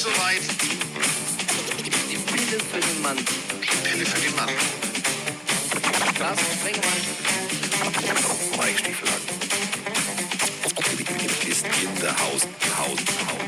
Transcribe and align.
ist 0.00 0.06
soweit. 0.06 0.40
Die 2.10 2.16
Pille 2.16 2.58
für 2.60 2.80
den 2.80 3.02
Mann. 3.02 3.16
Die 3.16 3.88
Pille 3.88 4.06
für 4.06 4.20
den 4.20 4.34
Mann. 4.36 4.48
Sprengemann. 6.60 7.00
Mike 8.58 8.78
Stiefel 8.78 9.08
ist 11.48 11.66
in 11.66 12.00
der 12.00 12.18
Haus. 12.18 12.46
Haus. 12.78 12.98
Haus. 13.26 13.40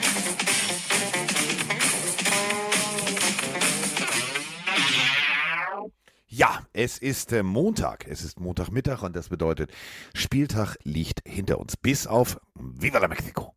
Ja, 6.28 6.66
es 6.72 6.98
ist 6.98 7.32
äh, 7.32 7.42
Montag. 7.42 8.06
Es 8.08 8.22
ist 8.22 8.40
Montagmittag 8.40 9.02
und 9.02 9.14
das 9.14 9.28
bedeutet, 9.28 9.70
Spieltag 10.14 10.76
liegt 10.82 11.20
hinter 11.26 11.58
uns. 11.58 11.76
Bis 11.76 12.06
auf 12.06 12.38
Viva 12.54 12.98
la 12.98 13.08
Mexico. 13.08 13.51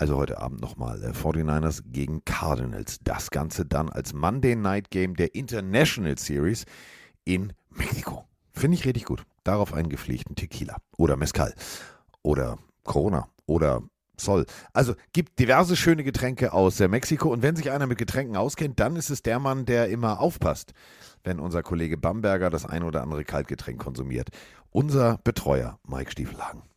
Also 0.00 0.16
heute 0.16 0.40
Abend 0.40 0.62
nochmal 0.62 1.02
äh, 1.04 1.10
49ers 1.10 1.82
gegen 1.84 2.24
Cardinals. 2.24 3.00
Das 3.04 3.30
Ganze 3.30 3.66
dann 3.66 3.90
als 3.90 4.14
Monday 4.14 4.56
Night 4.56 4.90
Game 4.90 5.14
der 5.14 5.34
International 5.34 6.16
Series 6.16 6.64
in 7.26 7.52
Mexiko. 7.68 8.24
Finde 8.54 8.78
ich 8.78 8.86
richtig 8.86 9.04
gut. 9.04 9.24
Darauf 9.44 9.74
einen 9.74 9.90
gepflegten 9.90 10.36
Tequila 10.36 10.78
oder 10.96 11.18
Mezcal 11.18 11.54
oder 12.22 12.58
Corona 12.84 13.28
oder 13.44 13.82
Sol. 14.16 14.46
Also 14.72 14.94
gibt 15.12 15.38
diverse 15.38 15.76
schöne 15.76 16.02
Getränke 16.02 16.54
aus 16.54 16.80
äh, 16.80 16.88
Mexiko 16.88 17.30
und 17.30 17.42
wenn 17.42 17.56
sich 17.56 17.70
einer 17.70 17.86
mit 17.86 17.98
Getränken 17.98 18.36
auskennt, 18.36 18.80
dann 18.80 18.96
ist 18.96 19.10
es 19.10 19.20
der 19.22 19.38
Mann, 19.38 19.66
der 19.66 19.90
immer 19.90 20.18
aufpasst, 20.18 20.72
wenn 21.24 21.38
unser 21.38 21.62
Kollege 21.62 21.98
Bamberger 21.98 22.48
das 22.48 22.64
ein 22.64 22.84
oder 22.84 23.02
andere 23.02 23.24
Kaltgetränk 23.24 23.78
konsumiert. 23.78 24.30
Unser 24.70 25.18
Betreuer 25.24 25.78
Mike 25.86 26.10
Stiefelhagen. 26.10 26.69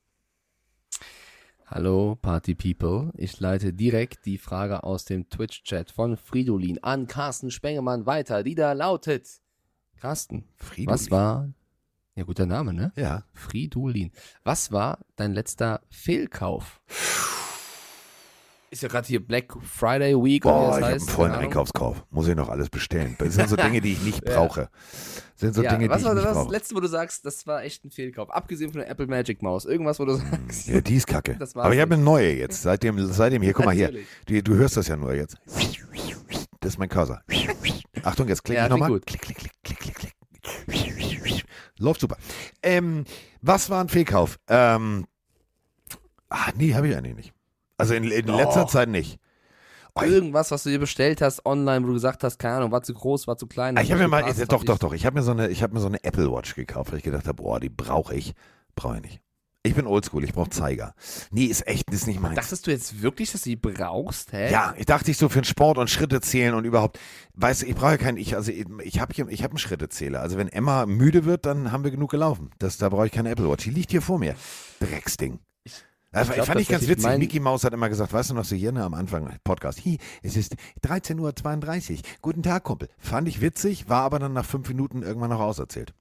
Hallo 1.76 2.16
Party 2.22 2.54
People, 2.54 3.12
ich 3.18 3.40
leite 3.40 3.74
direkt 3.74 4.28
die 4.28 4.38
Frage 4.38 4.84
aus 4.84 5.06
dem 5.06 5.28
Twitch-Chat 5.28 5.90
von 5.90 6.18
Fridolin 6.18 6.78
an 6.84 7.08
Carsten 7.08 7.50
Spengemann 7.50 8.06
weiter, 8.06 8.44
die 8.44 8.54
da 8.54 8.74
lautet. 8.74 9.42
Carsten, 9.96 10.48
Fridolin. 10.56 10.94
was 10.94 11.10
war, 11.10 11.50
ja 12.14 12.26
guter 12.26 12.46
Name, 12.46 12.76
ne? 12.76 12.94
Ja. 12.96 13.24
Fridolin. 13.34 14.12
Was 14.44 14.72
war 14.72 15.00
dein 15.16 15.34
letzter 15.34 15.82
Fehlkauf? 15.90 16.80
Ist 18.74 18.82
ja 18.82 18.90
gerade 18.90 19.08
hier 19.08 19.24
Black 19.24 19.54
Friday 19.62 20.16
Week 20.16 20.42
Boah, 20.42 20.52
wie 20.52 20.64
ich 20.64 20.70
das 20.72 20.82
habe 20.82 20.92
einen 20.94 21.00
vollen. 21.02 21.32
Einkaufskorb. 21.34 22.08
Muss 22.10 22.28
ich 22.28 22.36
noch 22.36 22.50
alles 22.50 22.72
bestellen. 22.72 23.16
Das 23.20 23.36
sind 23.36 23.48
so 23.48 23.56
Dinge, 23.64 23.82
die 23.82 23.94
ich 23.94 24.02
nicht 24.02 24.26
brauche. 24.26 24.68
Das 24.72 25.42
sind 25.42 25.54
so 25.54 25.62
ja, 25.62 25.70
Dinge, 25.70 25.84
die 25.84 25.90
was 25.92 26.02
ich 26.02 26.08
war 26.08 26.16
nicht 26.16 26.26
das 26.26 26.34
brauche. 26.34 26.52
letzte, 26.52 26.76
wo 26.76 26.80
du 26.80 26.88
sagst, 26.88 27.24
das 27.24 27.46
war 27.46 27.62
echt 27.62 27.86
ein 27.86 27.92
Fehlkauf? 27.92 28.32
Abgesehen 28.32 28.72
von 28.72 28.82
der 28.82 28.90
Apple 28.90 29.06
Magic 29.06 29.44
Maus. 29.44 29.66
Irgendwas, 29.66 30.00
wo 30.00 30.06
du 30.06 30.16
sagst. 30.16 30.68
Ja, 30.68 30.82
die 30.82 30.96
ist 30.96 31.06
kacke. 31.06 31.36
Das 31.38 31.56
Aber 31.56 31.72
ich 31.72 31.80
habe 31.80 31.94
eine 31.94 32.04
neue 32.04 32.34
jetzt. 32.34 32.64
Seitdem, 32.64 32.98
seitdem 33.14 33.44
hier, 33.44 33.54
guck 33.54 33.66
mal 33.66 33.76
hier. 33.76 33.92
Natürlich. 33.92 34.44
Du, 34.44 34.56
hörst 34.56 34.76
das 34.76 34.88
ja 34.88 34.98
nur 34.98 35.14
jetzt. 35.14 35.38
Das 36.60 36.74
ist 36.74 36.80
mein 36.80 36.90
Cursor. 36.90 37.22
Achtung, 38.02 38.28
jetzt 38.28 38.44
klick 38.44 38.58
Ja, 38.58 38.64
ich 38.64 38.72
nochmal. 38.72 39.00
Klick, 39.02 39.22
klick, 39.22 39.38
klick, 39.38 39.52
klick, 39.64 39.80
klick, 39.80 39.96
klick. 39.96 41.46
Läuft 41.78 42.02
super. 42.02 42.18
Ähm, 42.64 43.06
was 43.40 43.70
war 43.70 43.84
ein 43.84 43.90
Fehlkauf? 43.90 44.40
Ähm, 44.48 45.06
ah, 46.30 46.50
nee, 46.56 46.74
habe 46.74 46.88
ich 46.88 46.96
eigentlich 46.98 47.16
nicht. 47.16 47.34
Also 47.78 47.94
in, 47.94 48.04
in 48.06 48.28
letzter. 48.28 48.68
Zeit 48.68 48.90
nicht. 48.90 49.20
Oh, 49.96 50.02
Irgendwas, 50.02 50.50
was 50.50 50.64
du 50.64 50.70
dir 50.70 50.80
bestellt 50.80 51.22
hast 51.22 51.46
online, 51.46 51.84
wo 51.84 51.88
du 51.88 51.94
gesagt 51.94 52.24
hast, 52.24 52.40
keine 52.40 52.56
Ahnung, 52.56 52.72
war 52.72 52.82
zu 52.82 52.94
groß, 52.96 53.28
war 53.28 53.38
zu 53.38 53.46
klein. 53.46 53.78
Ah, 53.78 53.82
ich 53.82 53.92
habe 53.92 54.02
mir 54.02 54.08
mal, 54.08 54.22
gepasst, 54.22 54.52
doch, 54.52 54.64
doch, 54.64 54.80
doch. 54.80 54.94
Ich 54.94 55.06
habe 55.06 55.18
mir 55.20 55.24
so 55.24 55.32
eine, 55.32 55.50
ich 55.50 55.62
habe 55.62 55.74
mir 55.74 55.80
so 55.80 55.88
eine 55.88 56.04
Apple 56.04 56.32
Watch 56.32 56.56
gekauft, 56.56 56.92
weil 56.92 56.98
ich 56.98 57.04
gedacht 57.04 57.28
habe, 57.28 57.44
boah, 57.44 57.60
die 57.60 57.70
brauche 57.70 58.16
ich, 58.16 58.34
brauche 58.76 58.96
ich 58.98 59.02
nicht. 59.04 59.22
Ich 59.66 59.76
bin 59.76 59.88
oldschool, 59.88 60.26
ich 60.26 60.34
brauche 60.34 60.50
Zeiger. 60.50 60.94
Nee, 61.32 61.46
ist 61.46 61.66
echt, 61.68 61.90
ist 61.90 62.06
nicht 62.06 62.20
meins. 62.20 62.36
Dachtest 62.36 62.68
du 62.68 62.72
jetzt 62.72 63.02
wirklich, 63.02 63.32
dass 63.32 63.44
du 63.44 63.52
die 63.52 63.56
brauchst, 63.56 64.34
hä? 64.34 64.52
Ja, 64.52 64.74
ich 64.78 64.88
dachte 64.88 65.10
ich 65.10 65.18
so 65.18 65.30
für 65.30 65.40
den 65.40 65.46
Sport 65.46 65.78
und 65.78 65.90
Schritte 65.90 66.20
zählen 66.20 66.54
und 66.54 66.66
überhaupt, 66.66 67.00
weißt 67.36 67.62
du, 67.62 67.68
ich 67.68 67.76
brauche 67.76 67.92
ja 67.92 67.98
keinen, 67.98 68.18
ich, 68.18 68.36
also 68.36 68.52
ich, 68.52 68.66
ich 68.82 69.00
habe 69.00 69.14
hier, 69.14 69.26
ich 69.30 69.42
habe 69.42 69.52
einen 69.52 69.60
Schrittezähler. 69.60 70.20
Also 70.20 70.38
wenn 70.38 70.50
Emma 70.50 70.86
müde 70.86 71.24
wird, 71.24 71.46
dann 71.46 71.72
haben 71.72 71.86
wir 71.86 71.92
genug 71.92 72.12
gelaufen. 72.12 72.50
Das, 72.60 72.78
da 72.78 72.90
brauche 72.90 73.06
ich 73.06 73.14
keine 73.14 73.30
Apple 73.30 73.50
Watch. 73.50 73.64
Die 73.64 73.70
liegt 73.70 73.92
hier 73.92 74.02
vor 74.02 74.20
mir. 74.20 74.36
Drecksding. 74.82 75.40
Das 76.14 76.32
glaub 76.32 76.46
fand 76.46 76.62
ich 76.62 76.68
ganz 76.70 76.88
witzig. 76.88 77.04
mein- 77.04 77.20
Mickey 77.20 77.40
Mouse 77.40 77.64
hat 77.64 77.74
immer 77.74 77.90
gesagt, 77.90 78.14
weißt 78.14 78.30
du 78.30 78.34
noch 78.36 78.46
so 78.46 78.56
hier 78.56 78.72
ne, 78.72 78.84
am 78.84 78.94
Anfang 78.94 79.36
Podcast, 79.44 79.84
hi, 79.84 79.98
es 80.22 80.38
ist 80.38 80.56
13.32 80.84 81.92
Uhr. 81.92 82.02
Guten 82.22 82.44
Tag, 82.44 82.64
Kumpel. 82.64 82.88
Fand 83.00 83.28
ich 83.28 83.42
witzig, 83.42 83.90
war 83.90 84.04
aber 84.04 84.20
dann 84.20 84.34
nach 84.34 84.46
fünf 84.46 84.68
Minuten 84.70 85.02
irgendwann 85.02 85.32
noch 85.32 85.40
auserzählt. 85.40 85.94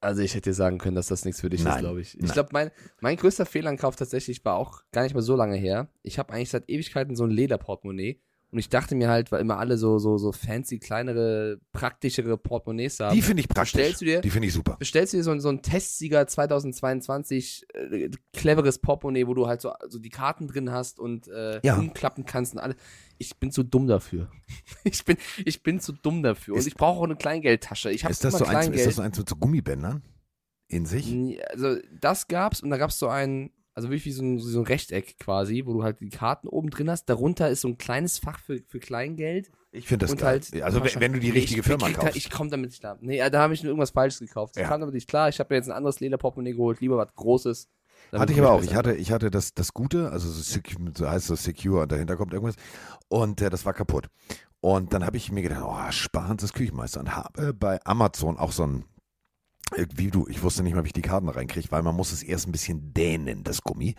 Also 0.00 0.22
ich 0.22 0.34
hätte 0.34 0.50
dir 0.50 0.54
sagen 0.54 0.78
können, 0.78 0.96
dass 0.96 1.08
das 1.08 1.24
nichts 1.24 1.40
für 1.40 1.48
dich 1.50 1.62
Nein, 1.62 1.76
ist, 1.76 1.80
glaube 1.80 2.00
ich. 2.00 2.18
Ich 2.18 2.32
glaube, 2.32 2.50
mein, 2.52 2.70
mein 3.00 3.16
größter 3.16 3.46
Fehlankauf 3.46 3.96
tatsächlich 3.96 4.44
war 4.44 4.56
auch 4.56 4.82
gar 4.92 5.02
nicht 5.02 5.14
mal 5.14 5.22
so 5.22 5.36
lange 5.36 5.56
her. 5.56 5.88
Ich 6.02 6.18
habe 6.18 6.32
eigentlich 6.32 6.50
seit 6.50 6.68
Ewigkeiten 6.68 7.14
so 7.16 7.24
ein 7.24 7.30
Lederportemonnaie 7.30 8.20
und 8.54 8.60
ich 8.60 8.68
dachte 8.68 8.94
mir 8.94 9.08
halt, 9.08 9.32
weil 9.32 9.40
immer 9.40 9.58
alle 9.58 9.76
so 9.76 9.98
so 9.98 10.16
so 10.16 10.30
fancy 10.32 10.78
kleinere, 10.78 11.58
praktischere 11.72 12.38
Portemonnaies 12.38 13.00
haben. 13.00 13.14
Die 13.14 13.20
finde 13.20 13.40
ich 13.40 13.48
praktisch. 13.48 13.72
Bestellst 13.72 14.00
du 14.00 14.04
dir- 14.06 14.20
Die 14.20 14.30
finde 14.30 14.46
ich 14.48 14.54
super. 14.54 14.76
bestellst 14.78 15.12
du 15.12 15.16
dir 15.18 15.24
so, 15.24 15.36
so 15.40 15.48
ein 15.48 15.60
Testsieger 15.60 16.26
2022 16.26 17.66
äh, 17.74 18.10
cleveres 18.32 18.78
Portemonnaie, 18.78 19.26
wo 19.26 19.34
du 19.34 19.46
halt 19.46 19.60
so, 19.60 19.72
so 19.88 19.98
die 19.98 20.08
Karten 20.10 20.46
drin 20.48 20.70
hast 20.70 20.98
und 21.00 21.28
äh, 21.28 21.60
Ja. 21.64 21.76
umklappen 21.76 22.24
kannst 22.24 22.54
und 22.54 22.60
alles. 22.60 22.76
Ich 23.18 23.36
bin 23.38 23.50
zu 23.50 23.62
dumm 23.62 23.86
dafür. 23.86 24.30
Ich 24.84 25.04
bin, 25.04 25.16
ich 25.44 25.62
bin 25.62 25.80
zu 25.80 25.92
dumm 25.92 26.22
dafür. 26.22 26.56
Ist- 26.56 26.64
und 26.64 26.68
ich 26.68 26.74
brauche 26.74 27.00
auch 27.00 27.04
eine 27.04 27.16
Kleingeldtasche. 27.16 27.90
Ich 27.90 28.04
Ist 28.04 28.22
das, 28.24 28.34
immer 28.34 28.44
so 28.44 28.50
eins, 28.50 28.68
ist 28.76 28.86
das 28.86 28.96
so 28.96 29.02
eins 29.02 29.18
mit 29.18 29.28
so 29.28 29.34
Gummibändern 29.36 30.02
in 30.68 30.84
sich? 30.86 31.12
Also 31.50 31.78
das 32.00 32.28
gab's 32.28 32.60
und 32.62 32.70
da 32.70 32.76
gab's 32.76 32.98
so 32.98 33.08
ein, 33.08 33.50
also 33.74 33.88
wirklich 33.88 34.04
wie 34.06 34.12
so 34.12 34.22
ein, 34.22 34.38
so 34.38 34.60
ein 34.60 34.66
Rechteck 34.66 35.18
quasi, 35.18 35.62
wo 35.66 35.72
du 35.72 35.82
halt 35.82 36.00
die 36.00 36.08
Karten 36.08 36.48
oben 36.48 36.70
drin 36.70 36.88
hast. 36.90 37.06
Darunter 37.08 37.48
ist 37.50 37.60
so 37.62 37.68
ein 37.68 37.78
kleines 37.78 38.18
Fach 38.18 38.38
für, 38.38 38.60
für 38.68 38.78
Kleingeld. 38.80 39.50
Ich 39.72 39.86
finde 39.88 40.04
das 40.04 40.12
und 40.12 40.18
geil. 40.20 40.40
halt 40.52 40.62
also 40.62 40.80
wenn, 41.00 41.12
du 41.12 41.18
die 41.20 41.30
richtige 41.30 41.60
ich, 41.60 41.66
Firma 41.66 41.88
ich, 41.88 41.94
da- 41.96 42.02
kaufst. 42.02 42.16
Ich 42.16 42.30
komme 42.30 42.50
damit 42.50 42.70
nicht 42.70 42.80
klar. 42.80 42.96
Nee, 43.00 43.18
da 43.30 43.40
habe 43.42 43.54
ich 43.54 43.62
nur 43.62 43.70
irgendwas 43.70 43.90
Falsches 43.90 44.20
gekauft. 44.20 44.56
Ich 44.56 44.62
Ja. 44.62 44.68
kam 44.68 44.80
damit 44.80 44.94
nicht 44.94 45.08
klar. 45.08 45.28
Ich 45.28 45.40
habe 45.40 45.52
mir 45.52 45.56
jetzt 45.58 45.68
ein 45.68 45.76
anderes 45.76 45.98
Lederportemonnaie 46.00 46.52
geholt, 46.52 46.80
lieber 46.80 46.96
was 46.96 47.12
Großes. 47.14 47.68
Hatte 48.12 48.32
ich 48.32 48.38
aber 48.38 48.52
auch. 48.52 48.62
Ich 48.62 48.74
hatte, 48.76 48.94
ich 48.94 49.10
hatte 49.10 49.30
das, 49.32 49.54
das 49.54 49.74
Gute, 49.74 50.10
also 50.12 50.30
so, 50.30 50.40
secu- 50.40 50.96
so 50.96 51.08
heißt 51.08 51.26
so 51.26 51.34
secure 51.34 51.82
und 51.82 51.90
dahinter 51.90 52.16
kommt 52.16 52.32
irgendwas. 52.32 52.54
Und 53.08 53.40
äh, 53.40 53.50
das 53.50 53.64
war 53.66 53.72
kaputt. 53.74 54.06
Und 54.60 54.92
dann 54.92 55.04
habe 55.04 55.16
ich 55.16 55.32
mir 55.32 55.42
gedacht, 55.42 55.62
oh, 55.64 55.90
Spahns 55.90 56.42
ist 56.44 56.52
Küchenmeister 56.54 57.00
und 57.00 57.16
habe 57.16 57.52
bei 57.52 57.80
Amazon 57.84 58.38
auch 58.38 58.52
so 58.52 58.62
ein, 58.66 58.78
äh, 58.80 58.84
wie 59.96 60.08
du, 60.10 60.26
ich 60.28 60.42
wusste 60.42 60.62
nicht 60.62 60.74
mal, 60.74 60.84
wie 60.84 60.88
ich 60.88 60.92
die 60.92 61.02
Karten 61.02 61.28
reinkriege, 61.28 61.70
weil 61.72 61.82
man 61.82 61.96
muss 61.96 62.12
es 62.12 62.22
erst 62.22 62.46
ein 62.46 62.52
bisschen 62.52 62.92
dehnen, 62.92 63.42
das 63.44 63.62
Gummi. 63.62 63.94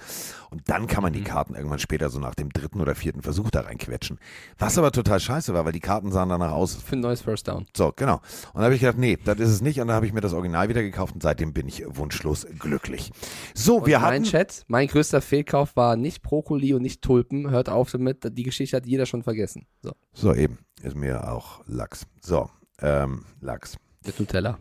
Und 0.51 0.69
dann 0.69 0.87
kann 0.87 1.01
man 1.03 1.11
die 1.11 1.19
Mhm. 1.19 1.25
Karten 1.25 1.55
irgendwann 1.55 1.79
später 1.79 2.09
so 2.09 2.19
nach 2.19 2.35
dem 2.35 2.49
dritten 2.51 2.79
oder 2.81 2.95
vierten 2.95 3.21
Versuch 3.23 3.49
da 3.49 3.61
reinquetschen. 3.61 4.19
Was 4.57 4.77
aber 4.77 4.91
total 4.91 5.19
scheiße 5.19 5.53
war, 5.53 5.65
weil 5.65 5.71
die 5.73 5.79
Karten 5.79 6.11
sahen 6.11 6.29
danach 6.29 6.51
aus, 6.51 6.75
Für 6.75 6.95
ein 6.95 6.99
neues 7.01 7.21
First 7.21 7.47
Down. 7.47 7.65
so, 7.75 7.91
genau. 7.95 8.15
Und 8.53 8.59
da 8.59 8.63
habe 8.63 8.75
ich 8.75 8.81
gedacht, 8.81 8.97
nee, 8.97 9.17
das 9.23 9.39
ist 9.39 9.49
es 9.49 9.61
nicht. 9.61 9.79
Und 9.81 9.87
dann 9.87 9.95
habe 9.95 10.05
ich 10.05 10.13
mir 10.13 10.21
das 10.21 10.33
Original 10.33 10.69
wieder 10.69 10.81
gekauft 10.83 11.13
und 11.15 11.23
seitdem 11.23 11.51
bin 11.53 11.67
ich 11.67 11.83
wunschlos 11.87 12.45
glücklich. 12.59 13.11
So, 13.53 13.77
Und 13.77 13.87
wir 13.87 13.99
mein 13.99 14.21
hatten. 14.21 14.23
Chat, 14.23 14.63
mein 14.67 14.87
größter 14.87 15.21
Fehlkauf 15.21 15.75
war 15.75 15.95
nicht 15.95 16.21
Brokkoli 16.21 16.73
und 16.73 16.83
nicht 16.83 17.01
Tulpen. 17.01 17.49
Hört 17.49 17.69
auf 17.69 17.91
damit. 17.91 18.37
Die 18.37 18.43
Geschichte 18.43 18.77
hat 18.77 18.85
jeder 18.85 19.05
schon 19.05 19.23
vergessen. 19.23 19.65
So, 19.81 19.91
So, 20.13 20.33
eben. 20.33 20.59
Ist 20.83 20.95
mir 20.95 21.31
auch 21.31 21.61
Lachs. 21.65 22.05
So, 22.21 22.49
ähm, 22.81 23.25
Lachs. 23.41 23.77
mit 24.05 24.19
Nutella. 24.19 24.57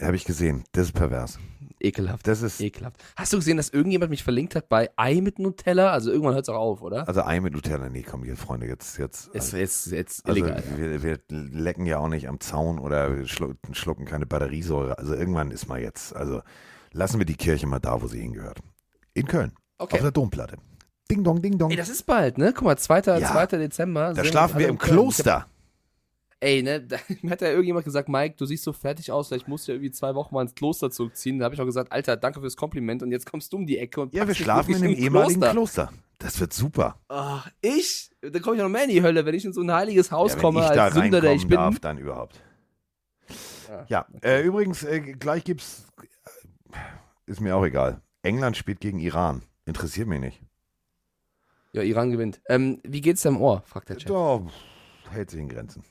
Habe 0.00 0.16
ich 0.16 0.24
gesehen. 0.24 0.64
Das 0.72 0.86
ist 0.86 0.92
pervers. 0.92 1.38
Ekelhaft. 1.80 2.26
Das 2.26 2.42
ist, 2.42 2.60
Ekelhaft. 2.60 2.96
Hast 3.16 3.32
du 3.32 3.36
gesehen, 3.36 3.56
dass 3.56 3.68
irgendjemand 3.70 4.10
mich 4.10 4.24
verlinkt 4.24 4.54
hat 4.56 4.68
bei 4.68 4.90
Ei 4.96 5.20
mit 5.20 5.38
Nutella? 5.38 5.90
Also 5.92 6.10
irgendwann 6.10 6.34
hört 6.34 6.44
es 6.44 6.48
auch 6.48 6.56
auf, 6.58 6.82
oder? 6.82 7.06
also 7.06 7.22
Ei 7.22 7.40
mit 7.40 7.52
Nutella. 7.52 7.88
Nee, 7.88 8.02
komm 8.08 8.24
hier, 8.24 8.36
Freunde, 8.36 8.66
jetzt, 8.66 8.98
jetzt. 8.98 9.28
Ist 9.28 9.52
jetzt, 9.52 9.86
jetzt 9.86 10.26
also, 10.26 10.40
illegal. 10.40 10.62
wir, 10.76 11.02
wir 11.02 11.18
lecken 11.28 11.86
ja 11.86 11.98
auch 11.98 12.08
nicht 12.08 12.28
am 12.28 12.40
Zaun 12.40 12.78
oder 12.78 13.24
schlucken, 13.26 13.74
schlucken 13.74 14.04
keine 14.06 14.26
Batteriesäure. 14.26 14.98
Also 14.98 15.14
irgendwann 15.14 15.50
ist 15.50 15.68
mal 15.68 15.80
jetzt, 15.80 16.14
also 16.16 16.42
lassen 16.92 17.18
wir 17.18 17.26
die 17.26 17.36
Kirche 17.36 17.66
mal 17.66 17.78
da, 17.78 18.02
wo 18.02 18.06
sie 18.08 18.20
hingehört. 18.20 18.58
In 19.14 19.26
Köln. 19.26 19.52
Auf 19.78 19.86
Okay. 19.92 20.00
der 20.02 20.10
Domplatte. 20.10 20.56
Ding 21.10 21.22
dong, 21.22 21.40
ding 21.40 21.58
dong. 21.58 21.70
Ey, 21.70 21.76
das 21.76 21.88
ist 21.88 22.04
bald, 22.04 22.38
ne? 22.38 22.52
Guck 22.52 22.64
mal, 22.64 22.76
2. 22.76 23.18
Ja. 23.20 23.32
2. 23.32 23.46
Dezember. 23.58 24.12
da 24.14 24.24
schlafen 24.24 24.58
wir 24.58 24.68
im 24.68 24.78
Kloster. 24.78 25.46
Ey, 26.40 26.62
ne, 26.62 26.80
da 26.80 26.98
mir 27.22 27.30
hat 27.32 27.40
ja 27.40 27.48
irgendjemand 27.48 27.84
gesagt, 27.84 28.08
Mike, 28.08 28.36
du 28.36 28.46
siehst 28.46 28.62
so 28.62 28.72
fertig 28.72 29.10
aus, 29.10 29.28
vielleicht 29.28 29.48
musst 29.48 29.66
du 29.66 29.72
ja 29.72 29.76
irgendwie 29.76 29.90
zwei 29.90 30.14
Wochen 30.14 30.34
mal 30.34 30.42
ins 30.42 30.54
Kloster 30.54 30.90
zurückziehen. 30.90 31.38
Da 31.38 31.46
habe 31.46 31.54
ich 31.54 31.60
auch 31.60 31.64
gesagt, 31.66 31.90
Alter, 31.90 32.16
danke 32.16 32.40
fürs 32.40 32.56
Kompliment 32.56 33.02
und 33.02 33.10
jetzt 33.10 33.26
kommst 33.28 33.52
du 33.52 33.56
um 33.56 33.66
die 33.66 33.78
Ecke 33.78 34.00
und 34.00 34.14
Ja, 34.14 34.26
wir 34.28 34.34
schlafen 34.34 34.74
in 34.74 34.84
einem 34.84 34.94
ehemaligen 34.94 35.40
Kloster. 35.40 35.86
Kloster. 35.86 35.92
Das 36.18 36.40
wird 36.40 36.52
super. 36.52 37.00
Ach, 37.08 37.48
ich? 37.60 38.10
Da 38.20 38.38
komme 38.40 38.56
ich 38.56 38.62
noch 38.62 38.68
mehr 38.68 38.84
in 38.84 38.90
die 38.90 39.02
Hölle, 39.02 39.24
wenn 39.24 39.34
ich 39.34 39.44
in 39.44 39.52
so 39.52 39.60
ein 39.62 39.72
heiliges 39.72 40.10
Haus 40.10 40.34
Ja, 40.34 40.38
komme 40.40 40.64
als 40.66 40.94
Sünder, 40.94 41.20
der 41.20 41.32
ich 41.34 41.46
bin. 41.46 41.56
darf, 41.56 41.78
dann 41.80 41.98
überhaupt. 41.98 42.40
Ja, 43.68 43.86
Ja, 43.88 44.06
äh, 44.22 44.42
übrigens, 44.42 44.82
äh, 44.82 45.00
gleich 45.00 45.44
gibt's, 45.44 45.86
äh, 46.72 46.76
ist 47.30 47.40
mir 47.40 47.54
auch 47.56 47.64
egal. 47.64 48.00
England 48.22 48.56
spielt 48.56 48.80
gegen 48.80 48.98
Iran. 49.00 49.42
Interessiert 49.64 50.08
mich 50.08 50.20
nicht. 50.20 50.42
Ja, 51.72 51.82
Iran 51.82 52.10
gewinnt. 52.10 52.40
Ähm, 52.48 52.80
wie 52.82 53.00
geht's 53.00 53.22
deinem 53.22 53.40
Ohr? 53.40 53.62
fragt 53.66 53.88
der 53.90 53.98
Chat. 53.98 54.10
Da 54.10 54.42
hält 55.10 55.30
sich 55.30 55.40
in 55.40 55.48
Grenzen. 55.48 55.84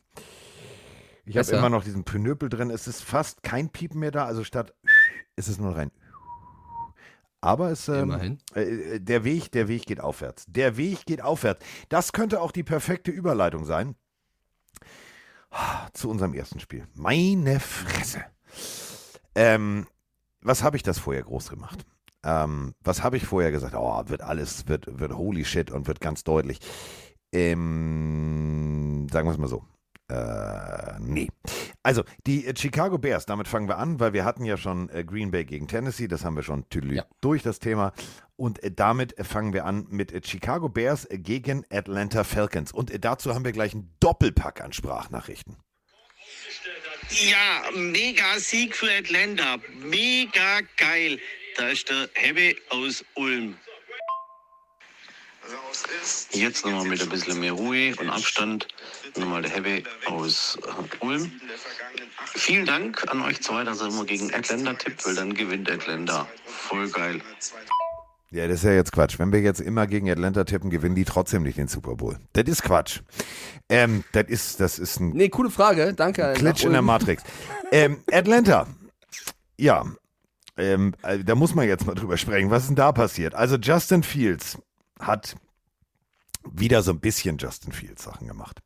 Ich 1.28 1.38
habe 1.38 1.52
immer 1.52 1.70
noch 1.70 1.84
diesen 1.84 2.06
Pönöpel 2.06 2.48
drin. 2.50 2.70
Es 2.70 2.88
ist 2.88 3.04
fast 3.04 3.44
kein 3.44 3.70
Piepen 3.70 4.00
mehr 4.00 4.12
da. 4.12 4.26
Also 4.26 4.44
statt 4.44 4.74
ist 5.36 5.50
es 5.50 5.60
nur 5.60 5.76
rein. 5.76 5.92
Aber 7.42 7.70
es, 7.70 7.88
ähm, 7.90 8.04
Immerhin. 8.04 8.38
äh, 8.56 9.00
der 9.00 9.24
Weg, 9.24 9.52
der 9.52 9.68
Weg 9.68 9.86
geht 9.86 10.00
aufwärts. 10.00 10.46
Der 10.48 10.78
Weg 10.78 11.06
geht 11.06 11.22
aufwärts. 11.22 11.64
Das 11.90 12.14
könnte 12.14 12.42
auch 12.42 12.52
die 12.52 12.64
perfekte 12.64 13.12
Überleitung 13.12 13.66
sein 13.66 13.96
zu 15.94 16.10
unserem 16.10 16.34
ersten 16.34 16.60
Spiel. 16.60 16.88
Meine 16.94 17.60
Fresse. 17.60 18.24
Ähm, 19.36 19.88
was 20.42 20.64
habe 20.64 20.78
ich 20.78 20.84
das 20.84 21.00
vorher 21.00 21.24
groß 21.24 21.50
gemacht? 21.50 21.86
Ähm, 22.24 22.74
was 22.82 23.04
habe 23.04 23.18
ich 23.18 23.26
vorher 23.26 23.52
gesagt? 23.52 23.76
Oh, 23.76 24.04
wird 24.08 24.22
alles, 24.22 24.68
wird, 24.68 25.00
wird 25.00 25.14
holy 25.14 25.46
shit 25.46 25.72
und 25.72 25.88
wird 25.88 26.02
ganz 26.02 26.24
deutlich. 26.24 26.60
Ähm, 27.32 29.08
sagen 29.12 29.28
wir 29.28 29.32
es 29.32 29.38
mal 29.38 29.48
so. 29.48 29.66
Äh, 30.10 31.00
nee. 31.00 31.28
Also, 31.84 32.04
die 32.26 32.46
äh, 32.46 32.54
Chicago 32.58 32.98
Bears, 32.98 33.26
damit 33.26 33.48
fangen 33.48 33.68
wir 33.68 33.78
an, 33.78 34.00
weil 34.00 34.14
wir 34.14 34.24
hatten 34.24 34.46
ja 34.46 34.56
schon 34.56 34.90
äh, 34.90 35.04
Green 35.04 35.32
Bay 35.32 35.44
gegen 35.44 35.68
Tennessee, 35.68 36.08
das 36.08 36.24
haben 36.24 36.36
wir 36.36 36.44
schon 36.44 36.66
Ja. 36.84 37.06
durch 37.22 37.44
das 37.44 37.60
Thema. 37.60 37.92
Und 38.38 38.64
äh, 38.64 38.72
damit 38.72 39.16
fangen 39.26 39.52
wir 39.54 39.66
an 39.66 39.86
mit 39.90 40.14
Chicago 40.26 40.70
Bears 40.70 41.08
gegen 41.12 41.66
Atlanta 41.70 42.24
Falcons. 42.24 42.72
Und 42.72 42.92
dazu 43.04 43.34
haben 43.36 43.44
wir 43.44 43.52
gleich 43.52 43.74
einen 43.74 43.94
Doppelpack 44.00 44.62
an 44.62 44.72
Sprachnachrichten. 44.72 45.58
Ja, 47.10 47.72
mega 47.76 48.38
Sieg 48.38 48.76
für 48.76 48.92
Atlanta. 48.92 49.58
Mega 49.82 50.60
geil. 50.78 51.20
Da 51.58 51.70
ist 51.70 51.90
der 51.90 52.10
Hebbe 52.14 52.56
aus 52.70 53.04
Ulm. 53.16 53.56
Jetzt 56.32 56.66
nochmal 56.66 56.86
mit 56.86 57.02
ein 57.02 57.10
bisschen 57.10 57.40
mehr 57.40 57.54
Ruhe 57.54 57.94
und 58.00 58.10
Abstand. 58.10 58.68
Nochmal 59.18 59.42
der 59.42 59.52
Hebbe 59.52 59.84
aus 60.06 60.58
äh, 60.66 61.06
Ulm. 61.06 61.32
Vielen 62.36 62.66
Dank 62.66 63.04
an 63.10 63.22
euch 63.22 63.42
zwei, 63.42 63.64
dass 63.64 63.82
ihr 63.82 63.88
immer 63.88 64.06
gegen 64.06 64.34
Atlanta 64.34 64.74
tippt, 64.74 65.06
weil 65.06 65.16
dann 65.16 65.34
gewinnt 65.34 65.70
Atlanta. 65.72 66.28
Voll 66.46 66.90
geil. 66.90 67.22
Ja, 68.30 68.46
das 68.48 68.58
ist 68.58 68.64
ja 68.66 68.74
jetzt 68.74 68.92
Quatsch. 68.92 69.18
Wenn 69.20 69.32
wir 69.32 69.40
jetzt 69.40 69.62
immer 69.62 69.88
gegen 69.88 70.10
Atlanta 70.10 70.44
tippen, 70.44 70.70
gewinnen 70.70 70.96
die 70.96 71.06
trotzdem 71.06 71.44
nicht 71.44 71.58
den 71.58 71.70
Super 71.70 71.96
Bowl. 71.96 72.20
Das 72.34 72.44
ist 72.46 72.62
Quatsch. 72.64 73.00
Ähm, 73.70 74.04
das 74.12 74.26
ist, 74.28 74.60
das 74.60 74.80
ist 74.80 75.00
ein 75.00 75.12
Nee, 75.12 75.30
coole 75.30 75.50
Frage. 75.50 75.94
Danke. 75.94 76.34
Klitsch 76.36 76.66
in 76.66 76.74
der. 76.74 76.82
Matrix. 76.82 77.24
ähm, 77.72 78.04
Atlanta. 78.12 78.68
Ja. 79.58 79.86
Ähm, 80.58 80.94
äh, 81.04 81.20
da 81.24 81.36
muss 81.36 81.56
man 81.56 81.68
jetzt 81.68 81.86
mal 81.86 81.96
drüber 81.96 82.18
sprechen. 82.18 82.50
Was 82.50 82.64
ist 82.64 82.70
denn 82.70 82.76
da 82.76 82.92
passiert? 82.92 83.34
Also 83.34 83.56
Justin 83.56 84.04
Fields 84.04 84.58
hat 85.00 85.36
wieder 86.50 86.82
so 86.82 86.92
ein 86.92 87.00
bisschen 87.00 87.38
Justin 87.38 87.72
Fields 87.74 88.04
Sachen 88.04 88.28
gemacht. 88.28 88.62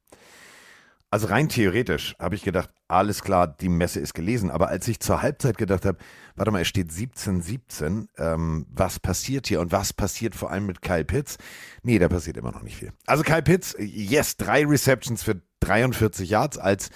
Also 1.13 1.27
rein 1.27 1.49
theoretisch 1.49 2.15
habe 2.19 2.35
ich 2.35 2.43
gedacht, 2.43 2.69
alles 2.87 3.21
klar, 3.21 3.45
die 3.45 3.67
Messe 3.67 3.99
ist 3.99 4.13
gelesen. 4.13 4.49
Aber 4.49 4.69
als 4.69 4.87
ich 4.87 5.01
zur 5.01 5.21
Halbzeit 5.21 5.57
gedacht 5.57 5.85
habe, 5.85 5.97
warte 6.35 6.51
mal, 6.51 6.61
es 6.61 6.69
steht 6.69 6.89
17-17, 6.89 8.07
ähm, 8.17 8.65
was 8.69 8.97
passiert 8.99 9.47
hier 9.47 9.59
und 9.59 9.73
was 9.73 9.91
passiert 9.91 10.35
vor 10.35 10.51
allem 10.51 10.67
mit 10.67 10.81
Kyle 10.81 11.03
Pitts? 11.03 11.37
Nee, 11.83 11.99
da 11.99 12.07
passiert 12.07 12.37
immer 12.37 12.53
noch 12.53 12.61
nicht 12.61 12.77
viel. 12.77 12.93
Also 13.07 13.23
Kyle 13.23 13.41
Pitts, 13.41 13.75
yes, 13.77 14.37
drei 14.37 14.65
Receptions 14.65 15.21
für 15.21 15.41
43 15.59 16.29
Yards 16.29 16.57
als 16.57 16.89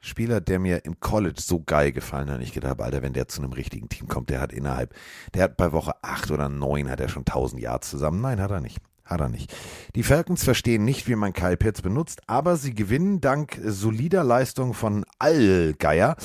Spieler, 0.00 0.40
der 0.40 0.58
mir 0.58 0.84
im 0.84 0.98
College 0.98 1.40
so 1.40 1.62
geil 1.62 1.92
gefallen 1.92 2.30
hat. 2.30 2.40
Ich 2.40 2.52
gedacht 2.52 2.70
habe, 2.70 2.84
Alter, 2.84 3.02
wenn 3.02 3.12
der 3.12 3.28
zu 3.28 3.42
einem 3.42 3.52
richtigen 3.52 3.88
Team 3.88 4.08
kommt, 4.08 4.30
der 4.30 4.40
hat 4.40 4.52
innerhalb, 4.52 4.94
der 5.34 5.44
hat 5.44 5.56
bei 5.56 5.72
Woche 5.72 5.92
8 6.02 6.30
oder 6.30 6.48
9 6.48 6.90
hat 6.90 7.00
er 7.00 7.08
schon 7.08 7.22
1000 7.22 7.60
Yards 7.60 7.90
zusammen. 7.90 8.20
Nein, 8.20 8.40
hat 8.40 8.50
er 8.50 8.60
nicht. 8.60 8.78
Hat 9.04 9.20
er 9.20 9.28
nicht. 9.28 9.54
Die 9.96 10.02
Falcons 10.02 10.44
verstehen 10.44 10.84
nicht, 10.84 11.08
wie 11.08 11.16
man 11.16 11.32
Kyle 11.32 11.56
Pitts 11.56 11.82
benutzt, 11.82 12.22
aber 12.28 12.56
sie 12.56 12.74
gewinnen 12.74 13.20
dank 13.20 13.60
solider 13.64 14.22
Leistung 14.24 14.72
von 14.72 15.04
Allgeier 15.18 16.16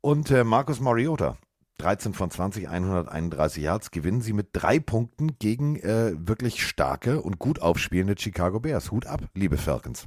und 0.00 0.30
äh, 0.30 0.42
Marcus 0.42 0.80
Mariota. 0.80 1.36
13 1.78 2.14
von 2.14 2.30
20, 2.30 2.68
131 2.68 3.62
Yards 3.62 3.90
gewinnen 3.90 4.20
sie 4.20 4.32
mit 4.32 4.48
drei 4.52 4.78
Punkten 4.78 5.36
gegen 5.38 5.76
äh, 5.76 6.12
wirklich 6.16 6.66
starke 6.66 7.20
und 7.20 7.38
gut 7.38 7.60
aufspielende 7.60 8.14
Chicago 8.18 8.60
Bears. 8.60 8.90
Hut 8.92 9.06
ab, 9.06 9.22
liebe 9.34 9.58
Falcons. 9.58 10.06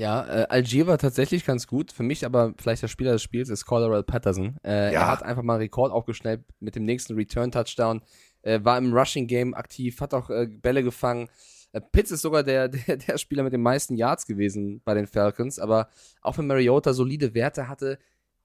Ja, 0.00 0.26
äh, 0.26 0.46
Algier 0.48 0.86
war 0.86 0.96
tatsächlich 0.96 1.44
ganz 1.44 1.66
gut. 1.66 1.92
Für 1.92 2.02
mich 2.02 2.24
aber 2.24 2.54
vielleicht 2.56 2.82
der 2.82 2.88
Spieler 2.88 3.12
des 3.12 3.22
Spiels 3.22 3.50
ist 3.50 3.66
Colorado 3.66 4.02
Patterson. 4.02 4.56
Äh, 4.64 4.94
Ja. 4.94 5.00
Er 5.02 5.08
hat 5.08 5.22
einfach 5.22 5.42
mal 5.42 5.54
einen 5.54 5.62
Rekord 5.64 5.92
aufgeschnellt 5.92 6.42
mit 6.58 6.74
dem 6.74 6.84
nächsten 6.86 7.16
Return-Touchdown. 7.16 8.00
Äh, 8.40 8.60
war 8.62 8.78
im 8.78 8.94
Rushing-Game 8.94 9.52
aktiv, 9.52 10.00
hat 10.00 10.14
auch 10.14 10.30
äh, 10.30 10.46
Bälle 10.46 10.82
gefangen. 10.82 11.28
Äh, 11.72 11.82
Pitts 11.82 12.12
ist 12.12 12.22
sogar 12.22 12.42
der, 12.42 12.68
der, 12.88 12.96
der 12.96 13.18
Spieler 13.18 13.42
mit 13.42 13.52
den 13.52 13.60
meisten 13.60 13.94
Yards 13.94 14.26
gewesen 14.26 14.80
bei 14.86 14.94
den 14.94 15.06
Falcons. 15.06 15.58
Aber 15.58 15.90
auch 16.22 16.38
wenn 16.38 16.46
Mariota 16.46 16.94
solide 16.94 17.34
Werte 17.34 17.68
hatte, 17.68 17.98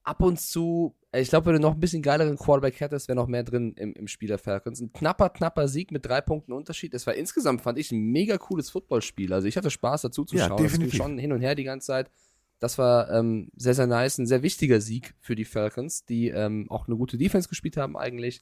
ab 0.06 0.22
und 0.22 0.40
zu, 0.40 0.94
äh, 1.12 1.20
ich 1.20 1.28
glaube, 1.28 1.46
wenn 1.46 1.54
du 1.54 1.60
noch 1.60 1.74
ein 1.74 1.80
bisschen 1.80 2.00
geileren 2.02 2.36
Quarterback 2.38 2.80
hättest, 2.80 3.08
wäre 3.08 3.16
noch 3.16 3.26
mehr 3.26 3.42
drin 3.44 3.74
im, 3.76 3.92
im 3.94 4.08
Spiel 4.08 4.28
der 4.28 4.38
Falcons. 4.38 4.80
Ein 4.80 4.92
knapper, 4.92 5.28
knapper 5.30 5.68
Sieg 5.68 5.90
mit 5.92 6.06
drei 6.06 6.20
Punkten 6.20 6.52
Unterschied. 6.52 6.94
Es 6.94 7.06
war 7.06 7.14
insgesamt, 7.14 7.60
fand 7.60 7.78
ich, 7.78 7.92
ein 7.92 8.00
mega 8.00 8.38
cooles 8.38 8.70
Footballspiel. 8.70 9.32
Also 9.32 9.48
ich 9.48 9.56
hatte 9.56 9.70
Spaß 9.70 10.02
dazu 10.02 10.24
zu 10.24 10.36
Ja, 10.36 10.46
schauen. 10.48 10.64
Es 10.64 10.72
ging 10.72 10.80
definitiv. 10.80 10.96
schon 10.96 11.18
hin 11.18 11.32
und 11.32 11.40
her 11.40 11.54
die 11.54 11.64
ganze 11.64 11.88
Zeit. 11.88 12.10
Das 12.58 12.78
war 12.78 13.10
ähm, 13.10 13.50
sehr, 13.56 13.74
sehr 13.74 13.86
nice. 13.86 14.16
Ein 14.18 14.26
sehr 14.26 14.42
wichtiger 14.42 14.80
Sieg 14.80 15.14
für 15.20 15.34
die 15.34 15.44
Falcons, 15.44 16.04
die 16.06 16.28
ähm, 16.28 16.66
auch 16.70 16.86
eine 16.88 16.96
gute 16.96 17.18
Defense 17.18 17.48
gespielt 17.48 17.76
haben 17.76 17.96
eigentlich. 17.98 18.40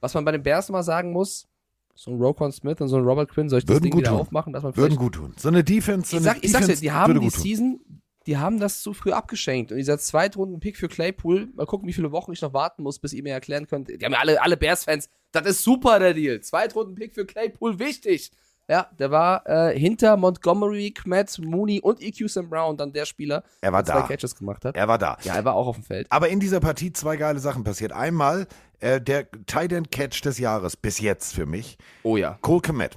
Was 0.00 0.12
man 0.12 0.24
bei 0.24 0.32
den 0.32 0.42
Bears 0.42 0.68
mal 0.68 0.82
sagen 0.82 1.12
muss, 1.12 1.48
so 1.94 2.10
ein 2.10 2.20
Rokon 2.20 2.52
Smith 2.52 2.80
und 2.80 2.88
so 2.88 2.96
ein 2.96 3.04
Robert 3.04 3.30
Quinn, 3.30 3.48
soll 3.48 3.60
ich 3.60 3.64
das 3.64 3.76
Würden 3.76 3.84
Ding 3.84 3.92
gut 3.92 4.00
wieder 4.00 4.10
tun. 4.10 4.20
aufmachen, 4.20 4.52
dass 4.52 4.64
man 4.64 4.76
Würden 4.76 4.96
gut 4.98 5.14
tun. 5.14 5.32
So 5.38 5.48
eine 5.48 5.62
Defense, 5.64 6.10
so 6.10 6.16
ich, 6.18 6.22
eine 6.24 6.34
sag, 6.34 6.44
ich 6.44 6.50
sag's 6.50 6.66
dir, 6.66 6.72
Defense 6.72 6.80
die 6.82 6.92
haben 6.92 7.20
die. 7.20 7.30
Season, 7.30 7.80
die 8.26 8.38
haben 8.38 8.58
das 8.58 8.82
zu 8.82 8.94
früh 8.94 9.12
abgeschenkt. 9.12 9.70
Und 9.70 9.78
dieser 9.78 9.98
Zweitrunden-Pick 9.98 10.76
für 10.76 10.88
Claypool, 10.88 11.48
mal 11.54 11.66
gucken, 11.66 11.86
wie 11.88 11.92
viele 11.92 12.12
Wochen 12.12 12.32
ich 12.32 12.40
noch 12.40 12.52
warten 12.54 12.82
muss, 12.82 12.98
bis 12.98 13.12
ihr 13.12 13.22
mir 13.22 13.32
erklären 13.32 13.66
könnt. 13.66 13.88
Die 13.88 14.04
haben 14.04 14.12
ja 14.12 14.18
alle, 14.18 14.40
alle 14.40 14.56
Bears-Fans, 14.56 15.08
das 15.32 15.46
ist 15.46 15.62
super, 15.62 15.98
der 15.98 16.14
Deal. 16.14 16.40
Zweitrunden-Pick 16.40 17.14
für 17.14 17.26
Claypool, 17.26 17.78
wichtig. 17.78 18.30
Ja, 18.66 18.88
der 18.98 19.10
war 19.10 19.46
äh, 19.46 19.78
hinter 19.78 20.16
Montgomery, 20.16 20.90
Kmet, 20.92 21.38
Mooney 21.38 21.80
und 21.82 22.00
EQ 22.00 22.30
Sam 22.30 22.48
Brown, 22.48 22.78
dann 22.78 22.94
der 22.94 23.04
Spieler, 23.04 23.44
Er 23.60 23.72
war 23.74 23.82
der 23.82 23.94
zwei 23.94 24.00
da. 24.00 24.06
Catches 24.08 24.34
gemacht 24.34 24.64
hat. 24.64 24.74
Er 24.74 24.88
war 24.88 24.96
da. 24.96 25.18
Ja, 25.22 25.34
er 25.34 25.44
war 25.44 25.54
auch 25.54 25.66
auf 25.66 25.76
dem 25.76 25.84
Feld. 25.84 26.06
Aber 26.08 26.30
in 26.30 26.40
dieser 26.40 26.60
Partie 26.60 26.90
zwei 26.90 27.18
geile 27.18 27.40
Sachen 27.40 27.62
passiert. 27.62 27.92
Einmal 27.92 28.46
äh, 28.80 29.02
der 29.02 29.30
Tight 29.44 29.70
End 29.72 29.90
Catch 29.90 30.22
des 30.24 30.38
Jahres 30.38 30.78
bis 30.78 30.98
jetzt 30.98 31.34
für 31.34 31.44
mich. 31.44 31.76
Oh 32.04 32.16
ja. 32.16 32.38
Cole 32.40 32.62
Komet. 32.62 32.96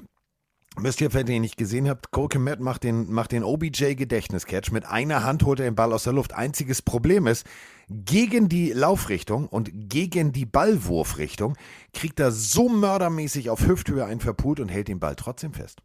Müsst 0.80 1.02
ihr, 1.02 1.12
wenn 1.14 1.26
ihr 1.28 1.36
ihn 1.36 1.42
nicht 1.42 1.58
gesehen 1.58 1.90
habt, 1.90 2.12
Cole 2.12 2.30
Komet 2.30 2.60
macht 2.60 2.84
den, 2.84 3.12
macht 3.12 3.32
den 3.32 3.44
OBJ-Gedächtnis-Catch. 3.44 4.72
Mit 4.72 4.86
einer 4.86 5.24
Hand 5.24 5.44
holt 5.44 5.60
er 5.60 5.66
den 5.66 5.76
Ball 5.76 5.92
aus 5.92 6.04
der 6.04 6.14
Luft. 6.14 6.34
Einziges 6.34 6.84
Problem 6.84 7.26
ist, 7.26 7.48
gegen 7.90 8.48
die 8.48 8.74
Laufrichtung 8.74 9.48
und 9.48 9.72
gegen 9.74 10.34
die 10.34 10.46
Ballwurfrichtung 10.46 11.56
kriegt 11.94 12.20
er 12.20 12.32
so 12.32 12.70
mördermäßig 12.70 13.50
auf 13.50 13.66
Hüfthöhe 13.66 14.06
einen 14.06 14.20
verpult 14.20 14.60
und 14.60 14.70
hält 14.70 14.88
den 14.88 15.00
Ball 15.00 15.16
trotzdem 15.16 15.54
fest. 15.54 15.82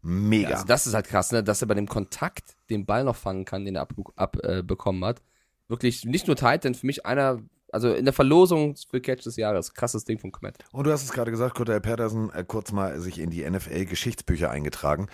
Mega. 0.00 0.50
Also 0.50 0.66
das 0.66 0.86
ist 0.86 0.94
halt 0.94 1.08
krass, 1.08 1.32
ne? 1.32 1.42
dass 1.42 1.62
er 1.62 1.66
bei 1.66 1.74
dem 1.74 1.88
Kontakt 1.88 2.56
den 2.70 2.86
Ball 2.86 3.04
noch 3.04 3.16
fangen 3.16 3.44
kann, 3.44 3.64
den 3.64 3.74
er 3.74 3.82
abbekommen 3.82 5.02
ab, 5.02 5.16
äh, 5.16 5.22
hat. 5.22 5.22
Wirklich 5.66 6.04
nicht 6.04 6.26
nur 6.26 6.36
Titan, 6.36 6.74
für 6.74 6.86
mich 6.86 7.06
einer, 7.06 7.40
also 7.74 7.92
in 7.92 8.04
der 8.04 8.14
Verlosung 8.14 8.76
für 8.88 9.00
Catch 9.00 9.26
des 9.26 9.36
Jahres. 9.36 9.74
Krasses 9.74 10.04
Ding 10.04 10.18
von 10.18 10.30
Komet. 10.30 10.56
Und 10.70 10.86
du 10.86 10.92
hast 10.92 11.02
es 11.02 11.12
gerade 11.12 11.32
gesagt, 11.32 11.56
Cordell 11.56 11.80
Patterson 11.80 12.30
äh, 12.32 12.44
kurz 12.46 12.70
mal 12.70 13.00
sich 13.00 13.18
in 13.18 13.30
die 13.30 13.48
NFL-Geschichtsbücher 13.48 14.48
eingetragen. 14.48 15.08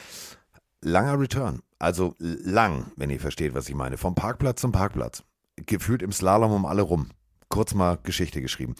Langer 0.82 1.18
Return, 1.18 1.62
also 1.78 2.14
lang, 2.18 2.92
wenn 2.96 3.10
ihr 3.10 3.18
versteht, 3.18 3.54
was 3.54 3.68
ich 3.68 3.74
meine. 3.74 3.96
Vom 3.96 4.14
Parkplatz 4.14 4.60
zum 4.60 4.72
Parkplatz. 4.72 5.24
Gefühlt 5.56 6.02
im 6.02 6.12
Slalom 6.12 6.52
um 6.52 6.66
alle 6.66 6.82
rum. 6.82 7.08
Kurz 7.48 7.74
mal 7.74 7.98
Geschichte 8.02 8.42
geschrieben. 8.42 8.74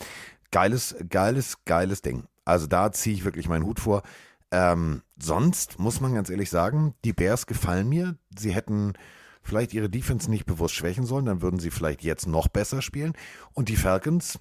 Geiles, 0.51 0.95
geiles, 1.09 1.65
geiles 1.65 2.03
Ding. 2.03 2.25
Also 2.45 2.67
da 2.67 2.93
ziehe 2.93 3.17
ich 3.17 3.25
wirklich 3.25 3.49
meinen 3.49 3.65
Hut 3.65 3.81
vor. 3.81 4.03
Ähm, 4.51 5.03
sonst 5.19 5.79
muss 5.79 6.01
man 6.01 6.15
ganz 6.15 6.29
ehrlich 6.29 6.51
sagen, 6.51 6.95
die 7.05 7.13
Bears 7.13 7.47
gefallen 7.47 7.89
mir. 7.89 8.17
Sie 8.37 8.53
hätten 8.53 8.95
vielleicht 9.43 9.73
ihre 9.75 9.89
Defense 9.91 10.31
nicht 10.31 10.47
bewusst 10.47 10.75
schwächen 10.75 11.05
sollen, 11.07 11.25
dann 11.27 11.43
würden 11.43 11.59
sie 11.61 11.71
vielleicht 11.71 12.03
jetzt 12.03 12.27
noch 12.27 12.49
besser 12.49 12.83
spielen. 12.83 13.15
Und 13.55 13.69
die 13.69 13.77
Falcons, 13.77 14.39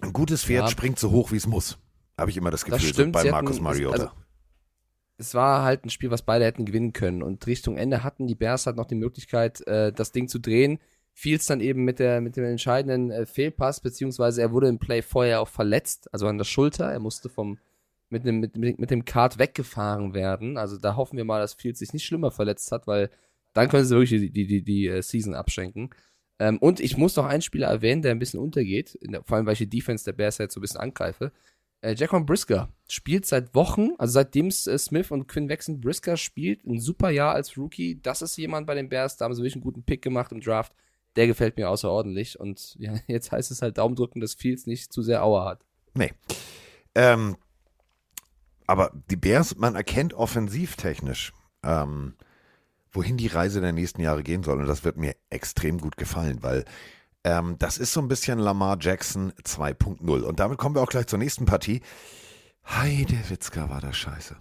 ein 0.00 0.12
gutes 0.12 0.44
Pferd 0.44 0.64
Ja. 0.64 0.70
springt 0.70 0.98
so 0.98 1.10
hoch, 1.10 1.32
wie 1.32 1.36
es 1.36 1.46
muss. 1.46 1.78
Habe 2.18 2.30
ich 2.30 2.36
immer 2.36 2.50
das 2.50 2.64
Gefühl, 2.64 2.80
stimmt, 2.88 3.16
so 3.16 3.22
bei 3.24 3.30
Markus 3.30 3.60
Mariota. 3.60 3.94
also- 4.04 4.10
Es 5.18 5.34
war 5.34 5.62
halt 5.62 5.84
ein 5.84 5.90
Spiel, 5.90 6.10
was 6.10 6.22
beide 6.22 6.44
hätten 6.44 6.64
gewinnen 6.64 6.92
können. 6.92 7.22
Und 7.22 7.46
Richtung 7.46 7.76
Ende 7.76 8.02
hatten 8.02 8.26
die 8.26 8.34
Bears 8.34 8.66
halt 8.66 8.76
noch 8.76 8.86
die 8.86 8.94
Möglichkeit, 8.96 9.64
äh, 9.66 9.92
das 9.92 10.12
Ding 10.12 10.28
zu 10.28 10.38
drehen. 10.40 10.78
Fields 11.14 11.46
dann 11.46 11.60
eben 11.60 11.84
mit, 11.84 11.98
der, 11.98 12.20
mit 12.20 12.36
dem 12.36 12.44
entscheidenden 12.44 13.10
äh, 13.10 13.26
Fehlpass, 13.26 13.80
beziehungsweise 13.80 14.40
er 14.40 14.50
wurde 14.52 14.68
im 14.68 14.78
Play 14.78 15.02
vorher 15.02 15.40
auch 15.40 15.48
verletzt, 15.48 16.12
also 16.12 16.26
an 16.26 16.38
der 16.38 16.44
Schulter. 16.44 16.90
Er 16.90 17.00
musste 17.00 17.28
vom, 17.28 17.58
mit, 18.08 18.24
dem, 18.24 18.40
mit, 18.40 18.56
mit, 18.56 18.78
mit 18.78 18.90
dem 18.90 19.04
Kart 19.04 19.38
weggefahren 19.38 20.14
werden. 20.14 20.56
Also 20.56 20.76
da 20.78 20.96
hoffen 20.96 21.16
wir 21.18 21.24
mal, 21.24 21.40
dass 21.40 21.54
Fields 21.54 21.78
sich 21.80 21.92
nicht 21.92 22.04
schlimmer 22.04 22.30
verletzt 22.30 22.72
hat, 22.72 22.86
weil 22.86 23.10
dann 23.52 23.68
können 23.68 23.84
sie 23.84 23.94
wirklich 23.94 24.20
die, 24.20 24.30
die, 24.30 24.46
die, 24.46 24.62
die 24.62 24.86
äh, 24.88 25.02
Season 25.02 25.34
abschenken. 25.34 25.90
Ähm, 26.38 26.58
und 26.58 26.80
ich 26.80 26.96
muss 26.96 27.16
noch 27.16 27.26
einen 27.26 27.42
Spieler 27.42 27.68
erwähnen, 27.68 28.02
der 28.02 28.12
ein 28.12 28.18
bisschen 28.18 28.40
untergeht, 28.40 28.98
der, 29.02 29.22
vor 29.22 29.36
allem 29.36 29.46
weil 29.46 29.52
ich 29.52 29.60
die 29.60 29.68
Defense 29.70 30.04
der 30.04 30.12
Bears 30.12 30.38
jetzt 30.38 30.54
so 30.54 30.60
ein 30.60 30.62
bisschen 30.62 30.80
angreife. 30.80 31.32
Äh, 31.82 31.94
Jaquan 31.94 32.26
Brisker 32.26 32.68
spielt 32.88 33.26
seit 33.26 33.54
Wochen, 33.54 33.90
also 33.98 34.12
seitdem 34.12 34.46
äh, 34.46 34.78
Smith 34.78 35.10
und 35.10 35.26
Quinn 35.26 35.48
wechseln, 35.48 35.80
Brisker 35.80 36.16
spielt 36.16 36.64
ein 36.64 36.80
super 36.80 37.10
Jahr 37.10 37.34
als 37.34 37.56
Rookie. 37.58 38.00
Das 38.00 38.22
ist 38.22 38.36
jemand 38.36 38.66
bei 38.66 38.74
den 38.74 38.88
Bears, 38.88 39.16
da 39.16 39.24
haben 39.24 39.34
sie 39.34 39.40
wirklich 39.40 39.56
einen 39.56 39.64
guten 39.64 39.82
Pick 39.82 40.00
gemacht 40.02 40.32
im 40.32 40.40
Draft. 40.40 40.72
Der 41.16 41.26
gefällt 41.26 41.58
mir 41.58 41.68
außerordentlich. 41.68 42.40
Und 42.40 42.76
ja, 42.78 42.94
jetzt 43.06 43.32
heißt 43.32 43.50
es 43.50 43.62
halt 43.62 43.78
Daumen 43.78 43.96
drücken, 43.96 44.20
dass 44.20 44.34
Fields 44.34 44.66
nicht 44.66 44.92
zu 44.92 45.02
sehr 45.02 45.24
Auer 45.24 45.44
hat. 45.44 45.64
Nee. 45.94 46.12
Ähm, 46.94 47.36
aber 48.66 48.92
die 49.10 49.16
Bears, 49.16 49.56
man 49.56 49.74
erkennt 49.74 50.14
offensivtechnisch, 50.14 51.32
ähm, 51.62 52.14
wohin 52.92 53.16
die 53.16 53.26
Reise 53.26 53.60
der 53.60 53.72
nächsten 53.72 54.02
Jahre 54.02 54.22
gehen 54.22 54.42
soll. 54.42 54.60
Und 54.60 54.66
das 54.66 54.84
wird 54.84 54.96
mir 54.96 55.14
extrem 55.30 55.78
gut 55.78 55.96
gefallen, 55.96 56.38
weil 56.42 56.64
ähm, 57.24 57.56
das 57.58 57.78
ist 57.78 57.92
so 57.92 58.00
ein 58.00 58.08
bisschen 58.08 58.38
Lamar 58.38 58.76
Jackson 58.80 59.32
2.0. 59.42 60.22
Und 60.22 60.40
damit 60.40 60.58
kommen 60.58 60.74
wir 60.74 60.82
auch 60.82 60.90
gleich 60.90 61.06
zur 61.06 61.18
nächsten 61.18 61.46
Partie. 61.46 61.80
Heide 62.68 63.18
Witzka 63.28 63.68
war 63.70 63.80
das 63.80 63.96
scheiße. 63.96 64.36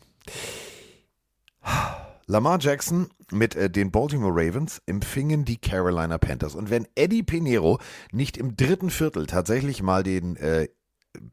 Lamar 2.28 2.60
Jackson 2.60 3.10
mit 3.32 3.56
äh, 3.56 3.70
den 3.70 3.92
Baltimore 3.92 4.34
Ravens 4.34 4.82
empfingen 4.86 5.46
die 5.46 5.58
Carolina 5.58 6.18
Panthers. 6.18 6.56
Und 6.56 6.70
wenn 6.70 6.88
Eddie 6.96 7.24
Pinero 7.24 7.80
nicht 8.12 8.38
im 8.38 8.56
dritten 8.56 8.90
Viertel 8.90 9.28
tatsächlich 9.28 9.84
mal 9.84 10.04
den 10.04 10.36
äh, 10.38 10.70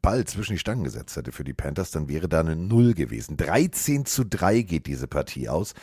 Ball 0.01 0.25
zwischen 0.25 0.53
die 0.53 0.59
Stangen 0.59 0.83
gesetzt 0.83 1.15
hätte 1.15 1.31
für 1.31 1.43
die 1.43 1.53
Panthers, 1.53 1.91
dann 1.91 2.09
wäre 2.09 2.27
da 2.27 2.41
eine 2.41 2.55
Null 2.55 2.93
gewesen. 2.93 3.37
13 3.37 4.05
zu 4.05 4.25
3 4.25 4.61
geht 4.63 4.87
diese 4.87 5.07
Partie 5.07 5.47
aus. 5.47 5.73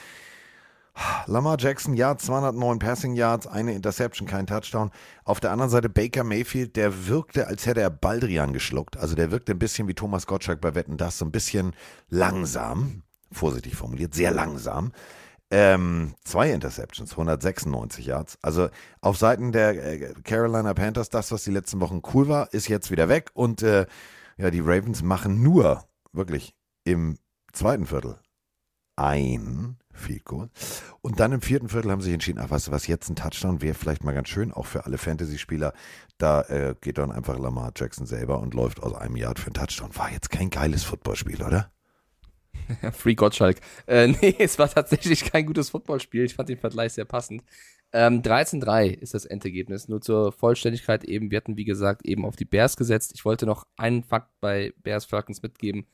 Lamar 1.26 1.57
Jackson, 1.59 1.95
ja, 1.95 2.17
209 2.17 2.79
Passing 2.79 3.15
Yards, 3.15 3.47
eine 3.47 3.75
Interception, 3.75 4.26
kein 4.26 4.47
Touchdown. 4.47 4.91
Auf 5.25 5.41
der 5.41 5.50
anderen 5.50 5.71
Seite 5.71 5.88
Baker 5.88 6.25
Mayfield, 6.25 6.76
der 6.76 7.07
wirkte, 7.07 7.47
als 7.47 7.67
hätte 7.67 7.81
er 7.81 7.91
Baldrian 7.91 8.53
geschluckt. 8.53 8.97
Also 8.97 9.15
der 9.15 9.31
wirkte 9.31 9.53
ein 9.53 9.59
bisschen 9.59 9.88
wie 9.88 9.95
Thomas 9.95 10.26
Gottschalk 10.26 10.61
bei 10.61 10.75
Wetten, 10.75 10.97
das 10.97 11.19
so 11.19 11.25
ein 11.25 11.33
bisschen 11.33 11.75
langsam, 12.09 13.03
vorsichtig 13.31 13.76
formuliert, 13.76 14.15
sehr 14.15 14.31
langsam. 14.31 14.93
Ähm, 15.50 16.15
zwei 16.25 16.50
Interceptions, 16.50 17.12
196 17.12 18.07
Yards. 18.07 18.38
Also 18.43 18.69
auf 19.00 19.17
Seiten 19.17 19.53
der 19.53 19.85
äh, 19.85 20.15
Carolina 20.25 20.75
Panthers, 20.75 21.09
das, 21.09 21.31
was 21.31 21.45
die 21.45 21.53
letzten 21.53 21.81
Wochen 21.81 22.03
cool 22.15 22.29
war, 22.29 22.53
ist 22.53 22.69
jetzt 22.69 22.91
wieder 22.91 23.09
weg. 23.09 23.31
Und 23.35 23.62
äh, 23.62 23.87
ja, 24.38 24.50
die 24.50 24.61
Ravens 24.61 25.03
machen 25.03 25.43
nur, 25.43 25.85
wirklich, 26.12 26.55
im 26.85 27.17
zweiten 27.53 27.87
Viertel 27.87 28.19
ein 28.97 29.76
Field 29.97 30.25
Goal. 30.25 30.50
Und 31.00 31.21
dann 31.21 31.33
im 31.33 31.41
vierten 31.41 31.69
Viertel 31.69 31.91
haben 31.91 32.00
sie 32.00 32.07
sich 32.07 32.15
entschieden, 32.15 32.38
ach, 32.41 32.50
weißt 32.50 32.69
du 32.69 32.73
was, 32.73 32.87
jetzt 32.87 33.09
ein 33.09 33.17
Touchdown 33.17 33.62
wäre 33.62 33.75
vielleicht 33.75 34.05
mal 34.05 34.12
ganz 34.12 34.29
schön, 34.29 34.53
auch 34.53 34.67
für 34.67 34.85
alle 34.85 34.99
Fantasy-Spieler. 34.99 35.73
Da 36.19 36.43
äh, 36.43 36.75
geht 36.81 36.99
dann 36.99 37.12
einfach 37.12 37.38
Lamar 37.38 37.73
Jackson 37.76 38.07
selber 38.07 38.41
und 38.41 38.55
läuft 38.55 38.83
aus 38.83 38.95
einem 38.95 39.17
Yard 39.17 39.38
für 39.38 39.47
einen 39.47 39.55
Touchdown. 39.55 39.95
War 39.97 40.11
jetzt 40.12 40.31
kein 40.31 40.50
geiles 40.50 40.85
Footballspiel, 40.85 41.43
oder? 41.43 41.71
Free 42.93 43.15
Gottschalk. 43.15 43.59
Äh, 43.87 44.09
nee, 44.21 44.35
es 44.38 44.59
war 44.59 44.69
tatsächlich 44.69 45.25
kein 45.25 45.47
gutes 45.47 45.71
Footballspiel. 45.71 46.25
Ich 46.25 46.35
fand 46.35 46.49
den 46.49 46.59
Vergleich 46.59 46.93
sehr 46.93 47.05
passend. 47.05 47.43
Ähm, 47.93 48.23
13-3 48.23 48.88
ist 48.88 49.15
das 49.15 49.25
Endergebnis. 49.25 49.88
Nur 49.88 50.00
zur 50.00 50.33
Vollständigkeit 50.33 51.05
eben. 51.05 51.31
Wir 51.31 51.38
hatten, 51.38 51.57
wie 51.57 51.65
gesagt, 51.65 52.05
eben 52.05 52.25
auf 52.25 52.37
die 52.37 52.45
Bears 52.45 52.76
gesetzt. 52.76 53.12
Ich 53.15 53.25
wollte 53.25 53.47
noch 53.47 53.67
einen 53.76 54.03
Fakt 54.03 54.33
bei 54.41 54.73
Bears 54.83 55.05
Falcons 55.05 55.43
mitgeben, 55.43 55.87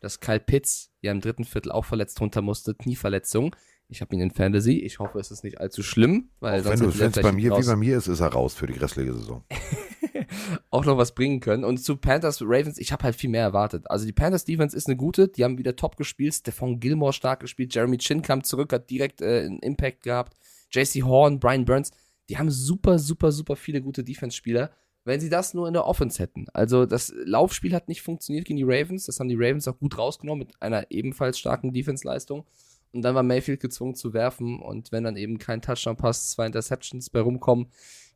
dass 0.00 0.20
Kyle 0.20 0.40
Pitts 0.40 0.90
ja 1.00 1.12
im 1.12 1.20
dritten 1.20 1.44
Viertel 1.44 1.72
auch 1.72 1.84
verletzt 1.84 2.20
runter 2.20 2.42
musste. 2.42 2.74
Knieverletzung. 2.74 3.54
Ich 3.88 4.00
habe 4.00 4.14
ihn 4.14 4.20
in 4.20 4.30
Fantasy. 4.30 4.78
Ich 4.78 4.98
hoffe, 4.98 5.18
es 5.18 5.30
ist 5.30 5.42
nicht 5.44 5.60
allzu 5.60 5.82
schlimm, 5.82 6.30
weil 6.40 6.60
Auch 6.60 6.64
sonst 6.64 6.80
wenn 6.80 7.10
du 7.12 7.18
es 7.18 7.22
bei 7.22 7.32
mir 7.32 7.52
raus- 7.52 7.64
wie 7.64 7.70
bei 7.70 7.76
mir 7.76 7.96
ist, 7.98 8.06
ist 8.06 8.20
er 8.20 8.28
raus 8.28 8.54
für 8.54 8.66
die 8.66 8.78
restliche 8.78 9.12
Saison. 9.14 9.44
auch 10.70 10.84
noch 10.84 10.96
was 10.96 11.14
bringen 11.14 11.40
können. 11.40 11.64
Und 11.64 11.78
zu 11.78 11.96
Panthers 11.96 12.40
Ravens, 12.42 12.78
ich 12.78 12.92
habe 12.92 13.04
halt 13.04 13.16
viel 13.16 13.30
mehr 13.30 13.42
erwartet. 13.42 13.90
Also 13.90 14.06
die 14.06 14.12
Panthers 14.12 14.44
Defense 14.44 14.76
ist 14.76 14.86
eine 14.86 14.96
gute, 14.96 15.28
die 15.28 15.44
haben 15.44 15.58
wieder 15.58 15.76
top 15.76 15.96
gespielt. 15.96 16.34
Stephon 16.34 16.80
Gilmore 16.80 17.12
stark 17.12 17.40
gespielt, 17.40 17.74
Jeremy 17.74 17.98
Chin 17.98 18.22
kam 18.22 18.44
zurück, 18.44 18.72
hat 18.72 18.90
direkt 18.90 19.20
äh, 19.20 19.40
einen 19.40 19.58
Impact 19.60 20.02
gehabt. 20.02 20.36
JC 20.70 21.02
Horn, 21.02 21.40
Brian 21.40 21.64
Burns, 21.64 21.90
die 22.28 22.38
haben 22.38 22.50
super, 22.50 22.98
super, 22.98 23.32
super 23.32 23.56
viele 23.56 23.82
gute 23.82 24.04
Defense-Spieler. 24.04 24.70
Wenn 25.04 25.20
sie 25.20 25.30
das 25.30 25.54
nur 25.54 25.66
in 25.66 25.72
der 25.72 25.86
Offense 25.86 26.22
hätten. 26.22 26.46
Also 26.52 26.84
das 26.84 27.12
Laufspiel 27.24 27.74
hat 27.74 27.88
nicht 27.88 28.02
funktioniert 28.02 28.44
gegen 28.44 28.58
die 28.58 28.64
Ravens. 28.64 29.06
Das 29.06 29.18
haben 29.18 29.28
die 29.28 29.36
Ravens 29.36 29.66
auch 29.66 29.78
gut 29.78 29.96
rausgenommen 29.96 30.46
mit 30.46 30.62
einer 30.62 30.90
ebenfalls 30.90 31.38
starken 31.38 31.72
Defense-Leistung. 31.72 32.46
Und 32.92 33.02
dann 33.02 33.14
war 33.14 33.22
Mayfield 33.22 33.60
gezwungen 33.60 33.94
zu 33.94 34.12
werfen. 34.12 34.60
Und 34.60 34.92
wenn 34.92 35.04
dann 35.04 35.16
eben 35.16 35.38
kein 35.38 35.62
Touchdown 35.62 35.96
passt, 35.96 36.32
zwei 36.32 36.46
Interceptions 36.46 37.08
bei 37.08 37.20
rumkommen, 37.20 37.68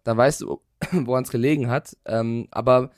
dann 0.02 0.16
weißt 0.16 0.42
du, 0.42 0.60
woran 0.92 1.24
es 1.24 1.30
gelegen 1.30 1.68
hat. 1.68 1.96
Ähm, 2.04 2.48
aber 2.50 2.90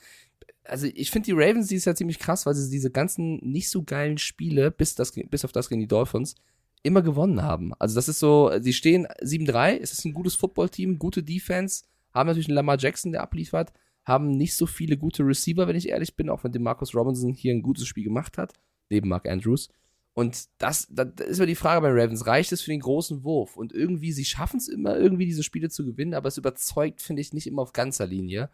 also 0.65 0.87
ich 0.93 1.11
finde 1.11 1.27
die 1.27 1.33
Ravens, 1.33 1.69
die 1.69 1.77
ist 1.77 1.85
ja 1.85 1.95
ziemlich 1.95 2.19
krass, 2.19 2.47
weil 2.47 2.55
sie 2.55 2.71
diese 2.71 2.91
ganzen 2.91 3.37
nicht 3.37 3.71
so 3.71 3.83
geilen 3.83 4.19
Spiele, 4.19 4.71
bis, 4.71 4.95
das, 4.95 5.13
bis 5.13 5.45
auf 5.45 5.53
das 5.53 5.69
gegen 5.69 5.81
die 5.81 5.87
Dolphins, 5.87 6.35
immer 6.83 7.03
gewonnen 7.03 7.43
haben. 7.43 7.73
Also 7.79 7.95
das 7.95 8.09
ist 8.09 8.19
so, 8.19 8.51
sie 8.61 8.73
stehen 8.73 9.07
7-3, 9.07 9.79
es 9.81 9.93
ist 9.93 10.05
ein 10.05 10.13
gutes 10.13 10.35
Footballteam, 10.35 10.99
gute 10.99 11.23
Defense, 11.23 11.85
haben 12.17 12.27
natürlich 12.27 12.49
einen 12.49 12.57
Lamar 12.57 12.79
Jackson, 12.79 13.13
der 13.13 13.23
abliefert, 13.23 13.73
haben 14.05 14.31
nicht 14.31 14.57
so 14.57 14.67
viele 14.67 14.97
gute 14.97 15.25
Receiver, 15.25 15.67
wenn 15.67 15.77
ich 15.77 15.89
ehrlich 15.89 16.17
bin, 16.17 16.31
auch 16.31 16.45
wenn 16.45 16.63
Marcus 16.63 16.95
Robinson 16.95 17.35
hier 17.35 17.53
ein 17.53 17.63
gutes 17.63 17.87
Spiel 17.87 18.05
gemacht 18.05 18.39
hat, 18.39 18.55
neben 18.89 19.09
Mark 19.09 19.29
Andrews. 19.29 19.69
Und 20.15 20.47
das, 20.59 20.87
das 20.91 21.09
ist 21.27 21.39
immer 21.39 21.47
die 21.47 21.55
Frage 21.55 21.83
bei 21.83 21.91
Ravens, 21.91 22.27
reicht 22.27 22.51
es 22.53 22.63
für 22.63 22.71
den 22.71 22.81
großen 22.81 23.23
Wurf? 23.23 23.57
Und 23.57 23.75
irgendwie, 23.75 24.13
sie 24.13 24.25
schaffen 24.25 24.57
es 24.57 24.69
immer, 24.69 24.97
irgendwie 24.97 25.27
diese 25.27 25.43
Spiele 25.43 25.69
zu 25.69 25.85
gewinnen, 25.85 26.15
aber 26.15 26.29
es 26.29 26.39
überzeugt, 26.39 27.03
finde 27.03 27.21
ich, 27.21 27.35
nicht 27.35 27.47
immer 27.47 27.61
auf 27.63 27.75
ganzer 27.75 28.07
Linie. 28.07 28.49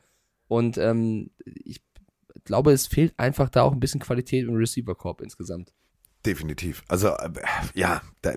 Und 0.49 0.77
ähm, 0.79 1.31
ich 1.45 1.81
glaube, 2.45 2.73
es 2.73 2.89
fehlt 2.89 3.15
einfach 3.17 3.49
da 3.49 3.63
auch 3.63 3.73
ein 3.73 3.81
bisschen 3.81 4.01
Qualität 4.01 4.49
im 4.49 4.57
Receiver-Korb 4.57 5.21
insgesamt. 5.21 5.73
Definitiv. 6.27 6.83
Also, 6.89 7.09
äh, 7.09 7.31
ja, 7.75 8.03
da, 8.23 8.35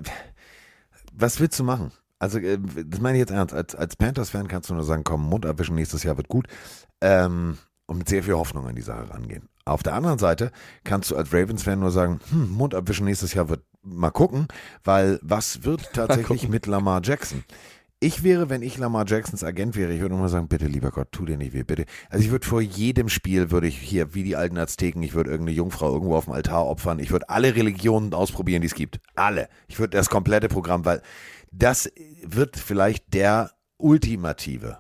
was 1.14 1.40
willst 1.40 1.60
du 1.60 1.64
machen? 1.64 1.92
Also, 2.20 2.40
äh, 2.40 2.58
das 2.86 3.00
meine 3.00 3.18
ich 3.18 3.22
jetzt 3.22 3.32
ernst. 3.32 3.54
Als, 3.54 3.76
als 3.76 3.96
Panthers-Fan 3.96 4.48
kannst 4.48 4.70
du 4.70 4.74
nur 4.74 4.84
sagen, 4.84 5.04
komm, 5.04 5.28
Mund 5.28 5.46
abwischen, 5.46 5.76
nächstes 5.76 6.04
Jahr 6.04 6.18
wird 6.18 6.28
gut. 6.28 6.48
Ähm, 7.02 7.58
und 7.88 8.00
mit 8.00 8.10
sehr 8.10 8.24
viel 8.24 8.34
Hoffnung 8.34 8.68
an 8.68 8.76
die 8.76 8.82
Sache 8.82 9.10
rangehen. 9.10 9.50
Auf 9.66 9.84
der 9.84 9.94
anderen 9.94 10.20
Seite 10.20 10.52
kannst 10.84 11.12
du 11.12 11.16
als 11.16 11.34
Ravens-Fan 11.34 11.80
nur 11.80 11.92
sagen, 11.92 12.20
hm, 12.30 12.52
Mund 12.52 12.76
abwischen, 12.76 13.06
nächstes 13.06 13.34
Jahr 13.34 13.50
wird 13.50 13.64
mal 13.84 14.12
gucken, 14.12 14.48
weil 14.84 15.20
was 15.22 15.64
wird 15.64 15.90
tatsächlich 15.94 16.50
mit 16.50 16.66
Lamar 16.66 17.02
Jackson? 17.04 17.44
Ich 18.02 18.24
wäre, 18.24 18.50
wenn 18.50 18.62
ich 18.62 18.78
Lamar 18.78 19.06
Jacksons 19.08 19.44
Agent 19.44 19.76
wäre, 19.76 19.94
ich 19.94 20.02
würde 20.02 20.14
immer 20.14 20.30
sagen, 20.30 20.48
bitte, 20.48 20.68
lieber 20.68 20.92
Gott, 20.92 21.08
tu 21.12 21.26
dir 21.26 21.38
nicht 21.38 21.54
weh, 21.54 21.64
bitte. 21.64 21.86
Also 22.10 22.26
ich 22.26 22.30
würde 22.30 22.46
vor 22.46 22.62
jedem 22.62 23.08
Spiel, 23.08 23.52
würde 23.52 23.68
ich 23.68 23.80
hier, 23.80 24.14
wie 24.14 24.24
die 24.24 24.36
alten 24.36 24.58
Azteken, 24.58 25.02
ich 25.02 25.14
würde 25.14 25.32
irgendeine 25.32 25.56
Jungfrau 25.56 25.94
irgendwo 25.94 26.16
auf 26.16 26.26
dem 26.26 26.34
Altar 26.34 26.66
opfern. 26.66 27.00
Ich 27.00 27.10
würde 27.10 27.30
alle 27.30 27.56
Religionen 27.56 28.14
ausprobieren, 28.14 28.62
die 28.62 28.68
es 28.68 28.76
gibt. 28.76 29.00
Alle. 29.16 29.48
Ich 29.68 29.80
würde 29.80 29.98
das 29.98 30.10
komplette 30.10 30.50
Programm, 30.50 30.84
weil 30.84 31.02
das 31.58 31.92
wird 32.24 32.58
vielleicht 32.58 33.14
der 33.14 33.52
ultimative, 33.78 34.80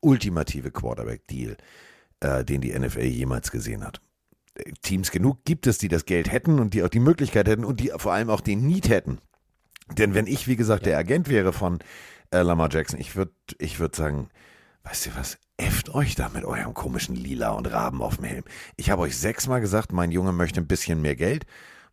ultimative 0.00 0.70
Quarterback-Deal, 0.70 1.56
äh, 2.20 2.44
den 2.44 2.60
die 2.60 2.78
NFL 2.78 3.04
jemals 3.04 3.50
gesehen 3.50 3.84
hat. 3.84 4.00
Teams 4.82 5.10
genug 5.10 5.44
gibt 5.44 5.66
es, 5.66 5.78
die 5.78 5.88
das 5.88 6.06
Geld 6.06 6.32
hätten 6.32 6.58
und 6.58 6.72
die 6.72 6.82
auch 6.82 6.88
die 6.88 7.00
Möglichkeit 7.00 7.46
hätten 7.46 7.64
und 7.64 7.80
die 7.80 7.92
vor 7.96 8.12
allem 8.12 8.30
auch 8.30 8.40
den 8.40 8.66
Need 8.66 8.88
hätten. 8.88 9.18
Denn 9.98 10.14
wenn 10.14 10.26
ich, 10.26 10.48
wie 10.48 10.56
gesagt, 10.56 10.86
der 10.86 10.98
Agent 10.98 11.28
wäre 11.28 11.52
von 11.52 11.78
äh, 12.30 12.40
Lamar 12.40 12.70
Jackson, 12.72 12.98
ich 12.98 13.16
würde 13.16 13.32
ich 13.58 13.78
würd 13.78 13.94
sagen, 13.94 14.30
weißt 14.84 15.06
du 15.06 15.10
was, 15.16 15.38
äfft 15.58 15.90
euch 15.94 16.14
da 16.14 16.30
mit 16.30 16.44
eurem 16.44 16.74
komischen 16.74 17.16
Lila 17.16 17.50
und 17.50 17.66
Raben 17.66 18.02
auf 18.02 18.16
dem 18.16 18.24
Helm. 18.24 18.44
Ich 18.76 18.90
habe 18.90 19.02
euch 19.02 19.16
sechsmal 19.16 19.60
gesagt, 19.60 19.92
mein 19.92 20.10
Junge 20.10 20.32
möchte 20.32 20.60
ein 20.60 20.66
bisschen 20.66 21.02
mehr 21.02 21.16
Geld. 21.16 21.44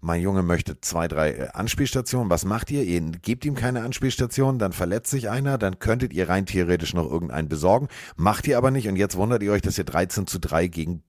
Mein 0.04 0.22
Junge 0.22 0.44
möchte 0.44 0.82
zwei, 0.82 1.08
drei 1.08 1.32
äh, 1.32 1.48
Anspielstationen. 1.54 2.30
Was 2.30 2.44
macht 2.44 2.70
ihr? 2.72 2.84
Ihr 2.84 3.00
gebt 3.00 3.46
ihm 3.46 3.56
keine 3.56 3.84
Anspielstationen, 3.84 4.60
dann 4.60 4.74
verletzt 4.74 5.10
sich 5.10 5.30
einer, 5.30 5.58
dann 5.58 5.80
könntet 5.80 6.12
ihr 6.12 6.28
rein 6.28 6.46
theoretisch 6.46 6.94
noch 6.94 7.10
irgendeinen 7.10 7.48
besorgen. 7.48 7.88
Macht 8.18 8.46
ihr 8.46 8.58
aber 8.58 8.70
nicht 8.70 8.90
und 8.90 8.98
jetzt 8.98 9.16
wundert 9.16 9.42
ihr 9.44 9.54
euch, 9.54 9.62
dass 9.62 9.78
ihr 9.78 9.86
13 9.86 10.28
zu 10.28 10.40
3 10.40 10.68
gegen, 10.68 11.04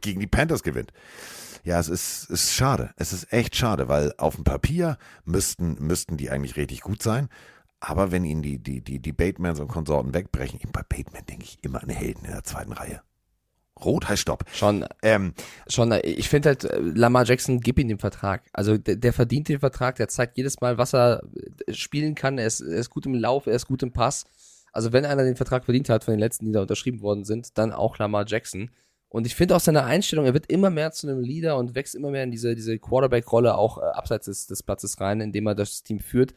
gegen 0.00 0.18
die 0.18 0.26
Panthers 0.26 0.64
gewinnt. 0.64 0.92
Ja, 1.62 1.78
es 1.78 1.88
ist, 1.88 2.28
ist 2.28 2.52
schade. 2.52 2.92
Es 2.96 3.12
ist 3.12 3.32
echt 3.32 3.54
schade, 3.54 3.86
weil 3.86 4.12
auf 4.18 4.34
dem 4.34 4.42
Papier 4.42 4.98
müssten, 5.24 5.76
müssten 5.78 6.16
die 6.16 6.30
eigentlich 6.30 6.56
richtig 6.56 6.80
gut 6.80 7.04
sein. 7.04 7.28
Aber 7.78 8.10
wenn 8.10 8.24
ihnen 8.24 8.42
die, 8.42 8.58
die, 8.58 8.82
die, 8.82 8.98
die 8.98 9.12
Batemans 9.12 9.60
und 9.60 9.68
Konsorten 9.68 10.12
wegbrechen, 10.12 10.58
bei 10.72 10.82
Bateman 10.82 11.24
denke 11.26 11.44
ich 11.44 11.58
immer 11.62 11.84
an 11.84 11.88
Helden 11.88 12.24
in 12.24 12.32
der 12.32 12.42
zweiten 12.42 12.72
Reihe. 12.72 13.00
Rot 13.82 14.08
heißt 14.08 14.22
Stopp. 14.22 14.44
Schon, 14.52 14.86
Ähm, 15.02 15.34
schon, 15.68 15.92
ich 16.02 16.28
finde 16.28 16.50
halt, 16.50 16.68
Lamar 16.80 17.24
Jackson, 17.24 17.60
gib 17.60 17.78
ihm 17.78 17.88
den 17.88 17.98
Vertrag. 17.98 18.42
Also 18.52 18.78
der, 18.78 18.96
der 18.96 19.12
verdient 19.12 19.48
den 19.48 19.60
Vertrag, 19.60 19.96
der 19.96 20.08
zeigt 20.08 20.36
jedes 20.36 20.60
Mal, 20.60 20.78
was 20.78 20.94
er 20.94 21.22
spielen 21.70 22.14
kann. 22.14 22.38
Er 22.38 22.46
ist, 22.46 22.60
er 22.60 22.78
ist 22.78 22.90
gut 22.90 23.06
im 23.06 23.14
Lauf, 23.14 23.46
er 23.46 23.54
ist 23.54 23.66
gut 23.66 23.82
im 23.82 23.92
Pass. 23.92 24.24
Also 24.72 24.92
wenn 24.92 25.04
einer 25.04 25.24
den 25.24 25.36
Vertrag 25.36 25.64
verdient 25.64 25.88
hat 25.88 26.04
von 26.04 26.12
den 26.12 26.20
letzten, 26.20 26.46
die 26.46 26.52
da 26.52 26.62
unterschrieben 26.62 27.00
worden 27.00 27.24
sind, 27.24 27.58
dann 27.58 27.72
auch 27.72 27.98
Lamar 27.98 28.24
Jackson. 28.26 28.70
Und 29.08 29.26
ich 29.28 29.36
finde 29.36 29.54
auch 29.54 29.60
seine 29.60 29.84
Einstellung, 29.84 30.26
er 30.26 30.34
wird 30.34 30.50
immer 30.50 30.70
mehr 30.70 30.90
zu 30.90 31.08
einem 31.08 31.20
Leader 31.20 31.56
und 31.56 31.76
wächst 31.76 31.94
immer 31.94 32.10
mehr 32.10 32.24
in 32.24 32.32
diese, 32.32 32.56
diese 32.56 32.78
Quarterback-Rolle 32.80 33.56
auch 33.56 33.78
äh, 33.78 33.82
abseits 33.82 34.26
des, 34.26 34.48
des 34.48 34.64
Platzes 34.64 35.00
rein, 35.00 35.20
indem 35.20 35.46
er 35.46 35.54
das 35.54 35.84
Team 35.84 36.00
führt. 36.00 36.34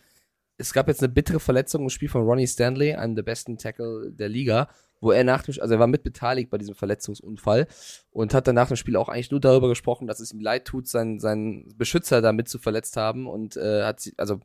Es 0.60 0.74
gab 0.74 0.88
jetzt 0.88 1.02
eine 1.02 1.12
bittere 1.12 1.40
Verletzung 1.40 1.84
im 1.84 1.90
Spiel 1.90 2.10
von 2.10 2.22
Ronnie 2.22 2.46
Stanley, 2.46 2.94
einem 2.94 3.16
der 3.16 3.24
besten 3.24 3.58
Tackle 3.58 4.12
der 4.12 4.30
Liga, 4.30 4.70
wo 5.00 5.12
er 5.12 5.24
nach 5.24 5.44
dem, 5.44 5.56
also 5.62 5.74
er 5.74 5.80
war 5.80 5.88
mit 5.88 6.04
beteiligt 6.04 6.50
bei 6.50 6.58
diesem 6.58 6.76
Verletzungsunfall 6.76 7.68
und 8.10 8.34
hat 8.34 8.48
dann 8.48 8.56
nach 8.56 8.68
dem 8.68 8.78
Spiel 8.78 8.96
auch 8.96 9.10
eigentlich 9.10 9.32
nur 9.32 9.40
darüber 9.40 9.68
gesprochen, 9.68 10.08
dass 10.08 10.20
es 10.20 10.32
ihm 10.32 10.40
leid 10.40 10.66
tut, 10.66 10.88
seinen, 10.88 11.20
seinen 11.20 11.78
Beschützer 11.78 12.22
damit 12.22 12.50
zu 12.50 12.60
verletzt 12.60 12.98
haben 12.98 13.28
und 13.28 13.58
äh, 13.58 13.84
hat 13.84 14.00
sich, 14.00 14.14
also 14.18 14.40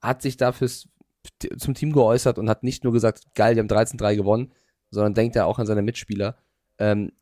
hat 0.00 0.22
sich 0.22 0.36
dafür 0.36 0.68
zum 1.58 1.74
Team 1.74 1.92
geäußert 1.92 2.38
und 2.38 2.48
hat 2.48 2.62
nicht 2.62 2.84
nur 2.84 2.92
gesagt, 2.92 3.34
geil, 3.34 3.54
die 3.54 3.60
haben 3.60 3.68
13-3 3.68 4.16
gewonnen, 4.16 4.52
sondern 4.90 5.14
denkt 5.14 5.36
er 5.36 5.46
auch 5.46 5.58
an 5.58 5.66
seine 5.66 5.82
Mitspieler. 5.82 6.36
Ähm, 6.78 7.12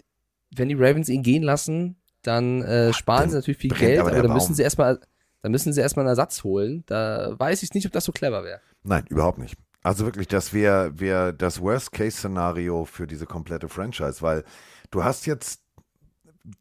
wenn 0.54 0.68
die 0.68 0.74
Ravens 0.74 1.08
ihn 1.08 1.22
gehen 1.22 1.42
lassen, 1.42 1.96
dann 2.22 2.62
äh, 2.62 2.92
sparen 2.92 3.22
dann 3.22 3.30
sie 3.30 3.36
natürlich 3.36 3.58
viel 3.58 3.70
Geld, 3.70 4.00
aber 4.00 4.12
aber, 4.12 4.22
dann 4.22 4.32
müssen 4.32 4.54
sie 4.54 4.62
erstmal, 4.62 5.00
dann 5.42 5.52
müssen 5.52 5.72
sie 5.72 5.80
erstmal 5.80 6.04
einen 6.04 6.10
Ersatz 6.10 6.44
holen. 6.44 6.84
Da 6.86 7.34
weiß 7.38 7.62
ich 7.62 7.74
nicht, 7.74 7.86
ob 7.86 7.92
das 7.92 8.04
so 8.04 8.12
clever 8.12 8.44
wäre. 8.44 8.60
Nein, 8.82 9.04
überhaupt 9.08 9.38
nicht. 9.38 9.56
Also 9.86 10.04
wirklich, 10.04 10.26
das 10.26 10.52
wäre 10.52 10.98
wär 10.98 11.32
das 11.32 11.60
Worst-Case-Szenario 11.60 12.86
für 12.86 13.06
diese 13.06 13.24
komplette 13.24 13.68
Franchise, 13.68 14.20
weil 14.20 14.42
du 14.90 15.04
hast 15.04 15.26
jetzt, 15.26 15.62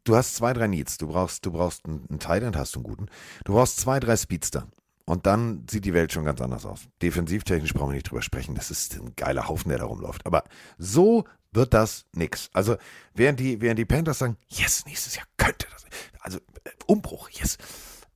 du 0.04 0.14
hast 0.14 0.36
zwei, 0.36 0.52
drei 0.52 0.68
Needs. 0.68 0.96
Du 0.96 1.08
brauchst, 1.08 1.44
du 1.44 1.50
brauchst 1.50 1.86
einen, 1.86 2.06
einen 2.08 2.20
Tight 2.20 2.44
hast 2.54 2.76
du 2.76 2.78
einen 2.78 2.84
guten. 2.84 3.06
Du 3.44 3.54
brauchst 3.54 3.80
zwei, 3.80 3.98
drei 3.98 4.16
Speedster. 4.16 4.68
Und 5.06 5.26
dann 5.26 5.66
sieht 5.68 5.84
die 5.84 5.92
Welt 5.92 6.12
schon 6.12 6.24
ganz 6.24 6.40
anders 6.40 6.64
aus. 6.64 6.82
Defensivtechnisch 7.02 7.74
brauchen 7.74 7.90
wir 7.90 7.94
nicht 7.96 8.08
drüber 8.08 8.22
sprechen. 8.22 8.54
Das 8.54 8.70
ist 8.70 8.94
ein 8.94 9.16
geiler 9.16 9.48
Haufen, 9.48 9.70
der 9.70 9.78
da 9.78 9.86
rumläuft. 9.86 10.24
Aber 10.24 10.44
so 10.78 11.24
wird 11.50 11.74
das 11.74 12.04
nix. 12.12 12.48
Also 12.52 12.76
während 13.12 13.40
die, 13.40 13.60
während 13.60 13.80
die 13.80 13.86
Panthers 13.86 14.20
sagen, 14.20 14.36
yes, 14.46 14.84
nächstes 14.86 15.16
Jahr 15.16 15.26
könnte 15.36 15.66
das, 15.72 15.84
also 16.20 16.38
äh, 16.38 16.70
Umbruch, 16.86 17.28
yes, 17.30 17.58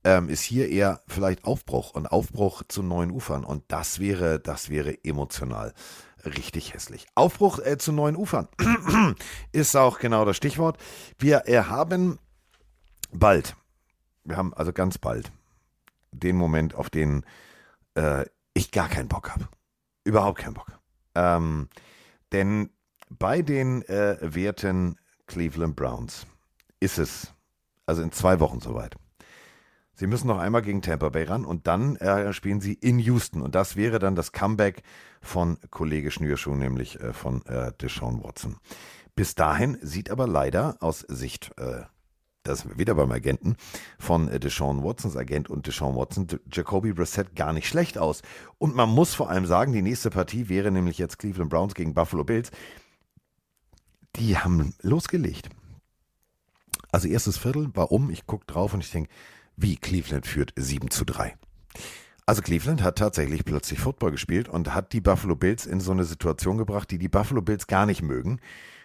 ähm, 0.03 0.29
ist 0.29 0.41
hier 0.41 0.69
eher 0.69 1.01
vielleicht 1.07 1.45
Aufbruch 1.45 1.91
und 1.91 2.07
Aufbruch 2.07 2.63
zu 2.67 2.83
neuen 2.83 3.11
Ufern. 3.11 3.43
Und 3.43 3.63
das 3.67 3.99
wäre, 3.99 4.39
das 4.39 4.69
wäre 4.69 5.03
emotional 5.03 5.73
richtig 6.25 6.73
hässlich. 6.73 7.07
Aufbruch 7.15 7.59
äh, 7.59 7.77
zu 7.77 7.91
neuen 7.91 8.15
Ufern 8.15 8.47
ist 9.51 9.75
auch 9.75 9.99
genau 9.99 10.25
das 10.25 10.37
Stichwort. 10.37 10.77
Wir 11.17 11.47
äh, 11.47 11.63
haben 11.63 12.19
bald, 13.11 13.55
wir 14.23 14.37
haben 14.37 14.53
also 14.53 14.73
ganz 14.73 14.97
bald 14.97 15.31
den 16.11 16.35
Moment, 16.35 16.75
auf 16.75 16.89
den 16.89 17.25
äh, 17.95 18.25
ich 18.53 18.71
gar 18.71 18.89
keinen 18.89 19.07
Bock 19.07 19.31
habe. 19.31 19.47
Überhaupt 20.03 20.39
keinen 20.39 20.53
Bock. 20.53 20.71
Ähm, 21.15 21.69
denn 22.31 22.69
bei 23.09 23.41
den 23.41 23.83
äh, 23.83 24.17
werten 24.21 24.97
Cleveland 25.27 25.75
Browns 25.75 26.25
ist 26.79 26.97
es 26.97 27.33
also 27.85 28.01
in 28.01 28.11
zwei 28.11 28.39
Wochen 28.39 28.61
soweit. 28.61 28.95
Sie 30.01 30.07
müssen 30.07 30.25
noch 30.25 30.39
einmal 30.39 30.63
gegen 30.63 30.81
Tampa 30.81 31.09
Bay 31.09 31.25
ran 31.25 31.45
und 31.45 31.67
dann 31.67 31.95
äh, 31.97 32.33
spielen 32.33 32.59
sie 32.59 32.73
in 32.73 32.97
Houston. 32.97 33.39
Und 33.43 33.53
das 33.53 33.75
wäre 33.75 33.99
dann 33.99 34.15
das 34.15 34.31
Comeback 34.31 34.81
von 35.21 35.59
Kollege 35.69 36.09
Schnürschuh, 36.09 36.55
nämlich 36.55 36.99
äh, 36.99 37.13
von 37.13 37.45
äh, 37.45 37.71
Deshaun 37.79 38.23
Watson. 38.23 38.57
Bis 39.13 39.35
dahin 39.35 39.77
sieht 39.83 40.09
aber 40.09 40.25
leider 40.25 40.77
aus 40.79 41.01
Sicht, 41.01 41.51
äh, 41.59 41.83
das 42.41 42.61
sind 42.61 42.71
wir 42.71 42.79
wieder 42.79 42.95
beim 42.95 43.11
Agenten, 43.11 43.57
von 43.99 44.27
äh, 44.27 44.39
Deshaun 44.39 44.83
Watsons 44.83 45.15
Agent 45.15 45.51
und 45.51 45.67
Deshaun 45.67 45.95
Watson, 45.95 46.25
D 46.25 46.39
Jacoby 46.51 46.93
Brissett 46.93 47.35
gar 47.35 47.53
nicht 47.53 47.67
schlecht 47.67 47.99
aus. 47.99 48.23
Und 48.57 48.75
man 48.75 48.89
muss 48.89 49.13
vor 49.13 49.29
allem 49.29 49.45
sagen, 49.45 49.71
die 49.71 49.83
nächste 49.83 50.09
Partie 50.09 50.49
wäre 50.49 50.71
nämlich 50.71 50.97
jetzt 50.97 51.19
Cleveland 51.19 51.51
Browns 51.51 51.75
gegen 51.75 51.93
Buffalo 51.93 52.23
Bills. 52.23 52.49
Die 54.15 54.35
haben 54.35 54.73
losgelegt. 54.81 55.49
Also 56.91 57.07
erstes 57.07 57.37
Viertel 57.37 57.69
war 57.75 57.91
um, 57.91 58.09
ich 58.09 58.25
gucke 58.25 58.47
drauf 58.47 58.73
und 58.73 58.79
ich 58.83 58.89
denke, 58.89 59.11
wie 59.61 59.77
Cleveland 59.77 60.25
führt 60.25 60.53
7 60.55 60.89
zu 60.91 61.05
3. 61.05 61.35
Also 62.25 62.41
Cleveland 62.41 62.81
hat 62.83 62.97
tatsächlich 62.97 63.45
plötzlich 63.45 63.79
Football 63.79 64.11
gespielt 64.11 64.47
und 64.47 64.73
hat 64.73 64.93
die 64.93 65.01
Buffalo 65.01 65.35
Bills 65.35 65.65
in 65.65 65.79
so 65.79 65.91
eine 65.91 66.03
Situation 66.03 66.57
gebracht, 66.57 66.91
die 66.91 66.97
die 66.97 67.09
Buffalo 67.09 67.41
Bills 67.41 67.67
gar 67.67 67.85
nicht 67.85 68.01
mögen. 68.01 68.39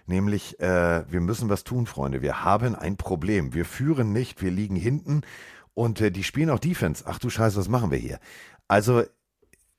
Nämlich, 0.06 0.59
äh, 0.61 1.04
wir 1.11 1.21
müssen 1.21 1.49
was 1.49 1.64
tun, 1.64 1.87
Freunde. 1.87 2.23
Wir 2.23 2.45
haben 2.45 2.75
ein 2.75 2.97
Problem. 2.97 3.54
Wir 3.54 3.64
führen 3.64 4.12
nicht, 4.12 4.42
wir 4.42 4.50
liegen 4.50 4.76
hinten 4.76 5.23
und 5.75 6.00
äh, 6.00 6.11
die 6.11 6.25
spielen 6.25 6.50
auch 6.50 6.59
Defense. 6.59 7.04
Ach 7.06 7.18
du 7.18 7.28
Scheiße, 7.28 7.59
was 7.59 7.68
machen 7.68 7.90
wir 7.90 7.99
hier? 7.99 8.18
Also 8.68 9.04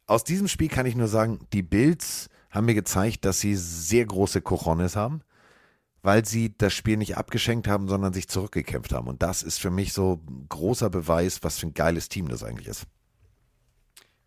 aus 0.06 0.24
diesem 0.24 0.48
Spiel 0.48 0.70
kann 0.70 0.86
ich 0.86 0.96
nur 0.96 1.08
sagen, 1.08 1.40
die 1.54 1.64
Bills 1.64 2.30
haben 2.50 2.66
mir 2.66 2.76
gezeigt, 2.76 3.26
dass 3.26 3.40
sie 3.40 3.56
sehr 3.56 4.06
große 4.06 4.42
Cojones 4.42 4.96
haben 4.96 5.22
weil 6.02 6.26
sie 6.26 6.56
das 6.58 6.74
Spiel 6.74 6.98
nicht 6.98 7.18
abgeschenkt 7.18 7.68
haben, 7.68 7.88
sondern 7.88 8.14
sich 8.14 8.28
zurückgekämpft 8.28 8.94
haben. 8.94 9.08
Und 9.08 9.22
das 9.22 9.44
ist 9.44 9.60
für 9.60 9.72
mich 9.72 9.94
so 9.94 10.22
ein 10.30 10.46
großer 10.50 10.90
Beweis, 10.90 11.44
was 11.44 11.60
für 11.60 11.68
ein 11.68 11.74
geiles 11.74 12.10
Team 12.10 12.28
das 12.28 12.44
eigentlich 12.44 12.68
ist. 12.68 12.88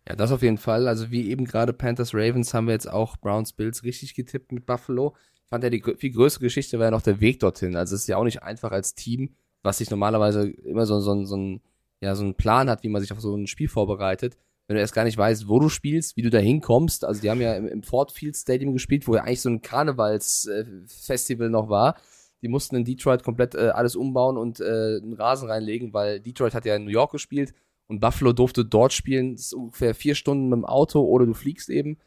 Ja, 0.07 0.15
das 0.15 0.31
auf 0.31 0.41
jeden 0.41 0.57
Fall. 0.57 0.87
Also 0.87 1.11
wie 1.11 1.29
eben 1.29 1.45
gerade 1.45 1.73
Panthers 1.73 2.13
Ravens 2.13 2.53
haben 2.53 2.67
wir 2.67 2.73
jetzt 2.73 2.89
auch 2.89 3.17
Browns 3.17 3.53
Bills 3.53 3.83
richtig 3.83 4.15
getippt 4.15 4.51
mit 4.51 4.65
Buffalo. 4.65 5.15
Ich 5.43 5.49
fand 5.49 5.63
ja 5.63 5.69
die 5.69 5.83
viel 5.97 6.11
größere 6.11 6.43
Geschichte 6.43 6.79
war 6.79 6.85
ja 6.85 6.91
noch 6.91 7.01
der 7.01 7.19
Weg 7.19 7.39
dorthin. 7.39 7.75
Also 7.75 7.95
es 7.95 8.01
ist 8.01 8.07
ja 8.07 8.17
auch 8.17 8.23
nicht 8.23 8.41
einfach 8.41 8.71
als 8.71 8.95
Team, 8.95 9.35
was 9.63 9.77
sich 9.77 9.89
normalerweise 9.89 10.49
immer 10.49 10.85
so, 10.85 10.99
so, 10.99 11.23
so, 11.25 11.35
ein, 11.35 11.61
ja, 11.99 12.15
so 12.15 12.23
einen 12.23 12.35
Plan 12.35 12.69
hat, 12.69 12.83
wie 12.83 12.89
man 12.89 13.01
sich 13.01 13.11
auf 13.11 13.21
so 13.21 13.35
ein 13.35 13.47
Spiel 13.47 13.67
vorbereitet. 13.67 14.37
Wenn 14.71 14.75
du 14.75 14.81
erst 14.83 14.93
gar 14.93 15.03
nicht 15.03 15.17
weißt, 15.17 15.49
wo 15.49 15.59
du 15.59 15.67
spielst, 15.67 16.15
wie 16.15 16.21
du 16.21 16.29
da 16.29 16.37
hinkommst. 16.37 17.03
Also 17.03 17.19
die 17.19 17.29
haben 17.29 17.41
ja 17.41 17.55
im, 17.55 17.67
im 17.67 17.83
Ford 17.83 18.13
Field 18.13 18.37
Stadium 18.37 18.71
gespielt, 18.71 19.05
wo 19.05 19.15
ja 19.15 19.23
eigentlich 19.23 19.41
so 19.41 19.49
ein 19.49 19.61
Karnevalsfestival 19.61 21.49
noch 21.49 21.67
war. 21.67 21.97
Die 22.41 22.47
mussten 22.47 22.77
in 22.77 22.85
Detroit 22.85 23.21
komplett 23.21 23.53
äh, 23.53 23.67
alles 23.73 23.97
umbauen 23.97 24.37
und 24.37 24.61
äh, 24.61 24.63
einen 24.63 25.11
Rasen 25.11 25.49
reinlegen, 25.49 25.93
weil 25.93 26.21
Detroit 26.21 26.53
hat 26.53 26.63
ja 26.63 26.77
in 26.77 26.85
New 26.85 26.91
York 26.91 27.11
gespielt 27.11 27.53
und 27.87 27.99
Buffalo 27.99 28.31
durfte 28.31 28.63
dort 28.63 28.93
spielen. 28.93 29.33
Das 29.33 29.47
ist 29.47 29.53
ungefähr 29.53 29.93
vier 29.93 30.15
Stunden 30.15 30.47
mit 30.47 30.55
dem 30.55 30.63
Auto 30.63 31.01
oder 31.01 31.25
du 31.25 31.33
fliegst 31.33 31.69
eben, 31.69 31.97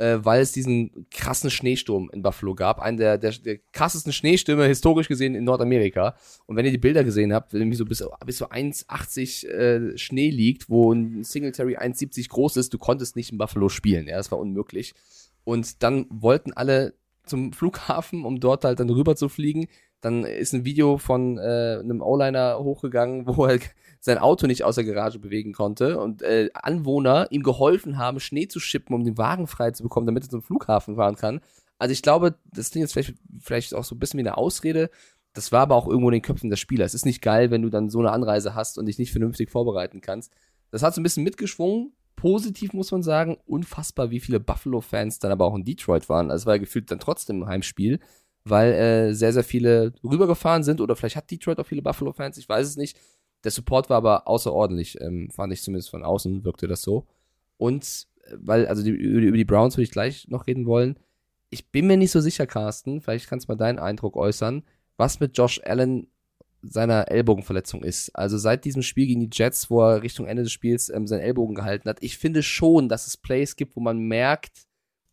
äh, 0.00 0.24
weil 0.24 0.40
es 0.40 0.52
diesen 0.52 1.06
krassen 1.10 1.50
Schneesturm 1.50 2.08
in 2.12 2.22
Buffalo 2.22 2.54
gab. 2.54 2.80
Einen 2.80 2.96
der, 2.96 3.18
der, 3.18 3.32
der 3.32 3.58
krassesten 3.72 4.14
Schneestürme 4.14 4.64
historisch 4.64 5.08
gesehen 5.08 5.34
in 5.34 5.44
Nordamerika. 5.44 6.16
Und 6.46 6.56
wenn 6.56 6.64
ihr 6.64 6.70
die 6.70 6.78
Bilder 6.78 7.04
gesehen 7.04 7.34
habt, 7.34 7.52
wenn 7.52 7.60
nämlich 7.60 7.76
so 7.76 7.84
bis, 7.84 8.02
bis 8.24 8.38
so 8.38 8.48
1,80 8.48 9.46
äh, 9.46 9.98
Schnee 9.98 10.30
liegt, 10.30 10.70
wo 10.70 10.90
ein 10.92 11.22
Singletary 11.22 11.76
1,70 11.76 12.30
groß 12.30 12.56
ist, 12.56 12.72
du 12.72 12.78
konntest 12.78 13.14
nicht 13.14 13.30
in 13.30 13.36
Buffalo 13.36 13.68
spielen. 13.68 14.08
Ja, 14.08 14.16
das 14.16 14.30
war 14.32 14.38
unmöglich. 14.38 14.94
Und 15.44 15.82
dann 15.82 16.06
wollten 16.08 16.54
alle 16.54 16.94
zum 17.26 17.52
Flughafen, 17.52 18.24
um 18.24 18.40
dort 18.40 18.64
halt 18.64 18.80
dann 18.80 18.88
rüber 18.88 19.16
zu 19.16 19.28
fliegen. 19.28 19.68
Dann 20.00 20.24
ist 20.24 20.54
ein 20.54 20.64
Video 20.64 20.98
von 20.98 21.38
äh, 21.38 21.78
einem 21.80 22.00
O-Liner 22.00 22.58
hochgegangen, 22.58 23.26
wo 23.26 23.46
er 23.46 23.58
sein 24.00 24.18
Auto 24.18 24.46
nicht 24.46 24.64
aus 24.64 24.76
der 24.76 24.84
Garage 24.84 25.18
bewegen 25.18 25.52
konnte 25.52 26.00
und 26.00 26.22
äh, 26.22 26.48
Anwohner 26.54 27.26
ihm 27.30 27.42
geholfen 27.42 27.98
haben, 27.98 28.20
Schnee 28.20 28.48
zu 28.48 28.60
schippen, 28.60 28.94
um 28.94 29.04
den 29.04 29.18
Wagen 29.18 29.46
frei 29.46 29.72
zu 29.72 29.82
bekommen, 29.82 30.06
damit 30.06 30.24
er 30.24 30.30
zum 30.30 30.42
Flughafen 30.42 30.96
fahren 30.96 31.16
kann. 31.16 31.40
Also 31.78 31.92
ich 31.92 32.02
glaube, 32.02 32.36
das 32.52 32.70
klingt 32.70 32.84
jetzt 32.84 32.92
vielleicht, 32.92 33.14
vielleicht 33.40 33.74
auch 33.74 33.84
so 33.84 33.94
ein 33.94 33.98
bisschen 33.98 34.18
wie 34.18 34.22
eine 34.22 34.36
Ausrede. 34.36 34.90
Das 35.32 35.52
war 35.52 35.62
aber 35.62 35.76
auch 35.76 35.86
irgendwo 35.86 36.08
in 36.08 36.14
den 36.14 36.22
Köpfen 36.22 36.50
der 36.50 36.56
Spieler. 36.56 36.84
Es 36.84 36.94
ist 36.94 37.06
nicht 37.06 37.22
geil, 37.22 37.50
wenn 37.50 37.62
du 37.62 37.70
dann 37.70 37.88
so 37.88 38.00
eine 38.00 38.12
Anreise 38.12 38.54
hast 38.54 38.78
und 38.78 38.86
dich 38.86 38.98
nicht 38.98 39.12
vernünftig 39.12 39.50
vorbereiten 39.50 40.00
kannst. 40.00 40.32
Das 40.70 40.82
hat 40.82 40.94
so 40.94 41.00
ein 41.00 41.04
bisschen 41.04 41.24
mitgeschwungen. 41.24 41.92
Positiv 42.16 42.74
muss 42.74 42.92
man 42.92 43.02
sagen, 43.02 43.38
unfassbar, 43.46 44.10
wie 44.10 44.20
viele 44.20 44.40
Buffalo-Fans 44.40 45.20
dann 45.20 45.32
aber 45.32 45.46
auch 45.46 45.54
in 45.54 45.64
Detroit 45.64 46.08
waren. 46.10 46.30
Also 46.30 46.42
es 46.42 46.46
war 46.46 46.58
gefühlt 46.58 46.90
dann 46.90 46.98
trotzdem 46.98 47.42
ein 47.42 47.48
Heimspiel, 47.48 47.98
weil 48.44 48.72
äh, 48.72 49.14
sehr, 49.14 49.32
sehr 49.32 49.44
viele 49.44 49.92
rübergefahren 50.02 50.62
sind 50.62 50.80
oder 50.80 50.96
vielleicht 50.96 51.16
hat 51.16 51.30
Detroit 51.30 51.58
auch 51.58 51.66
viele 51.66 51.82
Buffalo-Fans, 51.82 52.38
ich 52.38 52.48
weiß 52.48 52.66
es 52.66 52.76
nicht. 52.76 52.98
Der 53.44 53.50
Support 53.50 53.88
war 53.88 53.96
aber 53.96 54.28
außerordentlich, 54.28 55.00
ähm, 55.00 55.30
fand 55.30 55.52
ich 55.52 55.62
zumindest 55.62 55.90
von 55.90 56.04
außen, 56.04 56.44
wirkte 56.44 56.68
das 56.68 56.82
so. 56.82 57.06
Und 57.56 58.06
äh, 58.24 58.36
weil, 58.38 58.66
also 58.66 58.82
die, 58.82 58.90
über, 58.90 59.36
die, 59.36 59.44
Browns 59.44 59.76
würde 59.76 59.84
ich 59.84 59.90
gleich 59.90 60.28
noch 60.28 60.46
reden 60.46 60.66
wollen. 60.66 60.98
Ich 61.50 61.70
bin 61.70 61.86
mir 61.86 61.96
nicht 61.96 62.10
so 62.10 62.20
sicher, 62.20 62.46
Carsten, 62.46 63.00
vielleicht 63.00 63.28
kannst 63.28 63.48
du 63.48 63.52
mal 63.52 63.56
deinen 63.56 63.78
Eindruck 63.78 64.16
äußern, 64.16 64.62
was 64.96 65.20
mit 65.20 65.36
Josh 65.36 65.60
Allen 65.64 66.06
seiner 66.62 67.10
Ellbogenverletzung 67.10 67.82
ist. 67.82 68.14
Also 68.14 68.36
seit 68.36 68.64
diesem 68.64 68.82
Spiel 68.82 69.06
gegen 69.06 69.20
die 69.20 69.30
Jets, 69.32 69.70
wo 69.70 69.82
er 69.82 70.02
Richtung 70.02 70.26
Ende 70.26 70.42
des 70.42 70.52
Spiels 70.52 70.90
ähm, 70.90 71.06
seinen 71.06 71.20
Ellbogen 71.20 71.54
gehalten 71.54 71.88
hat, 71.88 72.02
ich 72.02 72.18
finde 72.18 72.42
schon, 72.42 72.88
dass 72.88 73.06
es 73.06 73.16
Plays 73.16 73.56
gibt, 73.56 73.76
wo 73.76 73.80
man 73.80 73.98
merkt, 73.98 74.66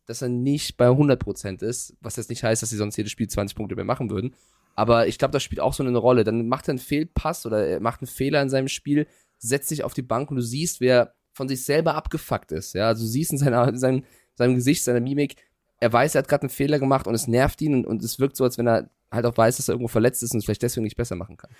dass 0.08 0.22
er 0.22 0.30
nicht 0.30 0.78
bei 0.78 0.88
100% 0.88 1.62
ist, 1.62 1.94
was 2.00 2.16
jetzt 2.16 2.30
nicht 2.30 2.42
heißt, 2.42 2.62
dass 2.62 2.70
sie 2.70 2.76
sonst 2.76 2.96
jedes 2.96 3.12
Spiel 3.12 3.28
20 3.28 3.54
Punkte 3.54 3.76
mehr 3.76 3.84
machen 3.84 4.10
würden. 4.10 4.34
Aber 4.74 5.06
ich 5.06 5.18
glaube, 5.18 5.32
das 5.32 5.42
spielt 5.42 5.60
auch 5.60 5.74
so 5.74 5.84
eine 5.84 5.98
Rolle. 5.98 6.24
Dann 6.24 6.48
macht 6.48 6.66
er 6.66 6.72
einen 6.72 6.78
Fehlpass 6.78 7.44
oder 7.44 7.66
er 7.66 7.80
macht 7.80 8.00
einen 8.00 8.08
Fehler 8.08 8.40
in 8.40 8.48
seinem 8.48 8.68
Spiel, 8.68 9.06
setzt 9.36 9.68
sich 9.68 9.84
auf 9.84 9.92
die 9.92 10.02
Bank 10.02 10.30
und 10.30 10.36
du 10.36 10.42
siehst, 10.42 10.80
wer 10.80 11.14
von 11.34 11.46
sich 11.46 11.62
selber 11.62 11.94
abgefuckt 11.94 12.52
ist. 12.52 12.74
Ja, 12.74 12.88
also 12.88 13.04
du 13.04 13.08
siehst 13.08 13.32
in, 13.32 13.38
seiner, 13.38 13.68
in 13.68 13.78
seinem, 13.78 14.04
seinem 14.34 14.54
Gesicht, 14.54 14.82
seiner 14.82 15.00
Mimik, 15.00 15.36
er 15.80 15.92
weiß, 15.92 16.14
er 16.14 16.20
hat 16.20 16.28
gerade 16.28 16.44
einen 16.44 16.50
Fehler 16.50 16.78
gemacht 16.78 17.06
und 17.06 17.14
es 17.14 17.28
nervt 17.28 17.60
ihn 17.60 17.74
und, 17.74 17.86
und 17.86 18.02
es 18.02 18.18
wirkt 18.18 18.36
so, 18.36 18.44
als 18.44 18.56
wenn 18.56 18.66
er 18.66 18.90
halt 19.12 19.26
auch 19.26 19.36
weiß, 19.36 19.58
dass 19.58 19.68
er 19.68 19.74
irgendwo 19.74 19.88
verletzt 19.88 20.22
ist 20.22 20.32
und 20.32 20.38
es 20.38 20.44
vielleicht 20.46 20.62
deswegen 20.62 20.84
nicht 20.84 20.96
besser 20.96 21.16
machen 21.16 21.36
kann. 21.36 21.50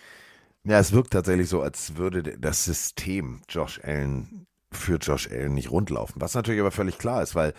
Ja, 0.65 0.79
es 0.79 0.93
wirkt 0.93 1.13
tatsächlich 1.13 1.49
so, 1.49 1.61
als 1.61 1.97
würde 1.97 2.23
das 2.23 2.65
System 2.65 3.43
Josh 3.49 3.81
Allen 3.85 4.47
für 4.73 4.97
Josh 4.97 5.31
Allen 5.31 5.55
nicht 5.55 5.71
rundlaufen. 5.71 6.21
Was 6.21 6.35
natürlich 6.35 6.61
aber 6.61 6.73
völlig 6.73 6.99
klar 6.99 7.23
ist, 7.23 7.35
weil 7.35 7.55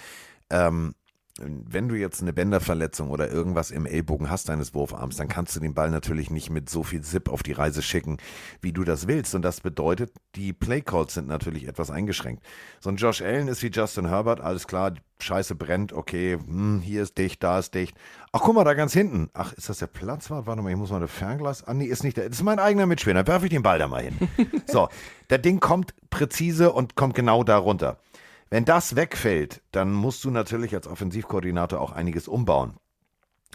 ähm, 0.50 0.94
wenn 1.42 1.88
du 1.88 1.96
jetzt 1.96 2.22
eine 2.22 2.34
Bänderverletzung 2.34 3.10
oder 3.10 3.32
irgendwas 3.32 3.72
im 3.72 3.86
Ellbogen 3.86 4.30
hast 4.30 4.50
deines 4.50 4.74
Wurfarms, 4.74 5.16
dann 5.16 5.28
kannst 5.28 5.56
du 5.56 5.60
den 5.60 5.74
Ball 5.74 5.90
natürlich 5.90 6.30
nicht 6.30 6.50
mit 6.50 6.70
so 6.70 6.84
viel 6.84 7.02
Zip 7.02 7.30
auf 7.30 7.44
die 7.44 7.54
Reise 7.54 7.82
schicken, 7.82 8.18
wie 8.62 8.74
du 8.74 8.84
das 8.84 9.08
willst. 9.08 9.36
Und 9.36 9.42
das 9.44 9.62
bedeutet, 9.62 10.12
die 10.36 10.54
Playcalls 10.54 11.14
sind 11.14 11.28
natürlich 11.28 11.68
etwas 11.68 11.92
eingeschränkt. 11.92 12.44
So 12.80 12.90
ein 12.90 12.98
Josh 12.98 13.22
Allen 13.22 13.48
ist 13.48 13.64
wie 13.64 13.70
Justin 13.70 14.08
Herbert, 14.08 14.42
alles 14.42 14.68
klar, 14.68 14.94
Scheiße 15.22 15.56
brennt, 15.56 15.92
okay, 15.92 16.38
hm, 16.38 16.80
hier 16.82 17.04
ist 17.04 17.18
dicht, 17.18 17.44
da 17.44 17.60
ist 17.60 17.74
dicht. 17.74 17.96
Ach, 18.32 18.42
guck 18.42 18.56
mal, 18.56 18.64
da 18.64 18.74
ganz 18.74 18.94
hinten. 18.94 19.30
Ach, 19.34 19.52
ist 19.54 19.68
das 19.68 19.80
der 19.80 19.88
Platzwart? 19.88 20.48
Warte 20.48 20.62
mal, 20.62 20.70
ich 20.70 20.78
muss 20.78 20.92
mal 20.92 21.02
das 21.02 21.12
Fernglas. 21.12 21.66
Ah, 21.66 21.74
nee, 21.74 21.86
ist 21.86 22.04
nicht 22.04 22.16
der. 22.16 22.30
Das 22.30 22.38
ist 22.38 22.44
mein 22.44 22.60
eigener 22.60 22.86
Mitspieler. 22.86 23.16
Dann 23.16 23.28
werfe 23.28 23.46
ich 23.48 23.52
den 23.52 23.64
Ball 23.64 23.80
da 23.80 23.88
mal 23.88 24.04
hin. 24.04 24.18
so, 24.66 24.88
das 25.28 25.42
Ding 25.42 25.60
kommt 25.60 25.94
präzise 26.10 26.72
und 26.72 26.96
kommt 26.96 27.16
genau 27.16 27.44
da 27.44 27.58
runter. 27.58 27.98
Wenn 28.50 28.66
das 28.66 28.96
wegfällt, 28.96 29.62
dann 29.72 29.94
musst 29.94 30.24
du 30.24 30.32
natürlich 30.32 30.74
als 30.74 30.88
Offensivkoordinator 30.88 31.80
auch 31.80 31.92
einiges 31.92 32.28
umbauen. 32.28 32.78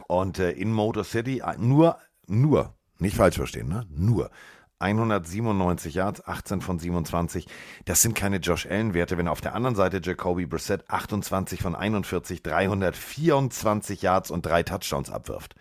Und 0.07 0.39
äh, 0.39 0.53
in 0.53 0.73
Motor 0.73 1.05
City 1.05 1.43
äh, 1.45 1.57
nur, 1.59 1.99
nur, 2.27 2.75
Nicht 2.99 3.17
falsch 3.17 3.37
verstehen, 3.37 3.69
ne? 3.69 3.87
Nur. 3.91 4.31
197 4.79 5.95
Yards, 5.95 6.27
18 6.27 6.61
von 6.61 6.79
27. 6.79 7.47
Das 7.85 8.03
sind 8.03 8.15
keine 8.15 8.37
Josh 8.37 8.67
Allen-Werte, 8.67 9.17
wenn 9.17 9.29
auf 9.29 9.41
der 9.41 9.55
anderen 9.55 9.77
Seite 9.77 10.01
Jacoby 10.03 10.47
Brissett 10.47 10.89
28 10.91 11.63
von 11.63 11.75
41, 11.75 12.43
324 12.43 14.03
Yards 14.03 14.31
und 14.31 14.45
drei 14.45 14.63
Touchdowns 14.63 15.11
abwirft. 15.11 15.55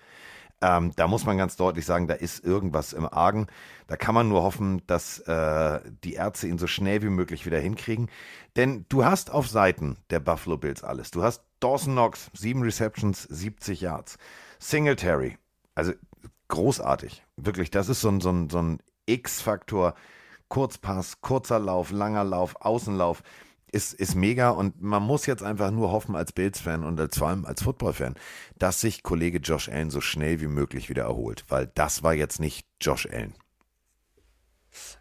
Ähm, 0.64 0.94
da 0.96 1.10
muss 1.10 1.26
man 1.26 1.38
ganz 1.38 1.58
deutlich 1.58 1.86
sagen, 1.86 2.08
da 2.08 2.14
ist 2.14 2.42
irgendwas 2.46 2.94
im 2.94 3.06
Argen. 3.06 3.48
Da 3.88 3.98
kann 3.98 4.16
man 4.16 4.30
nur 4.30 4.44
hoffen, 4.44 4.82
dass 4.88 5.20
äh, 5.20 5.82
die 6.06 6.14
Ärzte 6.14 6.48
ihn 6.48 6.58
so 6.58 6.68
schnell 6.68 7.02
wie 7.02 7.10
möglich 7.10 7.46
wieder 7.46 7.60
hinkriegen. 7.60 8.10
Denn 8.56 8.86
du 8.88 9.04
hast 9.04 9.30
auf 9.30 9.50
Seiten 9.50 9.98
der 10.10 10.22
Buffalo 10.22 10.56
Bills 10.56 10.82
alles. 10.82 11.12
Du 11.12 11.22
hast 11.22 11.44
Dawson 11.60 11.94
Knox, 11.94 12.32
sieben 12.34 12.62
Receptions, 12.62 13.24
70 13.24 13.82
Yards. 13.82 14.18
Singletary, 14.58 15.38
also 15.76 15.92
großartig. 16.48 17.26
Wirklich, 17.36 17.70
das 17.70 17.90
ist 17.90 18.00
so 18.00 18.08
ein, 18.08 18.22
so 18.22 18.30
ein, 18.30 18.50
so 18.50 18.62
ein 18.62 18.80
X-Faktor. 19.06 19.96
Kurzpass, 20.48 21.20
kurzer 21.20 21.60
Lauf, 21.60 21.92
langer 21.92 22.24
Lauf, 22.24 22.56
Außenlauf 22.62 23.22
ist, 23.74 23.94
ist 23.94 24.16
mega 24.16 24.52
und 24.52 24.82
man 24.82 25.02
muss 25.02 25.26
jetzt 25.26 25.44
einfach 25.44 25.72
nur 25.72 25.92
hoffen 25.92 26.16
als 26.16 26.32
Bills-Fan 26.32 26.84
und 26.84 27.00
als, 27.00 27.18
vor 27.18 27.30
allem 27.30 27.46
als 27.46 27.64
Football-Fan, 27.64 28.16
dass 28.60 28.82
sich 28.82 29.04
Kollege 29.04 29.40
Josh 29.40 29.68
Allen 29.68 29.90
so 29.90 30.00
schnell 30.00 30.42
wie 30.42 30.48
möglich 30.48 30.90
wieder 30.90 31.04
erholt, 31.04 31.44
weil 31.50 31.72
das 31.74 32.04
war 32.04 32.14
jetzt 32.14 32.40
nicht 32.40 32.68
Josh 32.80 33.08
Allen. 33.12 33.34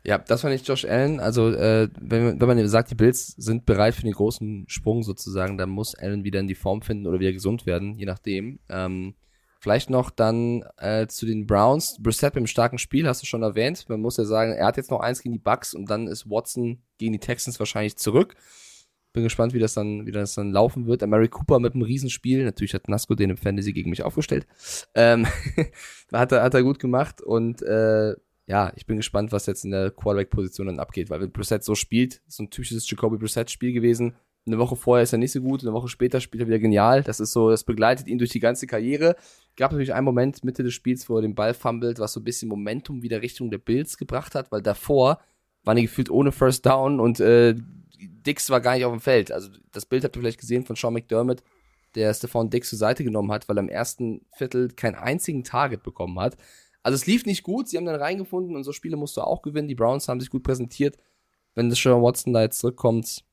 Ja, 0.04 0.18
das 0.18 0.42
war 0.42 0.50
nicht 0.50 0.66
Josh 0.66 0.84
Allen. 0.84 1.20
Also, 1.20 1.50
äh, 1.50 1.88
wenn, 2.00 2.40
wenn 2.40 2.48
man 2.48 2.68
sagt, 2.68 2.90
die 2.90 2.94
Bills 2.94 3.28
sind 3.28 3.66
bereit 3.66 3.94
für 3.94 4.02
den 4.02 4.12
großen 4.12 4.64
Sprung 4.68 5.02
sozusagen, 5.02 5.56
dann 5.58 5.70
muss 5.70 5.94
Allen 5.94 6.24
wieder 6.24 6.40
in 6.40 6.48
die 6.48 6.54
Form 6.54 6.82
finden 6.82 7.06
oder 7.06 7.20
wieder 7.20 7.32
gesund 7.32 7.66
werden, 7.66 7.94
je 7.94 8.06
nachdem. 8.06 8.58
Ähm, 8.68 9.14
Vielleicht 9.62 9.90
noch 9.90 10.10
dann 10.10 10.64
äh, 10.78 11.06
zu 11.06 11.24
den 11.24 11.46
Browns. 11.46 11.96
Brissett 12.00 12.34
im 12.34 12.48
starken 12.48 12.78
Spiel, 12.78 13.06
hast 13.06 13.22
du 13.22 13.26
schon 13.26 13.44
erwähnt. 13.44 13.88
Man 13.88 14.00
muss 14.00 14.16
ja 14.16 14.24
sagen, 14.24 14.50
er 14.50 14.66
hat 14.66 14.76
jetzt 14.76 14.90
noch 14.90 14.98
eins 14.98 15.22
gegen 15.22 15.34
die 15.34 15.38
Bucks 15.38 15.72
und 15.72 15.88
dann 15.88 16.08
ist 16.08 16.28
Watson 16.28 16.82
gegen 16.98 17.12
die 17.12 17.20
Texans 17.20 17.60
wahrscheinlich 17.60 17.96
zurück. 17.96 18.34
Bin 19.12 19.22
gespannt, 19.22 19.54
wie 19.54 19.60
das 19.60 19.74
dann, 19.74 20.04
wie 20.04 20.10
das 20.10 20.34
dann 20.34 20.50
laufen 20.50 20.88
wird. 20.88 21.06
Mary 21.06 21.28
Cooper 21.28 21.60
mit 21.60 21.74
einem 21.74 21.84
Riesenspiel. 21.84 22.44
Natürlich 22.44 22.74
hat 22.74 22.88
Nasco 22.88 23.14
den 23.14 23.30
im 23.30 23.36
Fantasy 23.36 23.72
gegen 23.72 23.90
mich 23.90 24.02
aufgestellt. 24.02 24.48
Ähm, 24.96 25.28
hat, 26.12 26.32
er, 26.32 26.42
hat 26.42 26.54
er 26.54 26.64
gut 26.64 26.80
gemacht 26.80 27.22
und 27.22 27.62
äh, 27.62 28.16
ja, 28.48 28.72
ich 28.74 28.86
bin 28.86 28.96
gespannt, 28.96 29.30
was 29.30 29.46
jetzt 29.46 29.64
in 29.64 29.70
der 29.70 29.92
Quarterback-Position 29.92 30.66
dann 30.66 30.80
abgeht, 30.80 31.08
weil 31.08 31.20
wenn 31.20 31.30
Brissett 31.30 31.62
so 31.62 31.76
spielt, 31.76 32.20
so 32.26 32.42
ein 32.42 32.50
typisches 32.50 32.90
Jacoby 32.90 33.16
Brissett-Spiel 33.16 33.72
gewesen. 33.72 34.16
Eine 34.44 34.58
Woche 34.58 34.74
vorher 34.74 35.04
ist 35.04 35.12
er 35.12 35.18
nicht 35.18 35.30
so 35.30 35.40
gut, 35.40 35.62
eine 35.62 35.72
Woche 35.72 35.88
später 35.88 36.20
spielt 36.20 36.42
er 36.42 36.48
wieder 36.48 36.58
genial. 36.58 37.02
Das 37.04 37.20
ist 37.20 37.32
so, 37.32 37.50
das 37.50 37.62
begleitet 37.62 38.08
ihn 38.08 38.18
durch 38.18 38.30
die 38.30 38.40
ganze 38.40 38.66
Karriere. 38.66 39.14
Gab 39.56 39.70
natürlich 39.70 39.94
einen 39.94 40.04
Moment 40.04 40.42
Mitte 40.42 40.64
des 40.64 40.74
Spiels, 40.74 41.08
wo 41.08 41.16
er 41.16 41.22
den 41.22 41.36
Ball 41.36 41.54
fummelt, 41.54 42.00
was 42.00 42.12
so 42.12 42.20
ein 42.20 42.24
bisschen 42.24 42.48
Momentum 42.48 43.02
wieder 43.02 43.22
Richtung 43.22 43.50
der 43.50 43.58
Bills 43.58 43.96
gebracht 43.98 44.34
hat, 44.34 44.50
weil 44.50 44.62
davor 44.62 45.20
waren 45.62 45.76
die 45.76 45.82
gefühlt 45.82 46.10
ohne 46.10 46.32
First 46.32 46.66
Down 46.66 46.98
und 46.98 47.20
äh, 47.20 47.54
Dix 48.00 48.50
war 48.50 48.60
gar 48.60 48.74
nicht 48.74 48.84
auf 48.84 48.92
dem 48.92 49.00
Feld. 49.00 49.30
Also 49.30 49.48
das 49.70 49.86
Bild 49.86 50.02
habt 50.02 50.16
ihr 50.16 50.20
vielleicht 50.20 50.40
gesehen 50.40 50.64
von 50.64 50.74
Sean 50.74 50.94
McDermott, 50.94 51.42
der 51.94 52.12
Stefan 52.12 52.50
Dix 52.50 52.70
zur 52.70 52.78
Seite 52.78 53.04
genommen 53.04 53.30
hat, 53.30 53.48
weil 53.48 53.58
er 53.58 53.62
im 53.62 53.68
ersten 53.68 54.22
Viertel 54.36 54.68
keinen 54.70 54.96
einzigen 54.96 55.44
Target 55.44 55.84
bekommen 55.84 56.18
hat. 56.18 56.36
Also 56.82 56.96
es 56.96 57.06
lief 57.06 57.26
nicht 57.26 57.44
gut, 57.44 57.68
sie 57.68 57.76
haben 57.76 57.84
dann 57.84 58.00
reingefunden 58.00 58.56
und 58.56 58.64
so 58.64 58.72
Spiele 58.72 58.96
musst 58.96 59.16
du 59.16 59.20
auch 59.20 59.42
gewinnen. 59.42 59.68
Die 59.68 59.76
Browns 59.76 60.08
haben 60.08 60.20
sich 60.20 60.30
gut 60.30 60.42
präsentiert. 60.42 60.96
Wenn 61.54 61.70
das 61.70 61.78
Sean 61.78 62.02
Watson 62.02 62.32
da 62.32 62.42
jetzt 62.42 62.58
zurückkommt, 62.58 63.24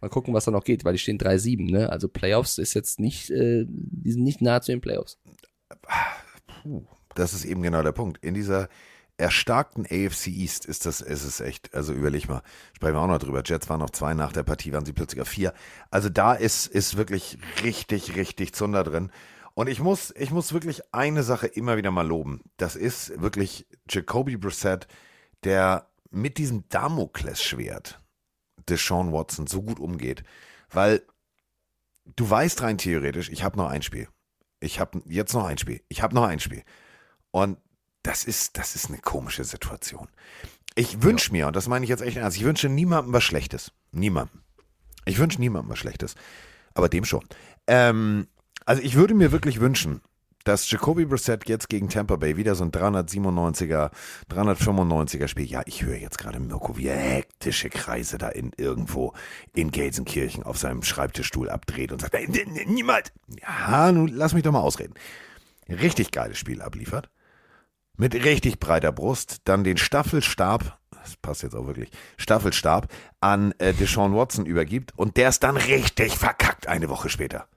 mal 0.00 0.08
gucken, 0.08 0.34
was 0.34 0.44
da 0.44 0.50
noch 0.50 0.64
geht, 0.64 0.84
weil 0.84 0.92
die 0.92 0.98
stehen 0.98 1.18
3-7, 1.18 1.70
ne? 1.70 1.90
Also 1.90 2.08
Playoffs 2.08 2.58
ist 2.58 2.74
jetzt 2.74 3.00
nicht, 3.00 3.30
äh, 3.30 3.64
die 3.68 4.12
sind 4.12 4.22
nicht 4.22 4.40
nahe 4.42 4.60
zu 4.60 4.72
den 4.72 4.80
Playoffs. 4.80 5.18
Das 7.14 7.32
ist 7.32 7.44
eben 7.44 7.62
genau 7.62 7.82
der 7.82 7.92
Punkt. 7.92 8.22
In 8.22 8.34
dieser 8.34 8.68
erstarkten 9.18 9.86
AFC 9.86 10.28
East 10.28 10.66
ist 10.66 10.84
das, 10.84 11.00
ist 11.00 11.24
es 11.24 11.40
echt, 11.40 11.74
also 11.74 11.92
überleg 11.92 12.28
mal, 12.28 12.42
sprechen 12.74 12.94
wir 12.94 13.00
auch 13.00 13.06
noch 13.06 13.18
drüber. 13.18 13.42
Jets 13.44 13.68
waren 13.68 13.80
noch 13.80 13.90
zwei, 13.90 14.14
nach 14.14 14.32
der 14.32 14.42
Partie 14.42 14.72
waren 14.72 14.84
sie 14.84 14.92
plötzlich 14.92 15.22
auf 15.22 15.28
vier. 15.28 15.54
Also 15.90 16.08
da 16.08 16.34
ist, 16.34 16.66
ist 16.66 16.96
wirklich 16.96 17.38
richtig, 17.62 18.16
richtig 18.16 18.54
Zunder 18.54 18.84
drin. 18.84 19.10
Und 19.54 19.68
ich 19.68 19.80
muss, 19.80 20.12
ich 20.16 20.30
muss 20.30 20.52
wirklich 20.52 20.82
eine 20.92 21.22
Sache 21.22 21.46
immer 21.46 21.78
wieder 21.78 21.90
mal 21.90 22.06
loben. 22.06 22.42
Das 22.58 22.76
ist 22.76 23.20
wirklich 23.22 23.66
Jacoby 23.88 24.36
Brissett, 24.36 24.86
der 25.44 25.86
mit 26.10 26.36
diesem 26.36 26.68
Damoklesschwert 26.68 28.00
des 28.68 28.84
Sean 28.84 29.12
Watson 29.12 29.46
so 29.46 29.62
gut 29.62 29.78
umgeht, 29.78 30.24
weil 30.70 31.02
du 32.04 32.28
weißt 32.28 32.62
rein 32.62 32.78
theoretisch, 32.78 33.30
ich 33.30 33.42
habe 33.42 33.56
noch 33.56 33.68
ein 33.68 33.82
Spiel. 33.82 34.08
Ich 34.60 34.80
habe 34.80 35.02
jetzt 35.06 35.34
noch 35.34 35.44
ein 35.44 35.58
Spiel. 35.58 35.82
Ich 35.88 36.02
habe 36.02 36.14
noch 36.14 36.24
ein 36.24 36.40
Spiel. 36.40 36.62
Und 37.30 37.58
das 38.02 38.24
ist, 38.24 38.56
das 38.56 38.74
ist 38.74 38.88
eine 38.88 38.98
komische 38.98 39.44
Situation. 39.44 40.08
Ich 40.74 41.02
wünsche 41.02 41.32
mir, 41.32 41.46
und 41.46 41.56
das 41.56 41.68
meine 41.68 41.84
ich 41.84 41.90
jetzt 41.90 42.02
echt 42.02 42.16
ernst, 42.16 42.36
ich 42.36 42.44
wünsche 42.44 42.68
niemandem 42.68 43.12
was 43.12 43.24
Schlechtes. 43.24 43.72
Niemandem. 43.92 44.42
Ich 45.04 45.18
wünsche 45.18 45.40
niemandem 45.40 45.70
was 45.70 45.78
Schlechtes. 45.78 46.14
Aber 46.74 46.88
dem 46.88 47.04
schon. 47.04 47.24
Ähm, 47.66 48.28
also 48.64 48.82
ich 48.82 48.94
würde 48.94 49.14
mir 49.14 49.32
wirklich 49.32 49.60
wünschen, 49.60 50.02
dass 50.46 50.70
Jacoby 50.70 51.06
Brissett 51.06 51.48
jetzt 51.48 51.68
gegen 51.68 51.88
Tampa 51.88 52.14
Bay 52.16 52.36
wieder 52.36 52.54
so 52.54 52.62
ein 52.62 52.70
397er, 52.70 53.90
395er 54.30 55.26
Spiel. 55.26 55.46
Ja, 55.46 55.62
ich 55.66 55.82
höre 55.82 55.96
jetzt 55.96 56.18
gerade 56.18 56.38
Mirko, 56.38 56.76
wie 56.76 56.86
er 56.86 56.96
hektische 56.96 57.68
Kreise 57.68 58.16
da 58.16 58.28
in 58.28 58.52
irgendwo 58.56 59.12
in 59.54 59.72
Gelsenkirchen 59.72 60.44
auf 60.44 60.56
seinem 60.56 60.84
Schreibtischstuhl 60.84 61.50
abdreht 61.50 61.90
und 61.90 62.00
sagt, 62.00 62.14
niemand. 62.66 63.12
Ja, 63.42 63.90
nun 63.90 64.06
lass 64.08 64.34
mich 64.34 64.44
doch 64.44 64.52
mal 64.52 64.60
ausreden. 64.60 64.94
Richtig 65.68 66.12
geiles 66.12 66.38
Spiel 66.38 66.62
abliefert. 66.62 67.10
Mit 67.96 68.14
richtig 68.14 68.60
breiter 68.60 68.92
Brust, 68.92 69.38
dann 69.44 69.64
den 69.64 69.78
Staffelstab, 69.78 70.78
das 70.92 71.16
passt 71.16 71.42
jetzt 71.42 71.56
auch 71.56 71.66
wirklich, 71.66 71.90
Staffelstab 72.18 72.86
an 73.20 73.52
äh, 73.58 73.72
Deshaun 73.72 74.14
Watson 74.14 74.46
übergibt 74.46 74.96
und 74.96 75.16
der 75.16 75.30
ist 75.30 75.42
dann 75.42 75.56
richtig 75.56 76.16
verkackt 76.16 76.68
eine 76.68 76.88
Woche 76.88 77.08
später. 77.08 77.48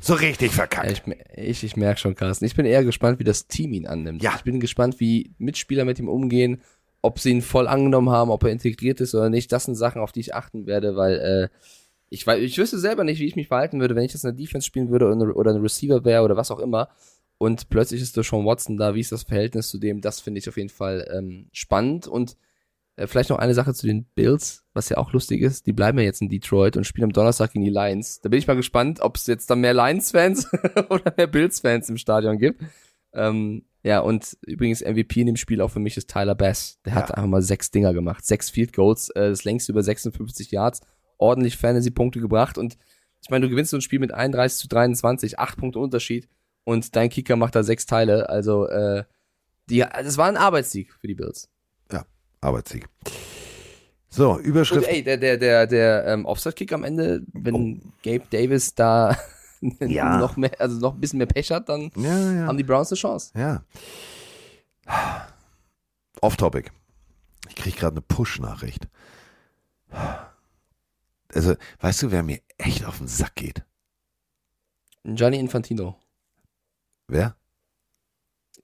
So 0.00 0.14
richtig 0.14 0.52
verkackt. 0.52 0.90
Ich, 0.90 1.02
ich, 1.36 1.64
ich 1.64 1.76
merke 1.76 2.00
schon, 2.00 2.14
Carsten. 2.14 2.44
Ich 2.44 2.54
bin 2.54 2.66
eher 2.66 2.84
gespannt, 2.84 3.18
wie 3.18 3.24
das 3.24 3.46
Team 3.46 3.72
ihn 3.72 3.86
annimmt. 3.86 4.22
Ja. 4.22 4.34
Ich 4.36 4.42
bin 4.42 4.60
gespannt, 4.60 5.00
wie 5.00 5.32
Mitspieler 5.38 5.84
mit 5.84 5.98
ihm 5.98 6.08
umgehen, 6.08 6.62
ob 7.02 7.18
sie 7.18 7.30
ihn 7.30 7.42
voll 7.42 7.66
angenommen 7.66 8.10
haben, 8.10 8.30
ob 8.30 8.44
er 8.44 8.50
integriert 8.50 9.00
ist 9.00 9.14
oder 9.14 9.30
nicht. 9.30 9.50
Das 9.52 9.64
sind 9.64 9.74
Sachen, 9.74 10.00
auf 10.00 10.12
die 10.12 10.20
ich 10.20 10.34
achten 10.34 10.66
werde, 10.66 10.96
weil 10.96 11.14
äh, 11.18 11.48
ich, 12.10 12.26
weiß, 12.26 12.40
ich 12.40 12.56
wüsste 12.58 12.78
selber 12.78 13.04
nicht, 13.04 13.20
wie 13.20 13.26
ich 13.26 13.36
mich 13.36 13.48
verhalten 13.48 13.80
würde, 13.80 13.94
wenn 13.94 14.04
ich 14.04 14.14
in 14.14 14.20
der 14.22 14.32
Defense 14.32 14.66
spielen 14.66 14.90
würde 14.90 15.06
oder, 15.06 15.50
ein 15.50 15.60
Receiver 15.60 16.04
wäre 16.04 16.22
oder 16.22 16.36
was 16.36 16.50
auch 16.50 16.60
immer. 16.60 16.88
Und 17.38 17.68
plötzlich 17.68 18.00
ist 18.00 18.16
der 18.16 18.24
Sean 18.24 18.46
Watson 18.46 18.76
da. 18.76 18.94
Wie 18.94 19.00
ist 19.00 19.12
das 19.12 19.22
Verhältnis 19.22 19.68
zu 19.68 19.78
dem? 19.78 20.00
Das 20.00 20.20
finde 20.20 20.38
ich 20.38 20.48
auf 20.48 20.56
jeden 20.56 20.70
Fall 20.70 21.08
ähm, 21.12 21.48
spannend 21.52 22.06
und 22.08 22.36
vielleicht 23.06 23.30
noch 23.30 23.38
eine 23.38 23.54
Sache 23.54 23.74
zu 23.74 23.86
den 23.86 24.04
Bills, 24.14 24.64
was 24.74 24.88
ja 24.88 24.96
auch 24.96 25.12
lustig 25.12 25.40
ist. 25.42 25.66
Die 25.66 25.72
bleiben 25.72 25.98
ja 25.98 26.04
jetzt 26.04 26.20
in 26.22 26.28
Detroit 26.28 26.76
und 26.76 26.84
spielen 26.84 27.04
am 27.04 27.12
Donnerstag 27.12 27.52
gegen 27.52 27.64
die 27.64 27.70
Lions. 27.70 28.20
Da 28.20 28.28
bin 28.28 28.38
ich 28.38 28.46
mal 28.46 28.56
gespannt, 28.56 29.00
ob 29.00 29.16
es 29.16 29.26
jetzt 29.26 29.48
dann 29.50 29.60
mehr 29.60 29.74
Lions-Fans 29.74 30.48
oder 30.90 31.14
mehr 31.16 31.26
Bills-Fans 31.26 31.88
im 31.88 31.96
Stadion 31.96 32.38
gibt. 32.38 32.62
Ähm, 33.12 33.64
ja, 33.82 34.00
und 34.00 34.36
übrigens 34.44 34.80
MVP 34.82 35.20
in 35.20 35.26
dem 35.28 35.36
Spiel 35.36 35.60
auch 35.60 35.70
für 35.70 35.78
mich 35.80 35.96
ist 35.96 36.10
Tyler 36.10 36.34
Bass. 36.34 36.78
Der 36.84 36.94
hat 36.94 37.10
Ja. 37.10 37.14
einfach 37.14 37.28
mal 37.28 37.42
sechs 37.42 37.70
Dinger 37.70 37.94
gemacht. 37.94 38.26
Sechs 38.26 38.50
Field 38.50 38.72
Goals, 38.72 39.10
äh, 39.10 39.28
das 39.30 39.44
längste 39.44 39.72
über 39.72 39.82
56 39.82 40.50
Yards. 40.50 40.80
Ordentlich 41.18 41.56
Fantasy-Punkte 41.56 42.20
gebracht. 42.20 42.58
Und 42.58 42.76
ich 43.22 43.30
meine, 43.30 43.44
du 43.46 43.50
gewinnst 43.50 43.70
so 43.70 43.76
ein 43.76 43.80
Spiel 43.82 43.98
mit 44.00 44.12
31 44.12 44.58
zu 44.58 44.68
23, 44.68 45.38
acht 45.38 45.56
Punkte 45.58 45.78
Unterschied. 45.78 46.28
Und 46.64 46.94
dein 46.96 47.08
Kicker 47.08 47.36
macht 47.36 47.54
da 47.54 47.62
sechs 47.62 47.86
Teile. 47.86 48.28
Also, 48.28 48.66
äh, 48.68 49.04
die, 49.70 49.78
das 49.80 50.16
war 50.18 50.28
ein 50.28 50.36
Arbeitssieg 50.36 50.92
für 50.92 51.06
die 51.06 51.14
Bills. 51.14 51.50
Arbeitssieg. 52.40 52.88
So, 54.10 54.32
Und 54.32 54.40
Überschrift. 54.44 54.88
ey, 54.88 55.02
der, 55.02 55.16
der, 55.18 55.36
der, 55.36 55.66
der 55.66 56.06
ähm, 56.06 56.24
Offside-Kick 56.24 56.72
am 56.72 56.82
Ende, 56.84 57.22
wenn 57.32 57.92
Gabe 58.02 58.24
Davis 58.30 58.74
da 58.74 59.16
Ja. 59.80 60.18
noch 60.18 60.36
mehr, 60.36 60.52
also 60.58 60.78
noch 60.78 60.94
ein 60.94 61.00
bisschen 61.00 61.18
mehr 61.18 61.26
Pech 61.26 61.50
hat, 61.50 61.68
dann 61.68 61.90
Ja, 61.96 62.32
ja. 62.32 62.46
haben 62.46 62.56
die 62.56 62.64
Browns 62.64 62.90
eine 62.92 62.96
Chance. 62.98 63.32
Ja. 63.36 63.62
Off-Topic. 66.20 66.70
Ich 67.48 67.54
kriege 67.56 67.76
gerade 67.76 67.94
eine 67.94 68.00
Push-Nachricht. 68.02 68.88
Also, 71.34 71.54
weißt 71.80 72.02
du, 72.02 72.10
wer 72.10 72.22
mir 72.22 72.40
echt 72.56 72.84
auf 72.84 72.98
den 72.98 73.08
Sack 73.08 73.34
geht? 73.36 73.64
Gianni 75.04 75.38
Infantino 75.38 75.96
Wer? 77.06 77.36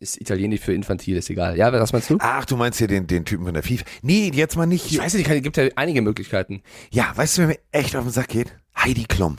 Ist 0.00 0.20
italienisch 0.20 0.60
für 0.60 0.74
infantil, 0.74 1.16
ist 1.16 1.30
egal. 1.30 1.56
Ja, 1.56 1.72
was 1.72 1.92
meinst 1.92 2.10
du? 2.10 2.18
Ach, 2.20 2.44
du 2.44 2.56
meinst 2.56 2.78
hier 2.78 2.88
den, 2.88 3.06
den 3.06 3.24
Typen 3.24 3.44
von 3.44 3.54
der 3.54 3.62
FIFA. 3.62 3.84
Nee, 4.02 4.30
jetzt 4.34 4.56
mal 4.56 4.66
nicht 4.66 4.90
Ich 4.90 4.98
weiß 4.98 5.14
nicht, 5.14 5.28
es 5.28 5.42
gibt 5.42 5.56
ja 5.56 5.68
einige 5.76 6.02
Möglichkeiten. 6.02 6.62
Ja, 6.90 7.12
weißt 7.14 7.38
du, 7.38 7.42
wer 7.42 7.48
mir 7.48 7.58
echt 7.72 7.96
auf 7.96 8.04
den 8.04 8.12
Sack 8.12 8.28
geht? 8.28 8.56
Heidi 8.76 9.04
Klum. 9.04 9.36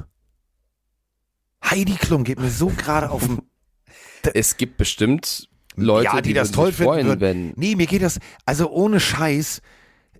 Heidi 1.63 1.96
Klum 1.96 2.24
geht 2.24 2.39
mir 2.39 2.50
so 2.50 2.68
gerade 2.68 3.10
auf 3.10 3.26
den 3.26 3.41
Es 4.34 4.58
gibt 4.58 4.78
bestimmt 4.78 5.50
Leute, 5.76 6.06
ja, 6.06 6.22
die, 6.22 6.34
das 6.34 6.50
würden 6.50 6.56
toll 6.56 6.72
finden 6.72 6.84
freuen, 6.84 7.08
würden. 7.08 7.22
wenn 7.22 7.54
Nee, 7.58 7.76
mir 7.76 7.86
geht 7.86 8.02
das, 8.02 8.20
also 8.46 8.72
ohne 8.72 9.00
Scheiß, 9.00 9.62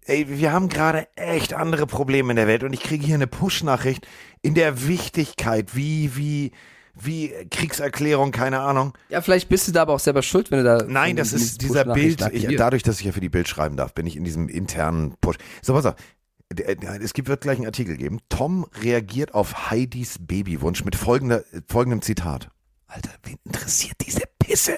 ey, 0.06 0.28
wir 0.28 0.52
haben 0.52 0.70
gerade 0.70 1.08
echt 1.16 1.54
andere 1.54 1.88
Probleme 1.88 2.32
in 2.32 2.36
der 2.36 2.48
Welt 2.48 2.64
und 2.64 2.74
ich 2.74 2.82
kriege 2.82 3.06
hier 3.06 3.16
eine 3.16 3.28
Push-Nachricht 3.28 4.08
in 4.42 4.54
der 4.54 4.88
Wichtigkeit, 4.88 5.76
wie, 5.76 6.16
wie, 6.16 6.52
wie 6.96 7.30
Kriegserklärung, 7.52 8.32
keine 8.32 8.60
Ahnung. 8.62 8.94
Ja, 9.10 9.22
vielleicht 9.22 9.50
bist 9.50 9.68
du 9.68 9.72
da 9.72 9.82
aber 9.84 9.94
auch 9.94 10.00
selber 10.00 10.22
schuld, 10.22 10.50
wenn 10.52 10.60
du 10.60 10.64
da. 10.64 10.86
Nein, 10.88 11.16
das 11.16 11.34
ist 11.34 11.62
dieser 11.62 11.86
Bild, 11.86 12.22
ich, 12.32 12.56
dadurch, 12.56 12.84
dass 12.84 13.00
ich 13.00 13.06
ja 13.06 13.12
für 13.12 13.22
die 13.22 13.30
Bild 13.30 13.48
schreiben 13.48 13.76
darf, 13.78 13.94
bin 13.94 14.08
ich 14.08 14.16
in 14.16 14.24
diesem 14.24 14.48
internen 14.50 15.16
Push. 15.22 15.36
So, 15.62 15.74
pass 15.74 15.86
auf. 15.86 15.96
D- 16.54 16.64
Es 17.02 17.14
gibt, 17.14 17.28
wird 17.28 17.42
gleich 17.42 17.58
einen 17.58 17.66
Artikel 17.66 17.98
geben. 17.98 18.20
Tom 18.30 18.66
reagiert 18.82 19.34
auf 19.34 19.70
Heidis 19.72 20.18
Babywunsch 20.20 20.86
mit 20.86 20.96
folgender, 20.96 21.44
folgendem 21.68 22.02
Zitat. 22.02 22.50
Alter, 22.88 23.10
wen 23.24 23.38
interessiert 23.46 23.96
diese 24.06 24.22
Pisse? 24.40 24.78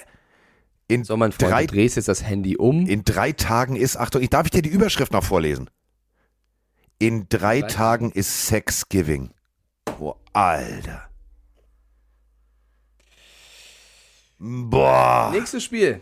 In, 0.88 1.04
So, 1.04 1.16
mein 1.18 1.32
Freund, 1.32 1.52
drei, 1.52 1.66
du 1.66 1.74
drehst 1.74 1.96
jetzt 1.96 2.08
das 2.08 2.24
Handy 2.24 2.56
um. 2.56 2.86
in 2.86 3.04
drei 3.04 3.32
Tagen 3.32 3.76
ist, 3.76 3.96
Achtung, 3.98 4.22
ich 4.22 4.30
darf 4.30 4.46
ich 4.46 4.50
dir 4.50 4.62
die 4.62 4.70
Überschrift 4.70 5.12
noch 5.12 5.22
vorlesen? 5.24 5.68
In 6.98 7.28
drei 7.28 7.60
Drei 7.60 7.68
Tagen 7.68 8.10
ist 8.12 8.48
Thanksgiving. 8.48 9.30
Boah, 9.84 10.16
Alter. 10.32 11.07
Boah. 14.38 15.30
Nächstes 15.32 15.64
Spiel. 15.64 16.00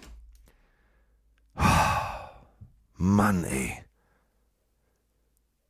Mann, 2.97 3.45
ey. 3.45 3.73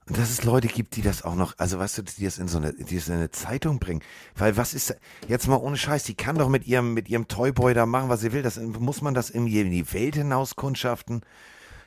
Und 0.09 0.19
dass 0.19 0.31
es 0.31 0.45
Leute 0.45 0.69
gibt, 0.69 0.95
die 0.95 1.03
das 1.03 1.23
auch 1.23 1.35
noch, 1.35 1.55
also 1.59 1.81
weißt 1.81 1.99
du, 1.99 2.03
die 2.03 2.25
das 2.25 2.39
in 2.39 2.47
so 2.47 2.59
eine, 2.59 2.73
die 2.73 2.95
das 2.95 3.09
in 3.09 3.15
eine 3.15 3.31
Zeitung 3.33 3.81
bringen. 3.81 4.03
Weil 4.37 4.57
was 4.57 4.73
ist, 4.73 4.95
jetzt 5.27 5.49
mal 5.49 5.57
ohne 5.57 5.77
Scheiß, 5.77 6.05
die 6.05 6.15
kann 6.15 6.39
doch 6.39 6.49
mit 6.49 6.65
ihrem, 6.67 6.95
mit 6.95 7.09
ihrem 7.09 7.27
Toyboy 7.27 7.75
da 7.75 7.87
machen, 7.87 8.09
was 8.09 8.21
sie 8.21 8.33
will. 8.33 8.43
Das, 8.43 8.57
muss 8.57 9.03
man 9.03 9.15
das 9.15 9.31
irgendwie 9.31 9.61
in 9.61 9.71
die 9.73 9.93
Welt 9.93 10.15
hinaus 10.15 10.55
kundschaften? 10.55 11.23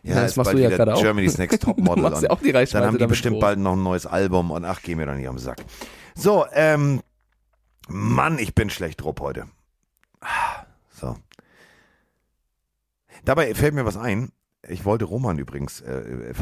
Ja, 0.03 0.15
das 0.15 0.31
ist 0.31 0.37
machst 0.37 0.51
du 0.53 0.57
ja 0.57 0.69
gerade 0.69 0.95
auch. 0.95 1.01
Germany's 1.01 1.37
Next 1.37 1.61
Top 1.63 1.77
Du 1.77 1.83
Model. 1.83 2.03
machst 2.03 2.23
ja 2.23 2.29
auch 2.29 2.41
die 2.41 2.51
Reichweite 2.51 2.79
Dann 2.83 2.87
haben 2.87 2.97
die 2.97 3.07
bestimmt 3.07 3.35
groß. 3.35 3.41
bald 3.41 3.59
noch 3.59 3.73
ein 3.73 3.83
neues 3.83 4.05
Album 4.05 4.51
und 4.51 4.65
ach, 4.65 4.81
geh 4.81 4.95
mir 4.95 5.05
doch 5.05 5.15
nicht 5.15 5.27
am 5.27 5.37
Sack. 5.37 5.63
So, 6.15 6.45
ähm, 6.51 7.01
Mann, 7.87 8.37
ich 8.37 8.53
bin 8.53 8.69
schlecht 8.69 9.01
drauf 9.01 9.15
heute. 9.21 9.45
Ah, 10.19 10.58
So. 10.99 11.15
Dabei 13.23 13.53
fällt 13.55 13.73
mir 13.73 13.85
was 13.85 13.97
ein. 13.97 14.31
Ich 14.67 14.85
wollte 14.85 15.05
Roman 15.05 15.37
übrigens, 15.37 15.81
äh, 15.81 16.33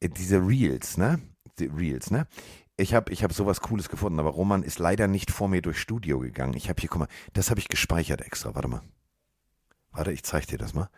äh, 0.00 0.08
diese 0.08 0.46
Reels, 0.46 0.98
ne? 0.98 1.20
Die 1.58 1.66
Reels, 1.66 2.10
ne? 2.10 2.26
Ich 2.76 2.94
habe 2.94 3.12
ich 3.12 3.22
hab 3.24 3.32
sowas 3.32 3.60
Cooles 3.60 3.88
gefunden, 3.88 4.18
aber 4.18 4.30
Roman 4.30 4.62
ist 4.62 4.78
leider 4.78 5.08
nicht 5.08 5.30
vor 5.30 5.48
mir 5.48 5.62
durchs 5.62 5.80
Studio 5.80 6.18
gegangen. 6.18 6.54
Ich 6.54 6.68
habe 6.68 6.80
hier, 6.80 6.88
guck 6.88 7.00
mal, 7.00 7.08
das 7.32 7.50
habe 7.50 7.60
ich 7.60 7.68
gespeichert 7.68 8.20
extra. 8.22 8.54
Warte 8.54 8.68
mal. 8.68 8.82
Warte, 9.90 10.12
ich 10.12 10.22
zeig 10.22 10.46
dir 10.46 10.58
das 10.58 10.74
mal. 10.74 10.88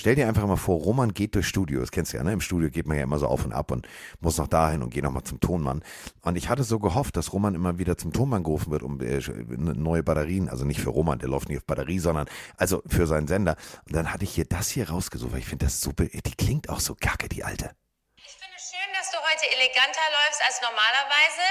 Stell 0.00 0.14
dir 0.14 0.28
einfach 0.28 0.46
mal 0.46 0.56
vor, 0.56 0.78
Roman 0.78 1.12
geht 1.12 1.34
durchs 1.34 1.50
Studio. 1.50 1.80
Das 1.80 1.90
kennst 1.90 2.14
du 2.14 2.16
ja, 2.16 2.22
ne? 2.22 2.32
Im 2.32 2.40
Studio 2.40 2.70
geht 2.70 2.86
man 2.86 2.96
ja 2.96 3.02
immer 3.02 3.18
so 3.18 3.26
auf 3.26 3.44
und 3.44 3.52
ab 3.52 3.70
und 3.70 3.86
muss 4.20 4.38
noch 4.38 4.48
dahin 4.48 4.82
und 4.82 4.88
geht 4.88 5.04
nochmal 5.04 5.24
zum 5.24 5.40
Tonmann. 5.40 5.84
Und 6.22 6.36
ich 6.36 6.48
hatte 6.48 6.64
so 6.64 6.78
gehofft, 6.78 7.18
dass 7.18 7.34
Roman 7.34 7.54
immer 7.54 7.76
wieder 7.76 7.98
zum 7.98 8.10
Tonmann 8.10 8.42
gerufen 8.42 8.70
wird, 8.70 8.82
um 8.82 8.98
äh, 9.02 9.20
neue 9.20 10.02
Batterien, 10.02 10.48
also 10.48 10.64
nicht 10.64 10.80
für 10.80 10.88
Roman, 10.88 11.18
der 11.18 11.28
läuft 11.28 11.50
nicht 11.50 11.58
auf 11.58 11.66
Batterie, 11.66 11.98
sondern 11.98 12.30
also 12.56 12.82
für 12.86 13.06
seinen 13.06 13.28
Sender. 13.28 13.56
Und 13.84 13.94
dann 13.94 14.10
hatte 14.10 14.24
ich 14.24 14.30
hier 14.34 14.46
das 14.46 14.70
hier 14.70 14.88
rausgesucht, 14.88 15.32
weil 15.32 15.40
ich 15.40 15.46
finde 15.46 15.66
das 15.66 15.82
super, 15.82 16.06
die 16.06 16.34
klingt 16.34 16.70
auch 16.70 16.80
so 16.80 16.94
kacke, 16.94 17.28
die 17.28 17.44
alte. 17.44 17.76
Ich 18.16 18.32
finde 18.40 18.56
es 18.56 18.70
schön, 18.72 18.90
dass 18.96 19.10
du 19.10 19.18
heute 19.18 19.52
eleganter 19.52 20.06
läufst 20.16 20.40
als 20.42 20.62
normalerweise, 20.62 21.44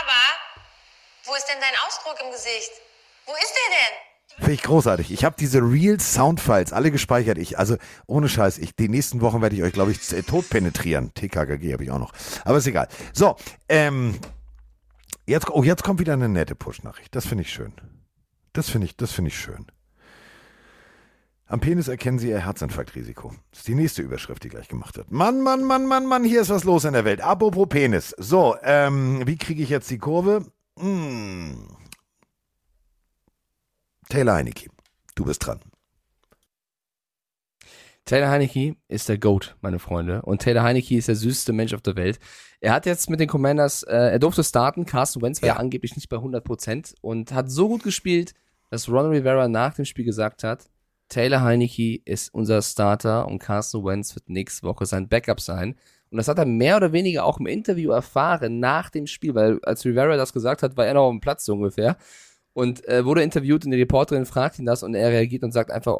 aber 0.00 0.20
wo 1.26 1.34
ist 1.34 1.44
denn 1.44 1.60
dein 1.60 1.78
Ausdruck 1.86 2.16
im 2.24 2.32
Gesicht? 2.32 2.72
Wo 3.26 3.34
ist 3.34 3.52
der 3.52 3.76
denn? 3.76 4.09
Finde 4.40 4.54
ich 4.54 4.62
großartig. 4.62 5.12
Ich 5.12 5.24
habe 5.24 5.36
diese 5.38 5.60
Real 5.60 6.00
Soundfiles 6.00 6.72
alle 6.72 6.90
gespeichert. 6.90 7.36
Ich, 7.36 7.58
also 7.58 7.76
ohne 8.06 8.26
Scheiß, 8.26 8.56
ich, 8.56 8.74
die 8.74 8.88
nächsten 8.88 9.20
Wochen 9.20 9.42
werde 9.42 9.54
ich 9.54 9.62
euch, 9.62 9.74
glaube 9.74 9.92
ich, 9.92 10.12
äh, 10.12 10.22
tot 10.22 10.48
penetrieren. 10.48 11.12
TKKG 11.12 11.74
habe 11.74 11.84
ich 11.84 11.90
auch 11.90 11.98
noch. 11.98 12.12
Aber 12.44 12.56
ist 12.56 12.66
egal. 12.66 12.88
So, 13.12 13.36
ähm, 13.68 14.14
jetzt, 15.26 15.50
oh, 15.50 15.62
jetzt 15.62 15.84
kommt 15.84 16.00
wieder 16.00 16.14
eine 16.14 16.30
nette 16.30 16.54
Push-Nachricht. 16.54 17.14
Das 17.14 17.26
finde 17.26 17.42
ich 17.42 17.52
schön. 17.52 17.74
Das 18.54 18.70
finde 18.70 18.86
ich, 18.86 18.96
das 18.96 19.12
finde 19.12 19.28
ich 19.28 19.38
schön. 19.38 19.66
Am 21.46 21.60
Penis 21.60 21.88
erkennen 21.88 22.18
Sie 22.18 22.30
Ihr 22.30 22.44
Herzinfarktrisiko. 22.46 23.34
Das 23.50 23.60
ist 23.60 23.68
die 23.68 23.74
nächste 23.74 24.02
Überschrift, 24.02 24.42
die 24.44 24.48
gleich 24.48 24.68
gemacht 24.68 24.96
wird. 24.96 25.10
Mann, 25.10 25.42
Mann, 25.42 25.64
Mann, 25.64 25.84
Mann, 25.84 26.06
Mann, 26.06 26.24
hier 26.24 26.40
ist 26.40 26.48
was 26.48 26.64
los 26.64 26.84
in 26.84 26.94
der 26.94 27.04
Welt. 27.04 27.20
Apropos 27.20 27.68
Penis. 27.68 28.14
So, 28.16 28.56
ähm, 28.62 29.26
wie 29.26 29.36
kriege 29.36 29.62
ich 29.62 29.68
jetzt 29.68 29.90
die 29.90 29.98
Kurve? 29.98 30.46
Hm. 30.78 31.66
Taylor 34.10 34.34
Heinecke, 34.34 34.68
du 35.14 35.24
bist 35.24 35.46
dran. 35.46 35.60
Taylor 38.04 38.28
Heineke 38.28 38.74
ist 38.88 39.08
der 39.08 39.18
GOAT, 39.18 39.56
meine 39.60 39.78
Freunde. 39.78 40.22
Und 40.22 40.42
Taylor 40.42 40.64
Heineke 40.64 40.96
ist 40.96 41.06
der 41.06 41.14
süßeste 41.14 41.52
Mensch 41.52 41.72
auf 41.74 41.82
der 41.82 41.94
Welt. 41.94 42.18
Er 42.60 42.72
hat 42.72 42.86
jetzt 42.86 43.08
mit 43.08 43.20
den 43.20 43.28
Commanders, 43.28 43.84
äh, 43.84 43.94
er 43.94 44.18
durfte 44.18 44.42
starten. 44.42 44.84
Carson 44.84 45.22
Wentz 45.22 45.40
war 45.42 45.50
ja. 45.50 45.56
Angeblich 45.56 45.94
nicht 45.94 46.08
bei 46.08 46.16
100% 46.16 46.94
und 47.02 47.32
hat 47.32 47.52
so 47.52 47.68
gut 47.68 47.84
gespielt, 47.84 48.34
dass 48.68 48.88
Ron 48.88 49.10
Rivera 49.10 49.46
nach 49.46 49.74
dem 49.74 49.84
Spiel 49.84 50.04
gesagt 50.04 50.42
hat, 50.42 50.68
Taylor 51.08 51.42
Heineke 51.42 52.00
ist 52.04 52.34
unser 52.34 52.62
Starter 52.62 53.28
und 53.28 53.38
Carson 53.38 53.84
Wentz 53.84 54.16
wird 54.16 54.28
nächste 54.28 54.66
Woche 54.66 54.86
sein 54.86 55.08
Backup 55.08 55.40
sein. 55.40 55.76
Und 56.10 56.16
das 56.16 56.26
hat 56.26 56.38
er 56.38 56.46
mehr 56.46 56.76
oder 56.76 56.92
weniger 56.92 57.24
auch 57.24 57.38
im 57.38 57.46
Interview 57.46 57.92
erfahren 57.92 58.58
nach 58.58 58.90
dem 58.90 59.06
Spiel, 59.06 59.36
weil 59.36 59.60
als 59.62 59.84
Rivera 59.84 60.16
das 60.16 60.32
gesagt 60.32 60.64
hat, 60.64 60.76
war 60.76 60.86
er 60.86 60.94
noch 60.94 61.04
auf 61.04 61.12
dem 61.12 61.20
Platz 61.20 61.44
so 61.44 61.52
ungefähr. 61.52 61.96
Und 62.52 62.86
äh, 62.88 63.04
wurde 63.04 63.22
interviewt 63.22 63.64
und 63.64 63.70
die 63.70 63.78
Reporterin 63.78 64.26
fragt 64.26 64.58
ihn 64.58 64.66
das 64.66 64.82
und 64.82 64.94
er 64.94 65.10
reagiert 65.10 65.44
und 65.44 65.52
sagt 65.52 65.70
einfach, 65.70 65.98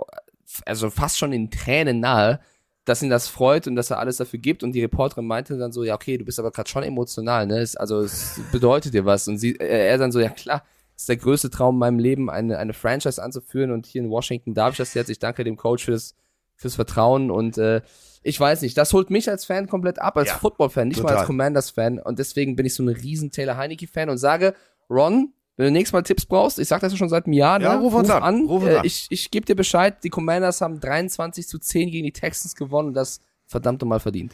also 0.67 0.91
fast 0.91 1.19
schon 1.19 1.33
in 1.33 1.51
Tränen 1.51 2.01
nahe, 2.01 2.41
dass 2.85 3.03
ihn 3.03 3.11
das 3.11 3.29
freut 3.29 3.67
und 3.69 3.77
dass 3.77 3.91
er 3.91 3.99
alles 3.99 4.17
dafür 4.17 4.41
gibt. 4.41 4.63
Und 4.63 4.73
die 4.73 4.81
Reporterin 4.83 5.27
meinte 5.27 5.57
dann 5.59 5.71
so, 5.71 5.85
ja, 5.85 5.95
okay, 5.95 6.19
du 6.19 6.25
bist 6.25 6.39
aber 6.41 6.51
gerade 6.51 6.69
schon 6.69 6.83
emotional, 6.83 7.47
ne? 7.47 7.59
Es, 7.61 7.77
also 7.77 8.01
es 8.01 8.41
bedeutet 8.51 8.95
dir 8.95 9.05
was. 9.05 9.29
Und 9.29 9.39
sie, 9.39 9.53
äh, 9.57 9.89
er 9.89 9.99
dann 9.99 10.11
so, 10.11 10.19
ja 10.19 10.31
klar, 10.31 10.65
ist 10.97 11.09
der 11.09 11.17
größte 11.17 11.51
Traum 11.51 11.77
in 11.77 11.79
meinem 11.79 11.99
Leben, 11.99 12.31
eine, 12.31 12.59
eine 12.59 12.73
Franchise 12.73 13.23
anzuführen. 13.23 13.71
Und 13.71 13.87
hier 13.87 14.03
in 14.03 14.11
Washington 14.11 14.55
darf 14.55 14.73
ich 14.73 14.79
das 14.79 14.95
jetzt. 14.95 15.09
Ich 15.09 15.19
danke 15.21 15.45
dem 15.45 15.57
Coach 15.57 15.85
fürs, 15.85 16.17
fürs 16.57 16.75
Vertrauen. 16.75 17.31
Und 17.31 17.59
äh, 17.59 17.81
ich 18.23 18.41
weiß 18.41 18.63
nicht, 18.63 18.77
das 18.77 18.93
holt 18.93 19.11
mich 19.11 19.31
als 19.31 19.45
Fan 19.45 19.69
komplett 19.69 20.01
ab, 20.01 20.17
als 20.17 20.29
Ja, 20.29 20.39
Football-Fan, 20.39 20.89
nicht 20.89 20.99
mal 20.99 21.11
total. 21.11 21.19
als 21.19 21.27
Commanders-Fan. 21.27 22.01
Und 22.01 22.19
deswegen 22.19 22.57
bin 22.57 22.67
ich 22.67 22.75
so 22.75 22.83
ein 22.83 22.89
riesen 22.89 23.31
Taylor 23.31 23.57
Heineke-Fan 23.57 24.11
und 24.11 24.19
sage, 24.19 24.55
Ron, 24.89 25.33
wenn 25.61 25.66
du 25.66 25.73
nächstes 25.73 25.92
Mal 25.92 26.03
Tipps 26.03 26.25
brauchst, 26.25 26.59
ich 26.59 26.68
sag 26.68 26.81
das 26.81 26.92
ja 26.92 26.96
schon 26.96 27.11
seit 27.11 27.27
einem 27.27 27.35
Jahr, 27.35 27.61
Ja, 27.61 27.75
ne? 27.75 27.81
ruf 27.83 27.92
uns 27.92 28.09
an, 28.09 28.46
ruf 28.46 28.62
uns 28.62 28.73
Äh, 28.73 28.77
an. 28.79 28.85
ich 28.87 29.07
ich 29.11 29.31
gebe 29.31 29.44
dir 29.44 29.55
Bescheid, 29.55 30.03
die 30.03 30.09
Commanders 30.09 30.62
haben 30.62 30.81
23 30.81 31.46
zu 31.46 31.59
10 31.59 31.90
gegen 31.90 32.07
die 32.07 32.12
Texans 32.12 32.55
gewonnen 32.55 32.88
und 32.88 32.94
das 32.94 33.20
verdammt 33.46 33.83
nochmal 33.83 34.01
verdient. 34.01 34.33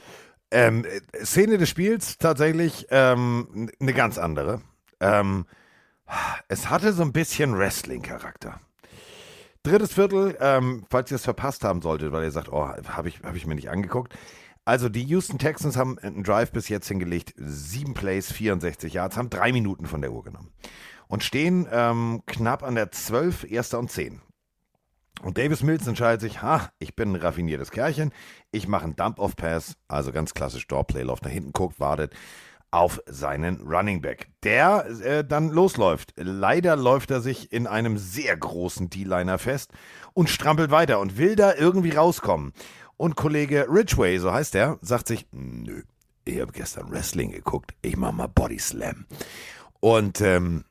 Ähm, 0.52 0.84
äh, 0.84 1.24
Szene 1.24 1.58
des 1.58 1.68
Spiels 1.68 2.18
tatsächlich 2.18 2.86
ähm, 2.90 3.68
eine 3.80 3.92
ganz 3.92 4.18
andere. 4.18 4.60
Ähm, 5.00 5.46
es 6.46 6.70
hatte 6.70 6.92
so 6.92 7.02
ein 7.02 7.12
bisschen 7.12 7.58
Wrestling-Charakter. 7.58 8.60
Drittes 9.64 9.94
Viertel, 9.94 10.36
ähm, 10.40 10.84
falls 10.90 11.10
ihr 11.10 11.16
es 11.16 11.24
verpasst 11.24 11.64
haben 11.64 11.82
solltet, 11.82 12.12
weil 12.12 12.22
ihr 12.22 12.30
sagt, 12.30 12.52
oh, 12.52 12.68
habe 12.68 13.08
ich, 13.08 13.20
hab 13.24 13.34
ich 13.34 13.46
mir 13.48 13.56
nicht 13.56 13.68
angeguckt. 13.68 14.14
Also 14.64 14.88
die 14.88 15.02
Houston 15.02 15.38
Texans 15.38 15.76
haben 15.76 15.98
einen 15.98 16.22
Drive 16.22 16.52
bis 16.52 16.68
jetzt 16.68 16.86
hingelegt, 16.86 17.34
sieben 17.36 17.94
Plays, 17.94 18.30
64 18.30 18.92
Yards, 18.92 19.16
haben 19.16 19.28
drei 19.30 19.50
Minuten 19.50 19.86
von 19.86 20.00
der 20.02 20.12
Uhr 20.12 20.22
genommen 20.22 20.52
und 21.08 21.24
stehen 21.24 21.66
ähm, 21.70 22.22
knapp 22.26 22.62
an 22.62 22.74
der 22.74 22.90
12, 22.90 23.50
erster 23.50 23.78
und 23.78 23.90
10. 23.90 24.20
Und 25.22 25.38
Davis 25.38 25.62
Mills 25.62 25.86
entscheidet 25.86 26.20
sich, 26.20 26.42
ha, 26.42 26.70
ich 26.78 26.94
bin 26.94 27.12
ein 27.12 27.20
raffiniertes 27.20 27.70
Kerlchen, 27.70 28.12
ich 28.52 28.68
mache 28.68 28.84
einen 28.84 28.96
Dump-Off-Pass, 28.96 29.76
also 29.88 30.12
ganz 30.12 30.34
klassisch 30.34 30.66
Doorplay, 30.66 31.02
läuft 31.02 31.24
nach 31.24 31.30
hinten, 31.30 31.52
guckt, 31.52 31.80
wartet 31.80 32.14
auf 32.70 33.00
seinen 33.06 33.62
Running 33.62 34.02
Back, 34.02 34.28
der 34.42 34.86
äh, 35.02 35.24
dann 35.24 35.48
losläuft. 35.48 36.12
Leider 36.16 36.76
läuft 36.76 37.10
er 37.10 37.20
sich 37.20 37.50
in 37.50 37.66
einem 37.66 37.96
sehr 37.96 38.36
großen 38.36 38.90
D-Liner 38.90 39.38
fest 39.38 39.72
und 40.12 40.28
strampelt 40.28 40.70
weiter 40.70 41.00
und 41.00 41.16
will 41.16 41.36
da 41.36 41.54
irgendwie 41.54 41.92
rauskommen. 41.92 42.52
Und 42.98 43.16
Kollege 43.16 43.66
Ridgway, 43.70 44.18
so 44.18 44.32
heißt 44.32 44.54
er, 44.54 44.78
sagt 44.82 45.08
sich, 45.08 45.26
nö, 45.32 45.82
ich 46.24 46.40
habe 46.40 46.52
gestern 46.52 46.90
Wrestling 46.90 47.30
geguckt, 47.30 47.74
ich 47.82 47.96
mache 47.96 48.14
mal 48.14 48.26
Body 48.26 48.58
Slam. 48.58 49.06
Und 49.80 50.20
ähm, 50.20 50.64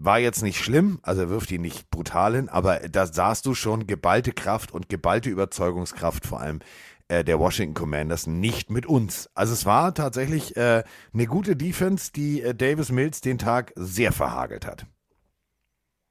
war 0.00 0.18
jetzt 0.18 0.42
nicht 0.42 0.62
schlimm, 0.62 1.00
also 1.02 1.22
er 1.22 1.30
wirft 1.30 1.50
ihn 1.50 1.62
nicht 1.62 1.90
brutal 1.90 2.36
hin, 2.36 2.48
aber 2.48 2.80
da 2.88 3.06
sahst 3.06 3.46
du 3.46 3.54
schon 3.54 3.86
geballte 3.86 4.32
Kraft 4.32 4.72
und 4.72 4.88
geballte 4.88 5.28
Überzeugungskraft 5.28 6.26
vor 6.26 6.40
allem 6.40 6.60
äh, 7.08 7.24
der 7.24 7.38
Washington 7.38 7.74
Commanders 7.74 8.26
nicht 8.26 8.70
mit 8.70 8.86
uns. 8.86 9.28
Also 9.34 9.52
es 9.52 9.66
war 9.66 9.94
tatsächlich 9.94 10.56
äh, 10.56 10.84
eine 11.12 11.26
gute 11.26 11.56
Defense, 11.56 12.12
die 12.14 12.42
äh, 12.42 12.54
Davis 12.54 12.92
Mills 12.92 13.20
den 13.20 13.38
Tag 13.38 13.72
sehr 13.76 14.12
verhagelt 14.12 14.66
hat. 14.66 14.86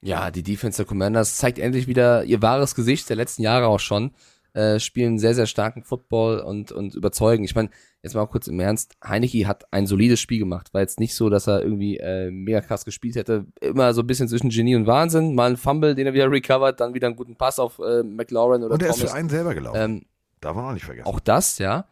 Ja, 0.00 0.30
die 0.30 0.42
Defense 0.42 0.76
der 0.76 0.86
Commanders 0.86 1.36
zeigt 1.36 1.58
endlich 1.58 1.86
wieder 1.86 2.24
ihr 2.24 2.42
wahres 2.42 2.74
Gesicht 2.74 3.08
der 3.08 3.16
letzten 3.16 3.42
Jahre 3.42 3.66
auch 3.66 3.80
schon. 3.80 4.12
Äh, 4.58 4.80
spielen 4.80 5.18
sehr, 5.20 5.34
sehr 5.34 5.46
starken 5.46 5.84
Football 5.84 6.40
und, 6.40 6.72
und 6.72 6.94
überzeugen. 6.96 7.44
Ich 7.44 7.54
meine, 7.54 7.70
jetzt 8.02 8.14
mal 8.14 8.26
kurz 8.26 8.48
im 8.48 8.58
Ernst, 8.58 8.96
Heineke 9.04 9.46
hat 9.46 9.72
ein 9.72 9.86
solides 9.86 10.18
Spiel 10.18 10.40
gemacht. 10.40 10.74
War 10.74 10.80
jetzt 10.80 10.98
nicht 10.98 11.14
so, 11.14 11.30
dass 11.30 11.46
er 11.46 11.62
irgendwie 11.62 11.98
äh, 11.98 12.30
mega 12.32 12.60
krass 12.60 12.84
gespielt 12.84 13.14
hätte. 13.14 13.46
Immer 13.60 13.94
so 13.94 14.00
ein 14.00 14.06
bisschen 14.08 14.26
zwischen 14.26 14.50
Genie 14.50 14.74
und 14.74 14.86
Wahnsinn. 14.88 15.36
Mal 15.36 15.50
ein 15.50 15.56
Fumble, 15.56 15.94
den 15.94 16.06
er 16.08 16.12
wieder 16.14 16.28
recovert, 16.30 16.80
dann 16.80 16.92
wieder 16.92 17.06
einen 17.06 17.14
guten 17.14 17.36
Pass 17.36 17.60
auf 17.60 17.78
äh, 17.78 18.02
McLaurin 18.02 18.64
oder 18.64 18.74
Und 18.74 18.82
er 18.82 18.88
ist 18.90 18.96
Thomas. 18.96 19.12
für 19.12 19.16
einen 19.16 19.28
selber 19.28 19.54
gelaufen. 19.54 19.80
ähm, 19.80 20.02
Darf 20.40 20.56
man 20.56 20.64
auch 20.64 20.72
nicht 20.72 20.84
vergessen. 20.84 21.06
auch 21.06 21.20
das, 21.20 21.58
ja. 21.58 21.86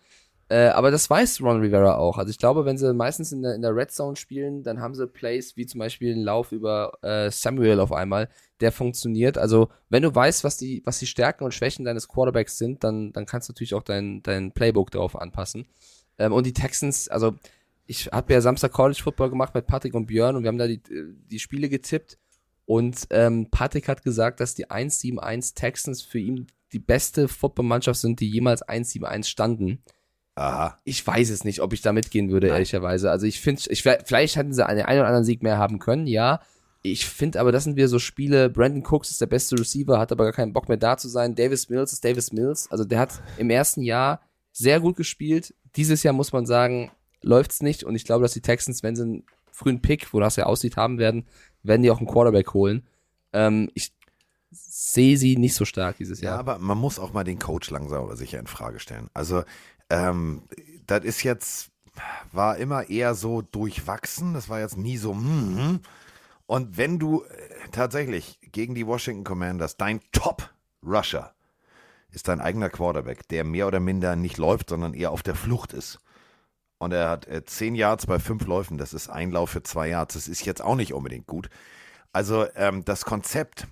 Äh, 0.49 0.69
aber 0.69 0.93
das 0.93 1.11
weiß 1.11 1.41
Ron 1.43 1.61
Rivera 1.61 1.97
auch. 1.97 2.19
Also 2.19 2.31
ich 2.31 2.39
glaube, 2.39 2.65
wenn 2.65 2.79
sie 2.79 2.95
meistens 2.95 3.33
in 3.33 3.43
der, 3.43 3.55
in 3.55 3.63
der 3.63 3.75
Red 3.75 3.91
Zone 3.91 4.15
spielen, 4.15 4.63
dann 4.63 4.81
haben 4.81 4.95
sie 4.95 5.07
Plays 5.09 5.57
wie 5.57 5.67
zum 5.67 5.81
Beispiel 5.81 6.13
einen 6.13 6.23
Lauf 6.23 6.53
über 6.53 6.93
äh, 7.03 7.31
Samuel 7.33 7.81
auf 7.81 7.93
einmal, 7.93 8.29
der 8.61 8.71
funktioniert. 8.71 9.39
Also 9.39 9.71
wenn 9.89 10.05
du 10.05 10.15
weißt, 10.15 10.45
was 10.45 10.57
die, 10.57 10.83
was 10.85 11.01
die 11.01 11.07
Stärken 11.07 11.43
und 11.43 11.53
Schwächen 11.53 11.85
deines 11.85 12.07
Quarterbacks 12.07 12.59
sind, 12.59 12.85
dann, 12.85 13.13
dann 13.13 13.27
kannst 13.27 13.49
du 13.49 13.53
natürlich 13.53 13.75
auch 13.75 13.83
dein, 13.83 14.23
dein 14.23 14.53
Playbook 14.53 14.93
darauf 14.93 15.21
anpassen. 15.21 15.67
Ähm, 16.19 16.33
und 16.33 16.47
die 16.47 16.53
Texans, 16.53 17.09
also 17.09 17.35
ich 17.87 18.07
habe 18.07 18.33
ja 18.33 18.41
Samstag 18.41 18.73
College 18.73 19.01
Football 19.03 19.31
gemacht 19.31 19.55
mit 19.55 19.67
Patrick 19.67 19.95
und 19.95 20.07
Björn 20.07 20.37
und 20.37 20.45
wir 20.45 20.49
haben 20.49 20.59
da 20.59 20.69
die, 20.69 20.81
die 20.83 21.39
Spiele 21.39 21.69
getippt. 21.69 22.19
Und 22.67 23.07
ähm, 23.11 23.49
Patrick 23.51 23.89
hat 23.89 24.03
gesagt, 24.03 24.41
dass 24.41 24.55
die 24.55 24.67
1-7-1 24.67 25.55
Texans 25.55 26.03
für 26.03 26.19
ihn 26.19 26.49
die 26.73 26.81
beste 26.81 27.29
Footballmannschaft 27.29 28.01
sind, 28.01 28.21
die 28.21 28.29
jemals 28.29 28.67
1-7-1 28.67 29.25
standen. 29.25 29.83
Aha. 30.37 30.79
Ich 30.85 31.05
weiß 31.07 31.31
es 31.31 31.44
nicht, 31.44 31.61
ob 31.61 31.72
ich 31.72 31.81
da 31.83 31.92
mitgehen 31.92 32.31
würde, 32.31 32.49
ehrlicherweise. 32.49 33.11
Also 33.11 33.27
ich 33.27 33.40
finde, 33.40 33.62
ich, 33.68 33.83
vielleicht 33.83 34.37
hätten 34.37 34.53
sie 34.53 34.64
einen, 34.64 34.83
einen 34.83 35.01
oder 35.01 35.09
anderen 35.09 35.25
Sieg 35.25 35.42
mehr 35.42 35.59
haben 35.59 35.79
können, 35.79 36.07
ja. 36.07 36.40
Ich 36.83 37.07
finde 37.07 37.40
aber, 37.40 37.51
das 37.51 37.64
sind 37.64 37.75
wieder 37.77 37.88
so 37.88 37.99
Spiele. 37.99 38.49
Brandon 38.49 38.85
Cooks 38.85 39.11
ist 39.11 39.20
der 39.20 39.27
beste 39.27 39.59
Receiver, 39.59 39.99
hat 39.99 40.12
aber 40.12 40.25
gar 40.25 40.33
keinen 40.33 40.53
Bock 40.53 40.68
mehr 40.68 40.77
da 40.77 40.96
zu 40.96 41.09
sein. 41.09 41.35
Davis 41.35 41.68
Mills 41.68 41.92
ist 41.92 42.05
Davis 42.05 42.33
Mills. 42.33 42.70
Also 42.70 42.85
der 42.85 43.01
hat 43.01 43.20
im 43.38 43.51
ersten 43.51 43.83
Jahr 43.83 44.20
sehr 44.53 44.79
gut 44.79 44.96
gespielt. 44.96 45.53
Dieses 45.75 46.03
Jahr 46.05 46.14
muss 46.14 46.33
man 46.33 46.46
sagen, 46.46 46.92
läuft's 47.22 47.61
nicht. 47.61 47.83
Und 47.83 47.96
ich 47.96 48.05
glaube, 48.05 48.22
dass 48.22 48.35
die 48.35 48.40
Texans, 48.40 48.83
wenn 48.85 48.94
sie 48.94 49.03
einen 49.03 49.25
frühen 49.51 49.81
Pick, 49.83 50.12
wo 50.12 50.20
das 50.20 50.37
ja 50.37 50.44
aussieht, 50.44 50.77
haben 50.77 50.99
werden, 50.99 51.27
werden 51.62 51.83
die 51.83 51.90
auch 51.90 51.99
einen 51.99 52.07
Quarterback 52.07 52.55
holen. 52.55 52.87
Ähm, 53.33 53.68
ich 53.75 53.92
sehe 54.53 55.16
sie 55.18 55.37
nicht 55.37 55.55
so 55.55 55.64
stark 55.64 55.96
dieses 55.96 56.20
Ja, 56.20 56.31
Jahr. 56.31 56.38
aber 56.38 56.59
man 56.59 56.79
muss 56.79 56.99
auch 57.01 57.12
mal 57.12 57.25
den 57.25 57.38
Coach 57.40 57.68
langsam 57.70 58.05
aber 58.05 58.16
sicher 58.16 58.38
in 58.38 58.46
Frage 58.46 58.79
stellen. 58.79 59.09
Also, 59.12 59.42
ähm, 59.90 60.42
das 60.87 61.05
ist 61.05 61.22
jetzt, 61.22 61.70
war 62.33 62.57
immer 62.57 62.88
eher 62.88 63.14
so 63.14 63.42
durchwachsen. 63.42 64.35
Das 64.35 64.49
war 64.49 64.61
jetzt 64.61 64.77
nie 64.77 64.96
so, 64.96 65.14
hm. 65.14 65.81
Und 66.46 66.77
wenn 66.77 66.99
du 66.99 67.25
äh, 67.25 67.29
tatsächlich 67.72 68.38
gegen 68.53 68.75
die 68.75 68.87
Washington 68.87 69.25
Commanders 69.25 69.77
dein 69.77 70.01
Top-Rusher 70.12 71.35
ist 72.11 72.29
dein 72.29 72.40
eigener 72.40 72.70
Quarterback, 72.70 73.29
der 73.29 73.44
mehr 73.44 73.66
oder 73.66 73.81
minder 73.81 74.16
nicht 74.16 74.38
läuft, 74.38 74.70
sondern 74.70 74.94
eher 74.94 75.11
auf 75.11 75.22
der 75.22 75.35
Flucht 75.35 75.72
ist. 75.72 75.99
Und 76.79 76.92
er 76.92 77.11
hat 77.11 77.27
äh, 77.27 77.44
zehn 77.44 77.75
Yards 77.75 78.07
bei 78.07 78.18
fünf 78.18 78.46
Läufen. 78.46 78.79
Das 78.79 78.94
ist 78.94 79.09
ein 79.09 79.31
Lauf 79.31 79.51
für 79.51 79.62
zwei 79.62 79.88
Yards. 79.88 80.14
Das 80.14 80.29
ist 80.29 80.44
jetzt 80.44 80.62
auch 80.62 80.77
nicht 80.77 80.94
unbedingt 80.94 81.27
gut. 81.27 81.51
Also 82.12 82.46
ähm, 82.55 82.85
das 82.85 83.05
Konzept 83.05 83.66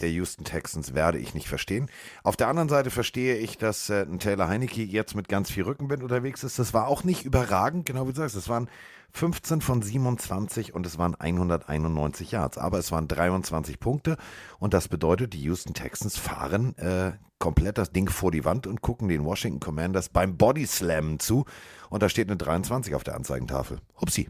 der 0.00 0.10
Houston 0.10 0.44
Texans 0.44 0.94
werde 0.94 1.18
ich 1.18 1.34
nicht 1.34 1.48
verstehen. 1.48 1.90
Auf 2.22 2.36
der 2.36 2.48
anderen 2.48 2.68
Seite 2.68 2.90
verstehe 2.90 3.36
ich, 3.36 3.58
dass 3.58 3.90
äh, 3.90 4.02
ein 4.02 4.18
Taylor 4.18 4.48
Heinecke 4.48 4.82
jetzt 4.82 5.14
mit 5.14 5.28
ganz 5.28 5.50
viel 5.50 5.64
Rückenwind 5.64 6.02
unterwegs 6.02 6.44
ist. 6.44 6.58
Das 6.58 6.74
war 6.74 6.88
auch 6.88 7.04
nicht 7.04 7.24
überragend, 7.24 7.86
genau 7.86 8.06
wie 8.06 8.12
du 8.12 8.18
sagst. 8.18 8.36
Es 8.36 8.48
waren 8.48 8.68
15 9.12 9.60
von 9.60 9.82
27 9.82 10.74
und 10.74 10.86
es 10.86 10.98
waren 10.98 11.14
191 11.14 12.32
Yards. 12.32 12.58
Aber 12.58 12.78
es 12.78 12.92
waren 12.92 13.08
23 13.08 13.80
Punkte 13.80 14.16
und 14.58 14.74
das 14.74 14.88
bedeutet, 14.88 15.32
die 15.32 15.42
Houston 15.42 15.74
Texans 15.74 16.16
fahren 16.16 16.76
äh, 16.78 17.12
komplett 17.38 17.78
das 17.78 17.92
Ding 17.92 18.08
vor 18.08 18.30
die 18.30 18.44
Wand 18.44 18.66
und 18.66 18.82
gucken 18.82 19.08
den 19.08 19.24
Washington 19.24 19.60
Commanders 19.60 20.08
beim 20.08 20.36
Body 20.36 20.66
Slammen 20.66 21.20
zu. 21.20 21.44
Und 21.88 22.02
da 22.02 22.08
steht 22.08 22.28
eine 22.28 22.36
23 22.36 22.94
auf 22.94 23.04
der 23.04 23.14
Anzeigentafel. 23.14 23.78
Hupsi. 24.00 24.28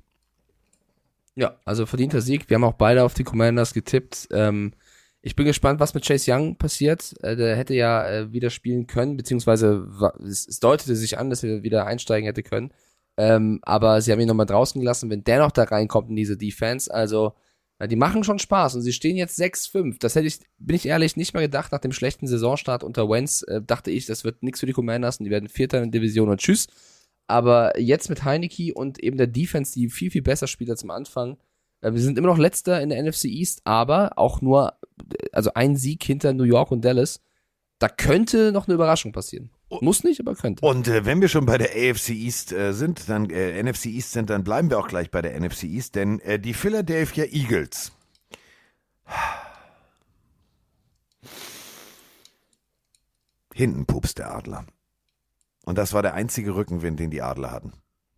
Ja, 1.34 1.56
also 1.64 1.86
verdienter 1.86 2.20
Sieg. 2.20 2.50
Wir 2.50 2.56
haben 2.56 2.64
auch 2.64 2.74
beide 2.74 3.04
auf 3.04 3.14
die 3.14 3.24
Commanders 3.24 3.72
getippt. 3.72 4.28
Ähm, 4.32 4.72
ich 5.20 5.34
bin 5.34 5.46
gespannt, 5.46 5.80
was 5.80 5.94
mit 5.94 6.06
Chase 6.06 6.32
Young 6.32 6.56
passiert. 6.56 7.14
Äh, 7.22 7.36
der 7.36 7.56
hätte 7.56 7.74
ja 7.74 8.08
äh, 8.08 8.32
wieder 8.32 8.50
spielen 8.50 8.86
können, 8.86 9.16
beziehungsweise 9.16 9.88
es, 10.24 10.46
deutete 10.60 10.94
sich 10.96 11.18
an, 11.18 11.30
dass 11.30 11.42
er 11.42 11.62
wieder 11.62 11.86
einsteigen 11.86 12.26
hätte 12.26 12.42
können. 12.42 12.72
Ähm, 13.16 13.58
aber 13.62 14.00
sie 14.00 14.12
haben 14.12 14.20
ihn 14.20 14.28
nochmal 14.28 14.46
draußen 14.46 14.80
gelassen, 14.80 15.10
wenn 15.10 15.24
der 15.24 15.40
noch 15.40 15.50
da 15.50 15.64
reinkommt 15.64 16.10
in 16.10 16.16
diese 16.16 16.36
Defense. 16.36 16.92
Also, 16.92 17.34
die 17.86 17.96
machen 17.96 18.24
schon 18.24 18.40
Spaß 18.40 18.74
und 18.74 18.82
sie 18.82 18.92
stehen 18.92 19.16
jetzt 19.16 19.38
6-5. 19.40 19.98
Das 20.00 20.16
hätte 20.16 20.26
ich, 20.26 20.40
bin 20.58 20.74
ich 20.74 20.86
ehrlich, 20.86 21.16
nicht 21.16 21.32
mal 21.32 21.40
gedacht 21.40 21.70
nach 21.70 21.78
dem 21.78 21.92
schlechten 21.92 22.26
Saisonstart 22.26 22.82
unter 22.82 23.08
Wentz. 23.08 23.42
Äh, 23.42 23.62
dachte 23.62 23.90
ich, 23.90 24.06
das 24.06 24.24
wird 24.24 24.42
nichts 24.42 24.60
für 24.60 24.66
die 24.66 24.72
Commanders 24.72 25.18
und 25.18 25.24
die 25.24 25.30
werden 25.30 25.48
Vierter 25.48 25.78
in 25.82 25.90
der 25.90 26.00
Division 26.00 26.28
und 26.28 26.40
tschüss. 26.40 26.66
Aber 27.28 27.78
jetzt 27.78 28.08
mit 28.08 28.24
Heineke 28.24 28.74
und 28.74 28.98
eben 29.00 29.16
der 29.16 29.26
Defense, 29.26 29.72
die 29.72 29.90
viel, 29.90 30.10
viel 30.10 30.22
besser 30.22 30.46
spielt 30.46 30.70
als 30.70 30.82
am 30.82 30.90
Anfang. 30.90 31.38
Äh, 31.80 31.92
Wir 31.92 32.00
sind 32.00 32.18
immer 32.18 32.28
noch 32.28 32.38
letzter 32.38 32.80
in 32.80 32.90
der 32.90 33.02
NFC 33.02 33.26
East, 33.26 33.60
aber 33.64 34.12
auch 34.16 34.40
nur, 34.40 34.74
also 35.32 35.52
ein 35.54 35.76
Sieg 35.76 36.02
hinter 36.02 36.32
New 36.32 36.44
York 36.44 36.70
und 36.70 36.84
Dallas. 36.84 37.20
Da 37.78 37.88
könnte 37.88 38.50
noch 38.52 38.66
eine 38.66 38.74
Überraschung 38.74 39.12
passieren. 39.12 39.50
Muss 39.80 40.02
nicht, 40.02 40.18
aber 40.20 40.34
könnte. 40.34 40.64
Und 40.66 40.88
äh, 40.88 41.04
wenn 41.04 41.20
wir 41.20 41.28
schon 41.28 41.44
bei 41.44 41.58
der 41.58 41.70
AFC 41.70 42.10
East 42.10 42.52
äh, 42.52 42.72
sind, 42.72 43.08
dann 43.08 43.28
äh, 43.30 43.62
NFC 43.62 43.86
East 43.86 44.12
sind, 44.12 44.30
dann 44.30 44.42
bleiben 44.42 44.70
wir 44.70 44.78
auch 44.78 44.88
gleich 44.88 45.10
bei 45.10 45.20
der 45.20 45.38
NFC 45.38 45.64
East, 45.64 45.94
denn 45.94 46.20
äh, 46.20 46.38
die 46.40 46.54
Philadelphia 46.54 47.24
Eagles. 47.24 47.92
Hinten 53.54 53.86
pupst 53.86 54.18
der 54.18 54.34
Adler. 54.34 54.66
Und 55.64 55.76
das 55.76 55.92
war 55.92 56.00
der 56.00 56.14
einzige 56.14 56.54
Rückenwind, 56.54 56.98
den 56.98 57.10
die 57.10 57.20
Adler 57.20 57.50
hatten. 57.50 57.72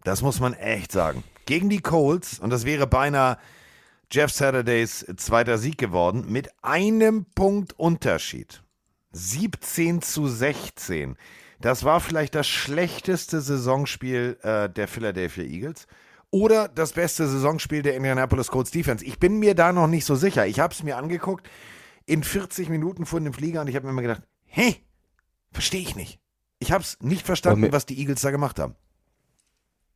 Das 0.04 0.22
muss 0.22 0.40
man 0.40 0.54
echt 0.54 0.92
sagen. 0.92 1.22
Gegen 1.46 1.68
die 1.68 1.80
Colts, 1.80 2.38
und 2.38 2.50
das 2.50 2.64
wäre 2.64 2.86
beinahe 2.86 3.38
Jeff 4.10 4.32
Saturdays 4.32 5.06
zweiter 5.16 5.58
Sieg 5.58 5.78
geworden, 5.78 6.24
mit 6.28 6.48
einem 6.62 7.26
Punkt 7.34 7.78
Unterschied. 7.78 8.62
17 9.12 10.02
zu 10.02 10.26
16. 10.26 11.16
Das 11.60 11.84
war 11.84 12.00
vielleicht 12.00 12.34
das 12.34 12.48
schlechteste 12.48 13.40
Saisonspiel 13.40 14.38
äh, 14.42 14.68
der 14.70 14.88
Philadelphia 14.88 15.44
Eagles 15.44 15.86
oder 16.30 16.68
das 16.68 16.92
beste 16.92 17.26
Saisonspiel 17.26 17.82
der 17.82 17.96
Indianapolis 17.96 18.48
Colts 18.48 18.70
Defense. 18.70 19.04
Ich 19.04 19.18
bin 19.18 19.38
mir 19.38 19.54
da 19.54 19.72
noch 19.72 19.86
nicht 19.86 20.04
so 20.04 20.14
sicher. 20.14 20.46
Ich 20.46 20.60
habe 20.60 20.72
es 20.72 20.82
mir 20.82 20.96
angeguckt 20.96 21.48
in 22.06 22.22
40 22.22 22.68
Minuten 22.68 23.04
von 23.04 23.24
dem 23.24 23.34
Flieger 23.34 23.60
und 23.60 23.68
ich 23.68 23.76
habe 23.76 23.86
mir 23.86 23.92
immer 23.92 24.02
gedacht, 24.02 24.22
hey, 24.46 24.76
verstehe 25.52 25.80
ich 25.80 25.96
nicht. 25.96 26.18
Ich 26.58 26.72
habe 26.72 26.82
es 26.82 26.98
nicht 27.00 27.26
verstanden, 27.26 27.72
was 27.72 27.86
die 27.86 27.98
Eagles 27.98 28.22
da 28.22 28.30
gemacht 28.30 28.58
haben. 28.58 28.74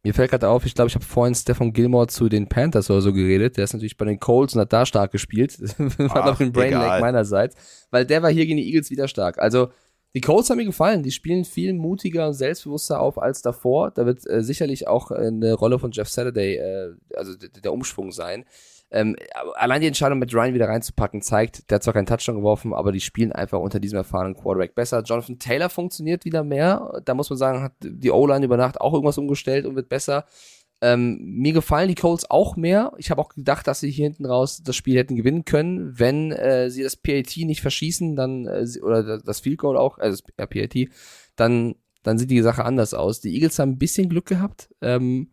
Mir 0.05 0.13
fällt 0.13 0.31
gerade 0.31 0.51
auf, 0.51 0.67
ich 0.67 0.75
glaube, 0.75 0.89
ich 0.89 0.95
habe 0.95 1.05
vorhin 1.05 1.35
Stefan 1.35 1.73
Gilmore 1.73 2.09
zu 2.09 2.29
den 2.29 2.47
Panthers 2.47 2.91
oder 2.91 3.01
so 3.01 3.15
geredet. 3.15 3.57
Der 3.57 3.65
ist 3.65 3.73
natürlich 3.73 3.97
bei 3.97 4.05
den 4.05 4.21
Colts 4.21 4.55
und 4.55 4.61
hat 4.61 4.71
da 4.71 4.85
stark 4.85 5.13
gespielt. 5.13 5.59
war 5.79 6.27
doch 6.27 6.41
ein 6.41 6.53
Brain 6.53 6.69
egal. 6.69 6.87
Lag 6.87 7.01
meinerseits. 7.01 7.87
Weil 7.91 8.05
der 8.05 8.23
war 8.23 8.31
hier 8.31 8.45
gegen 8.45 8.59
die 8.59 8.67
Eagles 8.67 8.91
wieder 8.91 9.09
stark. 9.09 9.39
Also, 9.39 9.71
die 10.15 10.21
Colts 10.21 10.51
haben 10.51 10.59
mir 10.59 10.67
gefallen. 10.67 11.03
Die 11.03 11.11
spielen 11.11 11.47
viel 11.47 11.73
mutiger 11.73 12.29
und 12.29 12.35
selbstbewusster 12.35 13.01
auf 13.01 13.17
als 13.19 13.41
davor. 13.41 13.93
Da 13.93 14.05
wird 14.05 14.29
äh, 14.29 14.43
sicherlich 14.43 14.87
auch 14.87 15.11
äh, 15.11 15.27
eine 15.27 15.55
Rolle 15.55 15.79
von 15.79 15.91
Jeff 15.91 16.11
Saturday, 16.11 16.57
äh, 16.57 16.93
also 17.17 17.33
der 17.37 17.73
Umschwung 17.73 18.13
sein. 18.13 18.45
Ähm, 18.95 19.17
allein 19.57 19.81
die 19.81 19.89
Entscheidung 19.89 20.21
mit 20.21 20.33
Ryan 20.33 20.55
wieder 20.55 20.69
reinzupacken 20.69 21.21
zeigt, 21.21 21.69
der 21.69 21.77
hat 21.77 21.83
zwar 21.83 21.95
keinen 21.95 22.07
Touchdown 22.07 22.37
geworfen, 22.37 22.73
aber 22.73 22.93
die 22.93 23.01
spielen 23.01 23.33
einfach 23.33 23.59
unter 23.59 23.81
diesem 23.81 23.97
erfahrenen 23.97 24.37
Quarterback 24.37 24.77
besser. 24.77 25.03
Jonathan 25.03 25.41
Taylor 25.41 25.69
funktioniert 25.69 26.25
wieder 26.25 26.45
mehr. 26.45 27.03
Da 27.05 27.15
muss 27.15 27.29
man 27.29 27.37
sagen, 27.37 27.61
hat 27.61 27.73
die 27.81 28.13
O-Line 28.13 28.45
über 28.45 28.57
Nacht 28.57 28.81
auch 28.81 28.93
irgendwas 28.93 29.19
umgestellt 29.19 29.67
und 29.67 29.75
wird 29.75 29.89
besser. 29.89 30.27
Ähm, 30.81 31.19
mir 31.25 31.53
gefallen 31.53 31.89
die 31.89 31.97
Colts 31.97 32.31
auch 32.31 32.55
mehr. 32.55 32.93
Ich 32.97 33.11
habe 33.11 33.21
auch 33.21 33.31
gedacht, 33.31 33.67
dass 33.67 33.81
sie 33.81 33.91
hier 33.91 34.05
hinten 34.05 34.27
raus 34.27 34.63
das 34.63 34.77
Spiel 34.77 34.97
hätten 34.97 35.17
gewinnen 35.17 35.45
können, 35.45 35.99
wenn 35.99 36.31
äh, 36.31 36.71
sie 36.71 36.85
das 36.85 36.95
PAT 36.95 37.37
nicht 37.39 37.63
verschießen, 37.63 38.15
dann 38.15 38.47
äh, 38.47 38.65
oder 38.81 39.19
das 39.19 39.41
Field 39.41 39.59
Goal 39.59 39.77
auch, 39.77 39.99
also 39.99 40.23
das 40.23 40.35
ja, 40.39 40.47
PAT, 40.47 40.89
dann 41.35 41.75
dann 42.05 42.19
sieht 42.19 42.31
die 42.31 42.43
Sache 42.43 42.65
anders 42.65 42.95
aus. 42.95 43.21
Die 43.21 43.35
Eagles 43.35 43.59
haben 43.59 43.71
ein 43.71 43.79
bisschen 43.79 44.09
Glück 44.09 44.27
gehabt, 44.27 44.73
ähm, 44.83 45.33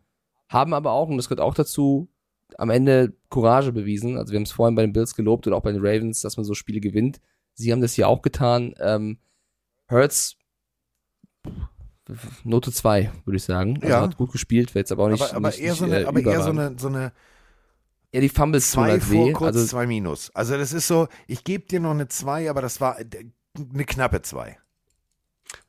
haben 0.50 0.74
aber 0.74 0.94
auch 0.94 1.10
und 1.10 1.18
das 1.18 1.30
gehört 1.30 1.42
auch 1.42 1.54
dazu 1.54 2.10
am 2.60 2.70
Ende 2.70 3.14
Courage 3.30 3.72
bewiesen. 3.72 4.18
Also 4.18 4.32
wir 4.32 4.38
haben 4.38 4.44
es 4.44 4.52
vorhin 4.52 4.76
bei 4.76 4.82
den 4.84 4.94
Bills 4.94 5.16
gelobt 5.16 5.48
und 5.48 5.54
auch 5.54 5.62
bei 5.62 5.72
den 5.72 5.82
Ravens, 5.86 6.22
dass 6.22 6.38
man 6.38 6.44
so 6.46 6.54
Spiele 6.54 6.80
gewinnt. 6.80 7.20
Sie 7.54 7.72
haben 7.72 7.82
das 7.82 7.94
hier 7.94 8.08
auch 8.08 8.22
getan. 8.22 8.74
Ähm, 8.80 9.18
Hurts 9.90 10.38
Note 12.44 12.72
2, 12.72 13.12
würde 13.26 13.38
ich 13.38 13.44
sagen. 13.44 13.76
Also 13.82 13.88
Ja. 13.88 14.02
hat 14.02 14.18
gut 14.18 14.32
gespielt, 14.32 14.76
wird 14.76 14.84
jetzt 14.84 14.92
aber 14.92 15.06
auch 15.06 15.10
nicht. 15.10 15.22
aber 15.22 15.36
aber 15.36 15.48
nicht, 15.50 15.60
eher, 15.60 15.72
nicht, 15.72 15.80
so 15.80 15.86
eine, 15.86 16.02
äh, 16.02 16.06
aber 16.06 16.22
eher 16.22 16.42
so 16.42 16.50
eine, 16.50 16.76
so 16.78 16.88
eine 16.88 17.14
Ja, 18.14 18.20
die 18.20 18.30
Fumbles 18.30 18.72
zwei 18.72 18.92
halt 18.92 19.04
vor, 19.04 19.28
weh. 19.28 19.34
kurz 19.34 19.56
Also, 19.56 19.68
zwei 19.68 19.88
Minus. 19.88 20.30
Also 20.36 20.58
das 20.58 20.74
ist 20.74 20.88
so, 20.88 21.08
ich 21.28 21.44
gebe 21.44 21.66
dir 21.66 21.80
noch 21.80 21.92
eine 21.92 22.08
zwei, 22.10 22.50
aber 22.50 22.62
das 22.62 22.82
war 22.82 22.98
eine 22.98 23.86
knappe 23.86 24.22
zwei. 24.22 24.58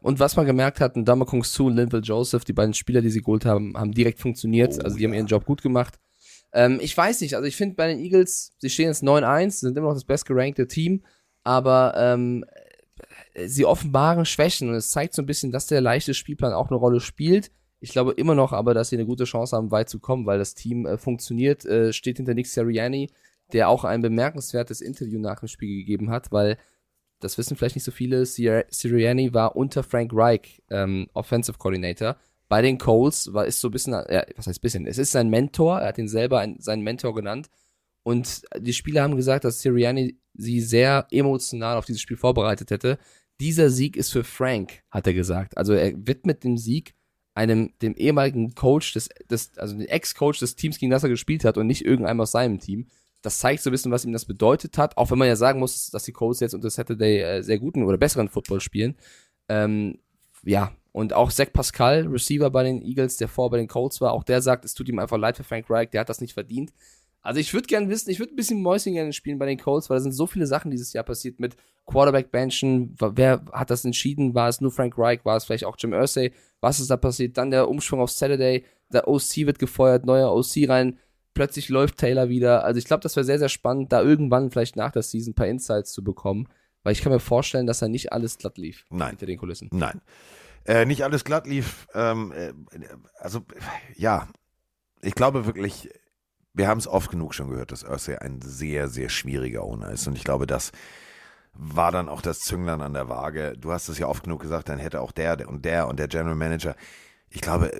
und 0.01 0.19
was 0.19 0.35
man 0.37 0.47
gemerkt 0.47 0.81
hat, 0.81 0.97
ein 0.97 1.05
Damakung 1.05 1.45
Su 1.45 1.67
und 1.67 1.77
Linville 1.77 2.03
Joseph, 2.03 2.45
die 2.45 2.53
beiden 2.53 2.75
Spieler, 2.75 3.01
die 3.03 3.11
sie 3.11 3.21
geholt 3.21 3.45
haben, 3.45 3.77
haben 3.77 3.93
direkt 3.93 4.19
funktioniert. 4.19 4.75
Oh, 4.79 4.83
also 4.83 4.97
die 4.97 5.05
haben 5.05 5.13
ja. 5.13 5.19
ihren 5.19 5.27
Job 5.29 5.45
gut 5.45 5.63
gemacht. 5.63 5.99
Ähm, 6.53 6.79
ich 6.83 6.97
weiß 6.97 7.21
nicht, 7.23 7.35
also 7.35 7.47
ich 7.47 7.57
finde 7.57 7.77
bei 7.77 7.89
den 7.89 7.99
Eagles, 7.99 8.53
sie 8.59 8.71
stehen 8.71 8.89
jetzt 8.89 9.03
9-1, 9.03 9.51
sind 9.61 9.77
immer 9.77 9.89
noch 9.89 9.95
das 9.95 10.05
bestgerankte 10.05 10.67
Team, 10.69 11.05
aber 11.45 11.95
ähm, 11.97 12.45
sie 13.47 13.65
offenbaren 13.65 14.25
Schwächen 14.25 14.69
und 14.69 14.75
es 14.75 14.91
zeigt 14.91 15.15
so 15.15 15.23
ein 15.23 15.27
bisschen, 15.27 15.51
dass 15.53 15.67
der 15.67 15.81
leichte 15.81 16.15
Spielplan 16.15 16.53
auch 16.53 16.69
eine 16.71 16.77
Rolle 16.79 17.01
spielt. 17.01 17.51
Ich 17.81 17.91
glaube 17.91 18.13
immer 18.13 18.35
noch 18.35 18.53
aber, 18.53 18.75
dass 18.75 18.91
sie 18.91 18.97
eine 18.97 19.07
gute 19.07 19.25
Chance 19.25 19.57
haben, 19.57 19.71
weit 19.71 19.89
zu 19.89 19.99
kommen, 19.99 20.27
weil 20.27 20.39
das 20.39 20.55
Team 20.55 20.87
äh, 20.87 20.99
funktioniert, 20.99 21.65
äh, 21.65 21.93
steht 21.93 22.19
hinter 22.19 22.35
Nick 22.35 22.47
Sirianni, 22.47 23.11
der 23.53 23.69
auch 23.69 23.85
ein 23.85 24.03
bemerkenswertes 24.03 24.81
Interview 24.81 25.19
nach 25.19 25.41
dem 25.41 25.49
Spiel 25.49 25.79
gegeben 25.79 26.11
hat, 26.11 26.31
weil 26.33 26.59
das 27.21 27.39
wissen 27.39 27.57
vielleicht 27.57 27.77
nicht 27.77 27.85
so 27.85 27.91
viele, 27.93 28.25
Sir- 28.27 28.67
Sirianni 28.69 29.33
war 29.35 29.57
unter 29.57 29.83
Frank 29.83 30.11
Reich 30.15 30.63
ähm, 30.71 31.09
Offensive 31.13 31.59
Coordinator 31.59 32.17
bei 32.53 32.61
den 32.61 32.77
Coles, 32.77 33.33
war, 33.33 33.47
ist 33.47 33.61
so 33.61 33.69
ein 33.69 33.71
bisschen, 33.71 33.95
ja, 33.95 34.27
was 34.37 34.47
heißt 34.47 34.61
bisschen, 34.61 34.87
es 34.87 34.99
ist 34.99 35.13
sein 35.13 35.31
Mentor, 35.31 35.81
er 35.81 35.89
hat 35.89 35.97
ihn 35.97 36.07
selber 36.07 36.41
ein, 36.41 36.61
seinen 36.61 36.83
Mentor 36.83 37.15
genannt. 37.15 37.49
Und 38.03 38.43
die 38.59 38.75
Spieler 38.75 39.01
haben 39.01 39.17
gesagt, 39.17 39.45
dass 39.45 39.63
Sirianni 39.63 40.19
sie 40.35 40.61
sehr 40.61 41.07
emotional 41.11 41.79
auf 41.79 41.87
dieses 41.87 42.03
Spiel 42.03 42.19
vorbereitet 42.19 42.71
hätte. 42.71 42.99
Dieser 43.41 43.71
Sieg 43.71 43.97
ist 43.97 44.13
für 44.13 44.23
Frank, 44.23 44.83
hat 44.91 45.07
er 45.07 45.15
gesagt. 45.15 45.57
Also 45.57 45.73
er 45.73 45.95
widmet 46.07 46.45
dem 46.45 46.59
Sieg 46.59 46.95
einem, 47.33 47.73
dem 47.81 47.95
ehemaligen 47.95 48.55
Coach 48.55 48.93
des, 48.93 49.09
des 49.31 49.57
also 49.57 49.75
den 49.75 49.89
Ex-Coach 49.89 50.41
des 50.41 50.55
Teams, 50.55 50.79
gegen 50.79 50.91
das 50.91 51.05
er 51.05 51.09
gespielt 51.09 51.47
hat 51.47 51.57
und 51.57 51.67
nicht 51.67 51.87
irgendeinem 51.87 52.21
aus 52.21 52.33
seinem 52.33 52.61
Team. 52.61 52.87
Das 53.23 53.39
zeigt 53.39 53.63
so 53.63 53.71
ein 53.71 53.73
bisschen, 53.73 53.93
was 53.93 54.05
ihm 54.05 54.13
das 54.13 54.27
bedeutet 54.27 54.77
hat, 54.77 54.99
auch 54.99 55.11
wenn 55.11 55.17
man 55.17 55.29
ja 55.29 55.37
sagen 55.37 55.59
muss, 55.59 55.89
dass 55.89 56.05
die 56.05 56.13
Colts 56.13 56.41
jetzt 56.41 56.53
unter 56.53 56.69
Saturday 56.69 57.23
äh, 57.23 57.43
sehr 57.43 57.59
guten 57.59 57.83
oder 57.85 57.97
besseren 57.97 58.29
Football 58.29 58.61
spielen. 58.61 58.99
Ähm, 59.49 60.01
ja, 60.43 60.77
und 60.93 61.13
auch 61.15 61.33
Zach 61.33 61.53
Pascal, 61.53 62.07
Receiver 62.07 62.51
bei 62.51 62.63
den 62.63 62.83
Eagles, 62.83 63.17
der 63.17 63.29
vor 63.29 63.51
bei 63.51 63.57
den 63.57 63.69
Colts 63.69 64.01
war, 64.01 64.13
auch 64.13 64.25
der 64.25 64.43
sagt, 64.43 64.65
es 64.65 64.75
tut 64.75 64.89
ihm 64.89 64.99
einfach 64.99 65.19
leid 65.19 65.37
für 65.37 65.45
Frank 65.45 65.69
Reich, 65.69 65.91
der 65.91 66.03
hat 66.03 66.09
das 66.09 66.21
nicht 66.21 66.35
verdient. 66.35 66.73
Also 67.23 67.39
ich 67.39 67.55
würde 67.55 67.69
gerne 67.69 67.89
wissen, 67.89 68.11
ich 68.11 68.19
würde 68.19 68.33
ein 68.35 68.37
bisschen 68.37 68.63
Mäuschen 68.63 68.95
gerne 68.95 69.13
spielen 69.13 69.39
bei 69.39 69.47
den 69.47 69.59
Colts, 69.59 69.89
weil 69.89 69.97
da 69.97 70.03
sind 70.03 70.13
so 70.13 70.27
viele 70.27 70.47
Sachen 70.47 70.71
dieses 70.71 70.93
Jahr 70.93 71.05
passiert 71.05 71.39
mit 71.39 71.57
Quarterback-Benchen. 71.87 72.97
Wer 72.99 73.45
hat 73.53 73.71
das 73.71 73.85
entschieden? 73.85 74.35
War 74.35 74.49
es 74.49 74.61
nur 74.61 74.73
Frank 74.73 74.99
Reich? 74.99 75.25
War 75.25 75.37
es 75.37 75.45
vielleicht 75.45 75.65
auch 75.65 75.77
Jim 75.79 75.93
Irsay? 75.93 76.33
Was 76.61 76.81
ist 76.81 76.91
da 76.91 76.97
passiert? 76.97 77.39
Dann 77.39 77.53
der 77.53 77.69
Umschwung 77.69 78.01
auf 78.01 78.11
Saturday. 78.11 78.65
Der 78.93 79.07
OC 79.09 79.37
wird 79.39 79.61
gefeuert, 79.61 80.05
neuer 80.05 80.35
OC 80.35 80.69
rein. 80.69 80.99
Plötzlich 81.33 81.69
läuft 81.69 81.99
Taylor 81.99 82.29
wieder. 82.29 82.65
Also 82.65 82.79
ich 82.79 82.85
glaube, 82.85 83.03
das 83.03 83.17
wäre 83.17 83.25
sehr, 83.25 83.39
sehr 83.39 83.49
spannend, 83.49 83.93
da 83.93 84.03
irgendwann 84.03 84.51
vielleicht 84.51 84.77
nach 84.77 84.93
der 84.93 85.03
Season 85.03 85.31
ein 85.31 85.35
paar 85.35 85.47
Insights 85.47 85.93
zu 85.93 86.03
bekommen. 86.03 86.49
Weil 86.83 86.93
ich 86.93 87.03
kann 87.03 87.13
mir 87.13 87.21
vorstellen, 87.21 87.67
dass 87.67 87.79
da 87.79 87.89
nicht 87.89 88.13
alles 88.13 88.39
glatt 88.39 88.59
lief. 88.59 88.85
Nein. 88.91 89.11
Hinter 89.11 89.27
den 89.27 89.39
Kulissen. 89.39 89.69
Nein. 89.73 90.01
Äh, 90.65 90.85
nicht 90.85 91.05
alles 91.05 91.25
glatt 91.25 91.47
lief. 91.47 91.87
Ähm, 91.95 92.33
äh, 92.33 92.53
also, 93.19 93.43
ja, 93.95 94.29
ich 95.01 95.15
glaube 95.15 95.47
wirklich, 95.47 95.91
wir 96.55 96.69
haben 96.69 96.79
es 96.79 96.87
oft 96.87 97.11
genug 97.11 97.35
schon 97.35 97.49
gehört, 97.49 97.73
dass 97.73 97.85
Ursay 97.85 98.17
ein 98.17 98.41
sehr, 98.43 98.89
sehr 98.89 99.09
schwieriger 99.09 99.63
Owner 99.63 99.91
ist. 99.91 100.07
Und 100.07 100.17
ich 100.17 100.25
glaube, 100.25 100.47
das 100.47 100.73
war 101.55 101.93
dann 101.93 102.09
auch 102.09 102.23
das 102.23 102.39
Zünglein 102.41 102.81
an 102.81 102.95
der 102.95 103.09
Waage. 103.09 103.55
Du 103.59 103.73
hast 103.73 103.89
es 103.89 103.99
ja 103.99 104.07
oft 104.07 104.25
genug 104.25 104.41
gesagt, 104.41 104.69
dann 104.69 104.79
hätte 104.79 105.01
auch 105.01 105.13
der 105.13 105.49
und 105.49 105.65
der 105.65 105.89
und 105.89 105.99
der 105.99 106.09
General 106.09 106.35
Manager. 106.35 106.77
Ich 107.29 107.41
glaube, 107.41 107.71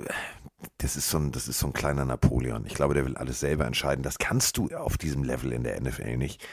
das 0.79 0.97
ist 0.97 1.11
so 1.11 1.19
ein, 1.19 1.33
das 1.33 1.49
ist 1.49 1.59
so 1.59 1.67
ein 1.67 1.73
kleiner 1.73 2.05
Napoleon. 2.05 2.67
Ich 2.67 2.75
glaube, 2.75 2.95
der 2.95 3.05
will 3.05 3.17
alles 3.17 3.41
selber 3.41 3.67
entscheiden. 3.67 4.03
Das 4.03 4.19
kannst 4.19 4.57
du 4.57 4.69
auf 4.75 4.99
diesem 4.99 5.25
Level 5.25 5.53
in 5.53 5.65
der 5.65 5.81
NFL 5.81 6.17
nicht. 6.17 6.47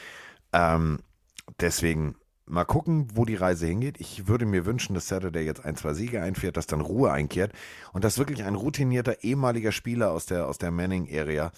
Ähm, 0.52 1.00
deswegen 1.60 2.16
mal 2.50 2.64
gucken, 2.64 3.08
wo 3.14 3.24
die 3.24 3.36
Reise 3.36 3.66
hingeht. 3.66 4.00
Ich 4.00 4.28
würde 4.28 4.46
mir 4.46 4.66
wünschen, 4.66 4.94
dass 4.94 5.08
Saturday 5.08 5.44
jetzt 5.44 5.64
ein, 5.64 5.76
zwei 5.76 5.94
Siege 5.94 6.22
einfährt, 6.22 6.56
dass 6.56 6.66
dann 6.66 6.80
Ruhe 6.80 7.10
einkehrt 7.10 7.52
und 7.92 8.04
dass 8.04 8.18
wirklich 8.18 8.44
ein 8.44 8.54
routinierter 8.54 9.22
ehemaliger 9.22 9.72
Spieler 9.72 10.10
aus 10.10 10.26
der, 10.26 10.46
aus 10.46 10.58
der 10.58 10.70
Manning-Area 10.70 11.52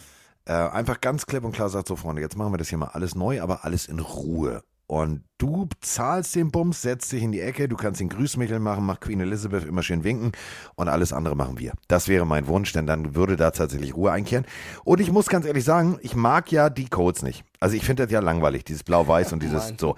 äh, 0.45 0.53
einfach 0.53 1.01
ganz 1.01 1.27
klipp 1.27 1.45
und 1.45 1.53
klar 1.53 1.69
sagt, 1.69 1.89
so 1.89 1.97
Freunde, 1.97 2.23
jetzt 2.23 2.37
machen 2.37 2.53
wir 2.53 2.59
das 2.59 2.69
hier 2.69 2.79
mal 2.79 2.89
alles 2.89 3.15
neu, 3.15 3.41
aber 3.41 3.65
alles 3.65 3.87
in 3.87 3.99
Ruhe. 3.99 4.63
Und 4.93 5.23
du 5.39 5.69
zahlst 5.81 6.35
den 6.35 6.51
Bums, 6.51 6.83
setzt 6.83 7.13
dich 7.13 7.23
in 7.23 7.33
die 7.33 7.41
Ecke, 7.41 7.67
du 7.67 7.77
kannst 7.77 8.01
den 8.01 8.11
Grüßmichel 8.11 8.59
machen, 8.59 8.85
mach 8.85 9.01
Queen 9.01 9.21
Elizabeth 9.21 9.65
immer 9.65 9.83
schön 9.83 10.05
winken 10.05 10.33
und 10.75 10.89
alles 10.89 11.15
andere 11.15 11.35
machen 11.35 11.59
wir. 11.59 11.73
Das 11.89 12.09
wäre 12.09 12.27
mein 12.27 12.47
Wunsch, 12.47 12.73
denn 12.73 12.87
dann 12.87 13.15
würde 13.15 13.37
da 13.37 13.53
tatsächlich 13.53 13.97
Ruhe 13.97 14.13
einkehren. 14.13 14.45
Und 14.85 15.01
ich 15.01 15.11
muss 15.11 15.29
ganz 15.29 15.47
ehrlich 15.47 15.65
sagen, 15.65 15.99
ich 16.03 16.15
mag 16.15 16.53
ja 16.53 16.69
die 16.69 16.91
Codes 16.91 17.23
nicht. 17.23 17.43
Also 17.59 17.75
ich 17.75 17.87
finde 17.87 18.05
das 18.05 18.13
ja 18.13 18.21
langweilig, 18.21 18.65
dieses 18.65 18.83
Blau-Weiß 18.83 19.33
und 19.33 19.43
dieses 19.43 19.73
so. 19.79 19.97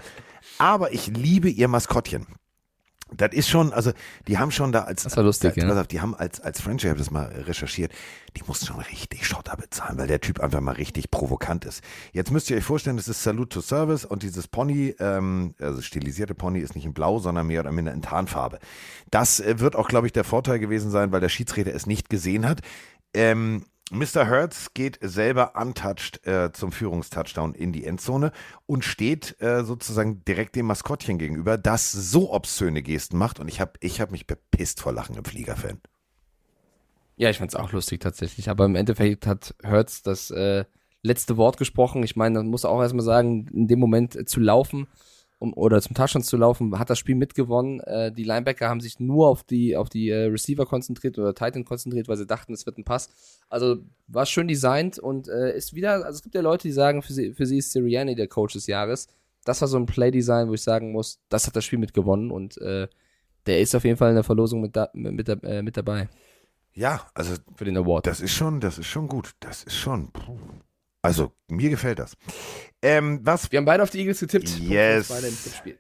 Aber 0.59 0.93
ich 0.93 1.09
liebe 1.09 1.49
ihr 1.49 1.69
Maskottchen. 1.69 2.27
Das 3.17 3.33
ist 3.33 3.49
schon, 3.49 3.73
also 3.73 3.93
die 4.27 4.39
haben 4.39 4.51
schon 4.51 4.73
da 4.73 4.83
als, 4.83 5.05
Das 5.05 5.17
war 5.17 5.25
lustig, 5.25 5.51
als, 5.51 5.57
ja. 5.57 5.69
pass 5.69 5.79
auf, 5.79 5.87
die 5.87 6.01
haben 6.01 6.15
als, 6.15 6.41
als 6.41 6.61
Franchise, 6.61 6.87
ich 6.87 6.91
habe 6.91 6.99
das 6.99 7.11
mal 7.11 7.27
recherchiert, 7.27 7.93
die 8.37 8.43
mussten 8.47 8.67
schon 8.67 8.81
richtig 8.81 9.27
Schotter 9.27 9.57
bezahlen, 9.57 9.99
weil 9.99 10.07
der 10.07 10.21
Typ 10.21 10.41
einfach 10.41 10.61
mal 10.61 10.73
richtig 10.73 11.11
provokant 11.11 11.65
ist. 11.65 11.83
Jetzt 12.13 12.31
müsst 12.31 12.51
ihr 12.51 12.57
euch 12.57 12.65
vorstellen, 12.65 12.97
das 12.97 13.07
ist 13.07 13.23
Salute 13.23 13.51
to 13.51 13.61
Service 13.61 14.05
und 14.05 14.23
dieses 14.23 14.49
Pony, 14.49 14.95
ähm, 14.99 15.55
also 15.61 15.81
stilisierte 15.83 16.35
Pony 16.35 16.61
ist 16.61 16.75
nicht 16.75 16.87
in 16.87 16.95
Blau, 16.95 17.19
sondern 17.19 17.47
mehr 17.47 17.61
oder 17.61 17.73
minder 17.73 17.93
in 17.93 18.03
Tarnfarbe. 18.03 18.59
Das 19.11 19.39
äh, 19.39 19.61
wird 19.61 19.77
auch, 19.77 19.89
glaube 19.89 20.07
ich, 20.07 20.13
der 20.13 20.25
Vorteil 20.25 20.59
gewesen 20.59 20.91
sein, 20.91 21.13
weil 21.13 21.21
der 21.21 21.29
Schiedsrichter 21.29 21.75
es 21.75 21.87
nicht 21.87 22.09
gesehen 22.09 22.49
hat. 22.49 22.63
Ähm, 23.13 23.65
Mr. 23.91 24.27
Hertz 24.27 24.73
geht 24.73 24.99
selber 25.03 25.53
untouched 25.57 26.27
äh, 26.27 26.51
zum 26.53 26.73
Führungstouchdown 26.73 27.55
in 27.55 27.73
die 27.73 27.85
Endzone 27.85 28.33
und 28.67 28.85
steht 28.85 29.41
äh, 29.41 29.63
sozusagen 29.63 30.25
direkt 30.25 30.57
dem 30.57 30.67
Maskottchen 30.67 31.19
gegenüber, 31.19 31.59
das 31.59 31.93
so 31.93 32.33
obszöne 32.33 32.83
Gesten 32.83 33.19
macht. 33.19 33.41
Und 33.41 33.49
ich 33.49 33.61
habe 33.61 33.73
ich 33.81 34.01
hab 34.01 34.11
mich 34.11 34.27
bepisst 34.27 34.81
vor 34.81 34.93
Lachen 34.93 35.17
im 35.17 35.25
Fliegerfan. 35.25 35.81
Ja, 37.17 37.29
ich 37.29 37.39
fand's 37.39 37.55
auch 37.55 37.73
lustig 37.73 38.01
tatsächlich. 38.01 38.49
Aber 38.49 38.65
im 38.65 38.75
Endeffekt 38.75 39.27
hat 39.27 39.55
Hertz 39.63 40.03
das 40.03 40.31
äh, 40.31 40.65
letzte 41.03 41.37
Wort 41.37 41.59
gesprochen. 41.59 42.03
Ich 42.03 42.17
meine, 42.17 42.39
man 42.39 42.49
muss 42.49 42.65
auch 42.65 42.81
erstmal 42.81 43.05
sagen, 43.05 43.47
in 43.53 43.69
dem 43.69 43.79
Moment 43.79 44.17
äh, 44.17 44.25
zu 44.25 44.41
laufen 44.41 44.89
um, 45.45 45.55
oder 45.55 45.81
zum 45.81 45.95
Touchdown 45.95 46.23
zu 46.23 46.37
laufen, 46.37 46.79
hat 46.79 46.91
das 46.91 46.99
Spiel 46.99 47.15
mitgewonnen. 47.15 47.81
Äh, 47.81 48.13
die 48.13 48.25
Linebacker 48.25 48.69
haben 48.69 48.81
sich 48.81 48.99
nur 48.99 49.29
auf 49.29 49.45
die, 49.45 49.77
auf 49.77 49.89
die 49.89 50.09
äh, 50.09 50.25
Receiver 50.25 50.67
konzentriert 50.67 51.19
oder 51.19 51.35
Titan 51.35 51.65
konzentriert, 51.65 52.09
weil 52.09 52.17
sie 52.17 52.27
dachten, 52.27 52.53
es 52.53 52.67
wird 52.67 52.79
ein 52.79 52.85
Pass. 52.85 53.11
Also 53.49 53.77
war 54.09 54.27
schön 54.27 54.49
designt 54.49 54.99
und 54.99 55.29
äh, 55.29 55.57
ist 55.57 55.75
wieder, 55.75 56.05
also 56.05 56.17
es 56.17 56.23
gibt 56.23 56.35
ja 56.35 56.41
Leute, 56.41 56.69
die 56.69 56.73
sagen, 56.73 57.03
für 57.03 57.13
sie, 57.13 57.33
für 57.33 57.47
sie 57.47 57.59
ist 57.59 57.73
Sirianni 57.73 58.15
der 58.15 58.29
Coach 58.29 58.55
des 58.55 58.67
Jahres. 58.67 59.09
Das 59.45 59.61
war 59.61 59.69
so 59.69 59.77
ein 59.77 59.87
Play-Design, 59.87 60.49
wo 60.49 60.55
ich 60.55 60.63
sagen 60.63 60.93
muss, 60.93 61.21
das 61.29 61.47
hat 61.47 61.55
das 61.55 61.65
Spiel 61.65 61.79
mitgewonnen 61.79 62.31
und 62.31 62.59
äh, 62.59 62.89
der 63.47 63.61
ist 63.61 63.75
auf 63.75 63.85
jeden 63.85 63.99
Fall 63.99 64.09
in 64.09 64.15
der 64.15 64.25
Verlosung 64.25 64.63
mit, 64.63 64.75
da, 64.75 64.89
mit, 64.95 65.29
äh, 65.29 65.63
mit 65.63 65.77
dabei 65.77 66.09
Ja, 66.73 67.07
also 67.13 67.35
für 67.55 67.67
den 67.67 67.77
Award. 67.77 68.07
das 68.07 68.21
ist 68.21 68.33
schon, 68.33 68.61
das 68.61 68.79
ist 68.79 68.87
schon 68.87 69.07
gut. 69.07 69.33
Das 69.41 69.65
ist 69.65 69.77
schon. 69.77 70.11
puh. 70.11 70.39
Also 71.05 71.33
mir 71.49 71.69
gefällt 71.69 71.99
das. 71.99 72.17
Ähm, 72.81 73.21
was? 73.23 73.53
Wir 73.53 73.59
haben 73.59 73.67
beide 73.67 73.83
auf 73.83 73.91
die 73.91 73.99
Eagles 73.99 74.21
getippt. 74.21 74.49
Yes. 74.59 75.09
Tippspiel. 75.09 75.79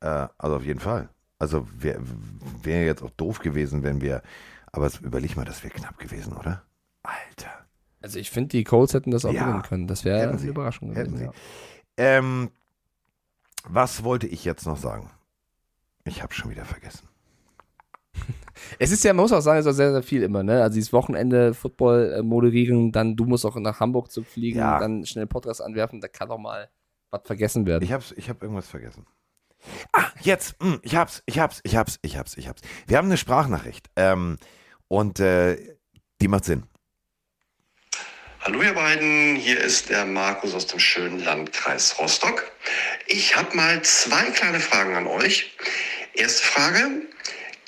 Äh, 0.00 0.28
also 0.38 0.56
auf 0.56 0.64
jeden 0.64 0.78
Fall. 0.78 1.08
Also 1.40 1.66
wäre 1.76 2.00
wär 2.62 2.84
jetzt 2.84 3.02
auch 3.02 3.10
doof 3.10 3.40
gewesen, 3.40 3.82
wenn 3.82 4.00
wir. 4.00 4.22
Aber 4.70 4.88
überleg 5.02 5.36
mal, 5.36 5.44
das 5.44 5.64
wäre 5.64 5.74
knapp 5.74 5.98
gewesen, 5.98 6.34
oder? 6.34 6.62
Alter. 7.02 7.50
Also 8.00 8.20
ich 8.20 8.30
finde, 8.30 8.50
die 8.50 8.62
Colts 8.62 8.94
hätten 8.94 9.10
das 9.10 9.24
auch 9.24 9.32
Ja, 9.32 9.46
gewinnen 9.46 9.62
können. 9.62 9.88
Das 9.88 10.04
wäre 10.04 10.28
eine. 10.28 10.40
Überraschung 10.40 10.94
gewesen. 10.94 11.24
Ja. 11.24 11.32
Ähm, 11.96 12.52
was 13.64 14.04
wollte 14.04 14.28
ich 14.28 14.44
jetzt 14.44 14.64
noch 14.64 14.76
sagen? 14.76 15.10
Ich 16.04 16.22
habe 16.22 16.32
schon 16.34 16.52
wieder 16.52 16.64
vergessen. 16.64 17.08
Es 18.78 18.90
ist 18.90 19.04
ja, 19.04 19.12
man 19.12 19.24
muss 19.24 19.32
auch 19.32 19.40
sagen, 19.40 19.58
es 19.60 19.66
ist 19.66 19.72
auch 19.72 19.76
sehr, 19.76 19.92
sehr 19.92 20.02
viel 20.02 20.22
immer, 20.22 20.42
ne? 20.42 20.62
Also 20.62 20.74
dieses 20.74 20.92
Wochenende 20.92 21.52
Football 21.54 22.14
äh, 22.18 22.22
moderieren, 22.22 22.92
dann 22.92 23.16
du 23.16 23.24
musst 23.24 23.44
auch 23.44 23.56
nach 23.56 23.80
Hamburg 23.80 24.10
zu 24.10 24.22
fliegen, 24.22 24.58
Ja. 24.58 24.78
dann 24.78 25.04
schnell 25.04 25.26
Podcast 25.26 25.60
anwerfen, 25.60 26.00
da 26.00 26.08
kann 26.08 26.28
doch 26.28 26.38
mal 26.38 26.70
was 27.10 27.22
vergessen 27.24 27.66
werden. 27.66 27.82
Ich 27.82 27.92
hab's, 27.92 28.12
ich 28.16 28.28
hab 28.30 28.42
irgendwas 28.42 28.68
vergessen. 28.68 29.06
Ah, 29.92 30.06
jetzt, 30.20 30.56
hm, 30.62 30.80
ich 30.82 30.96
hab's, 30.96 31.22
ich 31.26 31.38
hab's, 31.38 31.60
ich 31.64 31.76
hab's, 31.76 31.98
ich 32.02 32.16
hab's, 32.16 32.36
ich 32.36 32.48
hab's. 32.48 32.62
Wir 32.86 32.98
haben 32.98 33.06
eine 33.06 33.16
Sprachnachricht 33.16 33.88
ähm, 33.96 34.38
und 34.88 35.20
äh, 35.20 35.76
die 36.20 36.28
macht 36.28 36.44
Sinn. 36.44 36.64
Hallo 38.40 38.60
ihr 38.62 38.74
beiden, 38.74 39.36
hier 39.36 39.60
ist 39.60 39.88
der 39.90 40.04
Markus 40.04 40.52
aus 40.54 40.66
dem 40.66 40.80
schönen 40.80 41.20
Landkreis 41.22 41.96
Rostock. 41.98 42.50
Ich 43.06 43.36
habe 43.36 43.54
mal 43.56 43.82
zwei 43.82 44.30
kleine 44.32 44.58
Fragen 44.58 44.96
an 44.96 45.06
euch. 45.06 45.56
Erste 46.14 46.42
Frage, 46.44 47.02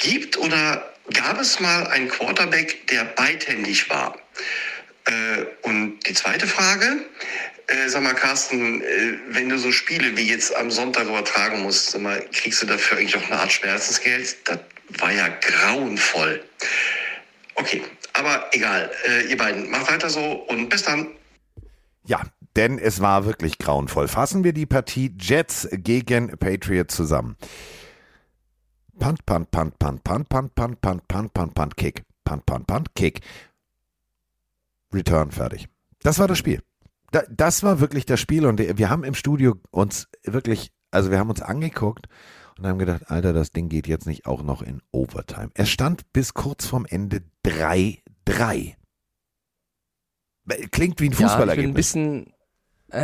gibt 0.05 0.37
oder 0.39 0.93
gab 1.13 1.41
es 1.41 1.59
mal 1.59 1.87
einen 1.89 2.09
Quarterback, 2.09 2.87
der 2.89 3.05
beidhändig 3.05 3.91
war? 3.91 4.17
Äh, 5.07 5.45
und 5.63 5.99
die 6.07 6.15
zweite 6.15 6.47
Frage, 6.47 7.05
äh, 7.67 7.89
sag 7.89 8.03
mal 8.03 8.15
Carsten, 8.15 8.83
äh, 8.83 9.19
wenn 9.29 9.49
du 9.49 9.59
so 9.59 9.73
Spiele 9.73 10.17
wie 10.17 10.29
jetzt 10.29 10.55
am 10.55 10.71
Sonntag 10.71 11.07
übertragen 11.07 11.63
musst, 11.63 11.91
sag 11.91 12.03
mal, 12.03 12.25
kriegst 12.33 12.63
du 12.63 12.67
dafür 12.67 12.99
eigentlich 12.99 13.17
auch 13.17 13.27
eine 13.27 13.41
Art 13.41 13.53
Schmerzensgeld? 13.53 14.37
Das 14.45 14.59
war 15.01 15.13
ja 15.13 15.29
grauenvoll. 15.29 16.45
Okay, 17.57 17.83
aber 18.13 18.49
egal. 18.53 18.91
Äh, 19.07 19.27
ihr 19.29 19.37
beiden, 19.37 19.71
macht 19.71 19.91
weiter 19.91 20.11
so 20.11 20.21
und 20.21 20.69
bis 20.69 20.83
dann. 20.83 21.09
Ja, 22.07 22.23
denn 22.57 22.79
es 22.79 23.01
war 23.01 23.25
wirklich 23.25 23.59
grauenvoll. 23.59 24.09
Fassen 24.09 24.45
wir 24.45 24.53
die 24.53 24.67
Partie 24.67 25.15
Jets 25.19 25.69
gegen 25.73 26.37
Patriots 26.39 26.95
zusammen. 26.95 27.37
Punt, 28.99 29.27
punt, 29.27 29.51
punt, 29.51 29.79
punt, 29.79 30.05
punt, 30.05 30.29
punt, 30.29 30.55
punt, 30.55 30.81
punt, 30.81 31.09
punt, 31.09 31.33
punt, 31.35 31.55
punt, 31.55 31.77
kick. 31.77 32.03
Punt, 32.25 32.47
punt, 32.47 32.67
punt, 32.67 32.95
kick. 32.95 33.21
Return, 34.93 35.31
fertig. 35.31 35.69
Das 36.03 36.19
war 36.19 36.29
das 36.29 36.39
Spiel. 36.39 36.63
Da, 37.11 37.23
das 37.31 37.63
war 37.63 37.81
wirklich 37.81 38.07
das 38.07 38.21
Spiel 38.21 38.47
und 38.47 38.59
wir 38.61 38.91
haben 38.91 39.05
im 39.05 39.15
Studio 39.15 39.57
uns 39.71 40.09
wirklich, 40.25 40.73
also 40.91 41.11
wir 41.11 41.19
haben 41.19 41.31
uns 41.31 41.43
angeguckt 41.43 42.07
und 42.59 42.67
haben 42.67 42.79
gedacht, 42.79 43.11
Alter, 43.11 43.33
das 43.33 43.51
Ding 43.53 43.69
geht 43.69 43.87
jetzt 43.89 44.07
nicht 44.07 44.27
auch 44.27 44.43
noch 44.43 44.63
in 44.63 44.81
Overtime. 44.93 45.51
Es 45.55 45.71
stand 45.71 46.13
bis 46.13 46.35
kurz 46.35 46.67
vorm 46.67 46.87
Ende 46.87 47.23
3-3. 47.47 48.75
Klingt 50.71 51.01
wie 51.01 51.09
ein 51.09 51.13
Ja, 51.13 51.17
ich 51.17 51.19
bin 51.19 51.25
ein 51.25 51.29
Fußballergebnis. 51.29 51.75
bisschen, 51.75 52.27
Äh, 52.27 52.33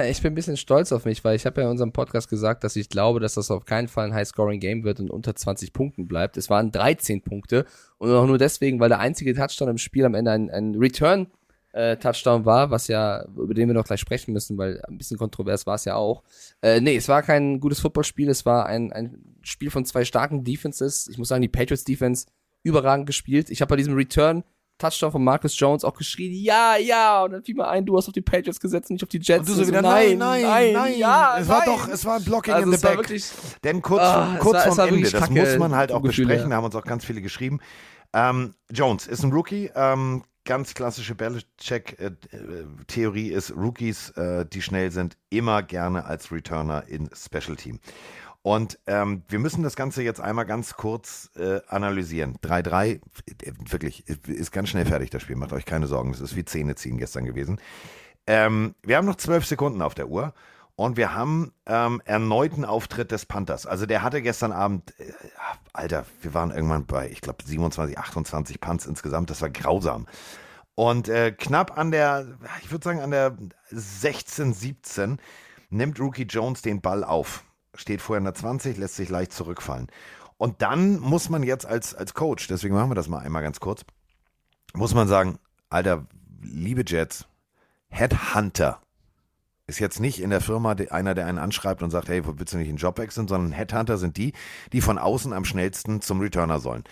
ich 0.08 0.22
bin 0.22 0.32
ein 0.32 0.34
bisschen 0.34 0.56
stolz 0.56 0.92
auf 0.92 1.04
mich, 1.04 1.24
weil 1.24 1.36
ich 1.36 1.46
habe 1.46 1.60
ja 1.60 1.66
in 1.66 1.72
unserem 1.72 1.92
Podcast 1.92 2.28
gesagt, 2.28 2.64
dass 2.64 2.76
ich 2.76 2.88
glaube, 2.88 3.20
dass 3.20 3.34
das 3.34 3.50
auf 3.50 3.64
keinen 3.64 3.88
Fall 3.88 4.06
ein 4.06 4.14
High-Scoring-Game 4.14 4.84
wird 4.84 5.00
und 5.00 5.10
unter 5.10 5.34
20 5.34 5.72
Punkten 5.72 6.06
bleibt. 6.06 6.36
Es 6.36 6.50
waren 6.50 6.70
13 6.72 7.22
Punkte 7.22 7.64
und 7.98 8.10
auch 8.10 8.26
nur 8.26 8.38
deswegen, 8.38 8.80
weil 8.80 8.88
der 8.88 9.00
einzige 9.00 9.34
Touchdown 9.34 9.68
im 9.68 9.78
Spiel 9.78 10.04
am 10.04 10.14
Ende 10.14 10.30
ein, 10.30 10.50
ein 10.50 10.74
Return 10.74 11.28
äh, 11.72 11.96
war, 12.02 12.70
was 12.70 12.88
ja, 12.88 13.24
über 13.36 13.54
den 13.54 13.68
wir 13.68 13.74
noch 13.74 13.84
gleich 13.84 14.00
sprechen 14.00 14.32
müssen, 14.32 14.58
weil 14.58 14.82
ein 14.88 14.98
bisschen 14.98 15.18
kontrovers 15.18 15.66
war 15.66 15.76
es 15.76 15.84
ja 15.84 15.94
auch. 15.94 16.22
Äh, 16.62 16.80
nee, 16.80 16.96
es 16.96 17.08
war 17.08 17.22
kein 17.22 17.60
gutes 17.60 17.80
Footballspiel, 17.80 18.28
es 18.28 18.44
war 18.44 18.66
ein, 18.66 18.92
ein 18.92 19.36
Spiel 19.42 19.70
von 19.70 19.84
zwei 19.84 20.04
starken 20.04 20.44
Defenses. 20.44 21.08
Ich 21.08 21.18
muss 21.18 21.28
sagen, 21.28 21.42
die 21.42 21.48
Patriots 21.48 21.84
Defense 21.84 22.26
überragend 22.62 23.06
gespielt. 23.06 23.50
Ich 23.50 23.60
habe 23.60 23.70
bei 23.70 23.76
diesem 23.76 23.94
Return 23.94 24.44
Touchdown 24.80 25.12
von 25.12 25.22
Marcus 25.22 25.56
Jones 25.58 25.84
auch 25.84 25.94
geschrien, 25.94 26.32
ja, 26.32 26.76
ja, 26.76 27.22
und 27.22 27.32
dann 27.32 27.44
fiel 27.44 27.54
mir 27.54 27.68
ein, 27.68 27.84
du 27.86 27.96
hast 27.96 28.08
auf 28.08 28.14
die 28.14 28.22
Patriots 28.22 28.58
gesetzt, 28.58 28.90
nicht 28.90 29.02
auf 29.02 29.08
die 29.08 29.18
Jets. 29.18 29.40
Und 29.40 29.48
du 29.48 29.52
so 29.54 29.62
Ich 29.62 29.68
wieder, 29.68 29.82
nein, 29.82 30.18
nein, 30.18 30.72
nein. 30.72 30.94
ja, 30.98 31.36
es 31.38 31.46
war 31.48 31.58
nein. 31.58 31.66
doch, 31.66 31.88
es 31.88 32.04
war 32.04 32.16
ein 32.16 32.24
Blocking 32.24 32.54
Also 32.54 32.70
in 32.70 32.76
the 32.76 32.82
war 32.82 32.90
back. 32.90 32.98
wirklich, 33.00 33.24
Denn 33.62 33.82
kurz, 33.82 34.02
Ah, 34.02 34.36
kurz 34.40 34.54
war- 34.54 34.62
vorm 34.64 34.76
war 34.78 34.88
Ende, 34.88 35.02
das 35.02 35.12
kacke, 35.20 35.32
muss 35.34 35.56
man 35.58 35.74
halt 35.76 35.92
auch 35.92 36.02
Gefühl 36.02 36.24
besprechen, 36.26 36.48
her. 36.48 36.56
haben 36.56 36.64
uns 36.64 36.74
auch 36.74 36.84
ganz 36.84 37.04
viele 37.04 37.20
geschrieben. 37.22 37.60
Ähm, 38.12 38.54
Jones 38.72 39.06
ist 39.06 39.22
ein 39.22 39.30
Rookie. 39.32 39.70
Ähm, 39.74 40.24
ganz 40.44 40.74
klassische 40.74 41.14
Belichick-Theorie 41.14 43.28
ist, 43.28 43.52
Rookies, 43.56 44.10
äh, 44.10 44.44
die 44.46 44.62
schnell 44.62 44.90
sind, 44.90 45.16
immer 45.28 45.62
gerne 45.62 46.04
als 46.04 46.32
Returner 46.32 46.84
in 46.88 47.08
Special 47.14 47.56
Team. 47.56 47.78
Und 48.42 48.78
ähm, 48.86 49.22
wir 49.28 49.38
müssen 49.38 49.62
das 49.62 49.76
Ganze 49.76 50.02
jetzt 50.02 50.20
einmal 50.20 50.46
ganz 50.46 50.74
kurz 50.74 51.30
äh, 51.36 51.60
analysieren. 51.68 52.38
3-3, 52.42 52.86
äh, 52.86 53.00
wirklich, 53.68 54.08
ist 54.08 54.50
ganz 54.50 54.70
schnell 54.70 54.86
fertig 54.86 55.10
das 55.10 55.22
Spiel, 55.22 55.36
macht 55.36 55.52
euch 55.52 55.66
keine 55.66 55.86
Sorgen. 55.86 56.12
Das 56.12 56.20
ist 56.20 56.36
wie 56.36 56.44
Zähne 56.44 56.74
ziehen 56.74 56.96
gestern 56.96 57.26
gewesen. 57.26 57.60
Ähm, 58.26 58.74
wir 58.82 58.96
haben 58.96 59.06
noch 59.06 59.16
zwölf 59.16 59.44
Sekunden 59.44 59.82
auf 59.82 59.94
der 59.94 60.08
Uhr 60.08 60.32
und 60.74 60.96
wir 60.96 61.14
haben 61.14 61.52
ähm, 61.66 62.00
erneuten 62.06 62.64
Auftritt 62.64 63.12
des 63.12 63.26
Panthers. 63.26 63.66
Also 63.66 63.84
der 63.84 64.02
hatte 64.02 64.22
gestern 64.22 64.52
Abend, 64.52 64.98
äh, 64.98 65.12
Alter, 65.74 66.06
wir 66.22 66.32
waren 66.32 66.50
irgendwann 66.50 66.86
bei, 66.86 67.10
ich 67.10 67.20
glaube, 67.20 67.44
27, 67.44 67.98
28 67.98 68.60
Punts 68.60 68.86
insgesamt. 68.86 69.28
Das 69.28 69.42
war 69.42 69.50
grausam. 69.50 70.06
Und 70.74 71.10
äh, 71.10 71.32
knapp 71.32 71.76
an 71.76 71.90
der, 71.90 72.38
ich 72.62 72.70
würde 72.70 72.84
sagen, 72.84 73.00
an 73.00 73.10
der 73.10 73.36
16, 73.70 74.54
17 74.54 75.18
nimmt 75.68 76.00
Rookie 76.00 76.22
Jones 76.22 76.62
den 76.62 76.80
Ball 76.80 77.04
auf. 77.04 77.44
Steht 77.74 78.00
vorher 78.00 78.18
in 78.18 78.24
der 78.24 78.34
20, 78.34 78.76
lässt 78.76 78.96
sich 78.96 79.08
leicht 79.08 79.32
zurückfallen. 79.32 79.88
Und 80.36 80.62
dann 80.62 80.98
muss 80.98 81.28
man 81.28 81.42
jetzt 81.42 81.66
als, 81.66 81.94
als 81.94 82.14
Coach, 82.14 82.46
deswegen 82.48 82.74
machen 82.74 82.90
wir 82.90 82.94
das 82.94 83.08
mal 83.08 83.18
einmal 83.18 83.42
ganz 83.42 83.60
kurz, 83.60 83.84
muss 84.72 84.94
man 84.94 85.06
sagen, 85.06 85.38
Alter, 85.68 86.06
liebe 86.42 86.82
Jets, 86.86 87.26
Headhunter 87.88 88.80
ist 89.66 89.78
jetzt 89.78 90.00
nicht 90.00 90.20
in 90.20 90.30
der 90.30 90.40
Firma 90.40 90.74
einer, 90.90 91.14
der 91.14 91.26
einen 91.26 91.38
anschreibt 91.38 91.82
und 91.82 91.90
sagt, 91.90 92.08
hey, 92.08 92.22
willst 92.24 92.52
du 92.52 92.58
nicht 92.58 92.68
einen 92.68 92.78
Job 92.78 92.98
wechseln, 92.98 93.28
sondern 93.28 93.52
Headhunter 93.52 93.98
sind 93.98 94.16
die, 94.16 94.32
die 94.72 94.80
von 94.80 94.98
außen 94.98 95.32
am 95.32 95.44
schnellsten 95.44 96.00
zum 96.00 96.20
Returner 96.20 96.58
sollen. 96.58 96.84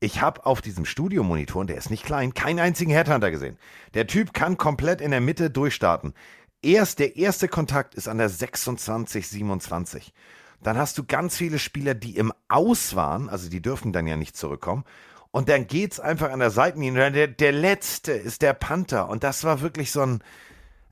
Ich 0.00 0.20
habe 0.20 0.46
auf 0.46 0.60
diesem 0.60 0.84
Studiomonitor, 0.84 1.60
und 1.60 1.68
der 1.68 1.76
ist 1.76 1.90
nicht 1.90 2.04
klein, 2.04 2.34
keinen 2.34 2.58
einzigen 2.58 2.90
Headhunter 2.90 3.30
gesehen. 3.30 3.56
Der 3.94 4.06
Typ 4.06 4.32
kann 4.32 4.56
komplett 4.56 5.00
in 5.00 5.12
der 5.12 5.20
Mitte 5.20 5.50
durchstarten. 5.50 6.14
Erst 6.62 7.00
der 7.00 7.16
erste 7.16 7.48
Kontakt 7.48 7.94
ist 7.94 8.08
an 8.08 8.18
der 8.18 8.28
26, 8.28 9.28
27. 9.28 10.14
Dann 10.62 10.78
hast 10.78 10.96
du 10.96 11.04
ganz 11.04 11.36
viele 11.36 11.58
Spieler, 11.58 11.94
die 11.94 12.16
im 12.16 12.32
Aus 12.48 12.94
waren, 12.94 13.28
also 13.28 13.50
die 13.50 13.60
dürfen 13.60 13.92
dann 13.92 14.06
ja 14.06 14.16
nicht 14.16 14.36
zurückkommen. 14.36 14.84
Und 15.32 15.48
dann 15.48 15.66
geht's 15.66 15.98
einfach 15.98 16.30
an 16.30 16.38
der 16.38 16.50
Seitenlinie. 16.50 17.10
Der, 17.10 17.26
der 17.26 17.52
letzte 17.52 18.12
ist 18.12 18.42
der 18.42 18.52
Panther. 18.52 19.08
Und 19.08 19.24
das 19.24 19.44
war 19.44 19.60
wirklich 19.60 19.90
so 19.90 20.02
ein, 20.02 20.22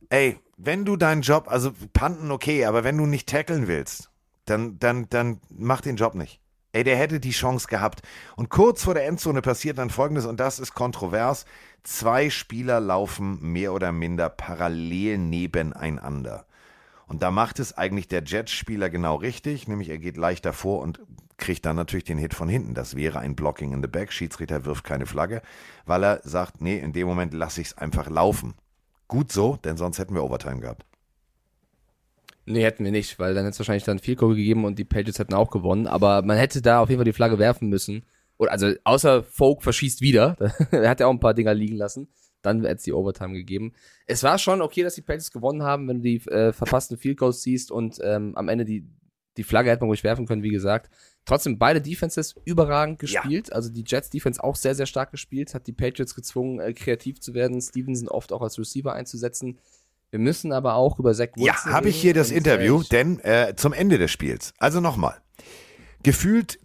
ey, 0.08 0.38
wenn 0.56 0.84
du 0.84 0.96
deinen 0.96 1.22
Job, 1.22 1.46
also 1.48 1.72
Panten 1.92 2.30
okay, 2.30 2.64
aber 2.64 2.82
wenn 2.82 2.96
du 2.96 3.06
nicht 3.06 3.28
tackeln 3.28 3.68
willst, 3.68 4.10
dann, 4.46 4.78
dann, 4.78 5.08
dann 5.10 5.40
mach 5.50 5.82
den 5.82 5.96
Job 5.96 6.14
nicht. 6.14 6.39
Ey, 6.72 6.84
der 6.84 6.96
hätte 6.96 7.18
die 7.18 7.30
Chance 7.30 7.66
gehabt. 7.66 8.02
Und 8.36 8.48
kurz 8.48 8.84
vor 8.84 8.94
der 8.94 9.06
Endzone 9.06 9.42
passiert 9.42 9.78
dann 9.78 9.90
folgendes, 9.90 10.26
und 10.26 10.38
das 10.38 10.60
ist 10.60 10.74
kontrovers. 10.74 11.44
Zwei 11.82 12.30
Spieler 12.30 12.78
laufen 12.78 13.40
mehr 13.40 13.72
oder 13.72 13.90
minder 13.90 14.28
parallel 14.28 15.18
nebeneinander. 15.18 16.46
Und 17.06 17.22
da 17.22 17.32
macht 17.32 17.58
es 17.58 17.76
eigentlich 17.76 18.06
der 18.06 18.22
Jets-Spieler 18.24 18.88
genau 18.88 19.16
richtig, 19.16 19.66
nämlich 19.66 19.88
er 19.88 19.98
geht 19.98 20.16
leicht 20.16 20.46
davor 20.46 20.80
und 20.80 21.00
kriegt 21.38 21.66
dann 21.66 21.74
natürlich 21.74 22.04
den 22.04 22.18
Hit 22.18 22.34
von 22.34 22.48
hinten. 22.48 22.74
Das 22.74 22.94
wäre 22.94 23.18
ein 23.18 23.34
Blocking 23.34 23.72
in 23.72 23.82
the 23.82 23.88
Back. 23.88 24.12
Schiedsrichter 24.12 24.64
wirft 24.64 24.84
keine 24.84 25.06
Flagge, 25.06 25.42
weil 25.86 26.04
er 26.04 26.20
sagt, 26.22 26.60
nee, 26.60 26.78
in 26.78 26.92
dem 26.92 27.08
Moment 27.08 27.34
lasse 27.34 27.62
ich 27.62 27.68
es 27.68 27.78
einfach 27.78 28.08
laufen. 28.08 28.54
Gut 29.08 29.32
so, 29.32 29.56
denn 29.56 29.76
sonst 29.76 29.98
hätten 29.98 30.14
wir 30.14 30.22
Overtime 30.22 30.60
gehabt. 30.60 30.84
Nee, 32.50 32.64
hätten 32.64 32.84
wir 32.84 32.90
nicht, 32.90 33.18
weil 33.18 33.34
dann 33.34 33.44
hätte 33.44 33.52
es 33.52 33.58
wahrscheinlich 33.60 33.84
dann 33.84 33.98
viel 33.98 34.16
Kohle 34.16 34.34
gegeben 34.36 34.64
und 34.64 34.78
die 34.78 34.84
Patriots 34.84 35.18
hätten 35.18 35.34
auch 35.34 35.50
gewonnen. 35.50 35.86
Aber 35.86 36.22
man 36.22 36.36
hätte 36.36 36.60
da 36.60 36.80
auf 36.80 36.88
jeden 36.88 36.98
Fall 36.98 37.04
die 37.04 37.12
Flagge 37.12 37.38
werfen 37.38 37.68
müssen. 37.68 38.04
Oder 38.38 38.52
also 38.52 38.72
außer 38.84 39.22
Folk 39.22 39.62
verschießt 39.62 40.00
wieder. 40.00 40.36
er 40.70 40.88
hat 40.90 41.00
ja 41.00 41.06
auch 41.06 41.12
ein 41.12 41.20
paar 41.20 41.34
Dinger 41.34 41.54
liegen 41.54 41.76
lassen. 41.76 42.08
Dann 42.42 42.62
hätte 42.62 42.76
es 42.76 42.82
die 42.84 42.92
Overtime 42.92 43.34
gegeben. 43.34 43.74
Es 44.06 44.22
war 44.22 44.38
schon 44.38 44.62
okay, 44.62 44.82
dass 44.82 44.94
die 44.94 45.02
Patriots 45.02 45.30
gewonnen 45.30 45.62
haben, 45.62 45.86
wenn 45.88 45.98
du 45.98 46.02
die 46.02 46.26
äh, 46.28 46.52
verpassten 46.52 46.96
Field 46.96 47.18
Goals 47.18 47.42
siehst 47.42 47.70
und 47.70 47.98
ähm, 48.02 48.34
am 48.34 48.48
Ende 48.48 48.64
die, 48.64 48.86
die 49.36 49.42
Flagge 49.44 49.70
hätte 49.70 49.82
man 49.82 49.90
ruhig 49.90 50.02
werfen 50.04 50.26
können, 50.26 50.42
wie 50.42 50.48
gesagt. 50.48 50.90
Trotzdem 51.26 51.58
beide 51.58 51.82
Defenses 51.82 52.34
überragend 52.46 53.02
Ja. 53.02 53.20
gespielt. 53.20 53.52
Also 53.52 53.68
die 53.70 53.84
Jets 53.86 54.08
Defense 54.08 54.42
auch 54.42 54.56
sehr, 54.56 54.74
sehr 54.74 54.86
stark 54.86 55.10
gespielt, 55.10 55.54
hat 55.54 55.66
die 55.66 55.72
Patriots 55.72 56.14
gezwungen, 56.14 56.60
äh, 56.60 56.72
kreativ 56.72 57.20
zu 57.20 57.34
werden, 57.34 57.60
Stevenson 57.60 58.08
oft 58.08 58.32
auch 58.32 58.40
als 58.40 58.58
Receiver 58.58 58.94
einzusetzen. 58.94 59.58
Wir 60.10 60.18
müssen 60.18 60.52
aber 60.52 60.74
auch 60.74 60.98
über 60.98 61.14
Zach 61.14 61.28
Ja, 61.36 61.54
Wilson 61.54 61.72
habe 61.72 61.88
ich 61.88 62.00
hier 62.00 62.14
das 62.14 62.30
Interview, 62.30 62.80
äh, 62.80 62.84
denn 62.90 63.20
äh, 63.20 63.54
zum 63.56 63.72
Ende 63.72 63.98
des 63.98 64.10
Spiels, 64.10 64.52
also 64.58 64.80
nochmal, 64.80 65.16
gefühlt 66.02 66.58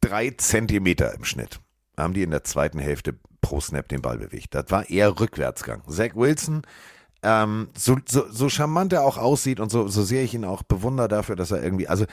drei 0.00 0.30
Zentimeter 0.30 1.14
im 1.14 1.24
Schnitt 1.24 1.60
haben 1.96 2.12
die 2.12 2.22
in 2.22 2.30
der 2.30 2.44
zweiten 2.44 2.78
Hälfte 2.78 3.14
pro 3.40 3.60
Snap 3.60 3.88
den 3.88 4.02
Ball 4.02 4.18
bewegt. 4.18 4.54
Das 4.54 4.66
war 4.70 4.90
eher 4.90 5.18
Rückwärtsgang. 5.18 5.82
Zach 5.88 6.14
Wilson, 6.14 6.62
ähm, 7.22 7.68
so, 7.76 7.96
so, 8.06 8.30
so 8.30 8.48
charmant 8.48 8.92
er 8.92 9.04
auch 9.04 9.16
aussieht 9.16 9.60
und 9.60 9.70
so, 9.70 9.88
so 9.88 10.02
sehr 10.02 10.22
ich 10.22 10.34
ihn 10.34 10.44
auch 10.44 10.62
bewundere 10.62 11.08
dafür, 11.08 11.36
dass 11.36 11.50
er 11.50 11.62
irgendwie, 11.62 11.88
also 11.88 12.04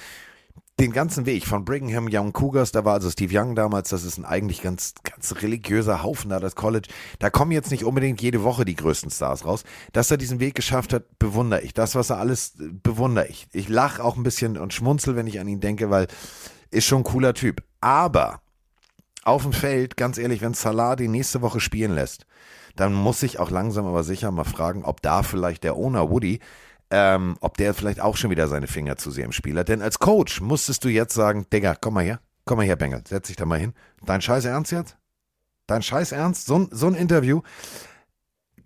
den 0.79 0.91
ganzen 0.91 1.25
Weg 1.27 1.45
von 1.45 1.65
Brigham 1.65 2.09
Young 2.11 2.33
Cougars, 2.33 2.71
da 2.71 2.83
war 2.83 2.93
also 2.93 3.09
Steve 3.09 3.37
Young 3.37 3.55
damals, 3.55 3.89
das 3.89 4.03
ist 4.03 4.17
ein 4.17 4.25
eigentlich 4.25 4.61
ganz, 4.61 4.95
ganz 5.03 5.35
religiöser 5.41 6.01
Haufen 6.01 6.29
da, 6.29 6.39
das 6.39 6.55
College. 6.55 6.89
Da 7.19 7.29
kommen 7.29 7.51
jetzt 7.51 7.69
nicht 7.69 7.83
unbedingt 7.83 8.21
jede 8.21 8.43
Woche 8.43 8.65
die 8.65 8.75
größten 8.75 9.11
Stars 9.11 9.45
raus. 9.45 9.63
Dass 9.91 10.09
er 10.09 10.17
diesen 10.17 10.39
Weg 10.39 10.55
geschafft 10.55 10.91
hat, 10.91 11.19
bewundere 11.19 11.61
ich. 11.61 11.73
Das, 11.73 11.93
was 11.93 12.09
er 12.09 12.17
alles, 12.17 12.53
bewundere 12.57 13.27
ich. 13.27 13.47
Ich 13.53 13.69
lache 13.69 14.03
auch 14.03 14.17
ein 14.17 14.23
bisschen 14.23 14.57
und 14.57 14.73
schmunzel, 14.73 15.15
wenn 15.15 15.27
ich 15.27 15.39
an 15.39 15.47
ihn 15.47 15.59
denke, 15.59 15.91
weil 15.91 16.07
ist 16.71 16.85
schon 16.85 17.01
ein 17.01 17.05
cooler 17.05 17.35
Typ. 17.35 17.63
Aber 17.79 18.41
auf 19.23 19.43
dem 19.43 19.53
Feld, 19.53 19.95
ganz 19.95 20.17
ehrlich, 20.17 20.41
wenn 20.41 20.55
Salah 20.55 20.95
die 20.95 21.07
nächste 21.07 21.41
Woche 21.41 21.59
spielen 21.59 21.93
lässt, 21.93 22.25
dann 22.75 22.93
muss 22.93 23.21
ich 23.21 23.39
auch 23.39 23.51
langsam 23.51 23.85
aber 23.85 24.03
sicher 24.03 24.31
mal 24.31 24.43
fragen, 24.43 24.83
ob 24.83 25.01
da 25.01 25.21
vielleicht 25.23 25.63
der 25.63 25.75
Owner 25.75 26.09
Woody, 26.09 26.39
ähm, 26.91 27.37
ob 27.41 27.57
der 27.57 27.73
vielleicht 27.73 27.99
auch 27.99 28.17
schon 28.17 28.29
wieder 28.31 28.47
seine 28.47 28.67
Finger 28.67 28.97
zu 28.97 29.11
sehr 29.11 29.25
im 29.25 29.31
Spiel 29.31 29.57
hat. 29.57 29.69
Denn 29.69 29.81
als 29.81 29.99
Coach 29.99 30.41
musstest 30.41 30.83
du 30.83 30.89
jetzt 30.89 31.13
sagen, 31.13 31.45
Digga, 31.51 31.75
komm 31.75 31.95
mal 31.95 32.03
her, 32.03 32.19
komm 32.45 32.57
mal 32.57 32.65
her, 32.65 32.75
Bengel, 32.75 33.03
setz 33.07 33.27
dich 33.27 33.35
da 33.35 33.45
mal 33.45 33.59
hin. 33.59 33.73
Dein 34.05 34.21
Scheiß 34.21 34.45
Ernst 34.45 34.71
jetzt? 34.71 34.97
Dein 35.67 35.81
Scheiß 35.81 36.11
Ernst? 36.11 36.45
So, 36.45 36.59
ein- 36.59 36.69
so 36.71 36.87
ein 36.87 36.95
Interview. 36.95 37.41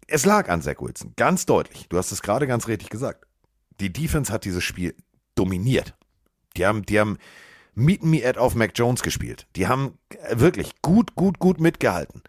Es 0.08 0.26
lag 0.26 0.50
an 0.50 0.62
Zach 0.62 0.80
Wilson, 0.80 1.14
ganz 1.16 1.46
deutlich. 1.46 1.88
Du 1.90 1.98
hast 1.98 2.12
es 2.12 2.22
gerade 2.22 2.48
ganz 2.48 2.68
richtig 2.68 2.90
gesagt. 2.90 3.26
Die 3.80 3.92
Defense 3.92 4.32
hat 4.32 4.46
dieses 4.46 4.64
Spiel 4.64 4.96
dominiert. 5.36 5.96
Die 6.56 6.66
haben, 6.66 6.84
die 6.84 7.00
haben 7.00 7.18
Meet 7.76 8.04
Me 8.04 8.26
at 8.26 8.38
auf 8.38 8.56
Mac 8.56 8.72
Jones 8.74 9.04
gespielt. 9.04 9.48
Die 9.56 9.68
haben 9.68 9.98
wirklich 10.32 10.82
gut, 10.82 11.14
gut, 11.16 11.40
gut 11.40 11.60
mitgehalten 11.60 12.24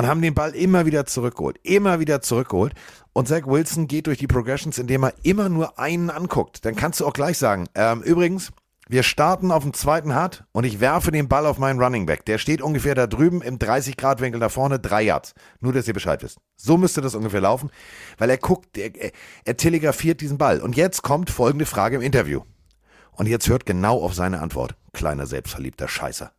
und 0.00 0.08
haben 0.08 0.22
den 0.22 0.34
Ball 0.34 0.54
immer 0.54 0.86
wieder 0.86 1.06
zurückgeholt, 1.06 1.58
immer 1.62 2.00
wieder 2.00 2.20
zurückgeholt. 2.22 2.74
Und 3.12 3.28
Zach 3.28 3.46
Wilson 3.46 3.86
geht 3.86 4.06
durch 4.06 4.18
die 4.18 4.26
Progressions, 4.26 4.78
indem 4.78 5.04
er 5.04 5.14
immer 5.22 5.48
nur 5.48 5.78
einen 5.78 6.10
anguckt. 6.10 6.64
Dann 6.64 6.74
kannst 6.74 7.00
du 7.00 7.06
auch 7.06 7.12
gleich 7.12 7.36
sagen, 7.38 7.66
ähm, 7.74 8.02
übrigens, 8.02 8.50
wir 8.88 9.02
starten 9.02 9.52
auf 9.52 9.62
dem 9.62 9.72
zweiten 9.72 10.14
Hard 10.14 10.44
und 10.52 10.64
ich 10.64 10.80
werfe 10.80 11.12
den 11.12 11.28
Ball 11.28 11.46
auf 11.46 11.58
meinen 11.58 11.80
Running 11.80 12.06
Back. 12.06 12.24
Der 12.24 12.38
steht 12.38 12.60
ungefähr 12.60 12.94
da 12.94 13.06
drüben 13.06 13.42
im 13.42 13.58
30-Grad-Winkel 13.58 14.40
da 14.40 14.48
vorne, 14.48 14.80
drei 14.80 15.02
Yards. 15.02 15.34
Nur, 15.60 15.72
dass 15.72 15.86
ihr 15.86 15.94
Bescheid 15.94 16.22
wisst. 16.22 16.38
So 16.56 16.76
müsste 16.76 17.00
das 17.00 17.14
ungefähr 17.14 17.40
laufen, 17.40 17.70
weil 18.18 18.30
er 18.30 18.38
guckt, 18.38 18.76
er, 18.78 18.90
er 19.44 19.56
telegrafiert 19.56 20.20
diesen 20.20 20.38
Ball. 20.38 20.60
Und 20.60 20.76
jetzt 20.76 21.02
kommt 21.02 21.30
folgende 21.30 21.66
Frage 21.66 21.96
im 21.96 22.02
Interview. 22.02 22.40
Und 23.12 23.26
jetzt 23.26 23.48
hört 23.48 23.66
genau 23.66 24.02
auf 24.02 24.14
seine 24.14 24.40
Antwort. 24.40 24.74
Kleiner 24.92 25.26
selbstverliebter 25.26 25.86
Scheißer. 25.86 26.32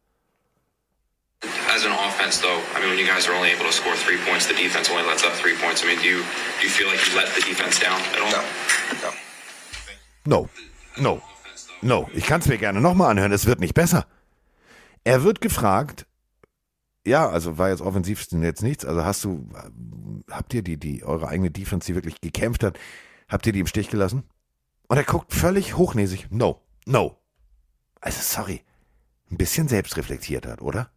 Offense, 2.31 2.47
though, 2.47 2.61
I 2.75 2.79
mean, 2.79 2.89
when 2.89 2.99
you 2.99 3.05
guys 3.05 3.27
are 3.27 3.33
only 3.33 3.51
able 3.51 3.65
to 3.65 3.73
score 3.73 3.95
three 3.95 4.17
points, 4.25 4.47
the 4.47 4.53
defense 4.53 4.89
only 4.89 5.03
lets 5.03 5.23
up 5.23 5.33
three 5.33 5.55
points. 5.55 5.83
I 5.83 5.87
mean, 5.87 5.99
do 5.99 6.07
you 6.07 6.19
do 6.59 6.63
you 6.63 6.69
feel 6.69 6.87
like 6.87 6.99
you 7.05 7.15
let 7.17 7.27
the 7.35 7.41
defense 7.41 7.77
down 7.79 7.99
at 8.15 8.21
all? 8.21 9.13
No. 10.25 10.49
No. 10.97 11.21
No. 11.81 12.09
Ich 12.13 12.25
kann 12.25 12.39
es 12.39 12.47
mir 12.47 12.57
gerne 12.57 12.79
nochmal 12.79 13.11
anhören. 13.11 13.33
Es 13.33 13.45
wird 13.45 13.59
nicht 13.59 13.73
besser. 13.73 14.05
Er 15.03 15.23
wird 15.23 15.41
gefragt, 15.41 16.05
ja, 17.05 17.27
also 17.27 17.57
war 17.57 17.69
jetzt 17.69 17.81
offensiv 17.81 18.25
jetzt 18.31 18.63
nichts. 18.63 18.85
Also 18.85 19.03
hast 19.03 19.23
du, 19.25 19.49
habt 20.29 20.53
ihr 20.53 20.61
die, 20.61 20.77
die, 20.77 21.03
eure 21.03 21.27
eigene 21.27 21.51
Defense, 21.51 21.87
die 21.87 21.95
wirklich 21.95 22.21
gekämpft 22.21 22.63
hat, 22.63 22.77
Habt 23.31 23.47
ihr 23.47 23.53
die 23.53 23.61
im 23.61 23.67
Stich 23.67 23.89
gelassen? 23.89 24.23
Und 24.89 24.97
er 24.97 25.05
guckt 25.05 25.33
völlig 25.33 25.77
hochnäsig. 25.77 26.27
No, 26.31 26.61
no. 26.85 27.17
Also 28.01 28.19
sorry. 28.21 28.61
Ein 29.31 29.37
bisschen 29.37 29.69
selbstreflektiert 29.69 30.45
hat, 30.45 30.61
oder? 30.61 30.91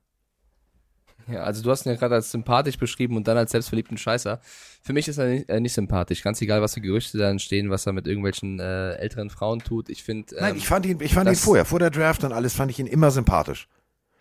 Ja, 1.26 1.42
also 1.42 1.62
du 1.62 1.70
hast 1.70 1.86
ihn 1.86 1.90
ja 1.90 1.96
gerade 1.96 2.14
als 2.14 2.30
sympathisch 2.30 2.78
beschrieben 2.78 3.16
und 3.16 3.26
dann 3.26 3.36
als 3.36 3.52
selbstverliebten 3.52 3.96
Scheißer. 3.96 4.40
Für 4.82 4.92
mich 4.92 5.08
ist 5.08 5.18
er 5.18 5.26
nicht, 5.26 5.48
äh, 5.48 5.60
nicht 5.60 5.72
sympathisch. 5.72 6.22
Ganz 6.22 6.40
egal, 6.42 6.60
was 6.60 6.74
für 6.74 6.80
Gerüchte 6.80 7.18
da 7.18 7.30
entstehen, 7.30 7.70
was 7.70 7.86
er 7.86 7.92
mit 7.92 8.06
irgendwelchen 8.06 8.60
äh, 8.60 8.94
älteren 8.94 9.30
Frauen 9.30 9.60
tut. 9.60 9.88
Ich 9.88 10.02
finde. 10.02 10.34
Ähm, 10.36 10.42
Nein, 10.42 10.56
ich 10.56 10.66
fand 10.66 10.86
ihn, 10.86 10.98
ich 11.00 11.14
fand 11.14 11.28
ihn 11.28 11.36
vorher, 11.36 11.64
vor 11.64 11.78
der 11.78 11.90
Draft 11.90 12.24
und 12.24 12.32
alles, 12.32 12.54
fand 12.54 12.70
ich 12.70 12.78
ihn 12.78 12.86
immer 12.86 13.10
sympathisch. 13.10 13.68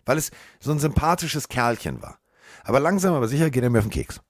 Weil 0.06 0.18
es 0.18 0.30
so 0.60 0.72
ein 0.72 0.78
sympathisches 0.78 1.48
Kerlchen 1.48 2.02
war. 2.02 2.18
Aber 2.62 2.80
langsam, 2.80 3.14
aber 3.14 3.28
sicher 3.28 3.50
geht 3.50 3.62
er 3.62 3.70
mir 3.70 3.78
auf 3.78 3.84
den 3.84 3.90
Keks. 3.90 4.20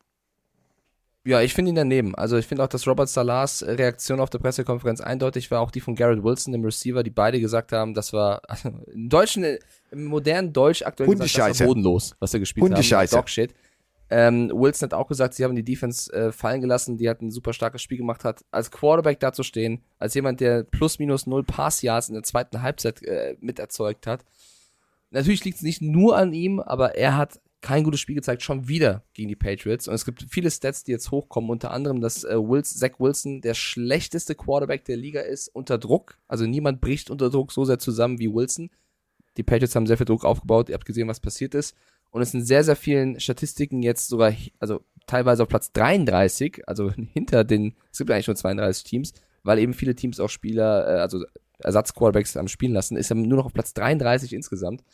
Ja, 1.26 1.40
ich 1.40 1.54
finde 1.54 1.70
ihn 1.70 1.74
daneben. 1.74 2.14
Also 2.14 2.36
ich 2.36 2.46
finde 2.46 2.62
auch, 2.62 2.68
dass 2.68 2.86
Robert 2.86 3.08
Salahs 3.08 3.62
äh, 3.62 3.72
Reaktion 3.72 4.20
auf 4.20 4.28
der 4.28 4.38
Pressekonferenz 4.40 5.00
eindeutig 5.00 5.50
war, 5.50 5.60
auch 5.60 5.70
die 5.70 5.80
von 5.80 5.94
Garrett 5.94 6.22
Wilson, 6.22 6.52
dem 6.52 6.64
Receiver, 6.64 7.02
die 7.02 7.10
beide 7.10 7.40
gesagt 7.40 7.72
haben, 7.72 7.94
das 7.94 8.12
war 8.12 8.42
also 8.46 8.70
im 8.92 9.08
deutschen, 9.08 9.44
im 9.90 10.04
modernen 10.04 10.52
Deutsch 10.52 10.82
aktuell 10.82 11.08
gesagt, 11.08 11.38
das 11.38 11.60
war 11.60 11.66
bodenlos, 11.66 12.14
was 12.18 12.34
er 12.34 12.40
gespielt 12.40 12.64
haben. 12.64 13.06
Dogshit. 13.20 13.54
Ähm, 14.10 14.50
Wilson 14.54 14.90
hat 14.90 14.94
auch 14.94 15.08
gesagt, 15.08 15.32
sie 15.32 15.44
haben 15.44 15.56
die 15.56 15.64
Defense 15.64 16.12
äh, 16.12 16.30
fallen 16.30 16.60
gelassen, 16.60 16.98
die 16.98 17.08
hat 17.08 17.22
ein 17.22 17.30
super 17.30 17.54
starkes 17.54 17.80
Spiel 17.80 17.96
gemacht 17.96 18.22
hat. 18.24 18.44
Als 18.50 18.70
Quarterback 18.70 19.18
dazustehen, 19.18 19.82
als 19.98 20.12
jemand, 20.12 20.40
der 20.40 20.62
plus 20.62 20.98
minus 20.98 21.26
null 21.26 21.42
Pass-Yards 21.42 22.08
in 22.08 22.14
der 22.14 22.22
zweiten 22.22 22.60
Halbzeit 22.60 23.02
äh, 23.02 23.36
miterzeugt 23.40 24.06
hat. 24.06 24.26
Natürlich 25.10 25.44
liegt 25.44 25.56
es 25.56 25.62
nicht 25.62 25.80
nur 25.80 26.18
an 26.18 26.34
ihm, 26.34 26.60
aber 26.60 26.96
er 26.96 27.16
hat 27.16 27.40
kein 27.64 27.82
gutes 27.82 28.00
Spiel 28.00 28.14
gezeigt, 28.14 28.42
schon 28.42 28.68
wieder 28.68 29.04
gegen 29.14 29.30
die 29.30 29.36
Patriots. 29.36 29.88
Und 29.88 29.94
es 29.94 30.04
gibt 30.04 30.26
viele 30.28 30.50
Stats, 30.50 30.84
die 30.84 30.92
jetzt 30.92 31.10
hochkommen, 31.10 31.48
unter 31.48 31.70
anderem, 31.70 32.02
dass 32.02 32.22
äh, 32.22 32.36
Wilson, 32.36 32.78
Zach 32.78 33.00
Wilson 33.00 33.40
der 33.40 33.54
schlechteste 33.54 34.34
Quarterback 34.34 34.84
der 34.84 34.98
Liga 34.98 35.22
ist 35.22 35.48
unter 35.48 35.78
Druck. 35.78 36.18
Also 36.28 36.44
niemand 36.44 36.82
bricht 36.82 37.08
unter 37.08 37.30
Druck 37.30 37.52
so 37.52 37.64
sehr 37.64 37.78
zusammen 37.78 38.18
wie 38.18 38.32
Wilson. 38.32 38.68
Die 39.38 39.42
Patriots 39.42 39.74
haben 39.74 39.86
sehr 39.86 39.96
viel 39.96 40.04
Druck 40.04 40.26
aufgebaut. 40.26 40.68
Ihr 40.68 40.74
habt 40.74 40.84
gesehen, 40.84 41.08
was 41.08 41.20
passiert 41.20 41.54
ist. 41.54 41.74
Und 42.10 42.20
es 42.20 42.32
sind 42.32 42.46
sehr, 42.46 42.64
sehr 42.64 42.76
vielen 42.76 43.18
Statistiken 43.18 43.82
jetzt 43.82 44.08
sogar, 44.08 44.34
also 44.58 44.84
teilweise 45.06 45.42
auf 45.42 45.48
Platz 45.48 45.72
33, 45.72 46.68
also 46.68 46.90
hinter 47.14 47.44
den, 47.44 47.74
es 47.90 47.96
gibt 47.96 48.10
eigentlich 48.10 48.26
nur 48.26 48.36
32 48.36 48.84
Teams, 48.84 49.14
weil 49.42 49.58
eben 49.58 49.72
viele 49.72 49.94
Teams 49.94 50.20
auch 50.20 50.28
Spieler, 50.28 50.86
äh, 50.86 51.00
also 51.00 51.24
Ersatzquarterbacks 51.60 52.36
am 52.36 52.48
Spielen 52.48 52.74
lassen, 52.74 52.98
ist 52.98 53.10
er 53.10 53.16
nur 53.16 53.38
noch 53.38 53.46
auf 53.46 53.54
Platz 53.54 53.72
33 53.72 54.34
insgesamt. 54.34 54.84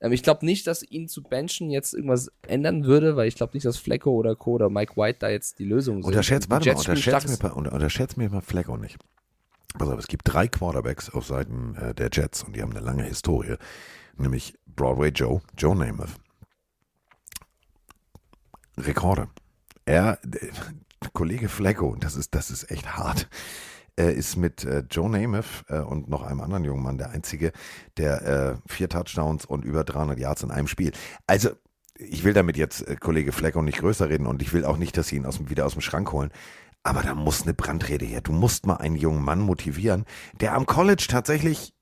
Ähm, 0.00 0.12
ich 0.12 0.22
glaube 0.22 0.44
nicht, 0.46 0.66
dass 0.66 0.82
ihn 0.82 1.08
zu 1.08 1.22
benchen 1.22 1.70
jetzt 1.70 1.94
irgendwas 1.94 2.30
ändern 2.46 2.84
würde, 2.84 3.16
weil 3.16 3.28
ich 3.28 3.34
glaube 3.34 3.52
nicht, 3.54 3.66
dass 3.66 3.76
Flecko 3.76 4.10
oder 4.12 4.34
Co. 4.36 4.52
oder 4.52 4.70
Mike 4.70 4.96
White 4.96 5.18
da 5.20 5.28
jetzt 5.28 5.58
die 5.58 5.64
Lösung 5.64 5.96
sind. 6.02 6.06
Unterschätzt, 6.06 6.48
warte 6.50 6.68
mal, 6.72 6.78
unterschätzt 6.78 7.42
mir, 7.42 7.54
unter- 7.54 7.72
unterschätzt 7.72 8.16
mir 8.16 8.30
mal 8.30 8.40
Flacco 8.40 8.76
nicht. 8.76 8.98
Pass 9.78 9.88
auf, 9.88 9.98
es 10.00 10.08
gibt 10.08 10.22
drei 10.24 10.48
Quarterbacks 10.48 11.10
auf 11.10 11.26
Seiten 11.26 11.76
äh, 11.76 11.94
der 11.94 12.10
Jets 12.12 12.42
und 12.42 12.56
die 12.56 12.62
haben 12.62 12.72
eine 12.72 12.80
lange 12.84 13.04
Historie. 13.04 13.56
Nämlich 14.16 14.58
Broadway 14.66 15.10
Joe, 15.10 15.40
Joe 15.56 15.76
Namath. 15.76 16.10
Rekorde. 18.76 19.28
Er, 19.84 20.18
Kollege 21.12 21.48
Flacco, 21.48 21.96
das 21.98 22.16
ist, 22.16 22.34
das 22.34 22.50
ist 22.50 22.70
echt 22.70 22.96
hart. 22.96 23.28
Er 24.00 24.14
ist 24.14 24.36
mit 24.36 24.64
äh, 24.64 24.82
Joe 24.90 25.10
Namath 25.10 25.44
äh, 25.68 25.80
und 25.80 26.08
noch 26.08 26.22
einem 26.22 26.40
anderen 26.40 26.64
jungen 26.64 26.82
Mann 26.82 26.96
der 26.96 27.10
einzige, 27.10 27.52
der 27.98 28.22
äh, 28.22 28.54
vier 28.66 28.88
Touchdowns 28.88 29.44
und 29.44 29.62
über 29.62 29.84
300 29.84 30.18
Yards 30.18 30.42
in 30.42 30.50
einem 30.50 30.68
Spiel. 30.68 30.92
Also, 31.26 31.50
ich 31.98 32.24
will 32.24 32.32
damit 32.32 32.56
jetzt 32.56 32.88
äh, 32.88 32.96
Kollege 32.96 33.30
Flacco 33.32 33.60
nicht 33.60 33.78
größer 33.78 34.08
reden 34.08 34.26
und 34.26 34.40
ich 34.40 34.54
will 34.54 34.64
auch 34.64 34.78
nicht, 34.78 34.96
dass 34.96 35.08
sie 35.08 35.16
ihn 35.16 35.26
aus, 35.26 35.50
wieder 35.50 35.66
aus 35.66 35.74
dem 35.74 35.82
Schrank 35.82 36.12
holen. 36.12 36.30
Aber 36.82 37.02
da 37.02 37.14
muss 37.14 37.42
eine 37.42 37.52
Brandrede 37.52 38.06
her. 38.06 38.22
Du 38.22 38.32
musst 38.32 38.64
mal 38.64 38.76
einen 38.76 38.96
jungen 38.96 39.22
Mann 39.22 39.40
motivieren, 39.40 40.06
der 40.40 40.54
am 40.54 40.64
College 40.64 41.04
tatsächlich 41.06 41.74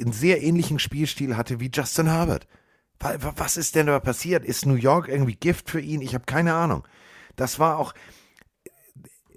einen 0.00 0.12
sehr 0.12 0.42
ähnlichen 0.42 0.80
Spielstil 0.80 1.36
hatte 1.36 1.60
wie 1.60 1.70
Justin 1.72 2.08
Herbert. 2.08 2.48
Wa- 2.98 3.14
wa- 3.20 3.34
Was 3.36 3.56
ist 3.56 3.76
denn 3.76 3.86
da 3.86 4.00
passiert? 4.00 4.44
Ist 4.44 4.66
New 4.66 4.74
York 4.74 5.06
irgendwie 5.08 5.36
Gift 5.36 5.70
für 5.70 5.80
ihn? 5.80 6.00
Ich 6.00 6.14
habe 6.14 6.24
keine 6.24 6.54
Ahnung. 6.54 6.82
Das 7.36 7.60
war 7.60 7.78
auch 7.78 7.94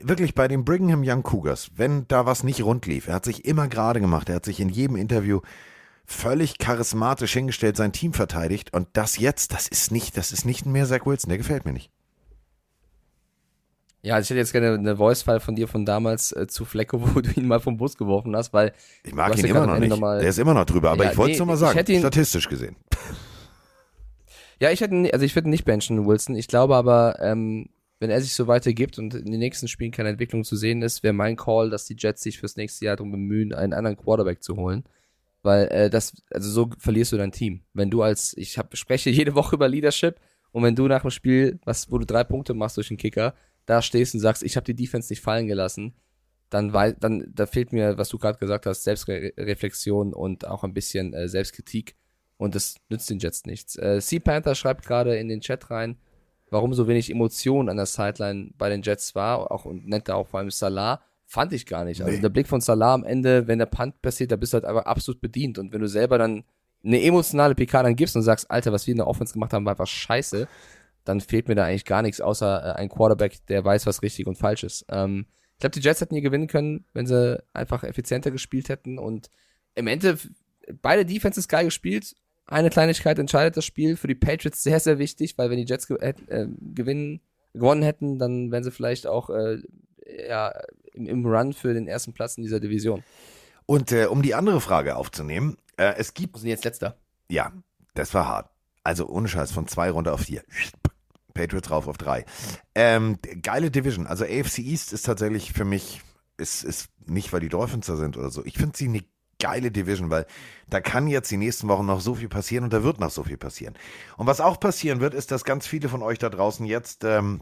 wirklich 0.01 0.35
bei 0.35 0.47
den 0.47 0.65
Brigham 0.65 1.03
Young 1.05 1.23
Cougars, 1.23 1.71
wenn 1.75 2.07
da 2.07 2.25
was 2.25 2.43
nicht 2.43 2.63
rund 2.63 2.85
lief. 2.85 3.07
Er 3.07 3.15
hat 3.15 3.25
sich 3.25 3.45
immer 3.45 3.67
gerade 3.67 3.99
gemacht. 3.99 4.29
Er 4.29 4.35
hat 4.35 4.45
sich 4.45 4.59
in 4.59 4.69
jedem 4.69 4.95
Interview 4.95 5.41
völlig 6.05 6.57
charismatisch 6.57 7.33
hingestellt, 7.33 7.77
sein 7.77 7.91
Team 7.91 8.13
verteidigt. 8.13 8.73
Und 8.73 8.87
das 8.93 9.17
jetzt, 9.17 9.53
das 9.53 9.67
ist 9.67 9.91
nicht, 9.91 10.17
das 10.17 10.31
ist 10.31 10.45
nicht 10.45 10.65
mehr 10.65 10.85
Zach 10.85 11.05
Wilson. 11.05 11.29
Der 11.29 11.37
gefällt 11.37 11.65
mir 11.65 11.73
nicht. 11.73 11.91
Ja, 14.01 14.15
also 14.15 14.25
ich 14.25 14.29
hätte 14.29 14.39
jetzt 14.39 14.53
gerne 14.53 14.75
eine 14.75 14.95
Voice-File 14.95 15.41
von 15.41 15.55
dir 15.55 15.67
von 15.67 15.85
damals 15.85 16.31
äh, 16.31 16.47
zu 16.47 16.63
Flecko, 16.63 17.01
wo 17.15 17.19
du 17.21 17.29
ihn 17.31 17.47
mal 17.47 17.59
vom 17.59 17.77
Bus 17.77 17.97
geworfen 17.97 18.35
hast, 18.35 18.53
weil 18.53 18.73
Ich 19.03 19.13
mag 19.13 19.37
ihn 19.37 19.45
immer 19.45 19.67
noch 19.67 19.77
nicht. 19.77 19.89
noch 19.89 19.99
mal- 19.99 20.19
Der 20.21 20.29
ist 20.29 20.39
immer 20.39 20.53
noch 20.53 20.65
drüber, 20.65 20.91
aber 20.91 21.03
Ja, 21.03 21.11
ich 21.11 21.17
wollte 21.17 21.33
es 21.33 21.35
nee, 21.35 21.39
nur 21.39 21.47
mal 21.47 21.57
sagen, 21.57 21.77
ihn- 21.87 21.99
statistisch 21.99 22.47
gesehen. 22.47 22.75
Ja, 24.61 24.71
ich 24.71 24.81
hätte, 24.81 25.09
also 25.13 25.25
ich 25.25 25.35
würde 25.35 25.49
nicht 25.49 25.65
benchen, 25.65 26.05
Wilson. 26.05 26.35
Ich 26.35 26.47
glaube 26.47 26.75
aber, 26.75 27.17
ähm, 27.21 27.67
wenn 27.99 28.09
er 28.09 28.21
sich 28.21 28.33
so 28.33 28.47
weitergibt 28.47 28.97
und 28.97 29.13
in 29.13 29.31
den 29.31 29.39
nächsten 29.39 29.67
Spielen 29.67 29.91
keine 29.91 30.09
Entwicklung 30.09 30.43
zu 30.43 30.55
sehen 30.55 30.81
ist, 30.81 31.03
wäre 31.03 31.13
mein 31.13 31.35
Call, 31.35 31.69
dass 31.69 31.85
die 31.85 31.95
Jets 31.97 32.21
sich 32.21 32.39
fürs 32.39 32.55
nächste 32.55 32.85
Jahr 32.85 32.95
darum 32.95 33.11
bemühen, 33.11 33.53
einen 33.53 33.73
anderen 33.73 33.97
Quarterback 33.97 34.41
zu 34.41 34.55
holen. 34.55 34.83
Weil 35.41 35.67
äh, 35.67 35.89
das, 35.89 36.13
also 36.31 36.49
so 36.49 36.69
verlierst 36.77 37.11
du 37.11 37.17
dein 37.17 37.31
Team. 37.31 37.61
Wenn 37.73 37.89
du 37.89 38.01
als, 38.01 38.35
ich 38.37 38.57
hab, 38.57 38.75
spreche 38.75 39.09
jede 39.09 39.35
Woche 39.35 39.55
über 39.55 39.69
Leadership 39.69 40.19
und 40.51 40.63
wenn 40.63 40.75
du 40.75 40.87
nach 40.87 41.01
dem 41.01 41.11
Spiel, 41.11 41.59
was, 41.63 41.91
wo 41.91 41.97
du 41.97 42.05
drei 42.05 42.23
Punkte 42.23 42.53
machst 42.53 42.77
durch 42.77 42.89
den 42.89 42.97
Kicker, 42.97 43.33
da 43.65 43.81
stehst 43.81 44.13
und 44.13 44.19
sagst, 44.19 44.43
ich 44.43 44.55
habe 44.55 44.65
die 44.65 44.75
Defense 44.75 45.11
nicht 45.11 45.21
fallen 45.21 45.47
gelassen, 45.47 45.93
dann, 46.49 46.73
wei- 46.73 46.93
dann 46.93 47.31
da 47.33 47.45
fehlt 47.45 47.71
mir, 47.71 47.97
was 47.97 48.09
du 48.09 48.17
gerade 48.17 48.39
gesagt 48.39 48.65
hast, 48.65 48.83
Selbstreflexion 48.83 50.13
und 50.13 50.47
auch 50.47 50.63
ein 50.63 50.73
bisschen 50.73 51.13
äh, 51.13 51.27
Selbstkritik. 51.27 51.95
Und 52.37 52.55
das 52.55 52.75
nützt 52.89 53.09
den 53.09 53.19
Jets 53.19 53.45
nichts. 53.45 53.75
Äh, 53.75 53.99
Sea 54.01 54.19
Panther 54.19 54.55
schreibt 54.55 54.85
gerade 54.85 55.17
in 55.17 55.27
den 55.27 55.41
Chat 55.41 55.69
rein, 55.69 55.97
warum 56.51 56.73
so 56.73 56.87
wenig 56.87 57.09
Emotion 57.11 57.69
an 57.69 57.77
der 57.77 57.85
Sideline 57.85 58.51
bei 58.57 58.69
den 58.69 58.81
Jets 58.81 59.15
war, 59.15 59.51
auch 59.51 59.65
und 59.65 59.87
nennt 59.87 60.07
da 60.09 60.15
auch 60.15 60.27
vor 60.27 60.39
allem 60.39 60.51
Salah, 60.51 61.01
fand 61.25 61.53
ich 61.53 61.65
gar 61.65 61.85
nicht. 61.85 62.01
Also 62.01 62.15
Nee. 62.15 62.21
der 62.21 62.29
Blick 62.29 62.47
von 62.47 62.61
Salah 62.61 62.93
am 62.93 63.03
Ende, 63.03 63.47
wenn 63.47 63.59
der 63.59 63.67
Punt 63.67 64.01
passiert, 64.01 64.31
da 64.31 64.35
bist 64.35 64.53
du 64.53 64.55
halt 64.55 64.65
einfach 64.65 64.85
absolut 64.85 65.21
bedient. 65.21 65.57
Und 65.59 65.71
wenn 65.73 65.81
du 65.81 65.87
selber 65.87 66.17
dann 66.17 66.43
eine 66.83 67.01
emotionale 67.03 67.55
PK 67.55 67.83
dann 67.83 67.95
gibst 67.95 68.15
und 68.15 68.21
sagst, 68.23 68.49
Alter, 68.49 68.71
was 68.71 68.87
wir 68.87 68.93
in 68.93 68.97
der 68.97 69.07
Offense 69.07 69.33
gemacht 69.33 69.53
haben, 69.53 69.65
war 69.65 69.73
einfach 69.73 69.87
scheiße, 69.87 70.47
dann 71.05 71.21
fehlt 71.21 71.47
mir 71.47 71.55
da 71.55 71.65
eigentlich 71.65 71.85
gar 71.85 72.01
nichts, 72.01 72.21
außer 72.21 72.65
äh, 72.75 72.79
ein 72.79 72.89
Quarterback, 72.89 73.45
der 73.47 73.63
weiß, 73.63 73.85
was 73.85 74.01
richtig 74.01 74.27
und 74.27 74.37
falsch 74.37 74.63
ist. 74.63 74.85
Ähm, 74.89 75.25
ich 75.53 75.59
glaube, 75.59 75.73
die 75.73 75.81
Jets 75.81 76.01
hätten 76.01 76.15
hier 76.15 76.21
gewinnen 76.21 76.47
können, 76.47 76.85
wenn 76.93 77.05
sie 77.05 77.41
einfach 77.53 77.83
effizienter 77.83 78.31
gespielt 78.31 78.69
hätten. 78.69 78.97
Und 78.97 79.29
im 79.75 79.87
Ende, 79.87 80.17
beide 80.81 81.05
Defenses 81.05 81.47
geil 81.47 81.65
gespielt. 81.65 82.15
Eine 82.49 82.69
Kleinigkeit 82.69 83.19
entscheidet 83.19 83.57
das 83.57 83.65
Spiel. 83.65 83.95
Für 83.95 84.07
die 84.07 84.15
Patriots 84.15 84.63
sehr, 84.63 84.79
sehr 84.79 84.97
wichtig, 84.97 85.37
weil 85.37 85.49
wenn 85.49 85.57
die 85.57 85.65
Jets 85.65 85.87
ge 85.87 85.97
hätt- 85.99 86.27
äh, 86.29 86.47
gewinnen, 86.73 87.21
gewonnen 87.53 87.83
hätten, 87.83 88.17
dann 88.19 88.51
wären 88.51 88.63
sie 88.63 88.71
vielleicht 88.71 89.05
auch 89.07 89.29
äh, 89.29 89.59
ja, 90.27 90.53
im, 90.93 91.05
im 91.05 91.25
Run 91.25 91.53
für 91.53 91.73
den 91.73 91.87
ersten 91.87 92.13
Platz 92.13 92.37
in 92.37 92.43
dieser 92.43 92.59
Division. 92.59 93.03
Und 93.65 93.91
äh, 93.91 94.05
um 94.05 94.23
die 94.23 94.33
andere 94.33 94.61
Frage 94.61 94.95
aufzunehmen, 94.95 95.57
äh, 95.77 95.93
es 95.97 96.13
gibt 96.15 96.35
Wir 96.35 96.39
sind 96.39 96.49
jetzt 96.49 96.65
letzter. 96.65 96.97
Ja, 97.29 97.53
das 97.93 98.13
war 98.15 98.27
hart. 98.27 98.49
Also 98.83 99.07
ohne 99.07 99.27
Scheiß, 99.27 99.51
von 99.51 99.67
zwei 99.67 99.91
runter 99.91 100.13
auf 100.13 100.21
vier. 100.21 100.43
Patriots 101.35 101.69
rauf 101.69 101.87
auf 101.87 101.97
drei. 101.97 102.25
Ähm, 102.73 103.19
geile 103.43 103.69
Division. 103.69 104.07
Also 104.07 104.25
AFC 104.25 104.59
East 104.59 104.91
ist 104.93 105.05
tatsächlich 105.05 105.53
für 105.53 105.65
mich, 105.65 106.01
ist, 106.37 106.63
ist 106.63 106.89
nicht, 107.05 107.31
weil 107.31 107.41
die 107.41 107.49
Dolphins 107.49 107.85
da 107.85 107.95
sind 107.95 108.17
oder 108.17 108.31
so. 108.31 108.43
Ich 108.45 108.57
finde 108.57 108.75
sie 108.75 108.87
eine 108.87 109.03
geile 109.39 109.71
Division, 109.71 110.09
weil 110.09 110.25
da 110.69 110.81
kann 110.81 111.07
jetzt 111.07 111.31
die 111.31 111.37
nächsten 111.37 111.67
Wochen 111.67 111.85
noch 111.85 112.01
so 112.01 112.15
viel 112.15 112.29
passieren 112.29 112.65
und 112.65 112.73
da 112.73 112.83
wird 112.83 112.99
noch 112.99 113.09
so 113.09 113.23
viel 113.23 113.37
passieren. 113.37 113.75
Und 114.17 114.27
was 114.27 114.41
auch 114.41 114.59
passieren 114.59 114.99
wird, 114.99 115.13
ist, 115.13 115.31
dass 115.31 115.43
ganz 115.43 115.65
viele 115.65 115.89
von 115.89 116.03
euch 116.03 116.19
da 116.19 116.29
draußen 116.29 116.65
jetzt 116.65 117.03
ähm, 117.03 117.41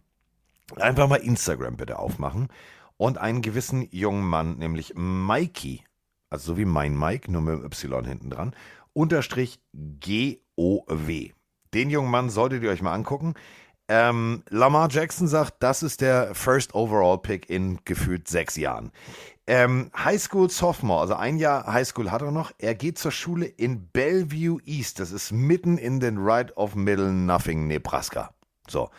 einfach 0.76 1.08
mal 1.08 1.18
Instagram 1.18 1.78
bitte 1.78 2.00
aufmachen 2.00 2.48
und 2.98 3.18
einen 3.18 3.42
gewissen 3.42 3.88
jungen 3.92 4.24
Mann, 4.24 4.58
nämlich 4.58 4.94
Mikey, 4.96 5.84
also 6.30 6.54
so 6.54 6.58
wie 6.58 6.66
mein 6.66 6.98
Mike, 6.98 7.32
nur 7.32 7.42
mit 7.42 7.64
Y 7.64 8.06
hinten 8.06 8.30
dran, 8.30 8.56
unterstrich 8.94 9.60
G-O-W. 9.74 11.32
Den 11.74 11.90
jungen 11.90 12.12
Mann 12.12 12.30
solltet 12.30 12.64
ihr 12.64 12.72
euch 12.72 12.82
mal 12.82 12.94
angucken. 12.94 13.34
Ähm, 13.90 14.44
Lamar 14.50 14.90
Jackson 14.90 15.28
sagt, 15.28 15.64
das 15.64 15.84
ist 15.84 16.02
der 16.02 16.36
First 16.36 16.74
Overall 16.74 17.20
Pick 17.20 17.50
in 17.50 17.80
gefühlt 17.86 18.28
sechs 18.28 18.58
Jahren. 18.58 18.92
Ähm, 19.50 19.92
High 19.98 20.22
School 20.22 20.50
Sophomore, 20.50 21.00
also 21.00 21.16
ein 21.16 21.38
Jahr 21.38 21.66
High 21.66 21.88
School 21.88 22.12
hat 22.12 22.22
er 22.22 22.32
noch. 22.32 22.52
Er 22.58 22.76
geht 22.76 23.00
zur 23.00 23.12
Schule 23.12 23.46
in 23.46 23.88
Bellevue 23.88 24.60
East. 24.66 25.00
Das 25.00 25.14
ist 25.14 25.32
mitten 25.32 25.78
in 25.78 26.02
den 26.02 26.18
Right 26.18 26.56
of 26.58 26.76
Middle 26.76 27.14
Nothing, 27.14 27.66
Nebraska. 27.68 28.34
So. 28.68 28.90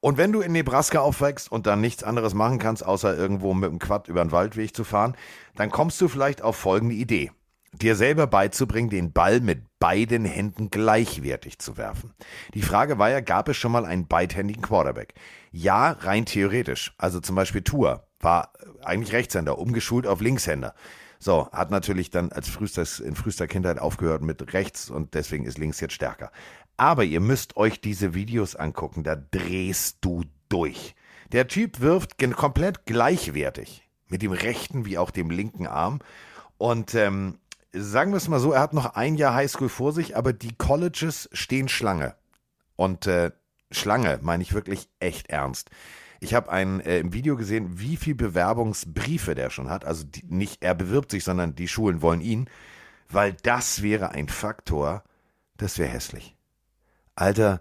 Und 0.00 0.16
wenn 0.16 0.32
du 0.32 0.40
in 0.40 0.52
Nebraska 0.52 1.00
aufwächst 1.00 1.52
und 1.52 1.66
dann 1.66 1.82
nichts 1.82 2.02
anderes 2.02 2.32
machen 2.32 2.58
kannst, 2.58 2.84
außer 2.84 3.16
irgendwo 3.16 3.52
mit 3.52 3.70
dem 3.70 3.78
Quad 3.78 4.08
über 4.08 4.24
den 4.24 4.32
Waldweg 4.32 4.74
zu 4.74 4.82
fahren, 4.82 5.14
dann 5.56 5.70
kommst 5.70 6.00
du 6.00 6.08
vielleicht 6.08 6.40
auf 6.40 6.56
folgende 6.56 6.94
Idee. 6.94 7.30
Dir 7.74 7.94
selber 7.94 8.26
beizubringen, 8.26 8.90
den 8.90 9.12
Ball 9.12 9.40
mit 9.40 9.62
beiden 9.78 10.24
Händen 10.24 10.70
gleichwertig 10.70 11.58
zu 11.58 11.76
werfen. 11.76 12.14
Die 12.54 12.62
Frage 12.62 12.98
war 12.98 13.10
ja, 13.10 13.20
gab 13.20 13.48
es 13.48 13.58
schon 13.58 13.72
mal 13.72 13.84
einen 13.84 14.06
beidhändigen 14.06 14.62
Quarterback? 14.62 15.14
Ja, 15.50 15.92
rein 15.92 16.24
theoretisch. 16.24 16.94
Also 16.96 17.20
zum 17.20 17.36
Beispiel 17.36 17.62
Tour 17.62 18.06
war 18.22 18.52
eigentlich 18.82 19.12
Rechtshänder, 19.12 19.58
umgeschult 19.58 20.06
auf 20.06 20.20
Linkshänder. 20.20 20.74
So, 21.18 21.48
hat 21.52 21.70
natürlich 21.70 22.10
dann 22.10 22.32
als 22.32 22.48
frühester, 22.48 22.84
in 23.04 23.14
frühester 23.14 23.46
Kindheit 23.46 23.78
aufgehört 23.78 24.22
mit 24.22 24.54
rechts 24.54 24.90
und 24.90 25.14
deswegen 25.14 25.44
ist 25.44 25.58
links 25.58 25.80
jetzt 25.80 25.94
stärker. 25.94 26.32
Aber 26.76 27.04
ihr 27.04 27.20
müsst 27.20 27.56
euch 27.56 27.80
diese 27.80 28.14
Videos 28.14 28.56
angucken, 28.56 29.04
da 29.04 29.14
drehst 29.14 29.98
du 30.00 30.24
durch. 30.48 30.94
Der 31.30 31.46
Typ 31.46 31.80
wirft 31.80 32.18
komplett 32.34 32.86
gleichwertig 32.86 33.88
mit 34.08 34.22
dem 34.22 34.32
rechten 34.32 34.84
wie 34.84 34.98
auch 34.98 35.10
dem 35.10 35.30
linken 35.30 35.66
Arm. 35.66 36.00
Und 36.58 36.94
ähm, 36.94 37.38
sagen 37.72 38.12
wir 38.12 38.18
es 38.18 38.28
mal 38.28 38.40
so, 38.40 38.52
er 38.52 38.60
hat 38.60 38.74
noch 38.74 38.94
ein 38.94 39.14
Jahr 39.16 39.34
Highschool 39.34 39.68
vor 39.68 39.92
sich, 39.92 40.16
aber 40.16 40.32
die 40.32 40.54
Colleges 40.54 41.28
stehen 41.32 41.68
Schlange. 41.68 42.14
Und 42.76 43.06
äh, 43.06 43.30
Schlange 43.70 44.18
meine 44.22 44.42
ich 44.42 44.54
wirklich 44.54 44.88
echt 45.00 45.30
ernst. 45.30 45.70
Ich 46.22 46.34
habe 46.34 46.52
ein 46.52 46.80
äh, 46.80 47.00
im 47.00 47.12
Video 47.12 47.36
gesehen, 47.36 47.80
wie 47.80 47.96
viel 47.96 48.14
Bewerbungsbriefe 48.14 49.34
der 49.34 49.50
schon 49.50 49.68
hat. 49.68 49.84
Also 49.84 50.04
die, 50.04 50.22
nicht 50.28 50.62
er 50.62 50.74
bewirbt 50.76 51.10
sich, 51.10 51.24
sondern 51.24 51.56
die 51.56 51.66
Schulen 51.66 52.00
wollen 52.00 52.20
ihn, 52.20 52.48
weil 53.08 53.32
das 53.42 53.82
wäre 53.82 54.10
ein 54.12 54.28
Faktor, 54.28 55.02
das 55.56 55.78
wäre 55.78 55.90
hässlich. 55.90 56.36
Alter, 57.16 57.60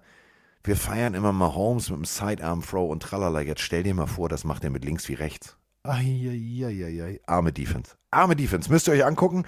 wir 0.63 0.75
feiern 0.75 1.15
immer 1.15 1.31
mal 1.31 1.55
Holmes 1.55 1.89
mit 1.89 1.97
dem 1.97 2.05
Sidearm 2.05 2.61
Throw 2.61 2.91
und 2.91 3.01
tralala. 3.01 3.41
Jetzt 3.41 3.61
stell 3.61 3.81
dir 3.81 3.95
mal 3.95 4.05
vor, 4.05 4.29
das 4.29 4.43
macht 4.43 4.63
er 4.63 4.69
mit 4.69 4.85
links 4.85 5.09
wie 5.09 5.15
rechts. 5.15 5.57
Eieieiei. 5.81 7.19
Arme 7.25 7.51
Defense. 7.51 7.95
Arme 8.11 8.35
Defense. 8.35 8.71
Müsst 8.71 8.87
ihr 8.87 8.93
euch 8.93 9.05
angucken. 9.05 9.47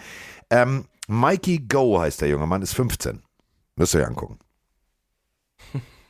Ähm, 0.49 0.85
Mikey 1.07 1.67
Go 1.67 1.99
heißt 1.99 2.21
der 2.21 2.29
junge 2.29 2.47
Mann, 2.47 2.63
ist 2.63 2.73
15. 2.73 3.21
Müsst 3.75 3.93
ihr 3.93 4.01
euch 4.01 4.07
angucken. 4.07 4.39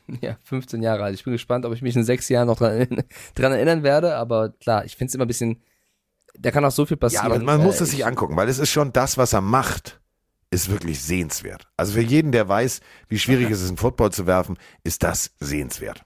Ja, 0.20 0.36
15 0.44 0.82
Jahre 0.82 1.04
alt. 1.04 1.14
Ich 1.14 1.24
bin 1.24 1.32
gespannt, 1.32 1.64
ob 1.64 1.72
ich 1.72 1.80
mich 1.82 1.96
in 1.96 2.04
sechs 2.04 2.28
Jahren 2.28 2.46
noch 2.48 2.58
dran, 2.58 2.86
dran 3.34 3.52
erinnern 3.52 3.82
werde. 3.82 4.16
Aber 4.16 4.50
klar, 4.50 4.84
ich 4.84 4.96
finde 4.96 5.08
es 5.10 5.14
immer 5.14 5.24
ein 5.24 5.28
bisschen. 5.28 5.62
Da 6.38 6.50
kann 6.50 6.64
auch 6.64 6.70
so 6.72 6.84
viel 6.84 6.96
Ja, 6.96 7.00
passieren. 7.00 7.26
aber 7.26 7.38
man 7.38 7.62
muss 7.62 7.80
Äh, 7.80 7.84
es 7.84 7.90
sich 7.90 8.00
ich- 8.00 8.06
angucken, 8.06 8.36
weil 8.36 8.48
es 8.48 8.58
ist 8.58 8.70
schon 8.70 8.92
das, 8.92 9.16
was 9.18 9.32
er 9.32 9.40
macht, 9.40 10.00
ist 10.50 10.68
wirklich 10.70 11.00
sehenswert. 11.02 11.68
Also 11.76 11.94
für 11.94 12.00
jeden, 12.00 12.32
der 12.32 12.48
weiß, 12.48 12.80
wie 13.08 13.18
schwierig 13.18 13.50
es 13.50 13.60
ist, 13.62 13.68
einen 13.68 13.76
Football 13.76 14.12
zu 14.12 14.26
werfen, 14.26 14.58
ist 14.82 15.02
das 15.04 15.32
sehenswert. 15.40 16.04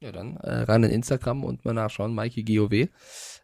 Ja, 0.00 0.12
dann 0.12 0.36
äh, 0.36 0.62
rein 0.62 0.84
in 0.84 0.90
Instagram 0.90 1.44
und 1.44 1.64
mal 1.64 1.72
nachschauen. 1.72 2.14
Mikey 2.14 2.44
GOW. 2.44 2.72
Äh, 2.72 2.88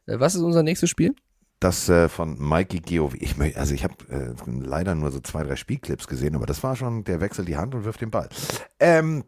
was 0.07 0.35
ist 0.35 0.43
unser 0.43 0.63
nächstes 0.63 0.91
Spiel? 0.91 1.15
Das 1.61 1.91
äh, 1.91 2.09
von 2.09 2.39
Mikey 2.39 2.81
Geo, 2.81 3.13
ich 3.19 3.35
mö- 3.35 3.55
also 3.55 3.75
ich 3.75 3.85
habe 3.85 3.95
äh, 4.09 4.33
leider 4.47 4.95
nur 4.95 5.13
so 5.13 5.21
zwei, 5.21 5.45
drei 5.45 5.57
Spielclips 5.57 6.07
gesehen, 6.07 6.35
aber 6.35 6.47
das 6.47 6.63
war 6.63 6.75
schon, 6.75 7.05
der 7.05 7.21
wechselt 7.21 7.49
die 7.49 7.59
Hand 7.59 7.75
und 7.75 7.85
wirft 7.85 8.01
den 8.01 8.11
Ball. 8.11 8.31
Ähm, 8.79 9.25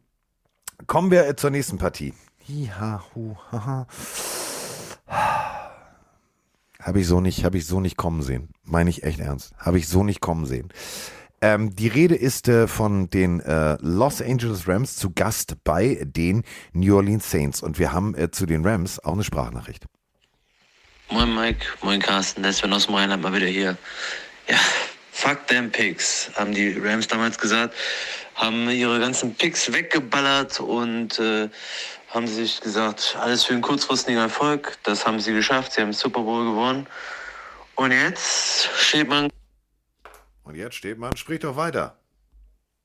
kommen 0.86 1.10
wir 1.10 1.28
äh, 1.28 1.36
zur 1.36 1.50
nächsten 1.50 1.76
Partie. 1.76 2.14
Hiha, 2.38 3.04
hu, 3.14 3.36
haha. 3.52 3.86
Habe 6.80 7.00
ich 7.00 7.06
so 7.06 7.20
nicht, 7.20 7.44
habe 7.44 7.58
ich 7.58 7.66
so 7.66 7.80
nicht 7.80 7.98
kommen 7.98 8.22
sehen. 8.22 8.48
Meine 8.64 8.88
ich 8.88 9.02
echt 9.02 9.20
ernst. 9.20 9.52
Habe 9.58 9.78
ich 9.78 9.86
so 9.86 10.02
nicht 10.02 10.20
kommen 10.20 10.46
sehen. 10.46 10.70
Ähm, 11.42 11.76
die 11.76 11.88
Rede 11.88 12.14
ist 12.14 12.48
äh, 12.48 12.66
von 12.66 13.10
den 13.10 13.40
äh, 13.40 13.76
Los 13.80 14.22
Angeles 14.22 14.66
Rams 14.66 14.96
zu 14.96 15.10
Gast 15.12 15.56
bei 15.64 16.02
den 16.04 16.44
New 16.72 16.96
Orleans 16.96 17.30
Saints 17.30 17.62
und 17.62 17.78
wir 17.78 17.92
haben 17.92 18.14
äh, 18.14 18.30
zu 18.30 18.46
den 18.46 18.64
Rams 18.64 19.00
auch 19.00 19.12
eine 19.12 19.22
Sprachnachricht. 19.24 19.86
Moin 21.12 21.34
Mike, 21.34 21.66
moin 21.82 22.00
Carsten, 22.00 22.42
der 22.42 22.52
ist 22.52 22.58
Sven 22.60 22.72
aus 22.72 22.86
dem 22.86 22.94
Rheinland 22.94 23.22
mal 23.22 23.34
wieder 23.34 23.46
hier. 23.46 23.76
Ja, 24.48 24.56
fuck 25.10 25.46
them 25.46 25.70
Picks, 25.70 26.30
haben 26.36 26.54
die 26.54 26.72
Rams 26.78 27.06
damals 27.06 27.38
gesagt. 27.38 27.74
Haben 28.34 28.70
ihre 28.70 28.98
ganzen 28.98 29.34
Picks 29.34 29.70
weggeballert 29.70 30.58
und 30.60 31.18
äh, 31.18 31.50
haben 32.08 32.26
sich 32.26 32.62
gesagt, 32.62 33.14
alles 33.20 33.44
für 33.44 33.52
einen 33.52 33.60
kurzfristigen 33.60 34.18
Erfolg. 34.18 34.78
Das 34.84 35.04
haben 35.06 35.20
sie 35.20 35.34
geschafft, 35.34 35.72
sie 35.72 35.82
haben 35.82 35.92
Super 35.92 36.22
Bowl 36.22 36.46
gewonnen. 36.46 36.86
Und 37.74 37.92
jetzt 37.92 38.70
steht 38.74 39.06
man, 39.06 39.28
Und 40.44 40.54
jetzt 40.54 40.76
steht 40.76 40.96
man, 40.96 41.14
sprich 41.14 41.40
doch 41.40 41.56
weiter. 41.56 41.98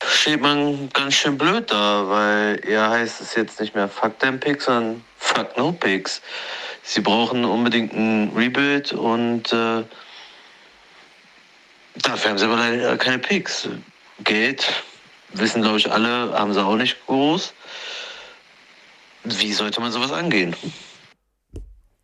steht 0.03 0.41
man 0.41 0.89
ganz 0.89 1.13
schön 1.13 1.38
blöd 1.38 1.71
da, 1.71 2.09
weil 2.09 2.61
ja 2.69 2.89
heißt 2.89 3.21
es 3.21 3.36
jetzt 3.36 3.61
nicht 3.61 3.73
mehr 3.73 3.88
fuck 3.88 4.19
them 4.19 4.38
Picks, 4.38 4.65
sondern 4.65 5.01
fuck 5.17 5.55
no 5.55 5.71
Picks. 5.71 6.21
Sie 6.89 7.01
brauchen 7.01 7.43
unbedingt 7.43 7.91
ein 7.91 8.31
Rebuild 8.33 8.93
und 8.93 9.51
äh, 9.51 9.83
dafür 11.95 12.31
haben 12.31 12.38
sie 12.38 12.45
aber 12.45 12.55
leider 12.55 12.97
keine 12.97 13.19
Picks. 13.19 13.67
Geld, 14.23 14.65
wissen 15.33 15.63
glaube 15.63 15.79
ich 15.79 15.91
alle, 15.91 16.31
haben 16.31 16.53
sie 16.53 16.63
auch 16.63 16.77
nicht 16.77 17.05
groß. 17.05 17.53
Wie 19.25 19.51
sollte 19.51 19.81
man 19.81 19.91
sowas 19.91 20.13
angehen? 20.13 20.55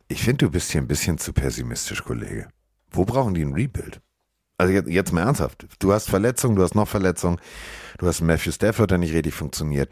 Ich 0.10 0.22
finde, 0.22 0.48
du 0.48 0.52
bist 0.52 0.74
hier 0.74 0.82
ein 0.82 0.88
bisschen 0.88 1.18
zu 1.18 1.32
pessimistisch, 1.32 2.04
Kollege. 2.04 2.50
Wo 2.92 3.06
brauchen 3.06 3.34
die 3.34 3.44
ein 3.44 3.54
Rebuild? 3.54 4.02
Also 4.58 4.74
jetzt, 4.74 4.90
jetzt 4.90 5.14
mal 5.14 5.22
ernsthaft. 5.22 5.66
Du 5.80 5.94
hast 5.94 6.10
Verletzungen, 6.10 6.58
du 6.58 6.62
hast 6.62 6.76
noch 6.76 6.90
Verletzungen, 6.90 7.40
du 8.00 8.06
hast 8.06 8.20
Matthew 8.20 8.52
Stafford, 8.52 8.92
der 8.92 8.98
nicht 8.98 9.14
richtig 9.14 9.34
funktioniert. 9.34 9.90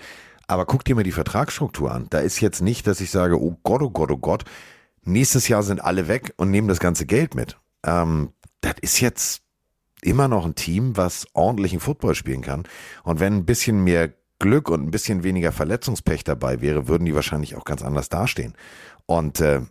Aber 0.47 0.65
guck 0.65 0.83
dir 0.83 0.95
mal 0.95 1.03
die 1.03 1.13
Vertragsstruktur 1.13 1.93
an. 1.93 2.07
Da 2.09 2.19
ist 2.19 2.41
jetzt 2.41 2.61
nicht, 2.61 2.87
dass 2.87 2.99
ich 2.99 3.09
sage, 3.09 3.39
oh 3.39 3.57
Gott, 3.63 3.81
oh 3.81 3.89
Gott, 3.89 4.11
oh 4.11 4.17
Gott, 4.17 4.43
nächstes 5.04 5.47
Jahr 5.47 5.64
sind 5.64 5.84
alle 5.84 6.08
weg 6.08 6.34
und 6.38 6.52
nehmen 6.52 6.68
das 6.68 6.80
ganze 6.80 7.06
Geld 7.06 7.36
mit. 7.36 7.58
Ähm, 7.86 8.34
das 8.62 8.76
ist 8.82 8.99
jetzt 8.99 9.41
immer 10.02 10.28
noch 10.28 10.45
ein 10.45 10.56
Team, 10.56 10.97
was 10.97 11.28
ordentlichen 11.34 11.80
Football 11.80 12.16
spielen 12.16 12.41
kann. 12.41 12.64
Und 13.04 13.20
wenn 13.20 13.38
ein 13.38 13.45
bisschen 13.45 13.84
mehr 13.84 14.14
Glück 14.39 14.70
und 14.70 14.84
ein 14.84 14.91
bisschen 14.91 15.24
weniger 15.24 15.52
Verletzungspech 15.52 16.24
dabei 16.24 16.62
wäre, 16.62 16.88
würden 16.88 17.06
die 17.06 17.14
wahrscheinlich 17.14 17.56
auch 17.56 17.66
ganz 17.66 17.84
anders 17.84 18.10
dastehen. 18.10 18.56
Und 19.06 19.39
äh, 19.39 19.62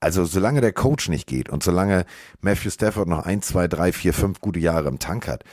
also 0.00 0.24
solange 0.24 0.60
der 0.60 0.72
Coach 0.72 1.08
nicht 1.08 1.26
geht 1.26 1.48
und 1.48 1.62
solange 1.62 2.06
Matthew 2.40 2.70
Stafford 2.70 3.08
noch 3.08 3.26
ein, 3.26 3.42
zwei, 3.42 3.68
drei, 3.68 3.92
vier, 3.92 4.14
fünf 4.14 4.40
gute 4.40 4.60
Jahre 4.60 4.88
im 4.88 4.98
Tank 4.98 5.28
hat, 5.28 5.44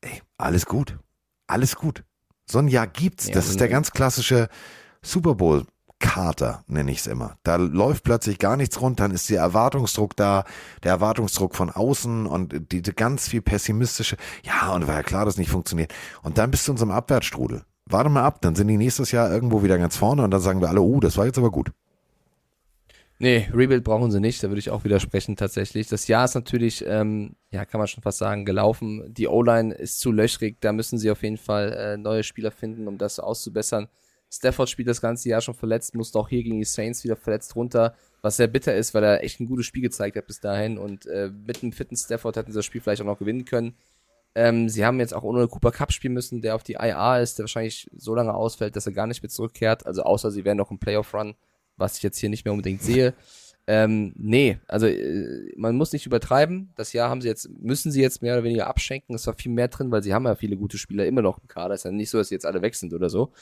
ey, 0.00 0.22
alles 0.36 0.66
gut. 0.66 0.98
Alles 1.46 1.76
gut. 1.76 2.04
So 2.50 2.58
ein 2.58 2.68
Jahr 2.68 2.86
gibt's. 2.86 3.28
Ja, 3.28 3.34
das 3.34 3.48
ist 3.48 3.60
der 3.60 3.68
ganz 3.68 3.90
klassische 3.90 4.48
Super 5.02 5.34
Bowl. 5.34 5.66
Kater, 6.00 6.62
nenne 6.68 6.90
ich 6.90 6.98
es 6.98 7.06
immer. 7.06 7.36
Da 7.42 7.56
läuft 7.56 8.04
plötzlich 8.04 8.38
gar 8.38 8.56
nichts 8.56 8.80
rund, 8.80 9.00
dann 9.00 9.10
ist 9.10 9.30
der 9.30 9.40
Erwartungsdruck 9.40 10.16
da, 10.16 10.44
der 10.82 10.92
Erwartungsdruck 10.92 11.54
von 11.54 11.70
außen 11.70 12.26
und 12.26 12.72
diese 12.72 12.92
ganz 12.92 13.28
viel 13.28 13.42
pessimistische, 13.42 14.16
ja, 14.44 14.72
und 14.72 14.86
war 14.86 14.94
ja 14.94 15.02
klar, 15.02 15.24
dass 15.24 15.38
nicht 15.38 15.50
funktioniert. 15.50 15.92
Und 16.22 16.38
dann 16.38 16.50
bist 16.50 16.66
du 16.68 16.72
in 16.72 16.78
so 16.78 16.84
einem 16.84 16.92
Abwärtsstrudel. 16.92 17.62
Warte 17.86 18.10
mal 18.10 18.24
ab, 18.24 18.40
dann 18.42 18.54
sind 18.54 18.68
die 18.68 18.76
nächstes 18.76 19.12
Jahr 19.12 19.32
irgendwo 19.32 19.62
wieder 19.62 19.78
ganz 19.78 19.96
vorne 19.96 20.22
und 20.22 20.30
dann 20.30 20.40
sagen 20.40 20.60
wir 20.60 20.68
alle, 20.68 20.80
oh, 20.80 21.00
das 21.00 21.16
war 21.16 21.26
jetzt 21.26 21.38
aber 21.38 21.50
gut. 21.50 21.72
Nee, 23.20 23.48
Rebuild 23.52 23.82
brauchen 23.82 24.12
sie 24.12 24.20
nicht, 24.20 24.44
da 24.44 24.48
würde 24.48 24.60
ich 24.60 24.70
auch 24.70 24.84
widersprechen 24.84 25.34
tatsächlich. 25.34 25.88
Das 25.88 26.06
Jahr 26.06 26.24
ist 26.24 26.36
natürlich, 26.36 26.84
ähm, 26.86 27.34
ja, 27.50 27.64
kann 27.64 27.78
man 27.78 27.88
schon 27.88 28.02
fast 28.02 28.18
sagen, 28.18 28.44
gelaufen. 28.44 29.12
Die 29.12 29.26
O-Line 29.26 29.74
ist 29.74 29.98
zu 29.98 30.12
löchrig, 30.12 30.60
da 30.60 30.72
müssen 30.72 30.98
sie 30.98 31.10
auf 31.10 31.24
jeden 31.24 31.36
Fall 31.36 31.72
äh, 31.72 31.96
neue 31.96 32.22
Spieler 32.22 32.52
finden, 32.52 32.86
um 32.86 32.96
das 32.96 33.18
auszubessern. 33.18 33.88
Stafford 34.30 34.68
spielt 34.68 34.88
das 34.88 35.00
ganze 35.00 35.28
Jahr 35.28 35.40
schon 35.40 35.54
verletzt, 35.54 35.94
musste 35.94 36.18
auch 36.18 36.28
hier 36.28 36.42
gegen 36.42 36.58
die 36.58 36.64
Saints 36.64 37.04
wieder 37.04 37.16
verletzt 37.16 37.56
runter, 37.56 37.94
was 38.20 38.36
sehr 38.36 38.46
bitter 38.46 38.74
ist, 38.74 38.94
weil 38.94 39.04
er 39.04 39.24
echt 39.24 39.40
ein 39.40 39.46
gutes 39.46 39.66
Spiel 39.66 39.82
gezeigt 39.82 40.16
hat 40.16 40.26
bis 40.26 40.40
dahin 40.40 40.78
und 40.78 41.06
äh, 41.06 41.30
mit 41.46 41.62
einem 41.62 41.72
fitten 41.72 41.96
Stafford 41.96 42.36
hätten 42.36 42.52
sie 42.52 42.58
das 42.58 42.66
Spiel 42.66 42.80
vielleicht 42.80 43.00
auch 43.02 43.06
noch 43.06 43.18
gewinnen 43.18 43.44
können. 43.44 43.74
Ähm, 44.34 44.68
sie 44.68 44.84
haben 44.84 45.00
jetzt 45.00 45.14
auch 45.14 45.22
ohne 45.22 45.48
Cooper 45.48 45.72
Cup 45.72 45.92
spielen 45.92 46.14
müssen, 46.14 46.42
der 46.42 46.54
auf 46.54 46.62
die 46.62 46.74
IR 46.74 47.20
ist, 47.20 47.38
der 47.38 47.44
wahrscheinlich 47.44 47.90
so 47.96 48.14
lange 48.14 48.34
ausfällt, 48.34 48.76
dass 48.76 48.86
er 48.86 48.92
gar 48.92 49.06
nicht 49.06 49.22
mehr 49.22 49.30
zurückkehrt. 49.30 49.86
Also 49.86 50.02
außer 50.02 50.30
sie 50.30 50.44
werden 50.44 50.58
noch 50.58 50.70
im 50.70 50.78
Playoff-Run, 50.78 51.34
was 51.76 51.96
ich 51.96 52.02
jetzt 52.02 52.18
hier 52.18 52.28
nicht 52.28 52.44
mehr 52.44 52.52
unbedingt 52.52 52.82
sehe. 52.82 53.14
Ähm, 53.66 54.14
nee, 54.16 54.58
also 54.66 54.86
äh, 54.86 55.52
man 55.56 55.76
muss 55.76 55.92
nicht 55.92 56.06
übertreiben. 56.06 56.70
Das 56.76 56.92
Jahr 56.92 57.10
haben 57.10 57.20
sie 57.20 57.28
jetzt, 57.28 57.50
müssen 57.50 57.92
sie 57.92 58.00
jetzt 58.00 58.22
mehr 58.22 58.34
oder 58.34 58.44
weniger 58.44 58.66
abschenken. 58.66 59.14
Es 59.14 59.26
war 59.26 59.34
viel 59.34 59.52
mehr 59.52 59.68
drin, 59.68 59.90
weil 59.90 60.02
sie 60.02 60.14
haben 60.14 60.24
ja 60.24 60.36
viele 60.36 60.56
gute 60.56 60.78
Spieler 60.78 61.04
immer 61.04 61.20
noch 61.20 61.38
im 61.38 61.48
Kader. 61.48 61.74
ist 61.74 61.84
ja 61.84 61.90
nicht 61.90 62.08
so, 62.08 62.18
dass 62.18 62.28
sie 62.28 62.34
jetzt 62.34 62.46
alle 62.46 62.62
weg 62.62 62.74
sind 62.76 62.94
oder 62.94 63.10
so. 63.10 63.32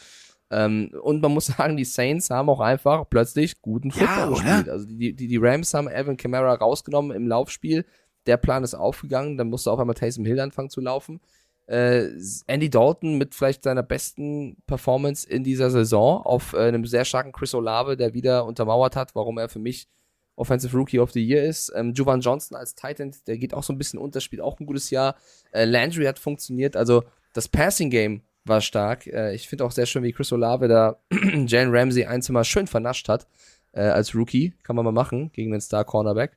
Ähm, 0.50 0.90
und 1.02 1.20
man 1.22 1.32
muss 1.32 1.46
sagen, 1.56 1.76
die 1.76 1.84
Saints 1.84 2.30
haben 2.30 2.48
auch 2.48 2.60
einfach 2.60 3.08
plötzlich 3.08 3.60
guten 3.60 3.90
Football 3.90 4.32
oder? 4.32 4.42
gespielt. 4.42 4.68
Also 4.68 4.86
die, 4.86 5.14
die, 5.14 5.26
die 5.26 5.36
Rams 5.36 5.74
haben 5.74 5.88
Alvin 5.88 6.16
Kamara 6.16 6.54
rausgenommen 6.54 7.16
im 7.16 7.26
Laufspiel. 7.26 7.84
Der 8.26 8.36
Plan 8.36 8.64
ist 8.64 8.74
aufgegangen. 8.74 9.36
Dann 9.36 9.48
musste 9.48 9.70
auf 9.70 9.78
einmal 9.78 9.94
Taysom 9.94 10.24
Hill 10.24 10.40
anfangen 10.40 10.70
zu 10.70 10.80
laufen. 10.80 11.20
Äh, 11.66 12.10
Andy 12.46 12.70
Dalton 12.70 13.18
mit 13.18 13.34
vielleicht 13.34 13.64
seiner 13.64 13.82
besten 13.82 14.56
Performance 14.66 15.28
in 15.28 15.42
dieser 15.42 15.70
Saison 15.70 16.22
auf 16.22 16.52
äh, 16.52 16.58
einem 16.58 16.84
sehr 16.84 17.04
starken 17.04 17.32
Chris 17.32 17.54
Olave, 17.54 17.96
der 17.96 18.14
wieder 18.14 18.44
untermauert 18.44 18.94
hat, 18.94 19.16
warum 19.16 19.38
er 19.38 19.48
für 19.48 19.58
mich 19.58 19.88
Offensive 20.36 20.76
Rookie 20.76 21.00
of 21.00 21.10
the 21.10 21.26
Year 21.26 21.42
ist. 21.44 21.72
Ähm, 21.74 21.92
Jovan 21.92 22.20
Johnson 22.20 22.56
als 22.56 22.74
Titan, 22.74 23.12
der 23.26 23.38
geht 23.38 23.52
auch 23.52 23.64
so 23.64 23.72
ein 23.72 23.78
bisschen 23.78 23.98
unter, 23.98 24.20
spielt 24.20 24.42
auch 24.42 24.60
ein 24.60 24.66
gutes 24.66 24.90
Jahr. 24.90 25.16
Äh, 25.50 25.64
Landry 25.64 26.04
hat 26.04 26.18
funktioniert. 26.20 26.76
Also 26.76 27.02
das 27.32 27.48
Passing 27.48 27.90
Game 27.90 28.22
war 28.46 28.60
stark. 28.60 29.06
Äh, 29.06 29.34
ich 29.34 29.48
finde 29.48 29.64
auch 29.64 29.72
sehr 29.72 29.86
schön, 29.86 30.02
wie 30.02 30.12
Chris 30.12 30.32
Olave 30.32 30.68
da 30.68 30.98
Jalen 31.46 31.74
Ramsey 31.74 32.04
ein, 32.06 32.22
Mal 32.28 32.44
schön 32.44 32.66
vernascht 32.66 33.08
hat. 33.08 33.26
Äh, 33.72 33.82
als 33.82 34.14
Rookie. 34.14 34.54
Kann 34.62 34.76
man 34.76 34.84
mal 34.84 34.92
machen 34.92 35.30
gegen 35.32 35.52
den 35.52 35.60
Star 35.60 35.84
Cornerback. 35.84 36.36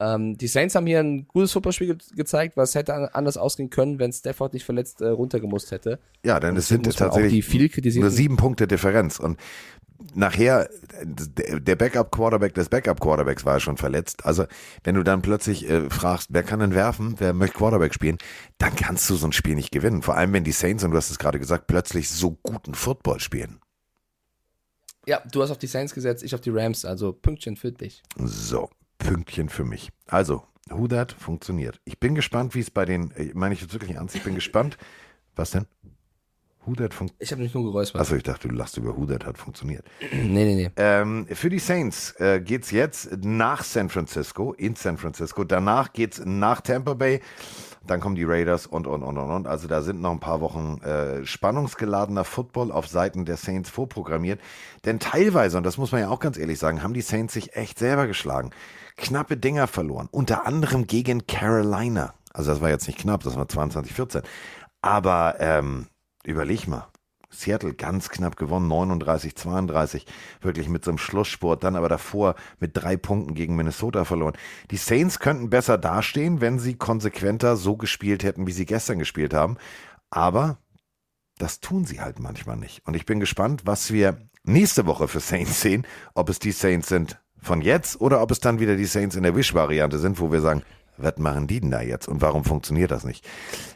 Ähm, 0.00 0.36
die 0.36 0.48
Saints 0.48 0.74
haben 0.74 0.86
hier 0.86 0.98
ein 0.98 1.28
gutes 1.28 1.52
Footballspiel 1.52 1.86
ge 1.94 1.96
gezeigt, 2.16 2.56
was 2.56 2.74
hätte 2.74 2.92
an- 2.92 3.08
anders 3.12 3.36
ausgehen 3.36 3.70
können, 3.70 4.00
wenn 4.00 4.12
Stafford 4.12 4.52
nicht 4.52 4.64
verletzt 4.64 5.00
äh, 5.00 5.06
runtergemusst 5.06 5.70
hätte. 5.70 6.00
Ja, 6.24 6.40
denn 6.40 6.56
es 6.56 6.66
sind 6.66 6.84
tatsächlich 6.96 7.48
nur 8.00 8.10
sieben 8.10 8.36
Punkte 8.36 8.66
Differenz. 8.66 9.20
Und 9.20 9.38
nachher, 10.14 10.68
der 11.02 11.76
Backup-Quarterback 11.76 12.54
des 12.54 12.68
Backup-Quarterbacks 12.68 13.44
war 13.44 13.54
ja 13.54 13.60
schon 13.60 13.76
verletzt. 13.76 14.24
Also, 14.24 14.46
wenn 14.84 14.94
du 14.94 15.02
dann 15.02 15.22
plötzlich 15.22 15.68
äh, 15.68 15.88
fragst, 15.90 16.28
wer 16.32 16.42
kann 16.42 16.60
denn 16.60 16.74
werfen, 16.74 17.14
wer 17.18 17.32
möchte 17.32 17.58
Quarterback 17.58 17.94
spielen, 17.94 18.18
dann 18.58 18.74
kannst 18.76 19.08
du 19.10 19.14
so 19.16 19.26
ein 19.26 19.32
Spiel 19.32 19.54
nicht 19.54 19.72
gewinnen. 19.72 20.02
Vor 20.02 20.16
allem, 20.16 20.32
wenn 20.32 20.44
die 20.44 20.52
Saints, 20.52 20.84
und 20.84 20.90
du 20.90 20.96
hast 20.96 21.10
es 21.10 21.18
gerade 21.18 21.38
gesagt, 21.38 21.66
plötzlich 21.66 22.08
so 22.10 22.38
guten 22.42 22.74
Football 22.74 23.20
spielen. 23.20 23.60
Ja, 25.06 25.20
du 25.30 25.42
hast 25.42 25.50
auf 25.50 25.58
die 25.58 25.66
Saints 25.66 25.94
gesetzt, 25.94 26.22
ich 26.22 26.34
auf 26.34 26.40
die 26.40 26.50
Rams, 26.50 26.84
also 26.84 27.12
Pünktchen 27.12 27.56
für 27.56 27.72
dich. 27.72 28.02
So, 28.16 28.70
Pünktchen 28.98 29.48
für 29.48 29.64
mich. 29.64 29.90
Also, 30.06 30.44
Who 30.70 30.86
That 30.88 31.12
funktioniert. 31.12 31.80
Ich 31.84 31.98
bin 31.98 32.14
gespannt, 32.14 32.54
wie 32.54 32.60
es 32.60 32.70
bei 32.70 32.84
den, 32.84 33.12
ich 33.16 33.34
meine 33.34 33.54
ich 33.54 33.60
jetzt 33.60 33.72
wirklich 33.72 33.96
ernst, 33.96 34.14
ich 34.14 34.22
bin 34.22 34.34
gespannt. 34.34 34.78
Was 35.34 35.50
denn? 35.50 35.66
That 36.76 36.94
funktioniert. 36.94 37.22
Ich 37.22 37.32
habe 37.32 37.42
mich 37.42 37.54
nur 37.54 37.64
geräuspert. 37.64 38.00
Achso, 38.00 38.14
ich 38.14 38.22
dachte, 38.22 38.48
du 38.48 38.54
lachst 38.54 38.76
über 38.76 38.94
That 39.08 39.26
hat 39.26 39.38
funktioniert. 39.38 39.84
nee, 40.12 40.44
nee, 40.44 40.54
nee. 40.54 40.70
Ähm, 40.76 41.26
für 41.30 41.50
die 41.50 41.58
Saints 41.58 42.12
äh, 42.18 42.40
geht's 42.40 42.70
jetzt 42.70 43.24
nach 43.24 43.64
San 43.64 43.88
Francisco, 43.88 44.52
in 44.52 44.76
San 44.76 44.96
Francisco. 44.96 45.44
Danach 45.44 45.92
geht's 45.92 46.22
nach 46.24 46.60
Tampa 46.60 46.94
Bay. 46.94 47.20
Dann 47.86 48.00
kommen 48.00 48.14
die 48.14 48.24
Raiders 48.24 48.66
und, 48.66 48.86
und, 48.86 49.02
und, 49.02 49.18
und, 49.18 49.30
und. 49.30 49.46
Also 49.48 49.66
da 49.66 49.82
sind 49.82 50.00
noch 50.00 50.12
ein 50.12 50.20
paar 50.20 50.40
Wochen 50.40 50.80
äh, 50.82 51.26
spannungsgeladener 51.26 52.24
Football 52.24 52.70
auf 52.70 52.86
Seiten 52.86 53.24
der 53.24 53.36
Saints 53.36 53.70
vorprogrammiert. 53.70 54.40
Denn 54.84 55.00
teilweise, 55.00 55.56
und 55.56 55.64
das 55.64 55.78
muss 55.78 55.90
man 55.90 56.02
ja 56.02 56.08
auch 56.08 56.20
ganz 56.20 56.38
ehrlich 56.38 56.58
sagen, 56.58 56.82
haben 56.82 56.94
die 56.94 57.00
Saints 57.00 57.34
sich 57.34 57.56
echt 57.56 57.78
selber 57.78 58.06
geschlagen. 58.06 58.50
Knappe 58.96 59.36
Dinger 59.36 59.66
verloren. 59.66 60.08
Unter 60.12 60.46
anderem 60.46 60.86
gegen 60.86 61.26
Carolina. 61.26 62.14
Also 62.32 62.50
das 62.50 62.60
war 62.60 62.70
jetzt 62.70 62.86
nicht 62.86 62.98
knapp, 62.98 63.22
das 63.24 63.36
war 63.36 63.44
22-14. 63.44 64.22
Aber 64.80 65.36
ähm, 65.38 65.86
überleg 66.24 66.66
mal. 66.68 66.88
Seattle 67.32 67.72
ganz 67.72 68.10
knapp 68.10 68.36
gewonnen, 68.36 68.68
39, 68.68 69.34
32, 69.34 70.06
wirklich 70.42 70.68
mit 70.68 70.84
so 70.84 70.90
einem 70.90 70.98
Schlusssport, 70.98 71.64
dann 71.64 71.76
aber 71.76 71.88
davor 71.88 72.34
mit 72.60 72.72
drei 72.74 72.96
Punkten 72.96 73.34
gegen 73.34 73.56
Minnesota 73.56 74.04
verloren. 74.04 74.36
Die 74.70 74.76
Saints 74.76 75.18
könnten 75.18 75.50
besser 75.50 75.78
dastehen, 75.78 76.40
wenn 76.40 76.58
sie 76.58 76.74
konsequenter 76.74 77.56
so 77.56 77.76
gespielt 77.76 78.22
hätten, 78.22 78.46
wie 78.46 78.52
sie 78.52 78.66
gestern 78.66 78.98
gespielt 78.98 79.32
haben. 79.32 79.56
Aber 80.10 80.58
das 81.38 81.60
tun 81.60 81.86
sie 81.86 82.00
halt 82.00 82.20
manchmal 82.20 82.56
nicht. 82.56 82.86
Und 82.86 82.94
ich 82.94 83.06
bin 83.06 83.18
gespannt, 83.18 83.62
was 83.64 83.92
wir 83.92 84.18
nächste 84.44 84.86
Woche 84.86 85.08
für 85.08 85.20
Saints 85.20 85.60
sehen, 85.60 85.86
ob 86.14 86.28
es 86.28 86.38
die 86.38 86.52
Saints 86.52 86.88
sind 86.88 87.18
von 87.40 87.62
jetzt 87.62 88.00
oder 88.00 88.20
ob 88.22 88.30
es 88.30 88.40
dann 88.40 88.60
wieder 88.60 88.76
die 88.76 88.84
Saints 88.84 89.16
in 89.16 89.22
der 89.22 89.34
Wish-Variante 89.34 89.98
sind, 89.98 90.20
wo 90.20 90.30
wir 90.30 90.40
sagen, 90.40 90.62
was 90.96 91.16
machen 91.18 91.46
die 91.46 91.60
denn 91.60 91.70
da 91.70 91.80
jetzt 91.82 92.08
und 92.08 92.20
warum 92.20 92.44
funktioniert 92.44 92.90
das 92.90 93.04
nicht? 93.04 93.26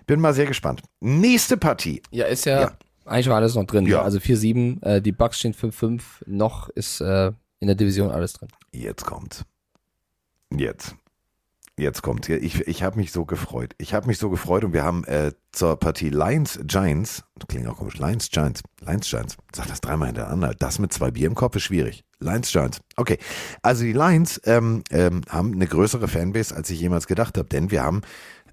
Bin 0.06 0.20
mal 0.20 0.34
sehr 0.34 0.46
gespannt. 0.46 0.82
Nächste 1.00 1.56
Partie. 1.56 2.02
Ja, 2.10 2.26
ist 2.26 2.44
ja, 2.46 2.60
Ja. 2.62 2.72
eigentlich 3.04 3.28
war 3.28 3.36
alles 3.36 3.54
noch 3.54 3.64
drin. 3.64 3.84
Ja. 3.86 3.98
Ja. 3.98 4.02
Also 4.02 4.18
4-7, 4.18 4.82
äh, 4.82 5.02
die 5.02 5.12
Bucks 5.12 5.38
stehen 5.38 5.54
5-5, 5.54 6.00
noch 6.26 6.68
ist 6.70 7.00
äh, 7.00 7.32
in 7.60 7.66
der 7.68 7.74
Division 7.76 8.10
alles 8.10 8.34
drin. 8.34 8.48
Jetzt 8.72 9.04
kommt's. 9.04 9.44
Jetzt. 10.54 10.94
Jetzt 11.78 12.00
kommt's. 12.02 12.28
Ich, 12.30 12.60
ich 12.66 12.82
habe 12.82 12.96
mich 12.98 13.12
so 13.12 13.26
gefreut. 13.26 13.74
Ich 13.76 13.92
habe 13.92 14.06
mich 14.06 14.16
so 14.16 14.30
gefreut 14.30 14.64
und 14.64 14.72
wir 14.72 14.82
haben 14.82 15.04
äh, 15.04 15.32
zur 15.52 15.76
Partie 15.78 16.08
Lions 16.08 16.58
Giants, 16.64 17.22
klingt 17.48 17.66
auch 17.66 17.76
komisch, 17.76 17.98
Lions 17.98 18.30
Giants, 18.30 18.62
Lions 18.80 19.10
Giants, 19.10 19.36
sag 19.54 19.66
das 19.68 19.82
dreimal 19.82 20.08
hintereinander. 20.08 20.54
Das 20.54 20.78
mit 20.78 20.90
zwei 20.94 21.10
Bier 21.10 21.26
im 21.26 21.34
Kopf 21.34 21.54
ist 21.56 21.64
schwierig. 21.64 22.02
Lions 22.18 22.50
Giants. 22.50 22.80
Okay. 22.96 23.18
Also 23.62 23.84
die 23.84 23.92
Lions 23.92 24.40
ähm, 24.44 24.82
ähm, 24.90 25.22
haben 25.28 25.52
eine 25.52 25.66
größere 25.66 26.08
Fanbase, 26.08 26.54
als 26.54 26.70
ich 26.70 26.80
jemals 26.80 27.06
gedacht 27.06 27.36
habe, 27.36 27.48
denn 27.48 27.70
wir 27.70 27.82
haben 27.82 28.02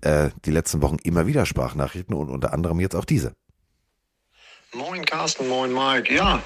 äh, 0.02 0.30
die 0.46 0.52
letzten 0.52 0.82
Wochen 0.82 0.98
immer 1.04 1.28
wieder 1.28 1.46
Sprachnachrichten 1.46 2.16
und 2.16 2.30
unter 2.30 2.54
anderem 2.54 2.80
jetzt 2.80 2.96
auch 2.96 3.06
diese. 3.06 3.34
Moin 4.74 5.06
Carsten, 5.06 5.48
moin 5.48 5.72
Mike. 5.72 6.14
Ja, 6.14 6.42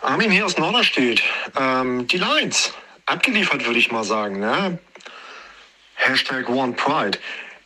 Armin 0.00 0.30
hier 0.30 0.44
aus 0.44 0.58
Norderstedt. 0.58 1.22
Ähm, 1.58 2.06
die 2.06 2.18
Lions. 2.18 2.74
Abgeliefert, 3.06 3.64
würde 3.66 3.78
ich 3.78 3.92
mal 3.92 4.04
sagen. 4.04 4.40
Ne? 4.40 4.78
Hashtag 5.94 6.48
One 6.48 6.72
Pride. 6.72 7.18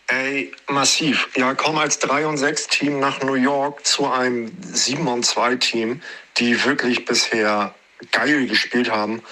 Ey, 0.08 0.52
massiv. 0.68 1.28
Ja, 1.36 1.54
komm 1.54 1.78
als 1.78 1.98
3 1.98 2.26
und 2.26 2.38
6 2.38 2.68
Team 2.68 3.00
nach 3.00 3.20
New 3.22 3.34
York 3.34 3.84
zu 3.84 4.10
einem 4.10 4.50
7 4.62 5.06
und 5.06 5.24
2 5.24 5.56
Team, 5.56 6.02
die 6.38 6.64
wirklich 6.64 7.04
bisher 7.04 7.74
geil 8.12 8.46
gespielt 8.46 8.90
haben. 8.90 9.22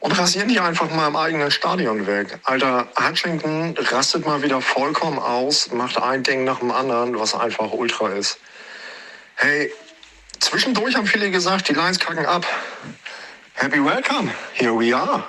Und 0.00 0.16
rasieren 0.18 0.48
die 0.48 0.60
einfach 0.60 0.90
mal 0.90 1.08
im 1.08 1.16
eigenen 1.16 1.50
Stadion 1.50 2.06
weg. 2.06 2.38
Alter, 2.44 2.86
Hutchinson 2.96 3.74
rastet 3.78 4.26
mal 4.26 4.42
wieder 4.42 4.60
vollkommen 4.60 5.18
aus, 5.18 5.72
macht 5.72 6.00
ein 6.00 6.22
Ding 6.22 6.44
nach 6.44 6.60
dem 6.60 6.70
anderen, 6.70 7.18
was 7.18 7.34
einfach 7.34 7.72
ultra 7.72 8.10
ist. 8.10 8.38
Hey, 9.36 9.72
zwischendurch 10.38 10.94
haben 10.96 11.06
viele 11.06 11.30
gesagt, 11.30 11.68
die 11.68 11.72
Lions 11.72 11.98
kacken 11.98 12.26
ab. 12.26 12.46
Happy 13.54 13.82
welcome. 13.82 14.30
Here 14.52 14.78
we 14.78 14.94
are. 14.94 15.24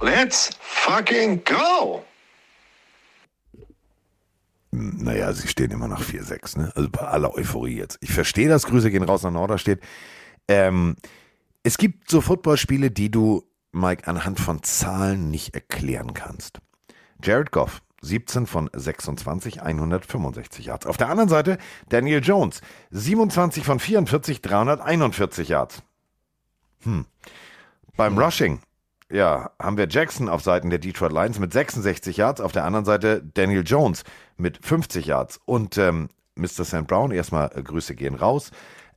Let's 0.00 0.50
fucking 0.60 1.42
go. 1.44 2.02
Naja, 4.70 5.32
sie 5.32 5.48
stehen 5.48 5.70
immer 5.70 5.88
noch 5.88 6.02
4-6, 6.02 6.58
ne? 6.58 6.72
Also 6.74 6.90
bei 6.90 7.00
aller 7.00 7.34
Euphorie 7.34 7.78
jetzt. 7.78 7.96
Ich 8.00 8.12
verstehe 8.12 8.48
das, 8.48 8.66
Grüße 8.66 8.90
gehen 8.90 9.04
raus 9.04 9.22
nach 9.22 9.30
Norderstedt. 9.30 9.80
Ähm, 10.48 10.96
es 11.66 11.78
gibt 11.78 12.08
so 12.08 12.20
Footballspiele, 12.20 12.92
die 12.92 13.10
du, 13.10 13.42
Mike, 13.72 14.06
anhand 14.06 14.38
von 14.38 14.62
Zahlen 14.62 15.32
nicht 15.32 15.52
erklären 15.56 16.14
kannst. 16.14 16.60
Jared 17.20 17.50
Goff, 17.50 17.82
17 18.02 18.46
von 18.46 18.70
26, 18.72 19.62
165 19.62 20.66
Yards. 20.66 20.86
Auf 20.86 20.96
der 20.96 21.08
anderen 21.08 21.28
Seite 21.28 21.58
Daniel 21.88 22.22
Jones, 22.22 22.60
27 22.92 23.64
von 23.64 23.80
44, 23.80 24.42
341 24.42 25.48
Yards. 25.48 25.82
Hm. 26.84 27.04
Beim 27.96 28.16
Rushing, 28.16 28.60
ja, 29.10 29.50
haben 29.60 29.76
wir 29.76 29.88
Jackson 29.88 30.28
auf 30.28 30.42
Seiten 30.44 30.70
der 30.70 30.78
Detroit 30.78 31.10
Lions 31.10 31.40
mit 31.40 31.52
66 31.52 32.16
Yards, 32.16 32.40
auf 32.40 32.52
der 32.52 32.64
anderen 32.64 32.84
Seite 32.84 33.24
Daniel 33.34 33.64
Jones 33.66 34.04
mit 34.36 34.64
50 34.64 35.06
Yards. 35.06 35.40
Und 35.46 35.78
ähm, 35.78 36.10
Mr. 36.36 36.64
St. 36.64 36.86
Brown, 36.86 37.10
erstmal 37.10 37.50
äh, 37.56 37.62
Grüße 37.64 37.96
gehen 37.96 38.14
raus, 38.14 38.52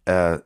äh, 0.05 0.38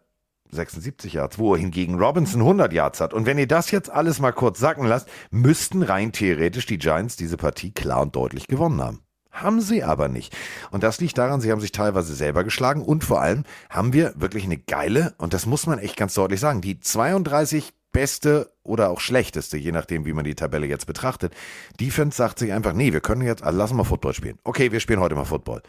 76 0.53 1.13
Yards, 1.13 1.39
wo 1.39 1.55
hingegen 1.55 1.95
Robinson 1.95 2.41
100 2.41 2.71
Yards 2.73 3.01
hat. 3.01 3.13
Und 3.13 3.25
wenn 3.25 3.37
ihr 3.37 3.47
das 3.47 3.71
jetzt 3.71 3.89
alles 3.89 4.19
mal 4.19 4.31
kurz 4.31 4.59
sacken 4.59 4.85
lasst, 4.85 5.09
müssten 5.31 5.83
rein 5.83 6.11
theoretisch 6.11 6.65
die 6.65 6.77
Giants 6.77 7.15
diese 7.15 7.37
Partie 7.37 7.71
klar 7.71 8.01
und 8.01 8.15
deutlich 8.15 8.47
gewonnen 8.47 8.81
haben. 8.81 8.99
Haben 9.31 9.61
sie 9.61 9.83
aber 9.83 10.09
nicht. 10.09 10.35
Und 10.69 10.83
das 10.83 10.99
liegt 10.99 11.17
daran, 11.17 11.41
sie 11.41 11.51
haben 11.51 11.59
sich 11.59 11.71
teilweise 11.71 12.13
selber 12.13 12.43
geschlagen 12.43 12.83
und 12.83 13.03
vor 13.03 13.19
allem 13.19 13.45
haben 13.69 13.91
wir 13.91 14.13
wirklich 14.15 14.43
eine 14.43 14.57
geile, 14.57 15.15
und 15.17 15.33
das 15.33 15.47
muss 15.47 15.65
man 15.65 15.79
echt 15.79 15.97
ganz 15.97 16.13
deutlich 16.13 16.39
sagen, 16.39 16.61
die 16.61 16.79
32 16.79 17.73
beste 17.91 18.51
oder 18.63 18.89
auch 18.89 18.99
schlechteste, 18.99 19.57
je 19.57 19.71
nachdem, 19.71 20.05
wie 20.05 20.13
man 20.13 20.25
die 20.25 20.35
Tabelle 20.35 20.67
jetzt 20.67 20.85
betrachtet. 20.85 21.33
Defense 21.79 22.17
sagt 22.17 22.39
sich 22.39 22.53
einfach, 22.53 22.73
nee, 22.73 22.93
wir 22.93 23.01
können 23.01 23.21
jetzt, 23.21 23.43
also 23.43 23.57
lassen 23.57 23.77
wir 23.77 23.85
Football 23.85 24.13
spielen. 24.13 24.37
Okay, 24.43 24.71
wir 24.71 24.79
spielen 24.79 24.99
heute 24.99 25.15
mal 25.15 25.25
Football. 25.25 25.61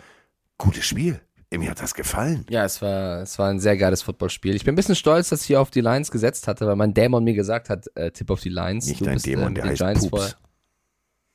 Gutes 0.59 0.87
Spiel. 0.87 1.21
Mir 1.59 1.71
hat 1.71 1.81
das 1.81 1.95
gefallen. 1.95 2.45
Ja, 2.49 2.65
es 2.65 2.83
war, 2.83 3.23
es 3.23 3.39
war 3.39 3.49
ein 3.49 3.61
sehr 3.61 3.77
geiles 3.77 4.03
Footballspiel. 4.03 4.55
Ich 4.55 4.65
bin 4.65 4.73
ein 4.73 4.77
bisschen 4.77 4.95
stolz, 4.95 5.29
dass 5.29 5.43
ich 5.43 5.47
hier 5.47 5.61
auf 5.61 5.71
die 5.71 5.81
Lions 5.81 6.11
gesetzt 6.11 6.49
hatte, 6.49 6.67
weil 6.67 6.77
mein 6.77 6.95
Dämon 6.95 7.25
mir 7.25 7.35
gesagt 7.35 7.69
hat, 7.71 7.87
äh, 7.95 8.11
Tipp 8.11 8.31
auf 8.31 8.41
die 8.41 8.49
Lions. 8.49 8.87
Nicht 8.87 9.01
Du 9.01 9.05
dein 9.05 9.15
bist, 9.15 9.27
äh, 9.27 9.31
Dämon, 9.31 9.53
mit 9.53 9.59
der 9.59 9.71
heißt 9.71 9.79
Giants 9.79 10.09
Pups. 10.09 10.37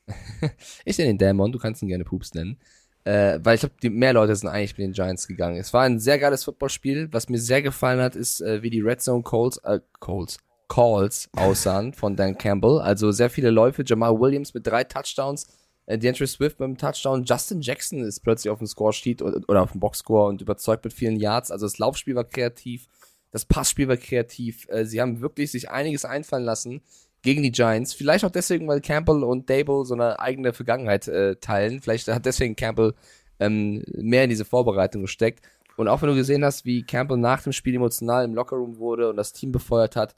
ich 0.85 0.97
nenne 0.97 1.11
den 1.11 1.17
Dämon, 1.17 1.51
du 1.51 1.59
kannst 1.59 1.81
ihn 1.81 1.87
gerne 1.87 2.03
Pups 2.03 2.33
nennen. 2.33 2.57
Äh, 3.05 3.39
weil 3.43 3.55
ich 3.55 3.61
glaube, 3.61 3.75
die 3.81 3.89
mehr 3.89 4.13
Leute 4.13 4.35
sind 4.35 4.49
eigentlich 4.49 4.77
mit 4.77 4.85
den 4.85 4.93
Giants 4.93 5.27
gegangen. 5.27 5.57
Es 5.57 5.73
war 5.73 5.83
ein 5.83 5.99
sehr 5.99 6.19
geiles 6.19 6.43
Footballspiel. 6.43 7.09
Was 7.11 7.29
mir 7.29 7.39
sehr 7.39 7.61
gefallen 7.61 8.01
hat, 8.01 8.15
ist, 8.15 8.41
äh, 8.41 8.61
wie 8.61 8.69
die 8.69 8.81
Red 8.81 9.01
Zone 9.01 9.23
Calls, 9.23 9.57
äh, 9.63 9.79
Calls, 9.99 10.37
Calls 10.67 11.29
aussahen 11.35 11.93
von 11.93 12.15
Dan 12.15 12.37
Campbell. 12.37 12.79
Also 12.79 13.11
sehr 13.11 13.29
viele 13.29 13.51
Läufe. 13.51 13.83
Jamal 13.85 14.19
Williams 14.19 14.53
mit 14.53 14.67
drei 14.67 14.83
Touchdowns. 14.83 15.47
Äh, 15.89 15.97
DeAndre 15.97 16.27
Swift 16.27 16.61
einem 16.61 16.77
Touchdown. 16.77 17.23
Justin 17.23 17.61
Jackson 17.61 18.03
ist 18.03 18.19
plötzlich 18.19 18.51
auf 18.51 18.59
dem 18.59 18.67
Score-Sheet 18.67 19.23
oder, 19.23 19.41
oder 19.47 19.63
auf 19.63 19.71
dem 19.71 19.79
Boxscore 19.79 20.29
und 20.29 20.39
überzeugt 20.39 20.83
mit 20.83 20.93
vielen 20.93 21.15
Yards. 21.15 21.49
Also 21.49 21.65
das 21.65 21.79
Laufspiel 21.79 22.13
war 22.13 22.25
kreativ. 22.25 22.87
Das 23.31 23.45
Passspiel 23.45 23.87
war 23.87 23.97
kreativ. 23.97 24.69
Äh, 24.69 24.85
sie 24.85 25.01
haben 25.01 25.21
wirklich 25.21 25.51
sich 25.51 25.71
einiges 25.71 26.05
einfallen 26.05 26.43
lassen 26.43 26.81
gegen 27.23 27.41
die 27.41 27.51
Giants. 27.51 27.93
Vielleicht 27.93 28.23
auch 28.23 28.29
deswegen, 28.29 28.67
weil 28.67 28.81
Campbell 28.81 29.23
und 29.23 29.49
Dable 29.49 29.83
so 29.83 29.95
eine 29.95 30.19
eigene 30.19 30.53
Vergangenheit 30.53 31.07
äh, 31.07 31.37
teilen. 31.37 31.81
Vielleicht 31.81 32.07
hat 32.07 32.23
deswegen 32.23 32.55
Campbell 32.55 32.93
ähm, 33.39 33.83
mehr 33.87 34.25
in 34.25 34.29
diese 34.29 34.45
Vorbereitung 34.45 35.01
gesteckt. 35.01 35.43
Und 35.75 35.87
auch 35.87 36.03
wenn 36.03 36.09
du 36.09 36.15
gesehen 36.15 36.45
hast, 36.45 36.65
wie 36.65 36.83
Campbell 36.83 37.17
nach 37.17 37.41
dem 37.41 37.51
Spiel 37.51 37.73
emotional 37.73 38.25
im 38.25 38.35
Lockerroom 38.35 38.77
wurde 38.77 39.09
und 39.09 39.17
das 39.17 39.33
Team 39.33 39.51
befeuert 39.51 39.95
hat, 39.95 40.15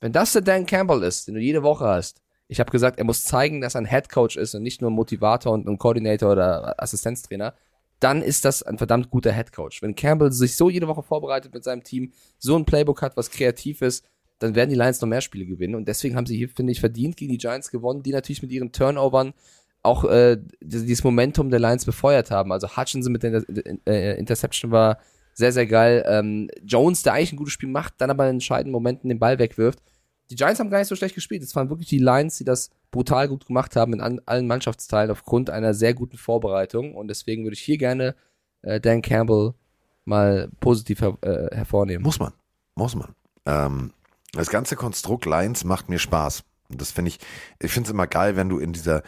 wenn 0.00 0.12
das 0.12 0.34
der 0.34 0.42
Dan 0.42 0.66
Campbell 0.66 1.02
ist, 1.02 1.26
den 1.26 1.34
du 1.34 1.40
jede 1.40 1.64
Woche 1.64 1.84
hast, 1.84 2.20
ich 2.48 2.60
habe 2.60 2.70
gesagt, 2.70 2.98
er 2.98 3.04
muss 3.04 3.24
zeigen, 3.24 3.60
dass 3.60 3.74
er 3.74 3.82
ein 3.82 3.88
Head 3.88 4.08
Coach 4.10 4.36
ist 4.36 4.54
und 4.54 4.62
nicht 4.62 4.80
nur 4.80 4.90
ein 4.90 4.94
Motivator 4.94 5.52
und 5.52 5.66
ein 5.66 5.78
Koordinator 5.78 6.32
oder 6.32 6.82
Assistenztrainer, 6.82 7.54
dann 8.00 8.22
ist 8.22 8.44
das 8.44 8.62
ein 8.62 8.76
verdammt 8.76 9.10
guter 9.10 9.32
Head 9.32 9.52
Coach. 9.52 9.80
Wenn 9.82 9.94
Campbell 9.94 10.30
sich 10.30 10.56
so 10.56 10.68
jede 10.68 10.88
Woche 10.88 11.02
vorbereitet 11.02 11.54
mit 11.54 11.64
seinem 11.64 11.84
Team, 11.84 12.12
so 12.38 12.56
ein 12.56 12.66
Playbook 12.66 13.00
hat, 13.02 13.16
was 13.16 13.30
kreativ 13.30 13.80
ist, 13.82 14.04
dann 14.40 14.54
werden 14.54 14.70
die 14.70 14.76
Lions 14.76 15.00
noch 15.00 15.08
mehr 15.08 15.20
Spiele 15.20 15.46
gewinnen. 15.46 15.74
Und 15.74 15.88
deswegen 15.88 16.16
haben 16.16 16.26
sie 16.26 16.36
hier, 16.36 16.48
finde 16.48 16.72
ich, 16.72 16.80
verdient 16.80 17.16
gegen 17.16 17.32
die 17.32 17.38
Giants 17.38 17.70
gewonnen, 17.70 18.02
die 18.02 18.12
natürlich 18.12 18.42
mit 18.42 18.52
ihren 18.52 18.72
Turnovern 18.72 19.32
auch 19.82 20.04
äh, 20.04 20.38
dieses 20.60 21.04
Momentum 21.04 21.50
der 21.50 21.60
Lions 21.60 21.84
befeuert 21.84 22.30
haben. 22.30 22.52
Also 22.52 22.76
Hutchinson 22.76 23.12
mit 23.12 23.22
der 23.22 23.42
äh, 23.86 24.18
Interception 24.18 24.70
war 24.70 24.98
sehr, 25.34 25.52
sehr 25.52 25.66
geil. 25.66 26.04
Ähm, 26.06 26.50
Jones, 26.62 27.02
der 27.02 27.14
eigentlich 27.14 27.32
ein 27.32 27.36
gutes 27.36 27.52
Spiel 27.52 27.68
macht, 27.68 27.94
dann 27.98 28.10
aber 28.10 28.24
in 28.24 28.36
entscheidenden 28.36 28.72
Momenten 28.72 29.08
den 29.08 29.18
Ball 29.18 29.38
wegwirft. 29.38 29.80
Die 30.30 30.36
Giants 30.36 30.58
haben 30.60 30.70
gar 30.70 30.78
nicht 30.78 30.88
so 30.88 30.96
schlecht 30.96 31.14
gespielt. 31.14 31.42
Es 31.42 31.54
waren 31.54 31.68
wirklich 31.68 31.88
die 31.88 31.98
Lions, 31.98 32.38
die 32.38 32.44
das 32.44 32.70
brutal 32.90 33.28
gut 33.28 33.46
gemacht 33.46 33.76
haben 33.76 33.92
in 33.92 34.00
an, 34.00 34.20
allen 34.26 34.46
Mannschaftsteilen 34.46 35.10
aufgrund 35.10 35.50
einer 35.50 35.74
sehr 35.74 35.94
guten 35.94 36.16
Vorbereitung. 36.16 36.94
Und 36.94 37.08
deswegen 37.08 37.44
würde 37.44 37.54
ich 37.54 37.60
hier 37.60 37.78
gerne 37.78 38.14
äh, 38.62 38.80
Dan 38.80 39.02
Campbell 39.02 39.54
mal 40.04 40.48
positiv 40.60 41.00
her 41.00 41.18
äh, 41.22 41.54
hervornehmen. 41.54 42.02
Muss 42.02 42.18
man. 42.18 42.32
Muss 42.74 42.94
man. 42.94 43.14
Ähm, 43.46 43.92
das 44.32 44.50
ganze 44.50 44.76
Konstrukt 44.76 45.26
Lions 45.26 45.64
macht 45.64 45.88
mir 45.88 45.98
Spaß. 45.98 46.44
Und 46.70 46.80
das 46.80 46.90
finde 46.90 47.10
ich, 47.10 47.18
ich 47.60 47.72
finde 47.72 47.88
es 47.88 47.92
immer 47.92 48.06
geil, 48.06 48.36
wenn 48.36 48.48
du 48.48 48.58
in 48.58 48.72
dieser 48.72 49.02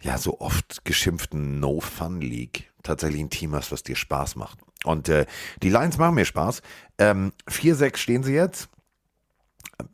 ja 0.00 0.18
so 0.18 0.40
oft 0.40 0.84
geschimpften 0.84 1.60
No-Fun-League 1.60 2.72
tatsächlich 2.82 3.20
ein 3.20 3.30
Team 3.30 3.54
hast, 3.54 3.70
was 3.70 3.82
dir 3.82 3.96
Spaß 3.96 4.36
macht. 4.36 4.58
Und 4.84 5.08
äh, 5.08 5.26
die 5.62 5.68
Lions 5.68 5.98
machen 5.98 6.16
mir 6.16 6.24
Spaß. 6.24 6.62
Ähm, 6.98 7.32
4-6 7.48 7.96
stehen 7.96 8.22
sie 8.22 8.34
jetzt. 8.34 8.68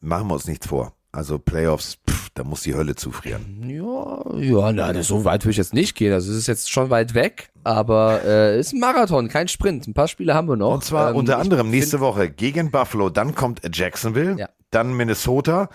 Machen 0.00 0.28
wir 0.28 0.34
uns 0.34 0.46
nichts 0.46 0.66
vor. 0.66 0.92
Also 1.10 1.38
Playoffs, 1.38 1.98
pff, 2.08 2.28
da 2.34 2.44
muss 2.44 2.62
die 2.62 2.74
Hölle 2.74 2.94
zufrieren. 2.94 3.64
Ja, 3.66 4.38
ja, 4.38 4.72
na, 4.72 5.02
so 5.02 5.24
weit 5.24 5.42
würde 5.44 5.52
ich 5.52 5.56
jetzt 5.56 5.72
nicht 5.72 5.94
gehen. 5.96 6.12
Also 6.12 6.30
es 6.30 6.36
ist 6.38 6.46
jetzt 6.46 6.70
schon 6.70 6.90
weit 6.90 7.14
weg, 7.14 7.50
aber 7.64 8.20
äh, 8.24 8.60
ist 8.60 8.72
ein 8.74 8.78
Marathon, 8.80 9.28
kein 9.28 9.48
Sprint. 9.48 9.86
Ein 9.88 9.94
paar 9.94 10.06
Spiele 10.08 10.34
haben 10.34 10.48
wir 10.48 10.56
noch. 10.56 10.74
Und 10.74 10.84
zwar 10.84 11.10
Ähm, 11.10 11.16
unter 11.16 11.38
anderem 11.38 11.70
nächste 11.70 12.00
Woche 12.00 12.28
gegen 12.30 12.70
Buffalo, 12.70 13.08
dann 13.08 13.34
kommt 13.34 13.62
Jacksonville, 13.74 14.36
Ja. 14.38 14.48
dann 14.70 14.92
Minnesota, 14.94 15.70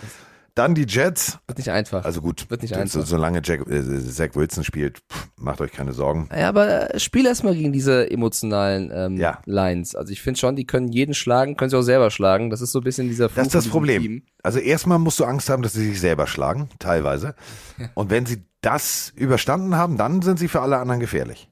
dann 0.55 0.75
die 0.75 0.85
Jets. 0.87 1.39
Wird 1.47 1.57
nicht 1.57 1.71
einfach. 1.71 2.05
Also 2.05 2.21
gut, 2.21 2.49
Wird 2.49 2.61
nicht 2.61 2.75
einfach. 2.75 3.05
solange 3.05 3.41
Jack, 3.43 3.67
äh, 3.67 3.81
Zach 4.09 4.35
Wilson 4.35 4.63
spielt, 4.63 4.99
pff, 5.11 5.29
macht 5.37 5.61
euch 5.61 5.71
keine 5.71 5.93
Sorgen. 5.93 6.29
Ja, 6.31 6.49
aber 6.49 6.93
äh, 6.93 6.99
spiel 6.99 7.25
erstmal 7.25 7.55
gegen 7.55 7.73
diese 7.73 8.09
emotionalen 8.11 8.91
ähm, 8.93 9.17
Ja. 9.17 9.41
Lines. 9.45 9.95
Also 9.95 10.11
ich 10.11 10.21
finde 10.21 10.39
schon, 10.39 10.55
die 10.55 10.65
können 10.65 10.89
jeden 10.89 11.13
schlagen, 11.13 11.57
können 11.57 11.69
sie 11.69 11.77
auch 11.77 11.81
selber 11.81 12.11
schlagen. 12.11 12.49
Das 12.49 12.61
ist 12.61 12.71
so 12.71 12.79
ein 12.79 12.83
bisschen 12.83 13.07
dieser 13.07 13.29
Fluch 13.29 13.37
Das 13.37 13.47
ist 13.47 13.55
das 13.55 13.67
Problem. 13.67 14.01
Team. 14.01 14.23
Also 14.43 14.59
erstmal 14.59 14.99
musst 14.99 15.19
du 15.19 15.25
Angst 15.25 15.49
haben, 15.49 15.63
dass 15.63 15.73
sie 15.73 15.85
sich 15.87 15.99
selber 15.99 16.27
schlagen, 16.27 16.69
teilweise. 16.79 17.35
Und 17.95 18.09
wenn 18.09 18.25
sie 18.25 18.43
das 18.61 19.11
überstanden 19.15 19.75
haben, 19.75 19.97
dann 19.97 20.21
sind 20.21 20.39
sie 20.39 20.47
für 20.47 20.61
alle 20.61 20.77
anderen 20.77 20.99
gefährlich. 20.99 21.49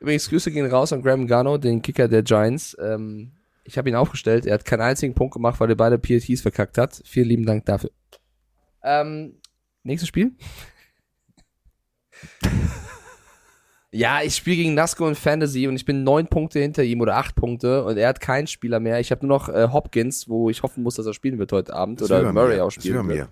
Übrigens, 0.00 0.28
Grüße 0.30 0.50
gehen 0.50 0.64
raus 0.66 0.92
an 0.94 1.02
Graham 1.02 1.26
Gano, 1.26 1.58
den 1.58 1.82
Kicker 1.82 2.08
der 2.08 2.22
Giants. 2.22 2.74
Ähm, 2.80 3.32
ich 3.64 3.78
habe 3.78 3.88
ihn 3.88 3.94
aufgestellt. 3.96 4.46
Er 4.46 4.54
hat 4.54 4.64
keinen 4.64 4.80
einzigen 4.82 5.14
Punkt 5.14 5.34
gemacht, 5.34 5.60
weil 5.60 5.70
er 5.70 5.76
beide 5.76 5.98
PATs 5.98 6.40
verkackt 6.40 6.78
hat. 6.78 7.00
Vielen 7.04 7.28
lieben 7.28 7.46
Dank 7.46 7.64
dafür. 7.66 7.90
Ähm, 8.82 9.34
nächstes 9.82 10.08
Spiel? 10.08 10.32
ja, 13.92 14.22
ich 14.22 14.36
spiele 14.36 14.56
gegen 14.56 14.74
Nasco 14.74 15.06
in 15.08 15.14
Fantasy 15.14 15.66
und 15.66 15.76
ich 15.76 15.84
bin 15.84 16.04
neun 16.04 16.26
Punkte 16.28 16.60
hinter 16.60 16.82
ihm 16.82 17.00
oder 17.00 17.16
acht 17.16 17.34
Punkte 17.34 17.84
und 17.84 17.96
er 17.96 18.08
hat 18.08 18.20
keinen 18.20 18.46
Spieler 18.46 18.80
mehr. 18.80 19.00
Ich 19.00 19.10
habe 19.10 19.26
nur 19.26 19.36
noch 19.38 19.48
äh, 19.48 19.68
Hopkins, 19.72 20.28
wo 20.28 20.50
ich 20.50 20.62
hoffen 20.62 20.82
muss, 20.82 20.94
dass 20.96 21.06
er 21.06 21.14
spielen 21.14 21.38
wird 21.38 21.52
heute 21.52 21.74
Abend 21.74 22.00
Das 22.00 22.10
oder 22.10 22.32
Murray 22.32 22.56
mir. 22.56 22.64
auch 22.64 22.70
spielen 22.70 23.06
mir. 23.06 23.14
wird. 23.14 23.28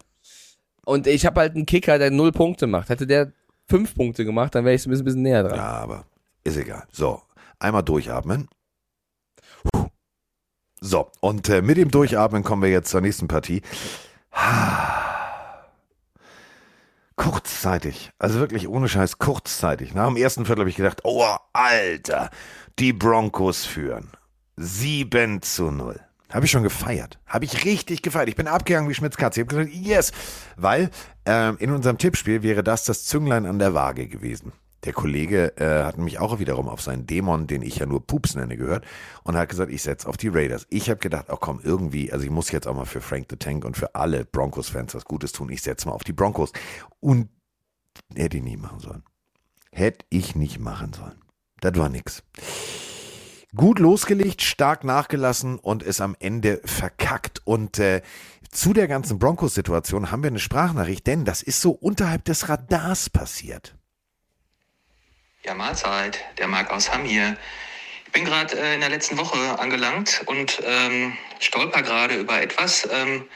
Und 0.85 1.07
ich 1.07 1.27
habe 1.27 1.41
halt 1.41 1.55
einen 1.55 1.67
Kicker, 1.67 1.99
der 1.99 2.11
null 2.11 2.33
Punkte 2.33 2.67
macht. 2.67 2.89
Hätte 2.89 3.07
der 3.07 3.33
fünf 3.69 3.95
Punkte 3.95 4.25
gemacht, 4.25 4.55
dann 4.55 4.65
wäre 4.65 4.75
ich 4.75 4.83
so 4.83 4.89
ein 4.89 4.93
bisschen, 4.93 5.05
bisschen 5.05 5.23
näher 5.23 5.43
dran. 5.43 5.57
Ja, 5.57 5.71
aber 5.71 6.05
ist 6.45 6.57
egal. 6.57 6.85
So, 6.91 7.21
einmal 7.59 7.83
durchatmen. 7.83 8.49
So, 10.81 11.11
und 11.21 11.49
äh, 11.49 11.63
mit 11.63 11.77
dem 11.77 11.91
Durchatmen 11.91 12.45
kommen 12.45 12.63
wir 12.63 12.71
jetzt 12.71 12.91
zur 12.91 13.01
nächsten 13.01 13.27
Partie. 13.29 13.63
Kurzzeitig, 17.17 18.13
also 18.19 18.39
wirklich 18.39 18.69
ohne 18.69 18.89
Scheiß 18.89 19.19
kurzzeitig. 19.19 19.93
Nach 19.95 20.07
dem 20.07 20.17
ersten 20.17 20.47
Viertel 20.47 20.61
habe 20.61 20.71
ich 20.71 20.77
gedacht, 20.77 21.01
oh 21.03 21.25
Alter, 21.53 22.31
die 22.79 22.93
Broncos 22.93 23.65
führen. 23.67 24.13
7 24.57 25.43
zu 25.43 25.73
0. 25.73 26.01
Habe 26.31 26.45
ich 26.45 26.51
schon 26.51 26.63
gefeiert. 26.63 27.19
Habe 27.27 27.45
ich 27.45 27.65
richtig 27.65 28.03
gefeiert. 28.03 28.29
Ich 28.29 28.37
bin 28.37 28.47
abgegangen 28.49 28.89
wie 28.89 28.95
Schmitz 28.95 29.17
Katze. 29.17 29.41
Ich 29.41 29.47
habe 29.47 29.57
gesagt, 29.57 29.75
yes. 29.75 30.13
Weil 30.57 30.91
ähm, 31.25 31.57
in 31.59 31.71
unserem 31.71 31.99
Tippspiel 31.99 32.43
wäre 32.43 32.63
das 32.63 32.85
das 32.85 33.05
Zünglein 33.05 33.47
an 33.47 33.59
der 33.59 33.75
Waage 33.75 34.09
gewesen. 34.09 34.53
Der 34.85 34.93
Kollege 34.93 35.57
äh, 35.57 35.85
hat 35.85 35.99
mich 35.99 36.19
auch 36.21 36.39
wiederum 36.39 36.69
auf 36.69 36.81
seinen 36.81 37.07
Dämon, 37.07 37.49
den 37.49 37.63
ich 37.63 37.77
ja 37.77 37.87
nur 37.87 38.07
Pups 38.07 38.37
nenne, 38.37 38.57
gehört 38.57 38.85
und 39.25 39.37
hat 39.37 39.49
gesagt, 39.49 39.73
ich 39.73 39.83
setze 39.83 40.09
auf 40.09 40.17
die 40.17 40.29
Raiders. 40.29 40.67
Ich 40.71 40.89
habe 40.89 41.01
gedacht, 41.01 41.27
oh 41.31 41.37
komm, 41.37 41.61
irgendwie, 41.63 42.13
also 42.13 42.25
ich 42.25 42.31
muss 42.31 42.53
jetzt 42.53 42.69
auch 42.69 42.75
mal 42.75 42.85
für 42.85 43.01
Frank 43.01 43.27
the 43.31 43.37
Tank 43.37 43.65
und 43.65 43.77
für 43.77 43.95
alle 43.97 44.25
Broncos-Fans 44.25 44.95
was 44.95 45.05
Gutes 45.05 45.33
tun. 45.33 45.51
Ich 45.51 45.63
setze 45.63 45.89
mal 45.89 45.95
auf 45.95 46.05
die 46.05 46.13
Broncos. 46.13 46.53
Und 47.01 47.29
hätte 48.15 48.37
ich 48.37 48.43
nicht 48.45 48.61
machen 48.61 48.79
sollen. 48.79 49.03
Hätte 49.73 50.07
ich 50.11 50.37
nicht 50.37 50.61
machen 50.61 50.93
sollen. 50.93 51.21
Das 51.61 51.77
war 51.77 51.89
nix. 51.89 52.23
Gut 53.57 53.79
losgelegt, 53.79 54.43
stark 54.43 54.85
nachgelassen 54.85 55.59
und 55.59 55.83
ist 55.83 56.01
am 56.01 56.15
Ende 56.21 56.61
verkackt. 56.65 57.41
Und 57.45 57.79
äh, 57.79 58.03
zu 58.51 58.73
der 58.73 58.89
ganzen 58.89 59.19
Broncos-Situation 59.19 60.11
haben 60.11 60.23
wir 60.23 60.29
eine 60.29 60.39
Sprachnachricht, 60.39 61.07
denn 61.07 61.25
das 61.25 61.43
ist 61.43 61.61
so 61.61 61.73
unterhalb 61.73 62.25
des 62.27 62.49
Radars 62.49 63.11
passiert. 63.11 63.78
Ja, 65.45 65.55
Mahlzeit, 65.55 66.19
der 66.37 66.49
Marc 66.49 66.73
aus 66.73 66.93
Hamm 66.93 67.05
hier. 67.05 67.37
Ich 68.07 68.13
bin 68.13 68.25
gerade 68.25 68.59
äh, 68.61 68.75
in 68.75 68.81
der 68.81 68.89
letzten 68.89 69.17
Woche 69.19 69.39
angelangt 69.61 70.23
und 70.27 70.61
ähm, 70.65 71.17
stolper 71.39 71.83
gerade 71.83 72.17
über 72.17 72.43
etwas. 72.43 72.89
Ähm, 72.91 73.29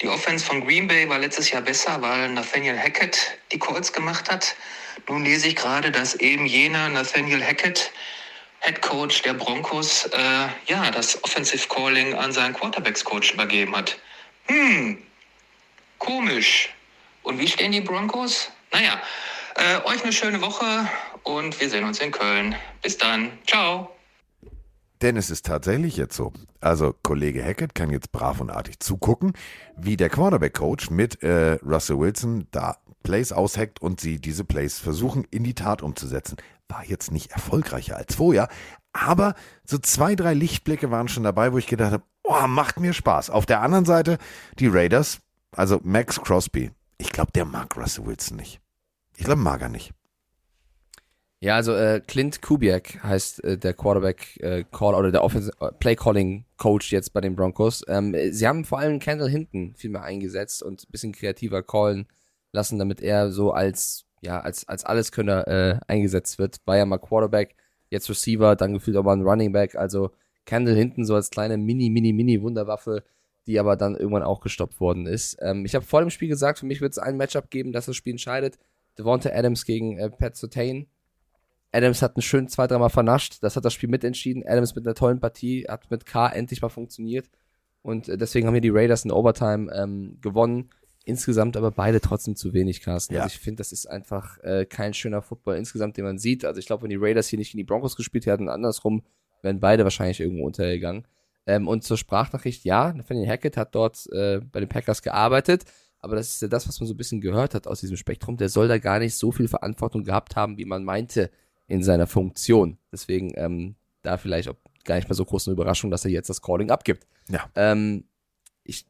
die 0.00 0.08
Offense 0.08 0.46
von 0.46 0.64
Green 0.64 0.88
Bay 0.88 1.06
war 1.10 1.18
letztes 1.18 1.50
Jahr 1.50 1.60
besser, 1.60 2.00
weil 2.00 2.30
Nathaniel 2.30 2.78
Hackett 2.78 3.38
die 3.52 3.58
Calls 3.58 3.92
gemacht 3.92 4.30
hat. 4.30 4.56
Nun 5.08 5.24
lese 5.24 5.48
ich 5.48 5.56
gerade, 5.56 5.90
dass 5.90 6.14
eben 6.14 6.46
jener 6.46 6.88
Nathaniel 6.88 7.44
Hackett, 7.44 7.92
Head 8.60 8.80
Coach 8.80 9.20
der 9.20 9.34
Broncos, 9.34 10.06
äh, 10.06 10.48
ja, 10.66 10.90
das 10.90 11.22
Offensive 11.22 11.68
Calling 11.68 12.14
an 12.14 12.32
seinen 12.32 12.54
Quarterbacks 12.54 13.04
Coach 13.04 13.34
übergeben 13.34 13.76
hat. 13.76 13.98
Hm, 14.46 15.02
komisch. 15.98 16.70
Und 17.22 17.38
wie 17.38 17.46
stehen 17.46 17.72
die 17.72 17.82
Broncos? 17.82 18.50
Naja, 18.72 19.02
äh, 19.56 19.84
euch 19.84 20.02
eine 20.02 20.12
schöne 20.14 20.40
Woche 20.40 20.88
und 21.24 21.60
wir 21.60 21.70
sehen 21.70 21.84
uns 21.84 22.00
in 22.00 22.10
Köln. 22.10 22.54
Bis 22.82 22.98
dann. 22.98 23.32
Ciao. 23.46 23.90
Denn 25.02 25.16
es 25.16 25.30
ist 25.30 25.46
tatsächlich 25.46 25.96
jetzt 25.96 26.16
so. 26.16 26.32
Also 26.60 26.94
Kollege 27.02 27.44
Hackett 27.44 27.74
kann 27.74 27.90
jetzt 27.90 28.12
brav 28.12 28.40
und 28.40 28.50
artig 28.50 28.78
zugucken, 28.78 29.32
wie 29.76 29.96
der 29.96 30.08
Quarterback-Coach 30.08 30.90
mit 30.90 31.22
äh, 31.24 31.58
Russell 31.64 31.98
Wilson 31.98 32.46
da 32.52 32.76
Plays 33.02 33.32
ausheckt 33.32 33.82
und 33.82 34.00
sie 34.00 34.20
diese 34.20 34.44
Plays 34.44 34.78
versuchen 34.78 35.26
in 35.30 35.42
die 35.42 35.54
Tat 35.54 35.82
umzusetzen. 35.82 36.36
War 36.68 36.84
jetzt 36.84 37.10
nicht 37.10 37.32
erfolgreicher 37.32 37.96
als 37.96 38.14
vorher, 38.14 38.48
aber 38.92 39.34
so 39.64 39.78
zwei, 39.78 40.14
drei 40.14 40.34
Lichtblicke 40.34 40.90
waren 40.90 41.08
schon 41.08 41.24
dabei, 41.24 41.52
wo 41.52 41.58
ich 41.58 41.66
gedacht 41.66 41.92
habe, 41.92 42.04
oh, 42.22 42.46
macht 42.46 42.78
mir 42.78 42.92
Spaß. 42.92 43.30
Auf 43.30 43.44
der 43.44 43.60
anderen 43.60 43.84
Seite 43.84 44.18
die 44.58 44.68
Raiders, 44.68 45.18
also 45.50 45.80
Max 45.82 46.20
Crosby. 46.20 46.70
Ich 46.98 47.10
glaube, 47.10 47.32
der 47.32 47.44
mag 47.44 47.76
Russell 47.76 48.06
Wilson 48.06 48.36
nicht. 48.36 48.60
Ich 49.16 49.24
glaube, 49.24 49.40
mag 49.40 49.60
er 49.60 49.68
nicht. 49.68 49.92
Ja, 51.42 51.56
also 51.56 51.74
äh, 51.74 52.00
Clint 52.06 52.40
Kubiak 52.40 53.02
heißt 53.02 53.42
äh, 53.42 53.58
der 53.58 53.74
Quarterback 53.74 54.36
äh, 54.40 54.62
Call 54.70 54.94
oder 54.94 55.10
der 55.10 55.24
Offensive 55.24 55.52
äh, 55.60 55.72
Play 55.72 55.96
Calling 55.96 56.44
Coach 56.56 56.92
jetzt 56.92 57.12
bei 57.12 57.20
den 57.20 57.34
Broncos. 57.34 57.82
Ähm, 57.88 58.14
äh, 58.14 58.30
sie 58.30 58.46
haben 58.46 58.64
vor 58.64 58.78
allem 58.78 59.00
Kendall 59.00 59.28
hinten 59.28 59.74
viel 59.74 59.90
mehr 59.90 60.04
eingesetzt 60.04 60.62
und 60.62 60.84
ein 60.84 60.90
bisschen 60.92 61.10
kreativer 61.10 61.64
callen 61.64 62.06
lassen, 62.52 62.78
damit 62.78 63.00
er 63.00 63.32
so 63.32 63.50
als 63.50 64.04
ja 64.20 64.38
als 64.38 64.68
als 64.68 64.84
Alleskönner 64.84 65.48
äh, 65.48 65.80
eingesetzt 65.88 66.38
wird. 66.38 66.58
War 66.64 66.76
ja 66.76 66.86
mal 66.86 66.98
Quarterback, 66.98 67.56
jetzt 67.90 68.08
Receiver, 68.08 68.54
dann 68.54 68.74
gefühlt 68.74 68.96
auch 68.96 69.02
mal 69.02 69.16
ein 69.16 69.26
Running 69.26 69.50
Back. 69.50 69.74
Also 69.74 70.12
Kendall 70.46 70.76
hinten 70.76 71.04
so 71.04 71.16
als 71.16 71.30
kleine 71.30 71.56
Mini 71.56 71.90
Mini 71.90 72.12
Mini 72.12 72.40
Wunderwaffe, 72.40 73.02
die 73.48 73.58
aber 73.58 73.74
dann 73.74 73.96
irgendwann 73.96 74.22
auch 74.22 74.42
gestoppt 74.42 74.78
worden 74.78 75.08
ist. 75.08 75.38
Ähm, 75.40 75.64
ich 75.64 75.74
habe 75.74 75.84
vor 75.84 76.02
dem 76.02 76.10
Spiel 76.10 76.28
gesagt, 76.28 76.60
für 76.60 76.66
mich 76.66 76.80
wird 76.80 76.92
es 76.92 76.98
ein 76.98 77.16
Matchup 77.16 77.50
geben, 77.50 77.72
das 77.72 77.86
das 77.86 77.96
Spiel 77.96 78.12
entscheidet. 78.12 78.60
Devonta 78.96 79.30
Adams 79.30 79.64
gegen 79.64 79.98
äh, 79.98 80.08
Pat 80.08 80.36
Surtain. 80.36 80.86
Adams 81.72 82.02
hat 82.02 82.16
einen 82.16 82.22
schönen 82.22 82.48
zwei, 82.48 82.66
dreimal 82.66 82.90
vernascht. 82.90 83.38
Das 83.42 83.56
hat 83.56 83.64
das 83.64 83.72
Spiel 83.72 83.88
mitentschieden. 83.88 84.44
Adams 84.46 84.74
mit 84.74 84.86
einer 84.86 84.94
tollen 84.94 85.20
Partie, 85.20 85.64
hat 85.68 85.90
mit 85.90 86.06
K 86.06 86.28
endlich 86.28 86.60
mal 86.60 86.68
funktioniert. 86.68 87.28
Und 87.80 88.08
äh, 88.08 88.18
deswegen 88.18 88.46
haben 88.46 88.54
hier 88.54 88.60
die 88.60 88.70
Raiders 88.70 89.04
in 89.04 89.10
Overtime 89.10 89.72
ähm, 89.74 90.18
gewonnen. 90.20 90.70
Insgesamt 91.04 91.56
aber 91.56 91.72
beide 91.72 92.00
trotzdem 92.00 92.36
zu 92.36 92.52
wenig, 92.52 92.80
Carsten. 92.80 93.14
Ja. 93.14 93.22
Also 93.22 93.34
ich 93.34 93.40
finde, 93.40 93.56
das 93.56 93.72
ist 93.72 93.86
einfach 93.86 94.38
äh, 94.44 94.66
kein 94.66 94.94
schöner 94.94 95.22
Football 95.22 95.56
insgesamt, 95.56 95.96
den 95.96 96.04
man 96.04 96.18
sieht. 96.18 96.44
Also 96.44 96.60
ich 96.60 96.66
glaube, 96.66 96.84
wenn 96.84 96.90
die 96.90 96.96
Raiders 96.96 97.26
hier 97.26 97.38
nicht 97.38 97.50
gegen 97.50 97.58
die 97.58 97.64
Broncos 97.64 97.96
gespielt 97.96 98.26
hätten, 98.26 98.48
andersrum, 98.48 99.02
wären 99.42 99.58
beide 99.58 99.82
wahrscheinlich 99.82 100.20
irgendwo 100.20 100.44
untergegangen. 100.46 101.06
Ähm, 101.46 101.66
und 101.66 101.82
zur 101.82 101.96
Sprachnachricht, 101.96 102.64
ja, 102.64 102.92
Nathaniel 102.92 103.28
Hackett 103.28 103.56
hat 103.56 103.74
dort 103.74 104.06
äh, 104.12 104.40
bei 104.40 104.60
den 104.60 104.68
Packers 104.68 105.02
gearbeitet, 105.02 105.64
aber 105.98 106.14
das 106.14 106.28
ist 106.28 106.42
ja 106.42 106.48
das, 106.48 106.68
was 106.68 106.78
man 106.78 106.86
so 106.86 106.94
ein 106.94 106.96
bisschen 106.96 107.20
gehört 107.20 107.54
hat 107.54 107.66
aus 107.66 107.80
diesem 107.80 107.96
Spektrum. 107.96 108.36
Der 108.36 108.48
soll 108.48 108.68
da 108.68 108.78
gar 108.78 109.00
nicht 109.00 109.16
so 109.16 109.32
viel 109.32 109.48
Verantwortung 109.48 110.04
gehabt 110.04 110.36
haben, 110.36 110.56
wie 110.58 110.64
man 110.64 110.84
meinte 110.84 111.30
in 111.72 111.82
seiner 111.82 112.06
Funktion. 112.06 112.76
Deswegen 112.92 113.32
ähm, 113.34 113.76
da 114.02 114.18
vielleicht 114.18 114.48
auch 114.48 114.56
gar 114.84 114.96
nicht 114.96 115.08
mehr 115.08 115.16
so 115.16 115.24
groß 115.24 115.48
eine 115.48 115.54
Überraschung, 115.54 115.90
dass 115.90 116.04
er 116.04 116.10
jetzt 116.10 116.28
das 116.28 116.42
Calling 116.42 116.70
abgibt. 116.70 117.06
Ja. 117.30 117.48
Ähm, 117.54 118.04
ich 118.62 118.84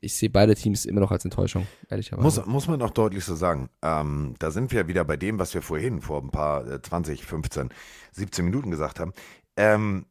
ich 0.00 0.14
sehe 0.14 0.30
beide 0.30 0.54
Teams 0.54 0.86
immer 0.86 1.00
noch 1.00 1.10
als 1.10 1.26
Enttäuschung, 1.26 1.66
ehrlicherweise. 1.90 2.40
Muss, 2.40 2.46
muss 2.46 2.68
man 2.68 2.80
auch 2.80 2.90
deutlich 2.90 3.22
so 3.22 3.34
sagen. 3.34 3.68
Ähm, 3.82 4.34
da 4.38 4.50
sind 4.50 4.72
wir 4.72 4.88
wieder 4.88 5.04
bei 5.04 5.18
dem, 5.18 5.38
was 5.38 5.52
wir 5.52 5.60
vorhin 5.60 6.00
vor 6.00 6.22
ein 6.22 6.30
paar 6.30 6.66
äh, 6.66 6.80
20, 6.80 7.22
15, 7.22 7.68
17 8.12 8.44
Minuten 8.46 8.70
gesagt 8.70 8.98
haben. 8.98 9.12
Ähm, 9.58 10.06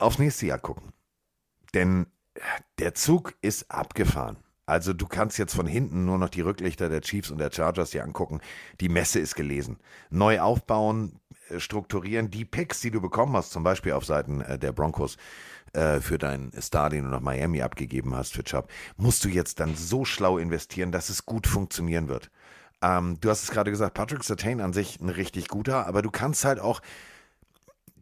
aufs 0.00 0.18
nächste 0.18 0.46
Jahr 0.46 0.58
gucken. 0.58 0.92
Denn 1.74 2.06
der 2.80 2.94
Zug 2.94 3.34
ist 3.40 3.70
abgefahren. 3.70 4.38
Also 4.66 4.92
du 4.92 5.06
kannst 5.06 5.38
jetzt 5.38 5.54
von 5.54 5.66
hinten 5.66 6.04
nur 6.06 6.18
noch 6.18 6.30
die 6.30 6.40
Rücklichter 6.40 6.88
der 6.88 7.02
Chiefs 7.02 7.30
und 7.30 7.38
der 7.38 7.50
Chargers 7.52 7.90
dir 7.90 8.02
angucken. 8.02 8.40
Die 8.80 8.88
Messe 8.88 9.18
ist 9.18 9.34
gelesen. 9.34 9.78
Neu 10.10 10.40
aufbauen, 10.40 11.20
äh, 11.50 11.60
strukturieren. 11.60 12.30
Die 12.30 12.44
Picks, 12.44 12.80
die 12.80 12.90
du 12.90 13.00
bekommen 13.00 13.36
hast, 13.36 13.50
zum 13.50 13.62
Beispiel 13.62 13.92
auf 13.92 14.06
Seiten 14.06 14.40
äh, 14.40 14.58
der 14.58 14.72
Broncos 14.72 15.16
äh, 15.74 16.00
für 16.00 16.16
deinen 16.16 16.50
Star, 16.60 16.88
den 16.88 17.04
du 17.04 17.10
nach 17.10 17.20
Miami 17.20 17.60
abgegeben 17.60 18.14
hast 18.14 18.32
für 18.32 18.44
Chubb, 18.44 18.70
musst 18.96 19.24
du 19.24 19.28
jetzt 19.28 19.60
dann 19.60 19.76
so 19.76 20.04
schlau 20.04 20.38
investieren, 20.38 20.92
dass 20.92 21.10
es 21.10 21.26
gut 21.26 21.46
funktionieren 21.46 22.08
wird. 22.08 22.30
Ähm, 22.80 23.18
du 23.20 23.28
hast 23.28 23.44
es 23.44 23.50
gerade 23.50 23.70
gesagt, 23.70 23.94
Patrick 23.94 24.24
Sertain 24.24 24.60
an 24.60 24.72
sich 24.72 25.00
ein 25.00 25.10
richtig 25.10 25.48
guter, 25.48 25.86
aber 25.86 26.00
du 26.00 26.10
kannst 26.10 26.44
halt 26.44 26.58
auch 26.58 26.80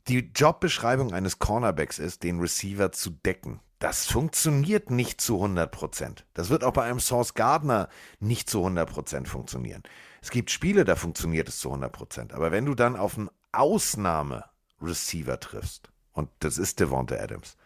die 0.08 0.30
Jobbeschreibung 0.34 1.12
eines 1.12 1.38
Cornerbacks 1.38 1.98
ist, 1.98 2.22
den 2.22 2.40
Receiver 2.40 2.92
zu 2.92 3.10
decken. 3.10 3.60
Das 3.82 4.06
funktioniert 4.06 4.92
nicht 4.92 5.20
zu 5.20 5.34
100 5.34 5.68
Prozent. 5.72 6.24
Das 6.34 6.50
wird 6.50 6.62
auch 6.62 6.72
bei 6.72 6.84
einem 6.84 7.00
Source 7.00 7.34
Gardner 7.34 7.88
nicht 8.20 8.48
zu 8.48 8.58
100 8.58 8.88
Prozent 8.88 9.26
funktionieren. 9.26 9.82
Es 10.20 10.30
gibt 10.30 10.52
Spiele, 10.52 10.84
da 10.84 10.94
funktioniert 10.94 11.48
es 11.48 11.58
zu 11.58 11.70
100 11.70 11.90
Prozent. 11.90 12.32
Aber 12.32 12.52
wenn 12.52 12.64
du 12.64 12.76
dann 12.76 12.94
auf 12.94 13.18
einen 13.18 13.28
Ausnahme-Receiver 13.50 15.40
triffst, 15.40 15.90
und 16.12 16.30
das 16.38 16.58
ist 16.58 16.78
Devonta 16.78 17.16
Adams, 17.16 17.56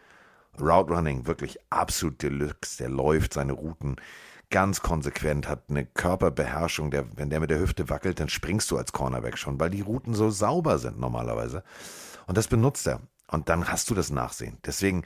Route 0.58 0.94
Running 0.94 1.26
wirklich 1.26 1.58
absolut 1.68 2.22
Deluxe, 2.22 2.78
der 2.78 2.88
läuft 2.88 3.34
seine 3.34 3.52
Routen 3.52 3.96
ganz 4.48 4.80
konsequent, 4.80 5.46
hat 5.46 5.64
eine 5.68 5.84
Körperbeherrschung, 5.84 6.90
der, 6.90 7.14
wenn 7.18 7.28
der 7.28 7.40
mit 7.40 7.50
der 7.50 7.58
Hüfte 7.58 7.90
wackelt, 7.90 8.20
dann 8.20 8.30
springst 8.30 8.70
du 8.70 8.78
als 8.78 8.92
Cornerback 8.92 9.36
schon, 9.36 9.60
weil 9.60 9.68
die 9.68 9.82
Routen 9.82 10.14
so 10.14 10.30
sauber 10.30 10.78
sind 10.78 10.98
normalerweise. 10.98 11.62
Und 12.26 12.38
das 12.38 12.48
benutzt 12.48 12.86
er. 12.86 13.02
Und 13.28 13.48
dann 13.48 13.68
hast 13.68 13.90
du 13.90 13.94
das 13.94 14.10
Nachsehen. 14.10 14.58
Deswegen, 14.64 15.02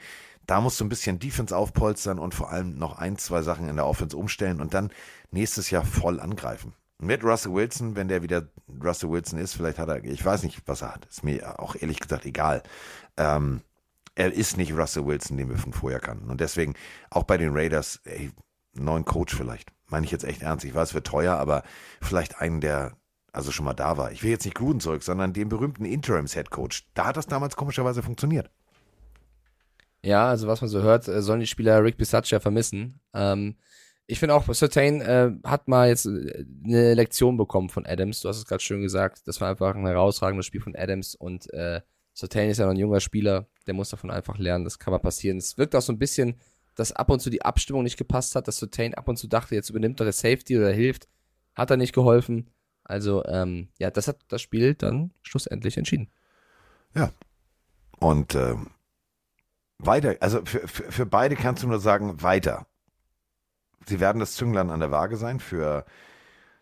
da 0.51 0.59
musst 0.59 0.81
du 0.81 0.83
ein 0.83 0.89
bisschen 0.89 1.17
Defense 1.17 1.55
aufpolstern 1.55 2.19
und 2.19 2.35
vor 2.35 2.51
allem 2.51 2.77
noch 2.77 2.97
ein, 2.97 3.17
zwei 3.17 3.41
Sachen 3.41 3.69
in 3.69 3.77
der 3.77 3.87
Offense 3.87 4.17
umstellen 4.17 4.59
und 4.59 4.73
dann 4.73 4.91
nächstes 5.31 5.69
Jahr 5.69 5.85
voll 5.85 6.19
angreifen. 6.19 6.73
Mit 6.99 7.23
Russell 7.23 7.53
Wilson, 7.53 7.95
wenn 7.95 8.09
der 8.09 8.21
wieder 8.21 8.49
Russell 8.83 9.11
Wilson 9.11 9.39
ist, 9.39 9.53
vielleicht 9.53 9.79
hat 9.79 9.87
er, 9.87 10.03
ich 10.03 10.25
weiß 10.25 10.43
nicht, 10.43 10.61
was 10.65 10.81
er 10.81 10.93
hat. 10.93 11.05
Ist 11.05 11.23
mir 11.23 11.57
auch 11.57 11.77
ehrlich 11.79 12.01
gesagt 12.01 12.25
egal. 12.25 12.63
Ähm, 13.15 13.61
er 14.15 14.33
ist 14.33 14.57
nicht 14.57 14.73
Russell 14.73 15.05
Wilson, 15.05 15.37
den 15.37 15.47
wir 15.47 15.57
von 15.57 15.71
vorher 15.71 16.01
kannten. 16.01 16.29
Und 16.29 16.41
deswegen 16.41 16.73
auch 17.09 17.23
bei 17.23 17.37
den 17.37 17.53
Raiders, 17.53 18.01
ey, 18.03 18.31
neuen 18.73 19.05
Coach 19.05 19.33
vielleicht. 19.33 19.71
Meine 19.87 20.05
ich 20.05 20.11
jetzt 20.11 20.25
echt 20.25 20.41
ernst. 20.41 20.65
Ich 20.65 20.75
weiß, 20.75 20.89
es 20.89 20.93
wird 20.93 21.07
teuer, 21.07 21.37
aber 21.37 21.63
vielleicht 22.01 22.41
einen, 22.41 22.59
der 22.59 22.91
also 23.31 23.53
schon 23.53 23.63
mal 23.63 23.73
da 23.73 23.95
war. 23.95 24.11
Ich 24.11 24.21
will 24.21 24.31
jetzt 24.31 24.43
nicht 24.43 24.57
Gruden 24.57 24.81
zurück, 24.81 25.03
sondern 25.03 25.31
den 25.31 25.47
berühmten 25.47 25.85
Interims-Head-Coach. 25.85 26.89
Da 26.93 27.05
hat 27.05 27.15
das 27.15 27.27
damals 27.27 27.55
komischerweise 27.55 28.03
funktioniert. 28.03 28.51
Ja, 30.03 30.29
also 30.29 30.47
was 30.47 30.61
man 30.61 30.69
so 30.69 30.81
hört, 30.81 31.07
äh, 31.07 31.21
sollen 31.21 31.41
die 31.41 31.47
Spieler 31.47 31.83
Rick 31.83 31.97
Bisaccia 31.97 32.39
vermissen. 32.39 32.99
Ähm, 33.13 33.55
ich 34.07 34.19
finde 34.19 34.35
auch, 34.35 34.51
Certain 34.53 35.01
äh, 35.01 35.31
hat 35.45 35.67
mal 35.67 35.87
jetzt 35.89 36.05
äh, 36.05 36.45
eine 36.65 36.95
Lektion 36.95 37.37
bekommen 37.37 37.69
von 37.69 37.85
Adams. 37.85 38.21
Du 38.21 38.29
hast 38.29 38.37
es 38.37 38.45
gerade 38.45 38.61
schön 38.61 38.81
gesagt. 38.81 39.21
Das 39.25 39.39
war 39.39 39.49
einfach 39.49 39.75
ein 39.75 39.85
herausragendes 39.85 40.45
Spiel 40.45 40.61
von 40.61 40.75
Adams 40.75 41.15
und 41.15 41.51
äh, 41.53 41.81
Certain 42.15 42.49
ist 42.49 42.57
ja 42.57 42.65
noch 42.65 42.73
ein 42.73 42.77
junger 42.77 42.99
Spieler. 42.99 43.47
Der 43.67 43.73
muss 43.73 43.89
davon 43.89 44.11
einfach 44.11 44.37
lernen. 44.37 44.65
Das 44.65 44.79
kann 44.79 44.91
mal 44.91 44.99
passieren. 44.99 45.37
Es 45.37 45.57
wirkt 45.57 45.75
auch 45.75 45.81
so 45.81 45.93
ein 45.93 45.99
bisschen, 45.99 46.35
dass 46.75 46.91
ab 46.91 47.09
und 47.09 47.21
zu 47.21 47.29
die 47.29 47.43
Abstimmung 47.43 47.83
nicht 47.83 47.97
gepasst 47.97 48.35
hat, 48.35 48.47
dass 48.47 48.57
Certain 48.57 48.93
ab 48.95 49.07
und 49.07 49.17
zu 49.17 49.27
dachte, 49.27 49.55
jetzt 49.55 49.69
übernimmt 49.69 49.99
er 50.01 50.05
der 50.05 50.13
Safety 50.13 50.57
oder 50.57 50.71
hilft. 50.71 51.07
Hat 51.55 51.69
er 51.69 51.77
nicht 51.77 51.93
geholfen. 51.93 52.49
Also, 52.83 53.23
ähm, 53.25 53.69
ja, 53.79 53.91
das 53.91 54.07
hat 54.07 54.17
das 54.27 54.41
Spiel 54.41 54.73
dann 54.73 55.13
schlussendlich 55.21 55.77
entschieden. 55.77 56.09
Ja. 56.95 57.11
Und 57.99 58.35
ähm, 58.35 58.71
weiter, 59.85 60.15
also 60.19 60.41
für, 60.45 60.67
für, 60.67 60.91
für 60.91 61.05
beide 61.05 61.35
kannst 61.35 61.63
du 61.63 61.67
nur 61.67 61.79
sagen, 61.79 62.21
weiter. 62.21 62.67
Sie 63.85 63.99
werden 63.99 64.19
das 64.19 64.35
Zünglein 64.35 64.69
an 64.69 64.79
der 64.79 64.91
Waage 64.91 65.17
sein 65.17 65.39
für 65.39 65.85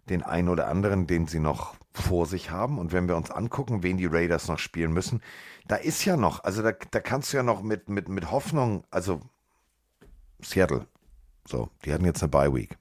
den 0.10 0.24
einen 0.24 0.50
oder 0.50 0.68
anderen, 0.68 1.06
den 1.06 1.28
sie 1.28 1.40
noch 1.40 1.76
vor 1.92 2.26
sich 2.26 2.50
haben. 2.50 2.80
Und 2.80 2.92
wenn 2.92 3.08
wir 3.08 3.16
uns 3.16 3.30
angucken, 3.32 3.84
wen 3.84 3.98
die 3.98 4.06
Raiders 4.06 4.48
noch 4.48 4.60
spielen 4.60 4.94
müssen, 4.94 5.22
da 5.68 5.76
ist 5.76 6.06
ja 6.06 6.18
noch, 6.18 6.44
also 6.44 6.62
da, 6.62 6.72
da 6.72 7.00
kannst 7.00 7.32
du 7.34 7.38
ja 7.38 7.44
noch 7.44 7.62
mit, 7.62 7.90
mit, 7.90 8.10
mit 8.10 8.32
Hoffnung, 8.32 8.84
also 8.90 9.22
Seattle, 10.42 10.88
so, 11.48 11.70
die 11.84 11.94
hatten 11.94 12.06
jetzt 12.06 12.24
eine 12.24 12.30
Bye 12.30 12.54
Week. 12.54 12.78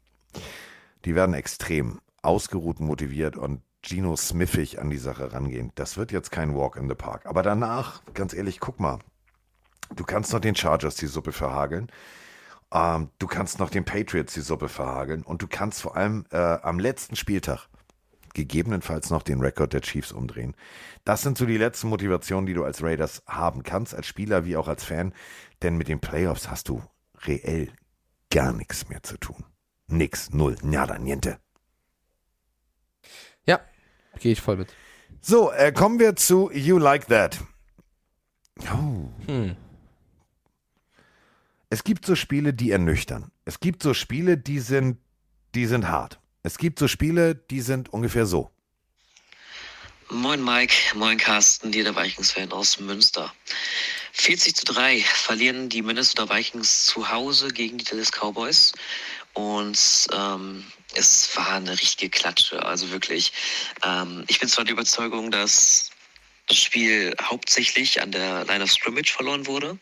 Die 1.05 1.14
werden 1.14 1.34
extrem 1.34 2.01
ausgeruht, 2.22 2.80
motiviert 2.80 3.36
und 3.36 3.62
Gino 3.82 4.16
Smithig 4.16 4.80
an 4.80 4.91
die 4.91 4.99
Sache 4.99 5.32
rangehen. 5.32 5.72
Das 5.74 5.97
wird 5.97 6.12
jetzt 6.12 6.30
kein 6.30 6.55
Walk 6.55 6.76
in 6.76 6.89
the 6.89 6.95
Park. 6.95 7.26
Aber 7.26 7.43
danach, 7.43 8.03
ganz 8.14 8.34
ehrlich, 8.34 8.61
guck 8.61 8.80
mal. 8.80 8.99
Du 9.95 10.05
kannst 10.05 10.32
noch 10.32 10.41
den 10.41 10.55
Chargers 10.55 10.97
die 10.97 11.07
Suppe 11.07 11.32
verhageln. 11.32 11.91
Ähm, 12.72 13.11
du 13.18 13.26
kannst 13.26 13.59
noch 13.59 13.70
den 13.70 13.84
Patriots 13.84 14.34
die 14.34 14.41
Suppe 14.41 14.68
verhageln. 14.68 15.22
Und 15.22 15.43
du 15.43 15.47
kannst 15.47 15.82
vor 15.82 15.97
allem 15.97 16.26
äh, 16.30 16.36
am 16.36 16.78
letzten 16.78 17.16
Spieltag 17.16 17.68
gegebenenfalls 18.34 19.11
noch 19.11 19.22
den 19.22 19.41
Rekord 19.41 19.72
der 19.72 19.80
Chiefs 19.80 20.12
umdrehen. 20.12 20.55
Das 21.05 21.22
sind 21.22 21.39
so 21.39 21.47
die 21.47 21.57
letzten 21.57 21.89
Motivationen, 21.89 22.47
die 22.47 22.55
du 22.55 22.64
als 22.64 22.82
Raiders 22.82 23.22
haben 23.26 23.62
kannst, 23.62 23.95
als 23.95 24.07
Spieler 24.07 24.45
wie 24.45 24.57
auch 24.57 24.68
als 24.68 24.84
Fan. 24.84 25.14
Denn 25.62 25.76
mit 25.76 25.89
den 25.89 26.01
Playoffs 26.01 26.51
hast 26.51 26.68
du 26.68 26.82
reell 27.26 27.72
gar 28.30 28.53
nichts 28.53 28.89
mehr 28.89 29.03
zu 29.03 29.16
tun. 29.16 29.45
Nix, 29.89 30.30
null, 30.30 30.57
nada, 30.62 30.99
niente. 30.99 31.39
Ja, 33.45 33.61
gehe 34.20 34.32
ich 34.32 34.41
voll 34.43 34.59
mit. 34.59 34.68
So, 35.20 35.51
äh, 35.51 35.72
kommen 35.72 35.99
wir 35.99 36.14
zu 36.14 36.51
You 36.53 36.78
Like 36.78 37.09
That. 37.09 37.41
Oh. 38.72 39.09
Hm. 39.26 39.57
Es 41.70 41.84
gibt 41.84 42.06
so 42.06 42.16
Spiele, 42.16 42.54
die 42.54 42.70
ernüchtern. 42.70 43.30
Es 43.44 43.60
gibt 43.60 43.82
so 43.82 43.92
Spiele, 43.92 44.38
die 44.38 44.58
sind, 44.58 44.96
die 45.54 45.66
sind 45.66 45.88
hart. 45.88 46.18
Es 46.42 46.56
gibt 46.56 46.78
so 46.78 46.88
Spiele, 46.88 47.34
die 47.34 47.60
sind 47.60 47.92
ungefähr 47.92 48.24
so. 48.24 48.50
Moin 50.08 50.42
Mike, 50.42 50.74
moin 50.94 51.18
Carsten, 51.18 51.70
hier 51.70 51.84
der 51.84 51.94
Vikings-Fan 51.94 52.52
aus 52.52 52.80
Münster. 52.80 53.34
40 54.12 54.56
zu 54.56 54.64
3 54.64 55.00
verlieren 55.02 55.68
die 55.68 55.82
Minnesota 55.82 56.34
Vikings 56.34 56.86
zu 56.86 57.10
Hause 57.10 57.48
gegen 57.48 57.76
die 57.76 57.84
Dallas 57.84 58.10
Cowboys. 58.12 58.72
Und 59.34 60.08
ähm, 60.14 60.64
es 60.94 61.36
war 61.36 61.50
eine 61.50 61.72
richtige 61.72 62.08
Klatsche. 62.08 62.64
Also 62.64 62.90
wirklich, 62.90 63.34
ähm, 63.84 64.24
ich 64.28 64.40
bin 64.40 64.48
zwar 64.48 64.64
der 64.64 64.72
Überzeugung, 64.72 65.30
dass 65.30 65.88
das 66.49 66.57
Spiel 66.57 67.14
hauptsächlich 67.22 68.01
an 68.01 68.11
der 68.11 68.44
Line 68.46 68.64
of 68.64 68.70
Scrimmage 68.70 69.12
verloren 69.12 69.46
wurde. 69.46 69.78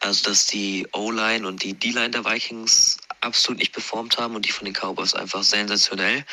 Also 0.00 0.24
dass 0.24 0.46
die 0.46 0.86
O-Line 0.92 1.46
und 1.46 1.62
die 1.62 1.74
D-Line 1.74 2.10
der 2.10 2.24
Vikings 2.24 2.98
absolut 3.24 3.58
nicht 3.58 3.72
performt 3.72 4.18
haben 4.18 4.36
und 4.36 4.44
die 4.44 4.52
von 4.52 4.66
den 4.66 4.74
Cowboys 4.74 5.14
einfach 5.14 5.42
sensationell. 5.42 6.24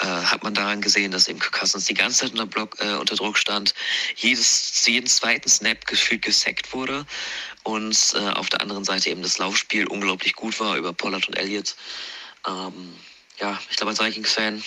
Äh, 0.00 0.06
hat 0.06 0.44
man 0.44 0.54
daran 0.54 0.80
gesehen, 0.80 1.10
dass 1.10 1.28
eben 1.28 1.38
Kirk 1.38 1.58
Cousins 1.58 1.86
die 1.86 1.94
ganze 1.94 2.20
Zeit 2.20 2.32
unter, 2.32 2.46
Block, 2.46 2.76
äh, 2.78 2.94
unter 2.94 3.16
Druck 3.16 3.38
stand, 3.38 3.74
jedes, 4.16 4.86
jeden 4.86 5.06
zweiten 5.06 5.48
Snap 5.48 5.86
gefühlt 5.86 6.22
gesackt 6.22 6.72
wurde 6.72 7.06
und 7.62 8.14
äh, 8.14 8.28
auf 8.30 8.48
der 8.50 8.60
anderen 8.60 8.84
Seite 8.84 9.10
eben 9.10 9.22
das 9.22 9.38
Laufspiel 9.38 9.86
unglaublich 9.86 10.34
gut 10.34 10.60
war 10.60 10.76
über 10.76 10.92
Pollard 10.92 11.26
und 11.26 11.38
Elliott. 11.38 11.74
Ähm, 12.46 12.94
ja, 13.38 13.58
ich 13.70 13.76
glaube 13.76 13.90
als 13.90 14.00
Vikings-Fan 14.00 14.62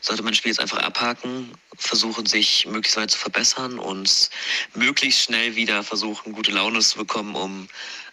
sollte 0.00 0.22
man 0.22 0.32
das 0.32 0.38
Spiel 0.38 0.50
jetzt 0.50 0.60
einfach 0.60 0.78
abhaken, 0.78 1.52
versuchen 1.76 2.26
sich 2.26 2.66
möglichst 2.66 2.96
weit 2.96 3.10
zu 3.10 3.18
verbessern 3.18 3.78
und 3.78 4.30
möglichst 4.74 5.22
schnell 5.22 5.56
wieder 5.56 5.82
versuchen, 5.82 6.32
gute 6.32 6.50
Laune 6.50 6.80
zu 6.80 6.98
bekommen, 6.98 7.34
um 7.34 7.68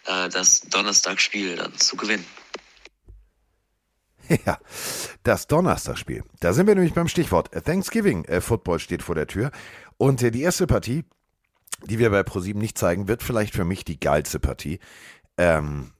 äh, 0.06 0.28
das 0.28 0.60
Donnerstagsspiel 0.60 1.56
dann 1.56 1.76
zu 1.78 1.96
gewinnen. 1.96 2.26
Ja, 4.44 4.58
das 5.22 5.46
Donnerstagsspiel. 5.46 6.24
Da 6.40 6.52
sind 6.52 6.66
wir 6.66 6.74
nämlich 6.74 6.94
beim 6.94 7.06
Stichwort 7.06 7.52
Thanksgiving. 7.64 8.24
Äh, 8.24 8.40
Football 8.40 8.80
steht 8.80 9.04
vor 9.04 9.14
der 9.14 9.28
Tür. 9.28 9.52
Und 9.98 10.22
äh, 10.22 10.32
die 10.32 10.42
erste 10.42 10.66
Partie, 10.66 11.04
die 11.84 11.98
wir 11.98 12.10
bei 12.10 12.24
ProSieben 12.24 12.60
nicht 12.60 12.76
zeigen, 12.78 13.06
wird 13.06 13.22
vielleicht 13.22 13.54
für 13.54 13.64
mich 13.64 13.84
die 13.84 14.00
geilste 14.00 14.40
Partie. 14.40 14.80
Ähm, 15.38 15.92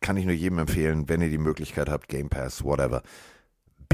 kann 0.00 0.16
ich 0.16 0.24
nur 0.24 0.34
jedem 0.34 0.58
empfehlen, 0.58 1.08
wenn 1.08 1.22
ihr 1.22 1.30
die 1.30 1.38
Möglichkeit 1.38 1.88
habt, 1.88 2.08
Game 2.08 2.28
Pass, 2.28 2.62
whatever. 2.64 3.02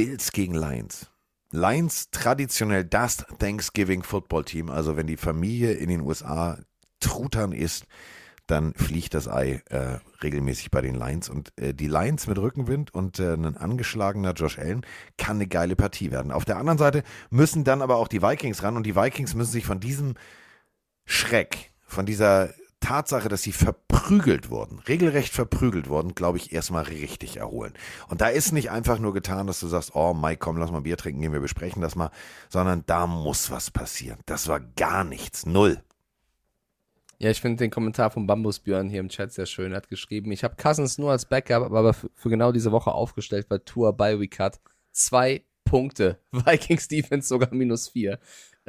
Bills 0.01 0.33
gegen 0.33 0.55
Lions. 0.55 1.11
Lions 1.51 2.09
traditionell 2.11 2.87
das 2.87 3.19
Thanksgiving 3.39 4.03
Football 4.03 4.47
Team. 4.47 4.71
Also 4.71 4.97
wenn 4.97 5.07
die 5.07 5.19
Familie 5.19 5.73
in 5.73 5.91
den 5.91 6.01
USA 6.01 6.59
Truthahn 7.01 7.53
isst, 7.53 7.85
dann 8.47 8.73
fliegt 8.73 9.13
das 9.13 9.29
Ei 9.29 9.63
äh, 9.69 9.99
regelmäßig 10.23 10.71
bei 10.71 10.81
den 10.81 10.95
Lions. 10.95 11.29
Und 11.29 11.53
äh, 11.59 11.75
die 11.75 11.87
Lions 11.87 12.27
mit 12.29 12.39
Rückenwind 12.39 12.95
und 12.95 13.19
äh, 13.19 13.35
ein 13.35 13.59
angeschlagener 13.59 14.33
Josh 14.33 14.59
Allen 14.59 14.87
kann 15.19 15.37
eine 15.37 15.49
geile 15.49 15.77
Partie 15.77 16.11
werden. 16.11 16.33
Auf 16.33 16.47
der 16.47 16.57
anderen 16.57 16.79
Seite 16.79 17.03
müssen 17.29 17.65
dann 17.65 17.83
aber 17.83 17.97
auch 17.97 18.09
die 18.09 18.23
Vikings 18.23 18.63
ran 18.63 18.79
und 18.79 18.87
die 18.87 18.97
Vikings 18.97 19.35
müssen 19.35 19.53
sich 19.53 19.67
von 19.67 19.81
diesem 19.81 20.15
Schreck, 21.05 21.73
von 21.85 22.07
dieser 22.07 22.55
Tatsache, 22.81 23.28
dass 23.28 23.43
sie 23.43 23.52
verprügelt 23.52 24.51
wurden, 24.51 24.78
regelrecht 24.81 25.32
verprügelt 25.32 25.89
wurden, 25.89 26.15
glaube 26.15 26.39
ich, 26.39 26.52
erstmal 26.52 26.85
richtig 26.85 27.36
erholen. 27.36 27.74
Und 28.09 28.20
da 28.20 28.28
ist 28.28 28.52
nicht 28.52 28.70
einfach 28.70 28.98
nur 28.98 29.12
getan, 29.12 29.47
dass 29.47 29.61
du 29.61 29.69
sagst, 29.69 29.94
oh 29.94 30.15
Mike, 30.15 30.39
komm, 30.39 30.57
lass 30.57 30.70
mal 30.70 30.81
Bier 30.81 30.97
trinken 30.97 31.20
gehen, 31.20 31.32
wir 31.32 31.40
besprechen 31.40 31.82
das 31.82 31.94
mal, 31.94 32.11
sondern 32.48 32.82
da 32.86 33.07
muss 33.07 33.51
was 33.51 33.70
passieren. 33.70 34.19
Das 34.27 34.48
war 34.48 34.61
gar 34.61 35.05
nichts, 35.05 35.47
null. 35.47 35.82
Ja, 37.19 37.31
ich 37.31 37.43
finde 37.43 37.59
den 37.59 37.70
Kommentar 37.70 38.11
von 38.11 38.27
Bambusbjörn 38.27 38.89
hier 38.89 39.01
im 39.01 39.11
Chat 39.11 39.31
sehr 39.31 39.44
schön. 39.44 39.73
Er 39.73 39.77
hat 39.77 39.90
geschrieben, 39.90 40.32
ich 40.32 40.43
habe 40.43 40.57
Cousins 40.57 40.97
nur 40.97 41.11
als 41.11 41.27
Backup, 41.27 41.65
aber 41.65 41.93
für, 41.93 42.31
genau 42.31 42.51
diese 42.51 42.73
Woche 42.73 42.93
aufgestellt, 42.93 43.47
weil 43.51 43.61
Tour 43.61 43.93
bei 43.93 44.19
Week 44.19 44.39
hat. 44.39 44.59
Zwei 44.90 45.44
Punkte. 45.65 46.19
Vikings 46.32 46.89
Defense 46.89 47.28
sogar 47.28 47.52
minus 47.52 47.89
vier. 47.90 48.19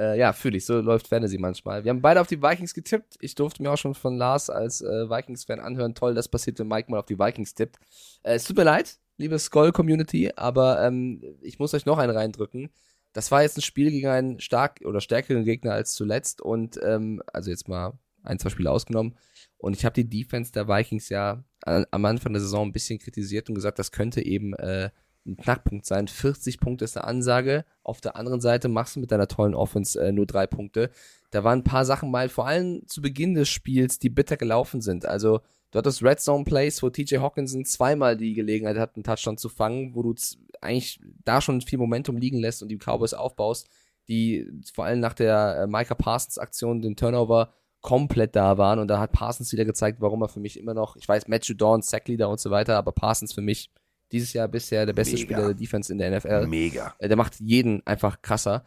Äh, 0.02 0.18
ja, 0.18 0.34
fühle 0.34 0.58
ich. 0.58 0.66
So 0.66 0.82
läuft 0.82 1.08
Fantasy 1.08 1.38
manchmal. 1.38 1.84
Wir 1.84 1.90
haben 1.92 2.02
beide 2.02 2.22
auf 2.22 2.28
die 2.28 2.42
Vikings 2.42 2.74
getippt. 2.74 3.18
Ich 3.20 3.36
durfte 3.36 3.62
mir 3.62 3.72
auch 3.72 3.78
schon 3.78 3.94
von 3.94 4.18
Lars 4.18 4.50
als 4.50 4.82
äh, 4.82 5.10
Vikings-Fan 5.10 5.60
anhören. 5.60 5.94
Toll, 5.94 6.16
das 6.16 6.28
passiert, 6.28 6.58
wenn 6.58 6.68
Mike 6.68 6.90
mal 6.90 7.00
auf 7.00 7.06
die 7.06 7.20
Vikings 7.20 7.54
tippt. 7.54 7.78
Äh, 8.24 8.34
es 8.34 8.46
tut 8.46 8.58
mir 8.58 8.64
leid, 8.64 8.98
liebe 9.18 9.38
Skull-Community, 9.38 10.32
aber 10.36 10.84
ähm, 10.84 11.22
ich 11.42 11.60
muss 11.60 11.76
euch 11.76 11.86
noch 11.86 12.00
einen 12.00 12.18
reindrücken. 12.18 12.72
Das 13.14 13.30
war 13.30 13.44
jetzt 13.44 13.58
ein 13.58 13.62
Spiel 13.62 13.92
gegen 13.92 14.08
einen 14.08 14.40
stark 14.40 14.80
oder 14.86 15.02
stärkeren 15.02 15.44
Gegner 15.44 15.74
als 15.74 15.94
zuletzt 15.94 16.42
und 16.42 16.80
ähm, 16.82 17.22
also 17.32 17.52
jetzt 17.52 17.68
mal 17.68 17.94
ein, 18.24 18.40
zwei 18.40 18.50
Spiele 18.50 18.72
ausgenommen. 18.72 19.16
Und 19.58 19.76
ich 19.76 19.86
habe 19.86 19.94
die 19.94 20.10
Defense 20.10 20.52
der 20.52 20.68
Vikings 20.68 21.10
ja 21.10 21.44
an, 21.62 21.86
am 21.92 22.06
Anfang 22.06 22.34
der 22.34 22.42
Saison 22.42 22.68
ein 22.68 22.72
bisschen 22.72 22.98
kritisiert 22.98 23.50
und 23.50 23.56
gesagt, 23.56 23.78
das 23.78 23.92
könnte 23.92 24.26
eben 24.26 24.54
äh, 24.56 24.90
ein 25.26 25.38
Knackpunkt 25.38 25.86
sein. 25.86 26.08
40 26.08 26.60
Punkte 26.60 26.86
ist 26.86 26.98
eine 26.98 27.08
Ansage. 27.08 27.66
Auf 27.84 28.02
der 28.02 28.16
anderen 28.16 28.42
Seite 28.42 28.68
machst 28.68 28.96
du 28.96 29.00
mit 29.00 29.12
deiner 29.12 29.28
tollen 29.28 29.56
Offense 29.56 30.00
äh, 30.00 30.12
nur 30.12 30.26
drei 30.26 30.48
Punkte. 30.48 30.90
Da 31.32 31.44
waren 31.44 31.60
ein 31.60 31.64
paar 31.64 31.86
Sachen 31.86 32.12
mal, 32.12 32.30
vor 32.30 32.48
allem 32.48 32.86
zu 32.88 33.02
Beginn 33.02 33.36
des 33.36 33.50
Spiels, 33.50 34.00
die 34.00 34.10
bitter 34.10 34.38
gelaufen 34.38 34.82
sind. 34.82 35.06
Also, 35.06 35.40
du 35.72 35.80
hattest 35.80 36.04
Red 36.04 36.20
Zone 36.20 36.44
Plays, 36.44 36.82
wo 36.84 36.90
TJ 36.90 37.18
Hawkinson 37.18 37.66
zweimal 37.66 38.18
die 38.18 38.34
Gelegenheit 38.34 38.78
hat, 38.78 38.96
einen 38.96 39.04
Touchdown 39.04 39.38
zu 39.38 39.48
fangen, 39.48 39.96
wo 39.96 40.04
du 40.04 40.16
eigentlich 40.60 41.00
da 41.24 41.40
schon 41.40 41.62
viel 41.62 41.80
Momentum 41.80 42.18
liegen 42.18 42.40
lässt 42.40 42.62
und 42.62 42.70
die 42.70 42.78
Cowboys 42.78 43.14
aufbaust, 43.14 43.70
die 44.08 44.48
vor 44.74 44.86
allem 44.86 45.00
nach 45.00 45.14
der 45.14 45.62
äh, 45.62 45.68
Micah 45.68 45.96
Parsons 45.96 46.38
Aktion, 46.38 46.82
den 46.82 46.96
Turnover, 46.96 47.54
komplett 47.82 48.36
da 48.36 48.58
waren. 48.58 48.80
Und 48.80 48.88
da 48.90 49.00
hat 49.00 49.12
Parsons 49.12 49.52
wieder 49.52 49.66
gezeigt, 49.66 50.02
warum 50.02 50.22
er 50.22 50.30
für 50.30 50.40
mich 50.40 50.60
immer 50.60 50.74
noch, 50.74 50.96
ich 50.96 51.08
weiß, 51.08 51.28
Matthew 51.28 51.56
Dawn, 51.56 51.82
Sackleader 51.82 52.30
und 52.30 52.40
so 52.40 52.52
weiter, 52.52 52.78
aber 52.78 52.92
Parsons 52.92 53.34
für 53.34 53.42
mich 53.42 53.72
dieses 54.12 54.34
Jahr 54.34 54.48
bisher 54.48 54.86
der 54.86 54.94
beste 54.94 55.16
Mega. 55.16 55.26
Spieler 55.26 55.46
der 55.48 55.54
Defense 55.54 55.92
in 55.92 56.00
der 56.00 56.18
NFL. 56.18 56.48
Mega. 56.48 56.96
Äh, 57.00 57.08
Der 57.08 57.18
macht 57.18 57.40
jeden 57.40 57.86
einfach 57.86 58.22
krasser. 58.22 58.66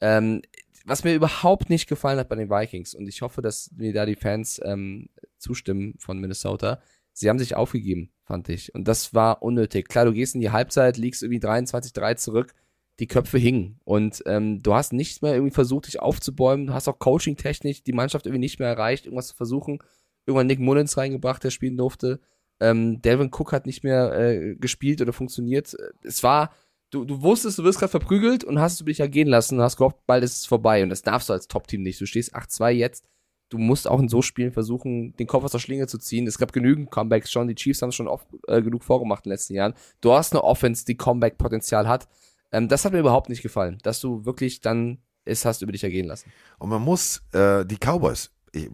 Ähm, 0.00 0.42
was 0.84 1.04
mir 1.04 1.14
überhaupt 1.14 1.70
nicht 1.70 1.88
gefallen 1.88 2.18
hat 2.18 2.28
bei 2.28 2.36
den 2.36 2.50
Vikings, 2.50 2.94
und 2.94 3.08
ich 3.08 3.22
hoffe, 3.22 3.40
dass 3.40 3.70
mir 3.76 3.92
da 3.92 4.04
die 4.04 4.16
Fans 4.16 4.60
ähm, 4.64 5.08
zustimmen 5.38 5.94
von 5.98 6.18
Minnesota, 6.18 6.80
sie 7.12 7.28
haben 7.28 7.38
sich 7.38 7.56
aufgegeben, 7.56 8.10
fand 8.24 8.48
ich. 8.50 8.74
Und 8.74 8.86
das 8.86 9.14
war 9.14 9.42
unnötig. 9.42 9.88
Klar, 9.88 10.04
du 10.04 10.12
gehst 10.12 10.34
in 10.34 10.40
die 10.42 10.50
Halbzeit, 10.50 10.98
liegst 10.98 11.22
irgendwie 11.22 11.40
23-3 11.40 12.16
zurück, 12.16 12.52
die 12.98 13.06
Köpfe 13.06 13.38
hingen. 13.38 13.80
Und 13.84 14.22
ähm, 14.26 14.62
du 14.62 14.74
hast 14.74 14.92
nicht 14.92 15.22
mehr 15.22 15.34
irgendwie 15.34 15.54
versucht, 15.54 15.86
dich 15.86 16.00
aufzubäumen. 16.00 16.66
Du 16.66 16.74
hast 16.74 16.86
auch 16.86 16.98
coaching-technisch 16.98 17.82
die 17.82 17.92
Mannschaft 17.92 18.26
irgendwie 18.26 18.40
nicht 18.40 18.58
mehr 18.58 18.68
erreicht, 18.68 19.06
irgendwas 19.06 19.28
zu 19.28 19.36
versuchen. 19.36 19.78
Irgendwann 20.26 20.46
Nick 20.46 20.60
Mullins 20.60 20.96
reingebracht, 20.96 21.42
der 21.44 21.50
spielen 21.50 21.76
durfte. 21.76 22.20
Ähm, 22.60 23.02
Delvin 23.02 23.30
Cook 23.32 23.52
hat 23.52 23.66
nicht 23.66 23.84
mehr 23.84 24.12
äh, 24.12 24.54
gespielt 24.56 25.00
oder 25.00 25.12
funktioniert. 25.12 25.76
Es 26.02 26.22
war, 26.22 26.52
du, 26.90 27.04
du 27.04 27.22
wusstest, 27.22 27.58
du 27.58 27.64
wirst 27.64 27.78
gerade 27.78 27.90
verprügelt 27.90 28.44
und 28.44 28.60
hast 28.60 28.80
du 28.80 28.84
dich 28.84 28.98
ja 28.98 29.06
gehen 29.06 29.28
lassen 29.28 29.56
und 29.56 29.62
hast 29.62 29.76
gehofft, 29.76 29.98
bald 30.06 30.24
ist 30.24 30.38
es 30.38 30.46
vorbei. 30.46 30.82
Und 30.82 30.90
das 30.90 31.02
darfst 31.02 31.28
du 31.28 31.32
als 31.32 31.48
Top-Team 31.48 31.82
nicht. 31.82 32.00
Du 32.00 32.06
stehst 32.06 32.34
8-2 32.34 32.70
jetzt. 32.70 33.08
Du 33.50 33.58
musst 33.58 33.88
auch 33.88 34.00
in 34.00 34.08
so 34.08 34.22
Spielen 34.22 34.52
versuchen, 34.52 35.14
den 35.16 35.26
Kopf 35.26 35.44
aus 35.44 35.52
der 35.52 35.58
Schlinge 35.58 35.86
zu 35.86 35.98
ziehen. 35.98 36.26
Es 36.26 36.38
gab 36.38 36.52
genügend 36.52 36.90
Comebacks 36.90 37.30
schon. 37.30 37.46
Die 37.46 37.54
Chiefs 37.54 37.82
haben 37.82 37.90
es 37.90 37.94
schon 37.94 38.08
oft 38.08 38.26
äh, 38.48 38.62
genug 38.62 38.82
vorgemacht 38.82 39.26
in 39.26 39.30
den 39.30 39.34
letzten 39.34 39.54
Jahren. 39.54 39.74
Du 40.00 40.12
hast 40.12 40.32
eine 40.32 40.42
Offense, 40.42 40.84
die 40.84 40.96
Comeback-Potenzial 40.96 41.86
hat. 41.86 42.08
Ähm, 42.52 42.68
das 42.68 42.84
hat 42.84 42.92
mir 42.92 43.00
überhaupt 43.00 43.28
nicht 43.28 43.42
gefallen, 43.42 43.78
dass 43.82 44.00
du 44.00 44.24
wirklich 44.24 44.60
dann 44.60 44.98
es 45.24 45.44
hast 45.44 45.62
über 45.62 45.72
dich 45.72 45.84
ergehen 45.84 46.06
lassen. 46.06 46.30
Und 46.58 46.68
man 46.70 46.82
muss 46.82 47.22
äh, 47.32 47.64
die 47.64 47.78
Cowboys, 47.78 48.30
ich, 48.54 48.70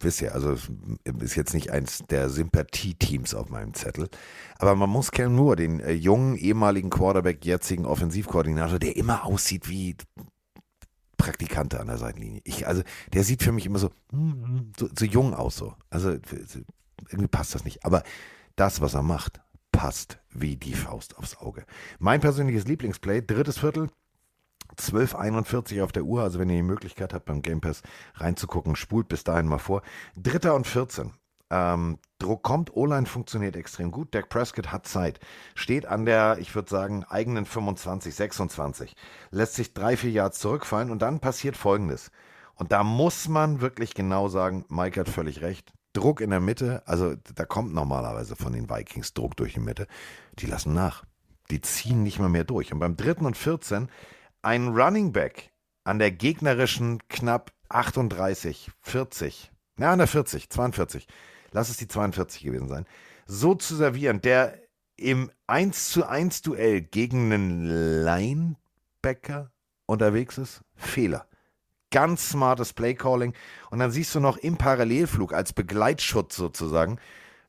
wisst 0.00 0.22
ihr, 0.22 0.34
also 0.34 0.56
ist 1.20 1.34
jetzt 1.36 1.54
nicht 1.54 1.70
eins 1.70 2.02
der 2.08 2.30
Sympathie-Teams 2.30 3.34
auf 3.34 3.48
meinem 3.50 3.74
Zettel, 3.74 4.08
aber 4.58 4.74
man 4.74 4.90
muss 4.90 5.10
Cam 5.10 5.34
Moore, 5.34 5.56
den 5.56 5.80
äh, 5.80 5.92
jungen 5.92 6.36
ehemaligen 6.36 6.90
Quarterback, 6.90 7.44
jetzigen 7.44 7.86
Offensivkoordinator, 7.86 8.78
der 8.78 8.96
immer 8.96 9.24
aussieht 9.24 9.68
wie 9.68 9.96
Praktikante 11.16 11.80
an 11.80 11.86
der 11.86 11.98
Seitenlinie. 11.98 12.42
Ich, 12.44 12.66
also 12.66 12.82
der 13.12 13.24
sieht 13.24 13.42
für 13.42 13.52
mich 13.52 13.66
immer 13.66 13.78
so, 13.78 13.90
so, 14.78 14.88
so 14.96 15.04
jung 15.04 15.34
aus 15.34 15.56
so. 15.56 15.74
Also 15.88 16.18
irgendwie 17.08 17.28
passt 17.28 17.54
das 17.54 17.64
nicht. 17.64 17.84
Aber 17.84 18.02
das, 18.56 18.80
was 18.80 18.94
er 18.94 19.02
macht, 19.02 19.40
passt 19.72 20.18
wie 20.30 20.56
die 20.56 20.74
Faust 20.74 21.16
aufs 21.18 21.36
Auge. 21.36 21.64
Mein 21.98 22.20
persönliches 22.20 22.66
Lieblingsplay, 22.66 23.22
drittes 23.22 23.58
Viertel, 23.58 23.88
12.41 24.78 25.82
auf 25.82 25.92
der 25.92 26.04
Uhr, 26.04 26.22
also 26.22 26.38
wenn 26.38 26.48
ihr 26.48 26.56
die 26.56 26.62
Möglichkeit 26.62 27.14
habt, 27.14 27.26
beim 27.26 27.42
Game 27.42 27.60
Pass 27.60 27.82
reinzugucken, 28.14 28.76
spult 28.76 29.08
bis 29.08 29.24
dahin 29.24 29.46
mal 29.46 29.58
vor. 29.58 29.82
Dritter 30.16 30.54
und 30.54 30.66
14. 30.66 31.12
Ähm, 31.50 31.98
Druck 32.18 32.42
kommt, 32.42 32.74
O-Line 32.74 33.06
funktioniert 33.06 33.54
extrem 33.54 33.90
gut. 33.90 34.14
Dak 34.14 34.28
Prescott 34.28 34.72
hat 34.72 34.86
Zeit. 34.86 35.20
Steht 35.54 35.86
an 35.86 36.06
der, 36.06 36.38
ich 36.40 36.54
würde 36.54 36.70
sagen, 36.70 37.04
eigenen 37.04 37.44
25, 37.44 38.14
26. 38.14 38.96
Lässt 39.30 39.54
sich 39.54 39.74
drei, 39.74 39.96
vier 39.96 40.10
Yards 40.10 40.38
zurückfallen 40.38 40.90
und 40.90 41.02
dann 41.02 41.20
passiert 41.20 41.56
Folgendes. 41.56 42.10
Und 42.54 42.72
da 42.72 42.82
muss 42.82 43.28
man 43.28 43.60
wirklich 43.60 43.94
genau 43.94 44.28
sagen, 44.28 44.64
Mike 44.68 44.98
hat 44.98 45.08
völlig 45.08 45.42
recht. 45.42 45.72
Druck 45.92 46.20
in 46.20 46.30
der 46.30 46.40
Mitte, 46.40 46.82
also 46.86 47.14
da 47.36 47.44
kommt 47.44 47.72
normalerweise 47.72 48.34
von 48.34 48.52
den 48.52 48.68
Vikings 48.68 49.14
Druck 49.14 49.36
durch 49.36 49.54
die 49.54 49.60
Mitte. 49.60 49.86
Die 50.38 50.46
lassen 50.46 50.74
nach. 50.74 51.04
Die 51.50 51.60
ziehen 51.60 52.02
nicht 52.02 52.18
mal 52.18 52.28
mehr 52.28 52.44
durch. 52.44 52.72
Und 52.72 52.80
beim 52.80 52.96
dritten 52.96 53.26
und 53.26 53.36
14 53.36 53.88
ein 54.44 54.68
Running 54.68 55.12
Back 55.12 55.50
an 55.84 55.98
der 55.98 56.10
gegnerischen 56.10 57.06
knapp 57.08 57.52
38, 57.70 58.70
40, 58.80 59.52
na, 59.76 59.92
an 59.92 59.98
der 59.98 60.06
40, 60.06 60.50
42, 60.50 61.06
lass 61.50 61.70
es 61.70 61.78
die 61.78 61.88
42 61.88 62.42
gewesen 62.42 62.68
sein, 62.68 62.86
so 63.26 63.54
zu 63.54 63.74
servieren, 63.74 64.20
der 64.20 64.58
im 64.96 65.30
1 65.46 65.90
zu 65.90 66.06
1 66.06 66.42
Duell 66.42 66.82
gegen 66.82 67.32
einen 67.32 68.04
Linebacker 68.04 69.50
unterwegs 69.86 70.38
ist, 70.38 70.62
Fehler. 70.76 71.26
Ganz 71.90 72.30
smartes 72.30 72.72
Playcalling. 72.72 73.34
Und 73.70 73.78
dann 73.78 73.90
siehst 73.90 74.14
du 74.14 74.20
noch 74.20 74.36
im 74.36 74.56
Parallelflug 74.56 75.32
als 75.32 75.52
Begleitschutz 75.52 76.36
sozusagen 76.36 76.98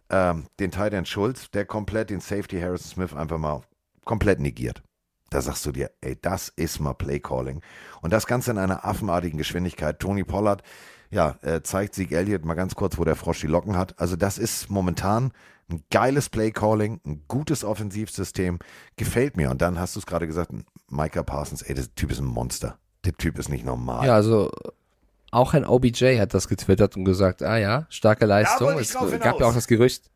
ähm, 0.09 0.45
den 0.59 0.71
Tight 0.71 1.07
Schulz, 1.07 1.49
der 1.51 1.65
komplett 1.65 2.09
den 2.09 2.19
Safety 2.19 2.59
Harrison 2.59 2.91
Smith 2.91 3.13
einfach 3.13 3.37
mal 3.37 3.63
komplett 4.03 4.39
negiert. 4.39 4.83
Da 5.29 5.41
sagst 5.41 5.65
du 5.65 5.71
dir, 5.71 5.91
ey, 6.01 6.17
das 6.21 6.49
ist 6.49 6.79
mal 6.79 6.93
Playcalling. 6.93 7.61
Und 8.01 8.13
das 8.13 8.27
Ganze 8.27 8.51
in 8.51 8.57
einer 8.57 8.85
affenartigen 8.85 9.37
Geschwindigkeit. 9.37 9.99
Tony 9.99 10.23
Pollard, 10.23 10.61
ja, 11.09 11.37
äh, 11.41 11.61
zeigt 11.61 11.95
Sieg 11.95 12.11
Elliott 12.11 12.45
mal 12.45 12.53
ganz 12.53 12.75
kurz, 12.75 12.97
wo 12.97 13.03
der 13.03 13.15
Frosch 13.15 13.41
die 13.41 13.47
Locken 13.47 13.77
hat. 13.77 13.99
Also 13.99 14.15
das 14.15 14.37
ist 14.37 14.69
momentan 14.69 15.31
ein 15.69 15.83
geiles 15.89 16.29
Playcalling, 16.29 17.01
ein 17.05 17.23
gutes 17.27 17.63
Offensivsystem. 17.63 18.59
Gefällt 18.97 19.35
mir. 19.35 19.49
Und 19.49 19.61
dann 19.61 19.79
hast 19.79 19.95
du 19.95 19.99
es 19.99 20.05
gerade 20.05 20.27
gesagt, 20.27 20.51
Micah 20.89 21.23
Parsons, 21.23 21.63
ey, 21.63 21.73
der 21.73 21.93
Typ 21.95 22.11
ist 22.11 22.19
ein 22.19 22.25
Monster. 22.25 22.77
Der 23.03 23.13
Typ 23.13 23.39
ist 23.39 23.49
nicht 23.49 23.65
normal. 23.65 24.05
Ja, 24.05 24.15
also 24.15 24.51
auch 25.31 25.53
ein 25.53 25.65
OBJ 25.65 26.19
hat 26.19 26.33
das 26.33 26.47
getwittert 26.47 26.95
und 26.95 27.05
gesagt, 27.05 27.43
ah 27.43 27.57
ja, 27.57 27.85
starke 27.89 28.25
Leistung. 28.25 28.77
es 28.79 28.93
gab 28.93 29.39
ja 29.39 29.47
auch 29.47 29.53
das 29.53 29.67
Gerücht, 29.67 30.09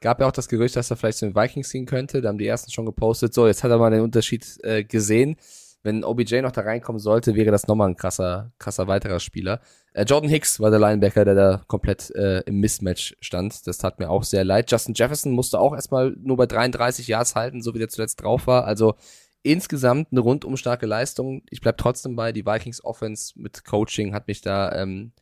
gab 0.00 0.20
ja 0.20 0.26
auch 0.26 0.32
das 0.32 0.48
Gerücht, 0.48 0.76
dass 0.76 0.90
er 0.90 0.96
vielleicht 0.96 1.18
zu 1.18 1.26
den 1.26 1.36
Vikings 1.36 1.70
gehen 1.70 1.86
könnte. 1.86 2.20
Da 2.20 2.28
haben 2.28 2.38
die 2.38 2.46
ersten 2.46 2.70
schon 2.70 2.86
gepostet. 2.86 3.34
So, 3.34 3.46
jetzt 3.46 3.64
hat 3.64 3.70
er 3.70 3.78
mal 3.78 3.90
den 3.90 4.02
Unterschied 4.02 4.58
äh, 4.62 4.84
gesehen. 4.84 5.36
Wenn 5.82 6.02
OBJ 6.02 6.40
noch 6.40 6.52
da 6.52 6.62
reinkommen 6.62 6.98
sollte, 6.98 7.34
wäre 7.34 7.50
das 7.50 7.66
nochmal 7.66 7.90
ein 7.90 7.96
krasser, 7.96 8.52
krasser 8.58 8.86
weiterer 8.86 9.20
Spieler. 9.20 9.60
Äh, 9.92 10.04
Jordan 10.04 10.30
Hicks 10.30 10.58
war 10.58 10.70
der 10.70 10.80
Linebacker, 10.80 11.26
der 11.26 11.34
da 11.34 11.62
komplett 11.66 12.10
äh, 12.14 12.40
im 12.46 12.60
Mismatch 12.60 13.14
stand. 13.20 13.66
Das 13.66 13.76
tat 13.76 13.98
mir 13.98 14.08
auch 14.08 14.24
sehr 14.24 14.44
leid. 14.44 14.70
Justin 14.70 14.94
Jefferson 14.94 15.32
musste 15.32 15.60
auch 15.60 15.74
erstmal 15.74 16.16
nur 16.22 16.38
bei 16.38 16.46
33 16.46 17.06
Yards 17.06 17.34
halten, 17.34 17.60
so 17.60 17.74
wie 17.74 17.78
der 17.78 17.90
zuletzt 17.90 18.22
drauf 18.22 18.46
war. 18.46 18.64
Also 18.64 18.94
insgesamt 19.42 20.08
eine 20.10 20.20
rundum 20.20 20.56
starke 20.56 20.86
Leistung. 20.86 21.42
Ich 21.50 21.60
bleib 21.60 21.76
trotzdem 21.76 22.16
bei, 22.16 22.32
die 22.32 22.46
Vikings 22.46 22.82
Offense 22.82 23.34
mit 23.36 23.64
Coaching 23.64 24.14
hat 24.14 24.26
mich 24.26 24.40
da 24.40 24.72
ähm, 24.72 25.12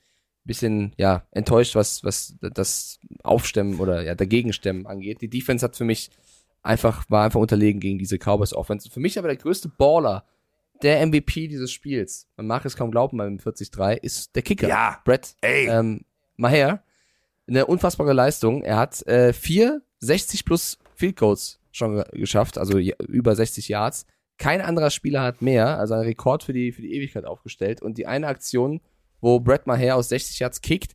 bisschen 0.44 0.93
ja 0.98 1.24
enttäuscht, 1.31 1.74
was 1.74 2.02
was 2.05 2.36
das 2.40 2.98
Aufstemmen 3.23 3.78
oder 3.78 4.02
ja 4.02 4.14
dagegenstemmmen 4.14 4.86
angeht. 4.86 5.20
Die 5.20 5.31
Defense 5.31 5.64
hat 5.64 5.77
für 5.77 5.85
mich 5.85 6.10
einfach 6.62 7.05
war 7.09 7.24
einfach 7.24 7.40
unterlegen 7.40 7.81
gegen 7.81 7.98
diese 7.98 8.19
Cowboys 8.19 8.52
Offense. 8.52 8.90
Für 8.90 9.01
mich 9.01 9.19
aber 9.19 9.28
der 9.28 9.36
größte 9.36 9.69
Baller, 9.69 10.24
der 10.82 11.05
MVP 11.06 11.48
dieses 11.48 11.70
Spiels. 11.73 12.27
Man 12.36 12.47
mag 12.47 12.64
es 12.64 12.77
kaum 12.77 12.90
glauben 12.90 13.16
beim 13.19 13.36
40-3 13.36 13.94
ist 13.98 14.35
der 14.35 14.43
Kicker. 14.43 14.69
Ja. 14.69 15.01
Brett 15.05 15.36
Ey. 15.40 15.69
ähm, 15.69 16.05
Maher. 16.36 16.82
Eine 17.48 17.66
unfassbare 17.66 18.12
Leistung. 18.12 18.62
Er 18.62 18.77
hat 18.77 19.05
äh, 19.06 19.32
vier 19.32 19.82
60 19.98 20.44
plus 20.44 20.78
Field 20.94 21.16
Goals 21.16 21.60
schon 21.73 21.97
ge- 21.97 22.05
geschafft, 22.12 22.56
also 22.59 22.78
über 22.78 23.35
60 23.35 23.69
Yards. 23.69 24.06
Kein 24.39 24.60
anderer 24.60 24.90
Spieler 24.90 25.23
hat 25.23 25.43
mehr, 25.43 25.78
also 25.78 25.94
ein 25.94 26.01
Rekord 26.01 26.43
für 26.44 26.52
die, 26.52 26.73
für 26.73 26.82
die 26.82 26.94
Ewigkeit 26.94 27.24
aufgestellt. 27.24 27.82
Und 27.82 27.98
die 27.98 28.06
eine 28.06 28.27
Aktion, 28.28 28.81
wo 29.23 29.40
Brett 29.40 29.66
Maher 29.66 29.97
aus 29.97 30.11
60 30.11 30.40
Yards 30.40 30.61
kickt, 30.61 30.94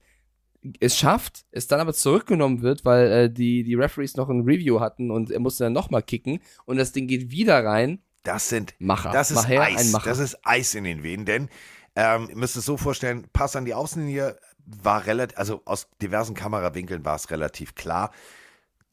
es 0.79 0.97
schafft, 0.97 1.45
es 1.51 1.67
dann 1.67 1.79
aber 1.79 1.93
zurückgenommen 1.93 2.61
wird, 2.61 2.85
weil 2.85 3.11
äh, 3.11 3.29
die, 3.31 3.63
die 3.63 3.75
Referees 3.75 4.17
noch 4.17 4.29
ein 4.29 4.41
Review 4.41 4.79
hatten 4.79 5.09
und 5.09 5.31
er 5.31 5.39
musste 5.39 5.63
dann 5.63 5.73
nochmal 5.73 6.03
kicken 6.03 6.39
und 6.65 6.77
das 6.77 6.91
Ding 6.91 7.07
geht 7.07 7.31
wieder 7.31 7.63
rein. 7.63 7.99
Das 8.23 8.49
sind 8.49 8.75
Macher. 8.79 9.11
Das 9.11 9.31
ist 9.31 9.43
Maher, 9.43 9.61
Eis. 9.61 9.91
Das 10.03 10.19
ist 10.19 10.37
Eis 10.43 10.75
in 10.75 10.83
den 10.83 11.01
Venen, 11.01 11.25
denn 11.25 11.49
ähm, 11.95 12.27
ihr 12.29 12.37
müsst 12.37 12.57
es 12.57 12.65
so 12.65 12.77
vorstellen, 12.77 13.27
Pass 13.31 13.55
an 13.55 13.65
die 13.65 13.73
Außenlinie, 13.73 14.37
war 14.67 15.05
relativ, 15.05 15.37
also 15.37 15.61
aus 15.65 15.87
diversen 16.01 16.35
Kamerawinkeln 16.35 17.05
war 17.05 17.15
es 17.15 17.31
relativ 17.31 17.73
klar. 17.73 18.11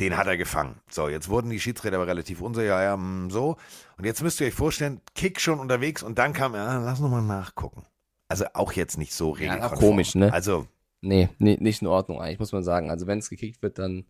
Den 0.01 0.17
hat 0.17 0.27
er 0.27 0.37
gefangen. 0.37 0.81
So, 0.91 1.09
jetzt 1.09 1.29
wurden 1.29 1.51
die 1.51 1.61
Schiedsrichter 1.61 1.97
aber 1.97 2.07
relativ 2.07 2.41
unsicher, 2.41 2.67
ja, 2.67 2.83
ja, 2.83 2.97
mm, 2.97 3.31
so. 3.31 3.57
Und 3.97 4.05
jetzt 4.05 4.23
müsst 4.23 4.41
ihr 4.41 4.47
euch 4.47 4.55
vorstellen, 4.55 5.01
Kick 5.15 5.41
schon 5.41 5.61
unterwegs 5.61 6.03
und 6.03 6.19
dann 6.19 6.33
kam, 6.33 6.55
ja, 6.55 6.79
lass 6.79 7.01
nochmal 7.01 7.23
nachgucken. 7.23 7.85
Also 8.29 8.45
auch 8.55 8.73
jetzt 8.73 8.99
nicht 8.99 9.13
so 9.15 9.37
Ja, 9.37 9.53
regelkonform. 9.53 9.73
auch 9.75 9.81
komisch, 9.81 10.15
ne? 10.15 10.33
Also, 10.33 10.67
Nee, 11.07 11.29
nee, 11.39 11.59
nicht 11.61 11.83
in 11.83 11.89
Ordnung 11.89 12.19
eigentlich, 12.21 12.39
muss 12.39 12.53
man 12.53 12.63
sagen. 12.65 12.91
Also 12.91 13.07
wenn 13.07 13.19
es 13.19 13.29
gekickt 13.29 13.61
wird, 13.63 13.79
dann. 13.79 14.07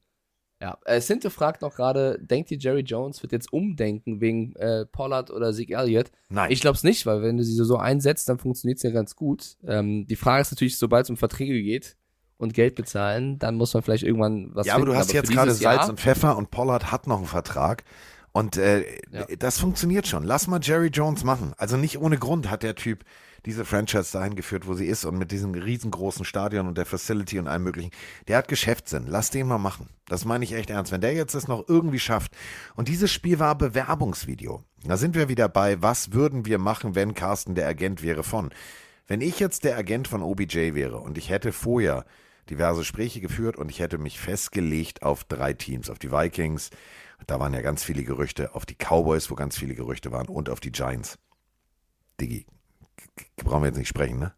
Ja. 0.62 0.78
Äh, 0.84 1.00
Sinte 1.00 1.28
fragt 1.30 1.60
noch 1.62 1.74
gerade, 1.74 2.18
denkt 2.22 2.52
ihr, 2.52 2.56
Jerry 2.58 2.82
Jones 2.82 3.20
wird 3.22 3.32
jetzt 3.32 3.52
umdenken 3.52 4.20
wegen 4.20 4.54
äh, 4.54 4.86
Pollard 4.86 5.32
oder 5.32 5.52
Zeke 5.52 5.74
Elliott? 5.74 6.12
nein. 6.28 6.52
Ich 6.52 6.60
glaube 6.60 6.76
es 6.76 6.84
nicht, 6.84 7.04
weil 7.04 7.20
wenn 7.22 7.36
du 7.36 7.42
sie 7.42 7.52
so 7.52 7.76
einsetzt, 7.76 8.28
dann 8.28 8.38
funktioniert 8.38 8.76
es 8.76 8.84
ja 8.84 8.90
ganz 8.90 9.16
gut. 9.16 9.56
Ähm, 9.66 10.06
die 10.06 10.14
Frage 10.14 10.42
ist 10.42 10.52
natürlich, 10.52 10.78
sobald 10.78 11.04
es 11.06 11.10
um 11.10 11.16
Verträge 11.16 11.60
geht 11.60 11.96
und 12.36 12.54
Geld 12.54 12.76
bezahlen, 12.76 13.40
dann 13.40 13.56
muss 13.56 13.74
man 13.74 13.82
vielleicht 13.82 14.04
irgendwann 14.04 14.54
was 14.54 14.68
ja, 14.68 14.74
aber 14.74 14.82
finden. 14.84 14.92
du 14.94 14.98
hast 14.98 15.10
für 15.10 15.16
jetzt 15.16 15.32
gerade 15.32 15.50
Salz 15.50 15.60
Jahr- 15.80 15.88
und 15.90 15.98
Pfeffer 16.00 16.38
und 16.38 16.52
Pollard 16.52 16.92
hat 16.92 17.08
noch 17.08 17.18
einen 17.18 17.26
Vertrag. 17.26 17.82
Und 18.30 18.56
äh, 18.56 18.84
Ja. 19.10 19.26
das 19.36 19.58
funktioniert 19.58 20.06
schon. 20.06 20.22
Lass 20.22 20.46
mal 20.46 20.60
Jerry 20.62 20.88
Jones 20.88 21.24
machen. 21.24 21.52
Also 21.56 21.76
nicht 21.76 21.98
ohne 21.98 22.16
Grund 22.18 22.48
hat 22.50 22.62
der 22.62 22.76
Typ 22.76 23.04
diese 23.46 23.64
Franchise 23.64 24.12
dahin 24.12 24.36
geführt, 24.36 24.66
wo 24.66 24.74
sie 24.74 24.86
ist 24.86 25.04
und 25.04 25.18
mit 25.18 25.30
diesem 25.30 25.52
riesengroßen 25.54 26.24
Stadion 26.24 26.66
und 26.66 26.78
der 26.78 26.86
Facility 26.86 27.38
und 27.38 27.48
allem 27.48 27.64
möglichen. 27.64 27.90
Der 28.28 28.38
hat 28.38 28.48
Geschäftssinn. 28.48 29.06
Lass 29.06 29.30
den 29.30 29.46
mal 29.46 29.58
machen. 29.58 29.88
Das 30.06 30.24
meine 30.24 30.44
ich 30.44 30.52
echt 30.52 30.70
ernst. 30.70 30.92
Wenn 30.92 31.00
der 31.00 31.14
jetzt 31.14 31.34
es 31.34 31.48
noch 31.48 31.68
irgendwie 31.68 31.98
schafft. 31.98 32.32
Und 32.74 32.88
dieses 32.88 33.12
Spiel 33.12 33.38
war 33.38 33.56
Bewerbungsvideo. 33.56 34.62
Da 34.84 34.96
sind 34.96 35.14
wir 35.14 35.28
wieder 35.28 35.48
bei, 35.48 35.82
was 35.82 36.12
würden 36.12 36.46
wir 36.46 36.58
machen, 36.58 36.94
wenn 36.94 37.14
Carsten 37.14 37.54
der 37.54 37.68
Agent 37.68 38.02
wäre 38.02 38.22
von. 38.22 38.50
Wenn 39.06 39.20
ich 39.20 39.38
jetzt 39.40 39.64
der 39.64 39.76
Agent 39.76 40.08
von 40.08 40.22
OBJ 40.22 40.74
wäre 40.74 40.98
und 40.98 41.18
ich 41.18 41.28
hätte 41.28 41.52
vorher 41.52 42.06
diverse 42.48 42.80
Gespräche 42.80 43.20
geführt 43.20 43.56
und 43.56 43.70
ich 43.70 43.80
hätte 43.80 43.98
mich 43.98 44.18
festgelegt 44.18 45.02
auf 45.02 45.24
drei 45.24 45.52
Teams, 45.52 45.90
auf 45.90 45.98
die 45.98 46.10
Vikings, 46.10 46.70
da 47.26 47.40
waren 47.40 47.54
ja 47.54 47.62
ganz 47.62 47.84
viele 47.84 48.04
Gerüchte, 48.04 48.54
auf 48.54 48.66
die 48.66 48.76
Cowboys, 48.76 49.30
wo 49.30 49.34
ganz 49.34 49.56
viele 49.58 49.74
Gerüchte 49.74 50.12
waren 50.12 50.28
und 50.28 50.50
auf 50.50 50.60
die 50.60 50.72
Giants. 50.72 51.18
Diggi, 52.20 52.46
brauchen 53.36 53.62
wir 53.62 53.68
jetzt 53.68 53.78
nicht 53.78 53.88
sprechen, 53.88 54.18
ne? 54.18 54.32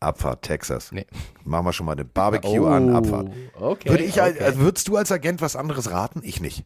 Abfahrt, 0.00 0.42
Texas. 0.42 0.92
Nee. 0.92 1.06
Machen 1.44 1.66
wir 1.66 1.72
schon 1.72 1.86
mal 1.86 1.96
den 1.96 2.08
Barbecue 2.08 2.66
an, 2.66 2.94
Abfahrt. 2.94 3.30
Oh, 3.58 3.70
Okay. 3.70 3.90
Würde 3.90 4.04
ich, 4.04 4.20
okay. 4.20 4.40
also 4.40 4.60
würdest 4.60 4.86
du 4.86 4.96
als 4.96 5.10
Agent 5.10 5.40
was 5.40 5.56
anderes 5.56 5.90
raten? 5.90 6.20
Ich 6.22 6.40
nicht. 6.40 6.64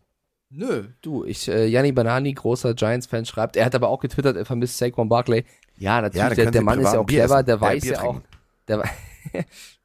Nö, 0.51 0.89
du, 1.01 1.25
ich, 1.25 1.49
äh, 1.49 1.67
Yanni 1.67 1.93
Banani, 1.93 2.35
großer 2.35 2.75
Giants-Fan, 2.75 3.25
schreibt, 3.25 3.57
er 3.57 3.65
hat 3.65 3.75
aber 3.75 3.89
auch 3.89 4.01
getwittert, 4.01 4.37
er 4.37 4.45
vermisst 4.45 4.77
Saquon 4.77 5.09
Barkley. 5.09 5.47
Ja, 5.79 6.03
natürlich, 6.03 6.23
Ja, 6.23 6.35
der, 6.35 6.51
der 6.51 6.63
Mann 6.63 6.79
ist 6.81 6.93
ja 6.93 7.01
auch 7.01 7.07
clever, 7.07 7.43
der 7.43 7.59
weiß 7.59 7.83
Bier 7.83 7.93
ja 7.93 8.03
auch, 8.03 8.21
der, 8.69 8.85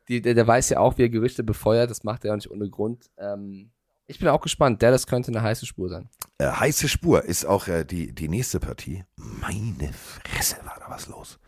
die, 0.10 0.22
der, 0.22 0.34
der 0.34 0.46
weiß 0.46 0.70
ja 0.70 0.80
auch, 0.80 0.98
wie 0.98 1.04
er 1.04 1.10
Gerüchte 1.10 1.46
befeuert, 1.46 1.90
das 1.90 2.04
macht 2.04 2.26
er 2.26 2.34
auch 2.34 2.36
nicht 2.36 2.52
ohne 2.52 2.70
Grund. 2.70 3.10
Ähm, 3.18 3.72
ich 4.08 4.20
bin 4.20 4.28
auch 4.28 4.42
gespannt, 4.42 4.84
Dallas 4.84 5.08
könnte 5.08 5.32
eine 5.32 5.42
heiße 5.42 5.66
Spur 5.66 5.88
sein. 5.88 6.10
Äh, 6.38 6.48
heiße 6.48 6.90
Spur 6.90 7.24
ist 7.24 7.46
auch 7.46 7.70
äh, 7.70 7.86
die, 7.86 8.14
die 8.14 8.28
nächste 8.28 8.60
Partie. 8.60 9.06
Meine 9.16 9.94
Fresse, 9.94 10.58
war 10.66 10.76
da 10.80 10.90
was 10.90 11.08
los. 11.08 11.40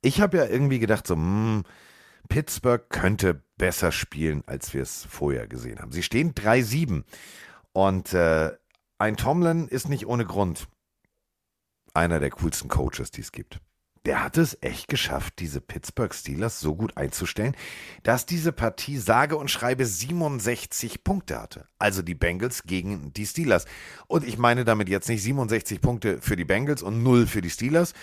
Ich 0.00 0.20
habe 0.20 0.36
ja 0.36 0.46
irgendwie 0.46 0.78
gedacht, 0.78 1.06
so, 1.06 1.14
hm, 1.14 1.64
Pittsburgh 2.28 2.88
könnte 2.88 3.42
besser 3.56 3.92
spielen, 3.92 4.42
als 4.46 4.74
wir 4.74 4.82
es 4.82 5.06
vorher 5.08 5.46
gesehen 5.46 5.80
haben. 5.80 5.92
Sie 5.92 6.02
stehen 6.02 6.34
3-7 6.34 7.04
und 7.72 8.12
äh, 8.12 8.52
ein 8.98 9.16
Tomlin 9.16 9.68
ist 9.68 9.88
nicht 9.88 10.06
ohne 10.06 10.24
Grund 10.24 10.68
einer 11.94 12.20
der 12.20 12.30
coolsten 12.30 12.68
Coaches, 12.68 13.10
die 13.10 13.20
es 13.20 13.32
gibt. 13.32 13.60
Der 14.06 14.22
hat 14.22 14.36
es 14.36 14.58
echt 14.60 14.88
geschafft, 14.88 15.34
diese 15.38 15.62
Pittsburgh 15.62 16.14
Steelers 16.14 16.60
so 16.60 16.74
gut 16.74 16.96
einzustellen, 16.98 17.56
dass 18.02 18.26
diese 18.26 18.52
Partie 18.52 18.98
sage 18.98 19.36
und 19.36 19.50
schreibe 19.50 19.86
67 19.86 21.04
Punkte 21.04 21.40
hatte. 21.40 21.68
Also 21.78 22.02
die 22.02 22.14
Bengals 22.14 22.64
gegen 22.64 23.14
die 23.14 23.24
Steelers. 23.24 23.64
Und 24.06 24.26
ich 24.26 24.36
meine 24.36 24.66
damit 24.66 24.90
jetzt 24.90 25.08
nicht 25.08 25.22
67 25.22 25.80
Punkte 25.80 26.20
für 26.20 26.36
die 26.36 26.44
Bengals 26.44 26.82
und 26.82 27.02
0 27.02 27.26
für 27.26 27.40
die 27.40 27.48
Steelers, 27.48 27.94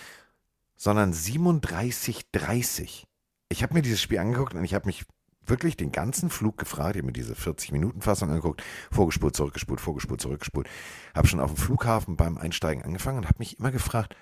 sondern 0.81 1.13
37-30. 1.13 3.03
Ich 3.49 3.61
habe 3.61 3.75
mir 3.75 3.83
dieses 3.83 4.01
Spiel 4.01 4.17
angeguckt 4.17 4.55
und 4.55 4.63
ich 4.63 4.73
habe 4.73 4.87
mich 4.87 5.05
wirklich 5.45 5.77
den 5.77 5.91
ganzen 5.91 6.31
Flug 6.31 6.57
gefragt. 6.57 6.95
Ich 6.95 7.01
habe 7.01 7.05
mir 7.05 7.13
diese 7.13 7.35
40-Minuten-Fassung 7.35 8.29
angeguckt, 8.29 8.63
vorgespult, 8.89 9.35
zurückgespult, 9.35 9.79
vorgespult, 9.79 10.21
zurückgespult. 10.21 10.67
Habe 11.13 11.27
schon 11.27 11.39
auf 11.39 11.53
dem 11.53 11.57
Flughafen 11.57 12.17
beim 12.17 12.39
Einsteigen 12.39 12.83
angefangen 12.83 13.19
und 13.19 13.27
habe 13.27 13.37
mich 13.37 13.59
immer 13.59 13.69
gefragt, 13.69 14.15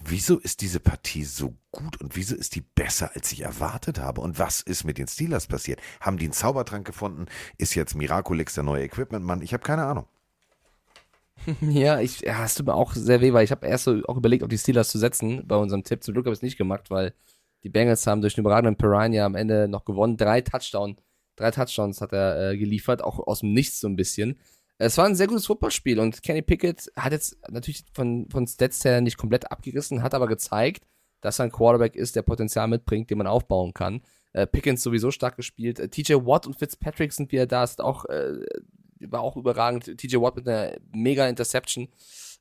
wieso 0.00 0.40
ist 0.40 0.60
diese 0.60 0.80
Partie 0.80 1.22
so 1.22 1.56
gut 1.70 2.00
und 2.00 2.16
wieso 2.16 2.34
ist 2.34 2.56
die 2.56 2.62
besser, 2.62 3.12
als 3.14 3.30
ich 3.30 3.42
erwartet 3.42 4.00
habe? 4.00 4.20
Und 4.20 4.40
was 4.40 4.60
ist 4.60 4.82
mit 4.82 4.98
den 4.98 5.06
Steelers 5.06 5.46
passiert? 5.46 5.80
Haben 6.00 6.18
die 6.18 6.24
einen 6.24 6.32
Zaubertrank 6.32 6.84
gefunden? 6.84 7.26
Ist 7.58 7.76
jetzt 7.76 7.94
Miraculix 7.94 8.54
der 8.54 8.64
neue 8.64 8.82
Equipment-Mann? 8.82 9.42
Ich 9.42 9.52
habe 9.52 9.62
keine 9.62 9.84
Ahnung. 9.84 10.08
Ja, 11.60 12.00
ich, 12.00 12.20
ja, 12.20 12.44
es 12.44 12.54
tut 12.54 12.66
mir 12.66 12.74
auch 12.74 12.92
sehr 12.94 13.20
weh, 13.20 13.32
weil 13.32 13.44
ich 13.44 13.50
habe 13.50 13.66
erst 13.66 13.84
so 13.84 14.02
auch 14.06 14.16
überlegt, 14.16 14.42
auf 14.42 14.48
die 14.48 14.58
Steelers 14.58 14.90
zu 14.90 14.98
setzen 14.98 15.46
bei 15.46 15.56
unserem 15.56 15.84
Tipp. 15.84 16.02
Zum 16.02 16.14
Glück 16.14 16.26
habe 16.26 16.32
ich 16.32 16.38
es 16.38 16.42
nicht 16.42 16.58
gemacht, 16.58 16.90
weil 16.90 17.14
die 17.64 17.68
Bengals 17.68 18.06
haben 18.06 18.20
durch 18.20 18.34
den 18.34 18.42
überragenden 18.42 18.76
Piranha 18.76 19.24
am 19.24 19.34
Ende 19.34 19.68
noch 19.68 19.84
gewonnen. 19.84 20.16
Drei 20.16 20.40
Touchdown, 20.40 20.96
drei 21.36 21.50
Touchdowns 21.50 22.00
hat 22.00 22.12
er 22.12 22.50
äh, 22.50 22.56
geliefert, 22.56 23.02
auch 23.02 23.18
aus 23.26 23.40
dem 23.40 23.52
Nichts 23.52 23.80
so 23.80 23.88
ein 23.88 23.96
bisschen. 23.96 24.38
Es 24.78 24.96
war 24.96 25.06
ein 25.06 25.16
sehr 25.16 25.26
gutes 25.26 25.46
Footballspiel 25.46 25.98
und 25.98 26.22
Kenny 26.22 26.42
Pickett 26.42 26.92
hat 26.96 27.12
jetzt 27.12 27.36
natürlich 27.50 27.84
von, 27.92 28.28
von 28.30 28.46
Stats 28.46 28.84
her 28.84 29.00
nicht 29.00 29.16
komplett 29.16 29.50
abgerissen, 29.50 30.04
hat 30.04 30.14
aber 30.14 30.28
gezeigt, 30.28 30.86
dass 31.20 31.40
er 31.40 31.46
ein 31.46 31.52
Quarterback 31.52 31.96
ist, 31.96 32.14
der 32.14 32.22
Potenzial 32.22 32.68
mitbringt, 32.68 33.10
den 33.10 33.18
man 33.18 33.26
aufbauen 33.26 33.74
kann. 33.74 34.02
Äh, 34.32 34.46
Pickens 34.46 34.82
sowieso 34.82 35.10
stark 35.10 35.36
gespielt. 35.36 35.78
TJ 35.90 36.14
Watt 36.14 36.46
und 36.46 36.56
Fitzpatrick 36.56 37.12
sind 37.12 37.32
wieder 37.32 37.46
da, 37.46 37.64
ist 37.64 37.80
auch, 37.80 38.04
äh, 38.04 38.38
war 39.00 39.20
auch 39.20 39.36
überragend. 39.36 39.96
TJ 39.96 40.16
Watt 40.16 40.36
mit 40.36 40.48
einer 40.48 40.76
mega 40.92 41.26
Interception. 41.28 41.88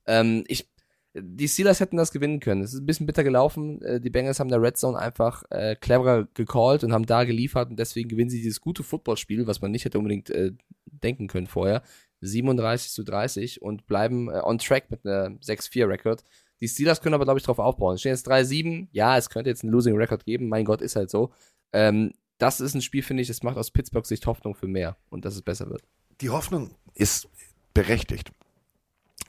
Ähm, 0.05 0.43
ich, 0.47 0.69
die 1.13 1.47
Steelers 1.47 1.79
hätten 1.79 1.97
das 1.97 2.11
gewinnen 2.11 2.39
können. 2.39 2.61
Es 2.61 2.73
ist 2.73 2.81
ein 2.81 2.85
bisschen 2.85 3.05
bitter 3.05 3.23
gelaufen. 3.23 3.81
Äh, 3.81 3.99
die 3.99 4.09
Bengals 4.09 4.39
haben 4.39 4.49
der 4.49 4.61
Red 4.61 4.77
Zone 4.77 4.97
einfach 4.97 5.43
äh, 5.49 5.75
cleverer 5.75 6.27
gecallt 6.33 6.83
und 6.83 6.93
haben 6.93 7.05
da 7.05 7.23
geliefert 7.23 7.69
und 7.69 7.77
deswegen 7.77 8.09
gewinnen 8.09 8.29
sie 8.29 8.41
dieses 8.41 8.61
gute 8.61 8.83
Footballspiel, 8.83 9.47
was 9.47 9.61
man 9.61 9.71
nicht 9.71 9.85
hätte 9.85 9.97
unbedingt 9.97 10.29
äh, 10.29 10.51
denken 10.85 11.27
können 11.27 11.47
vorher. 11.47 11.83
37 12.21 12.91
zu 12.91 13.03
30 13.03 13.61
und 13.61 13.85
bleiben 13.85 14.29
äh, 14.29 14.41
on 14.43 14.57
track 14.57 14.89
mit 14.89 15.05
einer 15.05 15.29
6-4-Record. 15.39 16.23
Die 16.61 16.67
Steelers 16.67 17.01
können 17.01 17.13
aber, 17.13 17.25
glaube 17.25 17.39
ich, 17.39 17.45
drauf 17.45 17.59
aufbauen. 17.59 17.97
Stehen 17.97 18.13
jetzt 18.13 18.27
3-7. 18.27 18.87
Ja, 18.91 19.17
es 19.17 19.29
könnte 19.29 19.49
jetzt 19.49 19.63
einen 19.63 19.71
Losing 19.71 19.95
Record 19.95 20.25
geben. 20.25 20.49
Mein 20.49 20.65
Gott, 20.65 20.81
ist 20.81 20.95
halt 20.95 21.11
so. 21.11 21.31
Ähm, 21.71 22.13
das 22.37 22.59
ist 22.59 22.73
ein 22.75 22.81
Spiel, 22.81 23.03
finde 23.03 23.21
ich, 23.21 23.27
das 23.27 23.43
macht 23.43 23.57
aus 23.57 23.71
Pittsburghs 23.71 24.09
Sicht 24.09 24.25
Hoffnung 24.25 24.55
für 24.55 24.67
mehr 24.67 24.97
und 25.09 25.25
dass 25.25 25.35
es 25.35 25.41
besser 25.41 25.69
wird. 25.69 25.83
Die 26.21 26.29
Hoffnung 26.29 26.75
ist 26.93 27.27
berechtigt. 27.73 28.31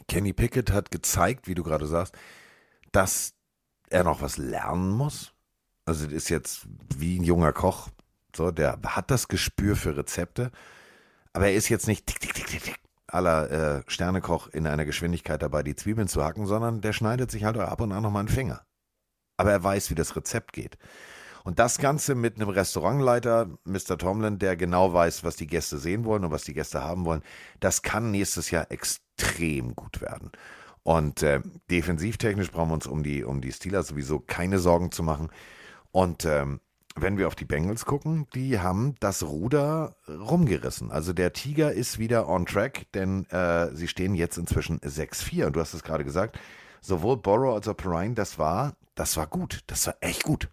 Kenny 0.08 0.32
Pickett 0.32 0.72
hat 0.72 0.90
gezeigt, 0.90 1.46
wie 1.46 1.54
du 1.54 1.62
gerade 1.62 1.86
sagst, 1.86 2.14
dass 2.92 3.34
er 3.90 4.04
noch 4.04 4.22
was 4.22 4.38
lernen 4.38 4.90
muss. 4.90 5.32
Also 5.84 6.04
das 6.04 6.14
ist 6.14 6.28
jetzt 6.30 6.66
wie 6.96 7.18
ein 7.18 7.24
junger 7.24 7.52
Koch. 7.52 7.88
So, 8.34 8.50
der 8.50 8.78
hat 8.84 9.10
das 9.10 9.28
Gespür 9.28 9.76
für 9.76 9.96
Rezepte, 9.96 10.50
aber 11.32 11.46
er 11.46 11.54
ist 11.54 11.68
jetzt 11.68 11.88
nicht 11.88 12.06
tick, 12.06 12.20
tick, 12.20 12.34
tick, 12.34 12.46
tick, 12.46 12.62
tick, 12.62 12.78
aller 13.06 13.50
äh, 13.50 13.82
Sternekoch 13.86 14.48
in 14.48 14.66
einer 14.66 14.84
Geschwindigkeit 14.84 15.42
dabei, 15.42 15.62
die 15.62 15.74
Zwiebeln 15.74 16.08
zu 16.08 16.22
hacken, 16.22 16.46
sondern 16.46 16.80
der 16.80 16.92
schneidet 16.92 17.30
sich 17.30 17.44
halt 17.44 17.56
ab 17.56 17.80
und 17.80 17.92
an 17.92 18.02
nochmal 18.02 18.20
einen 18.20 18.28
Finger. 18.28 18.64
Aber 19.36 19.50
er 19.50 19.62
weiß, 19.62 19.90
wie 19.90 19.94
das 19.94 20.14
Rezept 20.14 20.52
geht. 20.52 20.78
Und 21.48 21.58
das 21.58 21.78
Ganze 21.78 22.14
mit 22.14 22.36
einem 22.36 22.50
Restaurantleiter, 22.50 23.48
Mr. 23.64 23.96
Tomlin, 23.96 24.38
der 24.38 24.54
genau 24.54 24.92
weiß, 24.92 25.24
was 25.24 25.36
die 25.36 25.46
Gäste 25.46 25.78
sehen 25.78 26.04
wollen 26.04 26.26
und 26.26 26.30
was 26.30 26.44
die 26.44 26.52
Gäste 26.52 26.84
haben 26.84 27.06
wollen, 27.06 27.22
das 27.58 27.80
kann 27.80 28.10
nächstes 28.10 28.50
Jahr 28.50 28.70
extrem 28.70 29.74
gut 29.74 30.02
werden. 30.02 30.30
Und 30.82 31.22
äh, 31.22 31.40
defensivtechnisch 31.70 32.50
brauchen 32.50 32.68
wir 32.68 32.74
uns 32.74 32.86
um 32.86 33.02
die, 33.02 33.24
um 33.24 33.40
die 33.40 33.50
Steelers 33.50 33.88
sowieso 33.88 34.20
keine 34.20 34.58
Sorgen 34.58 34.92
zu 34.92 35.02
machen. 35.02 35.30
Und 35.90 36.26
ähm, 36.26 36.60
wenn 36.96 37.16
wir 37.16 37.26
auf 37.26 37.34
die 37.34 37.46
Bengals 37.46 37.86
gucken, 37.86 38.26
die 38.34 38.60
haben 38.60 38.96
das 39.00 39.22
Ruder 39.22 39.96
rumgerissen. 40.06 40.90
Also 40.90 41.14
der 41.14 41.32
Tiger 41.32 41.72
ist 41.72 41.98
wieder 41.98 42.28
on 42.28 42.44
track, 42.44 42.92
denn 42.92 43.24
äh, 43.30 43.74
sie 43.74 43.88
stehen 43.88 44.14
jetzt 44.14 44.36
inzwischen 44.36 44.80
6-4. 44.80 45.46
Und 45.46 45.56
du 45.56 45.60
hast 45.60 45.72
es 45.72 45.82
gerade 45.82 46.04
gesagt, 46.04 46.38
sowohl 46.82 47.16
Borrow 47.16 47.54
als 47.54 47.66
auch 47.68 47.76
Perrine, 47.78 48.12
das 48.12 48.38
war, 48.38 48.74
das 48.94 49.16
war 49.16 49.26
gut. 49.26 49.60
Das 49.66 49.86
war 49.86 49.96
echt 50.02 50.24
gut. 50.24 50.50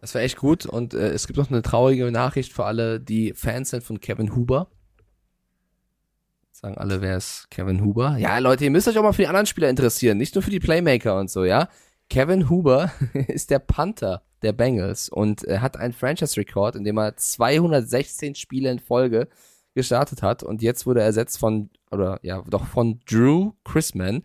Das 0.00 0.14
war 0.14 0.22
echt 0.22 0.36
gut 0.36 0.64
und 0.64 0.94
äh, 0.94 1.10
es 1.10 1.26
gibt 1.26 1.38
noch 1.38 1.50
eine 1.50 1.62
traurige 1.62 2.10
Nachricht 2.12 2.52
für 2.52 2.64
alle, 2.64 3.00
die 3.00 3.32
Fans 3.34 3.70
sind 3.70 3.82
von 3.82 4.00
Kevin 4.00 4.34
Huber. 4.34 4.68
Sagen 6.52 6.78
alle, 6.78 7.00
wer 7.00 7.16
ist 7.16 7.50
Kevin 7.50 7.84
Huber? 7.84 8.16
Ja, 8.18 8.38
Leute, 8.38 8.64
ihr 8.64 8.70
müsst 8.70 8.88
euch 8.88 8.98
auch 8.98 9.02
mal 9.02 9.12
für 9.12 9.22
die 9.22 9.28
anderen 9.28 9.46
Spieler 9.46 9.68
interessieren, 9.68 10.18
nicht 10.18 10.34
nur 10.34 10.42
für 10.42 10.50
die 10.50 10.60
Playmaker 10.60 11.18
und 11.18 11.30
so, 11.30 11.44
ja. 11.44 11.68
Kevin 12.10 12.48
Huber 12.48 12.92
ist 13.28 13.50
der 13.50 13.58
Panther 13.58 14.22
der 14.42 14.52
Bengals 14.52 15.08
und 15.08 15.42
er 15.44 15.62
hat 15.62 15.76
einen 15.76 15.92
Franchise-Rekord, 15.92 16.76
in 16.76 16.84
dem 16.84 16.96
er 16.98 17.16
216 17.16 18.36
Spiele 18.36 18.70
in 18.70 18.78
Folge 18.78 19.28
gestartet 19.74 20.22
hat 20.22 20.42
und 20.44 20.62
jetzt 20.62 20.86
wurde 20.86 21.00
er 21.00 21.06
ersetzt 21.06 21.38
von, 21.38 21.70
oder 21.90 22.20
ja, 22.22 22.42
doch 22.48 22.66
von 22.66 23.00
Drew 23.08 23.52
Chrisman, 23.64 24.24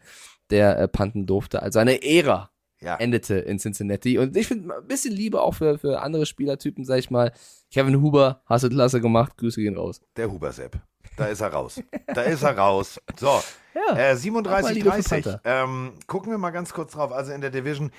der 0.52 0.78
äh, 0.78 0.88
panten 0.88 1.26
durfte. 1.26 1.64
Also 1.64 1.80
eine 1.80 2.04
Ära 2.04 2.53
Ja. 2.84 2.98
endete 2.98 3.36
in 3.36 3.60
Cincinnati. 3.60 4.18
Und 4.18 4.36
ich 4.38 4.48
finde 4.48 4.76
ein 4.76 4.88
bisschen 4.88 5.14
Liebe 5.14 5.42
auch 5.42 5.56
für, 5.56 5.78
für 5.78 6.02
andere 6.02 6.26
Spielertypen, 6.26 6.86
sag 6.86 7.00
ich 7.00 7.10
mal. 7.10 7.32
Kevin 7.72 8.02
Huber, 8.02 8.42
hast 8.46 8.64
du 8.64 8.70
klasse 8.70 9.02
gemacht, 9.02 9.38
Grüße 9.38 9.62
gehen 9.62 9.78
raus. 9.78 10.02
Der 10.18 10.30
Huber-Sepp. 10.32 10.80
Da 11.18 11.26
ist 11.28 11.42
er 11.42 11.54
raus. 11.54 11.82
Da 12.08 12.22
ist 12.24 12.44
er 12.44 12.58
raus. 12.58 13.00
So, 13.20 13.42
Ja, 13.76 13.98
äh, 13.98 14.16
auch 14.16 14.44
mal 14.62 14.74
Liebe 14.74 14.92
für 14.92 14.98
37-30. 15.00 15.10
Panther. 15.10 15.42
Ähm, 15.44 15.94
gucken 16.08 16.32
wir 16.32 16.38
mal 16.38 16.52
ganz 16.52 16.74
kurz 16.74 16.94
drauf. 16.94 17.12
Also 17.12 17.32
in 17.32 17.42
der 17.42 17.50
Division, 17.52 17.92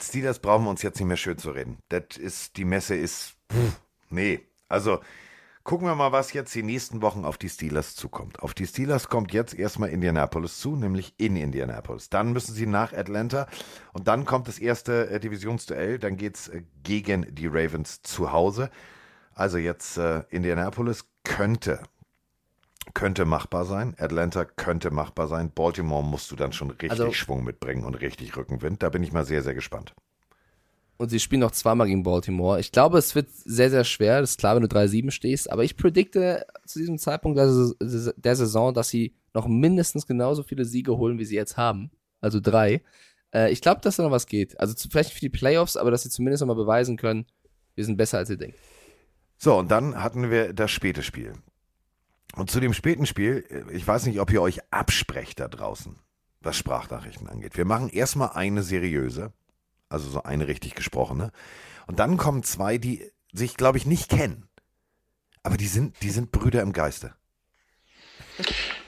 Steelers 0.00 0.38
brauchen 0.38 0.64
wir 0.64 0.70
uns 0.70 0.82
jetzt 0.82 0.98
nicht 0.98 1.08
mehr 1.08 1.16
schön 1.16 1.38
zu 1.38 1.50
reden. 1.50 1.78
Das 1.88 2.16
ist, 2.16 2.56
die 2.56 2.64
Messe 2.64 2.94
ist, 2.96 3.34
pff, 3.52 3.80
nee. 4.10 4.40
Also 4.68 5.00
gucken 5.68 5.86
wir 5.86 5.94
mal, 5.94 6.12
was 6.12 6.32
jetzt 6.32 6.54
die 6.54 6.62
nächsten 6.62 7.02
Wochen 7.02 7.26
auf 7.26 7.36
die 7.36 7.50
Steelers 7.50 7.94
zukommt. 7.94 8.40
Auf 8.40 8.54
die 8.54 8.66
Steelers 8.66 9.10
kommt 9.10 9.34
jetzt 9.34 9.52
erstmal 9.52 9.90
Indianapolis 9.90 10.58
zu, 10.60 10.76
nämlich 10.76 11.12
in 11.18 11.36
Indianapolis. 11.36 12.08
Dann 12.08 12.32
müssen 12.32 12.54
sie 12.54 12.64
nach 12.64 12.94
Atlanta 12.94 13.46
und 13.92 14.08
dann 14.08 14.24
kommt 14.24 14.48
das 14.48 14.58
erste 14.58 15.10
äh, 15.10 15.20
Divisionsduell. 15.20 15.98
Dann 15.98 16.16
geht's 16.16 16.48
äh, 16.48 16.62
gegen 16.84 17.26
die 17.34 17.48
Ravens 17.48 18.00
zu 18.00 18.32
Hause. 18.32 18.70
Also 19.34 19.58
jetzt 19.58 19.98
äh, 19.98 20.20
Indianapolis 20.30 21.04
könnte 21.22 21.82
könnte 22.94 23.26
machbar 23.26 23.66
sein. 23.66 23.94
Atlanta 23.98 24.46
könnte 24.46 24.90
machbar 24.90 25.28
sein. 25.28 25.50
Baltimore 25.50 26.02
musst 26.02 26.30
du 26.30 26.36
dann 26.36 26.54
schon 26.54 26.70
richtig 26.70 26.92
Also- 26.92 27.12
Schwung 27.12 27.44
mitbringen 27.44 27.84
und 27.84 27.94
richtig 27.96 28.34
Rückenwind. 28.34 28.82
Da 28.82 28.88
bin 28.88 29.02
ich 29.02 29.12
mal 29.12 29.26
sehr, 29.26 29.42
sehr 29.42 29.54
gespannt. 29.54 29.94
Und 30.98 31.10
sie 31.10 31.20
spielen 31.20 31.40
noch 31.40 31.52
zweimal 31.52 31.86
gegen 31.86 32.02
Baltimore. 32.02 32.58
Ich 32.58 32.72
glaube, 32.72 32.98
es 32.98 33.14
wird 33.14 33.28
sehr, 33.30 33.70
sehr 33.70 33.84
schwer. 33.84 34.20
Das 34.20 34.30
ist 34.30 34.40
klar, 34.40 34.56
wenn 34.56 34.62
du 34.64 34.68
3-7 34.68 35.12
stehst. 35.12 35.50
Aber 35.50 35.62
ich 35.62 35.76
predikte 35.76 36.44
zu 36.66 36.80
diesem 36.80 36.98
Zeitpunkt 36.98 37.38
der, 37.38 37.48
Saison- 37.48 38.12
der 38.16 38.34
Saison, 38.36 38.74
dass 38.74 38.88
sie 38.88 39.14
noch 39.32 39.46
mindestens 39.46 40.06
genauso 40.08 40.42
viele 40.42 40.64
Siege 40.64 40.96
holen, 40.96 41.18
wie 41.20 41.24
sie 41.24 41.36
jetzt 41.36 41.56
haben. 41.56 41.92
Also 42.20 42.40
drei. 42.40 42.82
Äh, 43.32 43.52
ich 43.52 43.60
glaube, 43.60 43.80
dass 43.80 43.94
da 43.96 44.02
noch 44.02 44.10
was 44.10 44.26
geht. 44.26 44.58
Also 44.58 44.74
vielleicht 44.90 45.12
für 45.12 45.20
die 45.20 45.28
Playoffs, 45.28 45.76
aber 45.76 45.92
dass 45.92 46.02
sie 46.02 46.10
zumindest 46.10 46.40
noch 46.40 46.48
mal 46.48 46.54
beweisen 46.54 46.96
können, 46.96 47.26
wir 47.76 47.84
sind 47.84 47.96
besser, 47.96 48.18
als 48.18 48.30
ihr 48.30 48.36
denkt. 48.36 48.58
So, 49.36 49.56
und 49.56 49.70
dann 49.70 50.02
hatten 50.02 50.32
wir 50.32 50.52
das 50.52 50.72
späte 50.72 51.04
Spiel. 51.04 51.32
Und 52.34 52.50
zu 52.50 52.58
dem 52.58 52.74
späten 52.74 53.06
Spiel, 53.06 53.44
äh, 53.48 53.72
ich 53.72 53.86
weiß 53.86 54.06
nicht, 54.06 54.18
ob 54.18 54.32
ihr 54.32 54.42
euch 54.42 54.58
absprecht 54.72 55.38
da 55.38 55.46
draußen, 55.46 55.94
was 56.40 56.56
Sprachnachrichten 56.56 57.28
angeht. 57.28 57.56
Wir 57.56 57.64
machen 57.64 57.88
erstmal 57.88 58.30
eine 58.30 58.64
seriöse, 58.64 59.32
also 59.88 60.08
so 60.08 60.22
eine 60.22 60.48
richtig 60.48 60.74
gesprochene. 60.74 61.32
Und 61.86 61.98
dann 61.98 62.16
kommen 62.16 62.42
zwei, 62.42 62.78
die 62.78 63.10
sich, 63.32 63.56
glaube 63.56 63.78
ich, 63.78 63.86
nicht 63.86 64.08
kennen. 64.08 64.48
Aber 65.42 65.56
die 65.56 65.66
sind, 65.66 66.02
die 66.02 66.10
sind 66.10 66.32
Brüder 66.32 66.62
im 66.62 66.72
Geiste. 66.72 67.14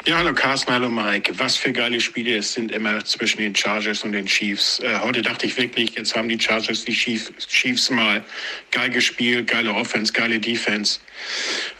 Ja, 0.06 0.16
hallo 0.16 0.32
Carsten, 0.32 0.72
hallo 0.72 0.88
Mike. 0.88 1.38
Was 1.38 1.56
für 1.56 1.72
geile 1.72 2.00
Spiele 2.00 2.38
es 2.38 2.54
sind 2.54 2.72
immer 2.72 3.04
zwischen 3.04 3.36
den 3.36 3.54
Chargers 3.54 4.02
und 4.02 4.12
den 4.12 4.24
Chiefs. 4.24 4.80
Äh, 4.80 4.98
heute 4.98 5.20
dachte 5.20 5.44
ich 5.44 5.58
wirklich, 5.58 5.90
jetzt 5.94 6.16
haben 6.16 6.26
die 6.26 6.40
Chargers 6.40 6.86
die 6.86 6.94
Chief, 6.94 7.30
Chiefs 7.36 7.90
mal 7.90 8.24
geil 8.70 8.88
gespielt, 8.88 9.48
geile 9.48 9.74
Offense, 9.74 10.10
geile 10.10 10.40
Defense. 10.40 11.00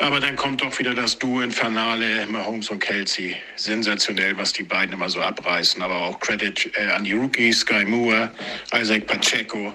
Aber 0.01 0.21
dann 0.21 0.37
kommt 0.37 0.61
doch 0.61 0.79
wieder 0.79 0.93
das 0.95 1.19
Duo 1.19 1.41
Infernale, 1.41 2.27
Mahomes 2.27 2.69
und 2.69 2.81
Kelsey. 2.81 3.37
Sensationell, 3.57 4.37
was 4.37 4.53
die 4.53 4.65
beiden 4.65 4.93
immer 4.93 5.09
so 5.09 5.23
abreißen. 5.23 5.81
Aber 5.81 5.97
auch 5.97 6.21
Credit 6.21 6.71
äh, 6.77 6.91
an 6.91 7.05
die 7.05 7.15
Rookies, 7.15 7.61
Sky 7.61 7.87
Moore, 7.87 8.31
Isaac 8.79 9.07
Pacheco. 9.07 9.73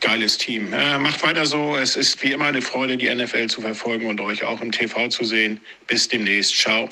Geiles 0.00 0.36
Team. 0.36 0.70
Äh, 0.74 0.98
macht 0.98 1.22
weiter 1.22 1.46
so. 1.46 1.78
Es 1.78 1.96
ist 1.96 2.22
wie 2.22 2.32
immer 2.32 2.46
eine 2.46 2.60
Freude, 2.60 2.98
die 2.98 3.12
NFL 3.12 3.46
zu 3.46 3.62
verfolgen 3.62 4.06
und 4.06 4.20
euch 4.20 4.44
auch 4.44 4.60
im 4.60 4.70
TV 4.70 5.08
zu 5.08 5.24
sehen. 5.24 5.62
Bis 5.86 6.06
demnächst. 6.08 6.54
Ciao. 6.58 6.90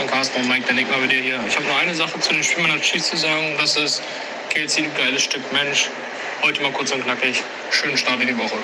An 0.00 0.06
Carsten 0.06 0.40
und 0.40 0.48
Mike, 0.48 0.72
Nick 0.72 0.88
mal 0.90 1.02
wieder 1.02 1.20
hier. 1.20 1.38
Ich 1.46 1.56
habe 1.56 1.66
nur 1.66 1.76
eine 1.76 1.94
Sache 1.94 2.18
zu 2.20 2.32
den 2.32 2.42
Spielen 2.42 2.68
meiner 2.68 2.80
Chiefs 2.80 3.10
zu 3.10 3.18
sagen. 3.18 3.54
Das 3.58 3.76
ist 3.76 4.02
Kelsey, 4.48 4.84
du 4.84 4.90
geiles 4.94 5.22
Stück 5.22 5.42
Mensch. 5.52 5.90
Heute 6.42 6.62
mal 6.62 6.72
kurz 6.72 6.90
und 6.92 7.04
knackig. 7.04 7.42
Schönen 7.70 7.98
Start 7.98 8.20
in 8.22 8.28
die 8.28 8.38
Woche. 8.38 8.56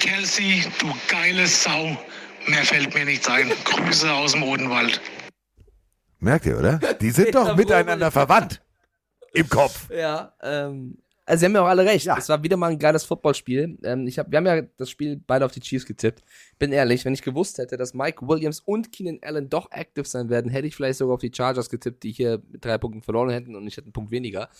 Kelsey, 0.00 0.64
du 0.80 0.92
geile 1.06 1.46
Sau. 1.46 1.96
Mehr 2.46 2.64
fällt 2.64 2.92
mir 2.94 3.04
nichts 3.04 3.28
ein. 3.28 3.52
Grüße 3.64 4.12
aus 4.12 4.32
dem 4.32 4.42
Odenwald. 4.42 5.00
Merkt 6.18 6.46
ihr, 6.46 6.58
oder? 6.58 6.78
Die 7.00 7.10
sind 7.10 7.34
doch 7.34 7.54
miteinander 7.54 8.10
verwandt. 8.10 8.60
Im 9.32 9.48
Kopf. 9.48 9.88
Ja, 9.90 10.32
ähm, 10.42 10.98
also 11.26 11.40
sie 11.40 11.46
haben 11.46 11.54
ja 11.54 11.62
auch 11.62 11.68
alle 11.68 11.84
recht. 11.84 12.06
Es 12.06 12.28
war 12.28 12.42
wieder 12.42 12.56
mal 12.56 12.70
ein 12.70 12.78
geiles 12.78 13.04
Footballspiel. 13.04 13.78
Ähm, 13.82 14.06
ich 14.06 14.18
hab, 14.18 14.30
wir 14.30 14.36
haben 14.36 14.46
ja 14.46 14.62
das 14.76 14.90
Spiel 14.90 15.20
beide 15.26 15.44
auf 15.46 15.52
die 15.52 15.60
Chiefs 15.60 15.86
getippt. 15.86 16.22
Bin 16.58 16.70
ehrlich, 16.70 17.04
wenn 17.04 17.14
ich 17.14 17.22
gewusst 17.22 17.58
hätte, 17.58 17.76
dass 17.76 17.94
Mike 17.94 18.28
Williams 18.28 18.60
und 18.60 18.92
Keenan 18.92 19.20
Allen 19.22 19.48
doch 19.48 19.70
active 19.70 20.06
sein 20.06 20.28
werden, 20.28 20.50
hätte 20.50 20.66
ich 20.66 20.76
vielleicht 20.76 20.98
sogar 20.98 21.14
auf 21.14 21.20
die 21.20 21.32
Chargers 21.34 21.70
getippt, 21.70 22.02
die 22.02 22.12
hier 22.12 22.42
mit 22.50 22.64
drei 22.64 22.76
Punkten 22.76 23.02
verloren 23.02 23.30
hätten 23.30 23.56
und 23.56 23.66
ich 23.66 23.76
hätte 23.76 23.86
einen 23.86 23.94
Punkt 23.94 24.10
weniger. 24.10 24.50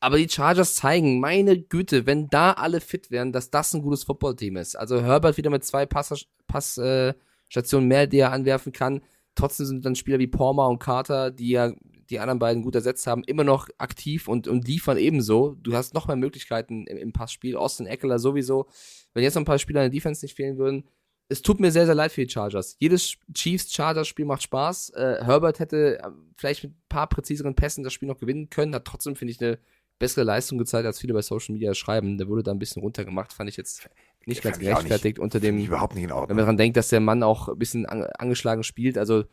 Aber 0.00 0.16
die 0.16 0.28
Chargers 0.28 0.74
zeigen, 0.74 1.20
meine 1.20 1.58
Güte, 1.58 2.06
wenn 2.06 2.28
da 2.28 2.52
alle 2.52 2.80
fit 2.80 3.10
wären, 3.10 3.32
dass 3.32 3.50
das 3.50 3.74
ein 3.74 3.82
gutes 3.82 4.04
Footballteam 4.04 4.56
ist. 4.56 4.76
Also 4.76 5.02
Herbert 5.02 5.36
wieder 5.36 5.50
mit 5.50 5.64
zwei 5.64 5.86
Passstationen 5.86 6.28
Pass, 6.46 6.78
äh, 6.78 7.80
mehr, 7.80 8.06
die 8.06 8.18
er 8.18 8.32
anwerfen 8.32 8.72
kann. 8.72 9.02
Trotzdem 9.34 9.66
sind 9.66 9.84
dann 9.84 9.96
Spieler 9.96 10.18
wie 10.18 10.26
Palmer 10.26 10.68
und 10.68 10.78
Carter, 10.78 11.30
die 11.30 11.50
ja 11.50 11.72
die 12.10 12.20
anderen 12.20 12.38
beiden 12.38 12.62
gut 12.62 12.74
ersetzt 12.74 13.06
haben, 13.06 13.22
immer 13.24 13.44
noch 13.44 13.68
aktiv 13.78 14.28
und, 14.28 14.48
und 14.48 14.66
liefern 14.66 14.96
ebenso. 14.96 15.56
Du 15.62 15.74
hast 15.74 15.94
noch 15.94 16.06
mehr 16.06 16.16
Möglichkeiten 16.16 16.86
im, 16.86 16.96
im 16.96 17.12
Passspiel. 17.12 17.56
Austin 17.56 17.86
Eckler 17.86 18.18
sowieso. 18.18 18.66
Wenn 19.14 19.22
jetzt 19.22 19.34
noch 19.34 19.42
ein 19.42 19.46
paar 19.46 19.58
Spieler 19.58 19.84
in 19.84 19.90
der 19.90 19.96
Defense 19.96 20.24
nicht 20.24 20.34
fehlen 20.34 20.58
würden, 20.58 20.84
es 21.28 21.42
tut 21.42 21.60
mir 21.60 21.70
sehr, 21.70 21.84
sehr 21.84 21.94
leid 21.94 22.10
für 22.12 22.24
die 22.24 22.32
Chargers. 22.32 22.76
Jedes 22.78 23.16
Chiefs-Chargers-Spiel 23.34 24.24
macht 24.24 24.42
Spaß. 24.42 24.90
Äh, 24.90 25.18
Herbert 25.22 25.58
hätte 25.58 25.98
äh, 25.98 26.08
vielleicht 26.36 26.64
mit 26.64 26.72
ein 26.72 26.82
paar 26.88 27.06
präziseren 27.06 27.54
Pässen 27.54 27.84
das 27.84 27.92
Spiel 27.92 28.08
noch 28.08 28.18
gewinnen 28.18 28.48
können, 28.48 28.74
hat 28.74 28.86
trotzdem, 28.86 29.14
finde 29.14 29.32
ich, 29.32 29.40
eine 29.42 29.58
bessere 29.98 30.24
Leistung 30.24 30.56
gezeigt, 30.56 30.86
als 30.86 30.98
viele 30.98 31.12
bei 31.12 31.20
Social 31.20 31.52
Media 31.52 31.74
schreiben. 31.74 32.16
Der 32.16 32.28
wurde 32.28 32.42
da 32.42 32.52
ein 32.52 32.58
bisschen 32.58 32.80
runtergemacht, 32.80 33.34
fand 33.34 33.50
ich 33.50 33.58
jetzt 33.58 33.90
nicht 34.24 34.42
ganz 34.42 34.58
gerechtfertigt 34.58 35.18
unter 35.18 35.40
dem, 35.40 35.58
überhaupt 35.58 35.94
nicht 35.94 36.04
in 36.04 36.10
wenn 36.10 36.16
Ordnung. 36.16 36.36
man 36.36 36.44
daran 36.44 36.56
denkt, 36.56 36.76
dass 36.76 36.88
der 36.88 37.00
Mann 37.00 37.22
auch 37.22 37.48
ein 37.48 37.58
bisschen 37.58 37.84
an, 37.84 38.04
angeschlagen 38.04 38.62
spielt. 38.62 38.96
Also 38.96 39.24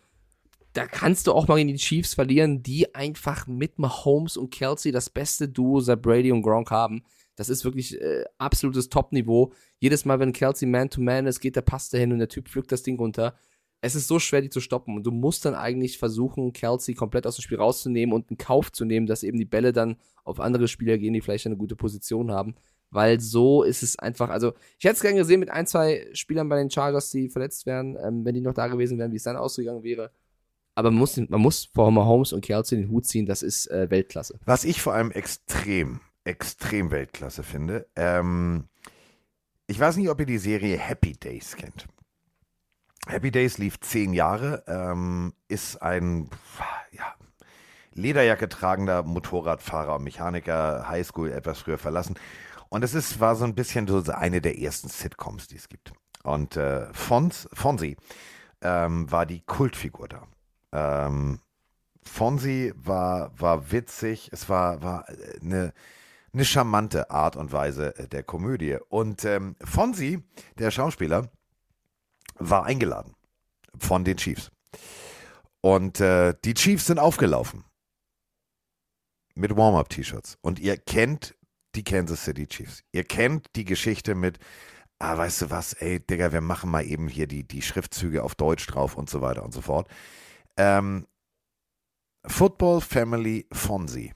da 0.75 0.85
kannst 0.85 1.27
du 1.27 1.31
auch 1.31 1.47
mal 1.47 1.55
gegen 1.55 1.69
die 1.69 1.75
Chiefs 1.75 2.13
verlieren, 2.13 2.61
die 2.61 2.93
einfach 2.93 3.47
mit 3.47 3.79
Mahomes 3.79 4.35
und 4.35 4.51
Kelsey 4.51 4.91
das 4.91 5.09
beste 5.09 5.47
Duo 5.47 5.79
seit 5.79 6.01
Brady 6.01 6.33
und 6.33 6.41
Gronk 6.41 6.69
haben. 6.69 7.03
Das 7.37 7.47
ist 7.49 7.63
wirklich 7.63 7.99
äh, 7.99 8.25
absolutes 8.37 8.89
Top-Niveau. 8.89 9.53
Jedes 9.79 10.03
Mal, 10.03 10.19
wenn 10.19 10.33
Kelsey 10.33 10.67
Man-to-Man 10.67 11.27
ist, 11.27 11.39
geht 11.39 11.55
der 11.55 11.61
Pass 11.61 11.89
dahin 11.89 12.11
und 12.11 12.19
der 12.19 12.27
Typ 12.27 12.49
pflückt 12.49 12.73
das 12.73 12.83
Ding 12.83 12.97
runter. 12.97 13.35
Es 13.79 13.95
ist 13.95 14.07
so 14.07 14.19
schwer, 14.19 14.41
die 14.41 14.49
zu 14.49 14.59
stoppen. 14.59 14.97
Und 14.97 15.05
du 15.05 15.11
musst 15.11 15.45
dann 15.45 15.55
eigentlich 15.55 15.97
versuchen, 15.97 16.51
Kelsey 16.51 16.93
komplett 16.93 17.25
aus 17.25 17.37
dem 17.37 17.43
Spiel 17.43 17.57
rauszunehmen 17.57 18.13
und 18.13 18.29
in 18.29 18.37
Kauf 18.37 18.71
zu 18.71 18.83
nehmen, 18.83 19.05
dass 19.05 19.23
eben 19.23 19.37
die 19.37 19.45
Bälle 19.45 19.71
dann 19.71 19.95
auf 20.25 20.41
andere 20.41 20.67
Spieler 20.67 20.97
gehen, 20.97 21.13
die 21.13 21.21
vielleicht 21.21 21.45
eine 21.45 21.57
gute 21.57 21.77
Position 21.77 22.31
haben. 22.31 22.55
Weil 22.89 23.19
so 23.21 23.63
ist 23.63 23.83
es 23.83 23.97
einfach, 23.97 24.29
also 24.29 24.53
ich 24.77 24.85
hätte 24.85 24.95
es 24.95 25.01
gerne 25.01 25.19
gesehen 25.19 25.39
mit 25.39 25.51
ein, 25.51 25.67
zwei 25.67 26.07
Spielern 26.13 26.49
bei 26.49 26.57
den 26.57 26.69
Chargers, 26.69 27.11
die 27.11 27.29
verletzt 27.29 27.65
wären, 27.65 27.97
ähm, 28.01 28.25
wenn 28.25 28.33
die 28.33 28.41
noch 28.41 28.53
da 28.53 28.67
gewesen 28.67 28.97
wären, 28.97 29.11
wie 29.11 29.17
es 29.17 29.23
dann 29.23 29.35
ausgegangen 29.35 29.83
wäre. 29.83 30.11
Aber 30.75 30.91
man 30.91 30.99
muss, 30.99 31.17
man 31.17 31.41
muss 31.41 31.65
vor 31.73 31.89
Mahomes 31.91 32.33
und 32.33 32.41
Kelsey 32.43 32.77
den 32.77 32.91
Hut 32.91 33.05
ziehen, 33.05 33.25
das 33.25 33.41
ist 33.41 33.67
äh, 33.71 33.89
Weltklasse. 33.89 34.39
Was 34.45 34.65
ich 34.65 34.81
vor 34.81 34.93
allem 34.93 35.11
extrem, 35.11 36.01
extrem 36.25 36.91
Weltklasse 36.91 37.43
finde, 37.43 37.87
ähm, 37.95 38.65
ich 39.67 39.79
weiß 39.79 39.95
nicht, 39.95 40.09
ob 40.09 40.19
ihr 40.19 40.25
die 40.25 40.37
Serie 40.37 40.77
Happy 40.77 41.13
Days 41.13 41.55
kennt. 41.55 41.87
Happy 43.07 43.31
Days 43.31 43.57
lief 43.57 43.79
zehn 43.79 44.13
Jahre, 44.13 44.63
ähm, 44.67 45.33
ist 45.47 45.81
ein 45.81 46.29
ja, 46.91 47.13
Lederjacke 47.93 48.49
tragender 48.49 49.03
Motorradfahrer, 49.03 49.99
Mechaniker, 49.99 50.87
Highschool 50.89 51.31
etwas 51.31 51.59
früher 51.59 51.77
verlassen. 51.77 52.15
Und 52.69 52.83
es 52.83 52.93
ist, 52.93 53.19
war 53.19 53.35
so 53.35 53.45
ein 53.45 53.55
bisschen 53.55 53.87
so 53.87 54.03
eine 54.11 54.41
der 54.41 54.59
ersten 54.59 54.89
Sitcoms, 54.89 55.47
die 55.47 55.55
es 55.55 55.69
gibt. 55.69 55.93
Und 56.23 56.57
äh, 56.57 56.91
Fons, 56.93 57.47
Fonzie 57.53 57.95
ähm, 58.61 59.09
war 59.11 59.25
die 59.25 59.41
Kultfigur 59.41 60.07
da. 60.07 60.27
Ähm, 60.75 61.39
Fonzie 62.03 62.73
war, 62.75 63.31
war 63.39 63.71
witzig, 63.71 64.29
es 64.31 64.49
war, 64.49 64.81
war 64.83 65.07
eine, 65.41 65.73
eine 66.33 66.45
charmante 66.45 67.09
Art 67.09 67.35
und 67.37 67.51
Weise 67.53 67.97
äh, 67.97 68.07
der 68.07 68.23
Komödie. 68.23 68.77
Und 68.89 69.23
ähm, 69.23 69.55
Fonzie, 69.63 70.21
der 70.59 70.71
Schauspieler, 70.71 71.31
war 72.35 72.65
eingeladen 72.65 73.15
von 73.79 74.03
den 74.03 74.17
Chiefs. 74.17 74.51
Und 75.61 75.99
äh, 75.99 76.33
die 76.43 76.53
Chiefs 76.53 76.87
sind 76.87 76.99
aufgelaufen 76.99 77.63
mit 79.33 79.55
Warm-up-T-Shirts. 79.55 80.37
Und 80.41 80.59
ihr 80.59 80.77
kennt 80.77 81.35
die 81.75 81.83
Kansas 81.83 82.23
City 82.23 82.47
Chiefs. 82.47 82.83
Ihr 82.91 83.03
kennt 83.03 83.47
die 83.55 83.65
Geschichte 83.65 84.13
mit, 84.13 84.39
ah, 84.99 85.17
weißt 85.17 85.43
du 85.43 85.49
was, 85.49 85.73
ey, 85.73 85.99
Digga, 85.99 86.31
wir 86.33 86.41
machen 86.41 86.69
mal 86.69 86.85
eben 86.85 87.07
hier 87.07 87.27
die, 87.27 87.47
die 87.47 87.61
Schriftzüge 87.61 88.23
auf 88.23 88.35
Deutsch 88.35 88.67
drauf 88.67 88.95
und 88.95 89.09
so 89.09 89.21
weiter 89.21 89.43
und 89.43 89.53
so 89.53 89.61
fort. 89.61 89.89
Ähm, 90.57 91.07
Football 92.25 92.81
Family 92.81 93.47
Fonzie. 93.51 94.13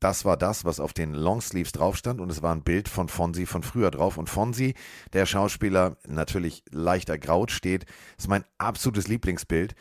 Das 0.00 0.24
war 0.24 0.36
das, 0.36 0.64
was 0.64 0.78
auf 0.78 0.92
den 0.92 1.12
Longsleeves 1.12 1.72
drauf 1.72 1.96
stand 1.96 2.20
und 2.20 2.30
es 2.30 2.40
war 2.42 2.54
ein 2.54 2.62
Bild 2.62 2.88
von 2.88 3.08
Fonzie 3.08 3.46
von 3.46 3.62
früher 3.64 3.90
drauf. 3.90 4.16
Und 4.16 4.28
Fonzie, 4.28 4.74
der 5.12 5.26
Schauspieler, 5.26 5.96
natürlich 6.06 6.62
leicht 6.70 7.08
ergraut 7.08 7.50
steht, 7.50 7.84
ist 8.16 8.28
mein 8.28 8.44
absolutes 8.58 9.08
Lieblingsbild. 9.08 9.74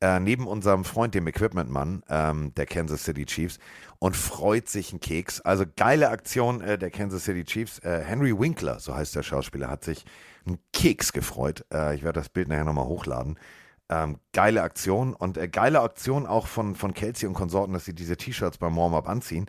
äh, 0.00 0.20
neben 0.20 0.46
unserem 0.46 0.84
Freund, 0.84 1.14
dem 1.14 1.26
Equipment-Mann 1.26 2.02
ähm, 2.08 2.54
der 2.56 2.66
Kansas 2.66 3.04
City 3.04 3.24
Chiefs 3.24 3.58
und 3.98 4.16
freut 4.16 4.68
sich 4.68 4.90
einen 4.92 5.00
Keks. 5.00 5.40
Also 5.40 5.64
geile 5.76 6.10
Aktion 6.10 6.60
äh, 6.60 6.78
der 6.78 6.90
Kansas 6.90 7.24
City 7.24 7.44
Chiefs. 7.44 7.78
Äh, 7.78 8.02
Henry 8.04 8.38
Winkler, 8.38 8.80
so 8.80 8.94
heißt 8.94 9.14
der 9.16 9.22
Schauspieler, 9.22 9.70
hat 9.70 9.84
sich 9.84 10.04
einen 10.46 10.58
Keks 10.72 11.12
gefreut. 11.12 11.64
Äh, 11.72 11.94
ich 11.94 12.02
werde 12.02 12.20
das 12.20 12.28
Bild 12.28 12.48
nachher 12.48 12.64
nochmal 12.64 12.86
hochladen. 12.86 13.38
Ähm, 13.90 14.18
geile 14.32 14.62
Aktion 14.62 15.14
und 15.14 15.36
äh, 15.36 15.48
geile 15.48 15.80
Aktion 15.80 16.26
auch 16.26 16.46
von, 16.46 16.74
von 16.74 16.94
Kelsey 16.94 17.28
und 17.28 17.34
Konsorten, 17.34 17.74
dass 17.74 17.84
sie 17.84 17.94
diese 17.94 18.16
T-Shirts 18.16 18.58
beim 18.58 18.76
Warm-Up 18.76 19.08
anziehen. 19.08 19.46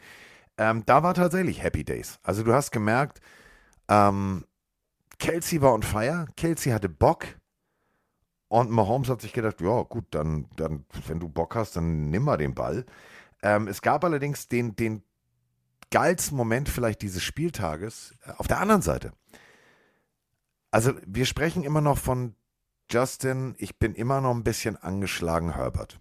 Ähm, 0.57 0.83
da 0.85 1.03
war 1.03 1.13
tatsächlich 1.13 1.63
Happy 1.63 1.83
Days. 1.85 2.19
Also 2.21 2.43
du 2.43 2.53
hast 2.53 2.71
gemerkt, 2.71 3.21
ähm, 3.87 4.45
Kelsey 5.19 5.61
war 5.61 5.73
on 5.73 5.83
fire, 5.83 6.27
Kelsey 6.35 6.71
hatte 6.71 6.89
Bock 6.89 7.25
und 8.47 8.69
Mahomes 8.71 9.09
hat 9.09 9.21
sich 9.21 9.33
gedacht, 9.33 9.61
ja 9.61 9.83
gut, 9.83 10.05
dann, 10.11 10.47
dann 10.55 10.85
wenn 11.07 11.19
du 11.19 11.29
Bock 11.29 11.55
hast, 11.55 11.75
dann 11.75 12.09
nimm 12.09 12.23
mal 12.23 12.37
den 12.37 12.53
Ball. 12.53 12.85
Ähm, 13.41 13.67
es 13.67 13.81
gab 13.81 14.03
allerdings 14.03 14.47
den, 14.47 14.75
den 14.75 15.03
geilsten 15.91 16.37
Moment 16.37 16.67
vielleicht 16.69 17.01
dieses 17.01 17.23
Spieltages 17.23 18.15
äh, 18.25 18.31
auf 18.37 18.47
der 18.47 18.59
anderen 18.59 18.81
Seite. 18.81 19.13
Also 20.71 20.93
wir 21.05 21.25
sprechen 21.25 21.63
immer 21.63 21.81
noch 21.81 21.97
von 21.97 22.35
Justin, 22.89 23.55
ich 23.57 23.77
bin 23.77 23.95
immer 23.95 24.21
noch 24.21 24.33
ein 24.33 24.43
bisschen 24.43 24.77
angeschlagen, 24.77 25.55
Herbert. 25.55 25.99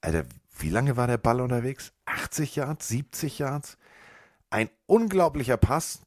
Alter, 0.00 0.24
wie 0.58 0.70
lange 0.70 0.96
war 0.96 1.06
der 1.06 1.18
Ball 1.18 1.40
unterwegs? 1.40 1.92
80 2.06 2.56
Yards, 2.56 2.88
70 2.88 3.38
Yards? 3.38 3.78
Ein 4.50 4.70
unglaublicher 4.86 5.56
Pass 5.56 6.00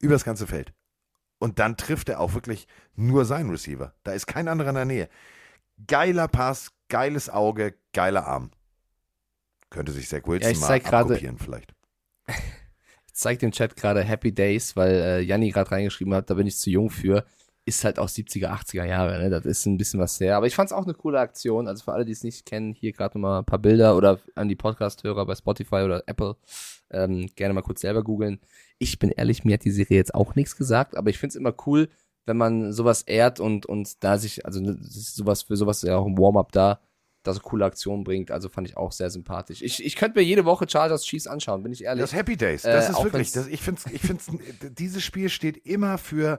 übers 0.00 0.24
ganze 0.24 0.46
Feld. 0.46 0.72
Und 1.38 1.58
dann 1.58 1.76
trifft 1.76 2.08
er 2.08 2.20
auch 2.20 2.34
wirklich 2.34 2.66
nur 2.94 3.24
seinen 3.24 3.50
Receiver. 3.50 3.94
Da 4.04 4.12
ist 4.12 4.26
kein 4.26 4.48
anderer 4.48 4.70
in 4.70 4.74
der 4.74 4.84
Nähe. 4.84 5.08
Geiler 5.86 6.28
Pass, 6.28 6.72
geiles 6.88 7.28
Auge, 7.28 7.74
geiler 7.92 8.26
Arm. 8.26 8.50
Könnte 9.68 9.92
sich 9.92 10.08
Zach 10.08 10.22
Wilson 10.24 10.54
Ja, 10.54 10.60
mal 10.60 10.80
abkopieren 10.80 11.38
vielleicht. 11.38 11.74
Ich 13.08 13.20
zeige 13.20 13.38
dem 13.38 13.50
Chat 13.50 13.76
gerade 13.76 14.02
Happy 14.02 14.30
Days, 14.30 14.76
weil 14.76 14.92
äh, 14.92 15.20
Janni 15.20 15.50
gerade 15.50 15.70
reingeschrieben 15.70 16.12
hat, 16.12 16.28
da 16.28 16.34
bin 16.34 16.46
ich 16.46 16.58
zu 16.58 16.68
jung 16.68 16.90
für. 16.90 17.24
Ist 17.68 17.84
halt 17.84 17.98
auch 17.98 18.08
70er, 18.08 18.48
80er 18.48 18.84
Jahre, 18.84 19.18
ne? 19.18 19.28
Das 19.28 19.44
ist 19.44 19.66
ein 19.66 19.76
bisschen 19.76 19.98
was 19.98 20.18
her. 20.20 20.36
Aber 20.36 20.46
ich 20.46 20.54
fand 20.54 20.70
es 20.70 20.72
auch 20.72 20.84
eine 20.84 20.94
coole 20.94 21.18
Aktion. 21.18 21.66
Also 21.66 21.82
für 21.84 21.92
alle, 21.92 22.04
die 22.04 22.12
es 22.12 22.22
nicht 22.22 22.46
kennen, 22.46 22.72
hier 22.72 22.92
gerade 22.92 23.18
nochmal 23.18 23.40
ein 23.40 23.44
paar 23.44 23.58
Bilder 23.58 23.96
oder 23.96 24.20
an 24.36 24.48
die 24.48 24.54
Podcast-Hörer 24.54 25.26
bei 25.26 25.34
Spotify 25.34 25.82
oder 25.82 26.04
Apple 26.06 26.36
ähm, 26.90 27.28
gerne 27.34 27.54
mal 27.54 27.62
kurz 27.62 27.80
selber 27.80 28.04
googeln. 28.04 28.40
Ich 28.78 28.98
bin 29.00 29.10
ehrlich, 29.10 29.44
mir 29.44 29.54
hat 29.54 29.64
die 29.64 29.72
Serie 29.72 29.96
jetzt 29.96 30.14
auch 30.14 30.36
nichts 30.36 30.56
gesagt, 30.56 30.96
aber 30.96 31.10
ich 31.10 31.18
finde 31.18 31.30
es 31.30 31.36
immer 31.36 31.54
cool, 31.66 31.88
wenn 32.24 32.36
man 32.36 32.72
sowas 32.72 33.02
ehrt 33.02 33.40
und, 33.40 33.66
und 33.66 34.02
da 34.04 34.18
sich, 34.18 34.46
also 34.46 34.60
ne, 34.60 34.78
sowas 34.80 35.42
für 35.42 35.56
sowas 35.56 35.82
ja 35.82 35.96
auch 35.96 36.06
im 36.06 36.18
Warm-up 36.18 36.52
da, 36.52 36.80
da 37.22 37.32
so 37.32 37.40
coole 37.40 37.64
Aktionen 37.64 38.04
bringt. 38.04 38.30
Also 38.30 38.48
fand 38.48 38.68
ich 38.68 38.76
auch 38.76 38.92
sehr 38.92 39.10
sympathisch. 39.10 39.62
Ich, 39.62 39.84
ich 39.84 39.96
könnte 39.96 40.18
mir 40.18 40.24
jede 40.24 40.44
Woche 40.44 40.66
Chargers 40.68 41.04
Chiefs 41.04 41.26
anschauen, 41.26 41.62
bin 41.64 41.72
ich 41.72 41.84
ehrlich. 41.84 42.02
Das 42.02 42.14
Happy 42.14 42.36
Days, 42.36 42.62
das 42.62 42.88
Äh, 42.88 42.92
ist 42.92 43.02
wirklich, 43.02 43.32
das, 43.32 43.48
ich 43.48 43.62
finde, 43.62 43.80
ich 43.92 44.00
find's, 44.02 44.30
dieses 44.78 45.02
Spiel 45.02 45.28
steht 45.28 45.56
immer 45.66 45.98
für, 45.98 46.38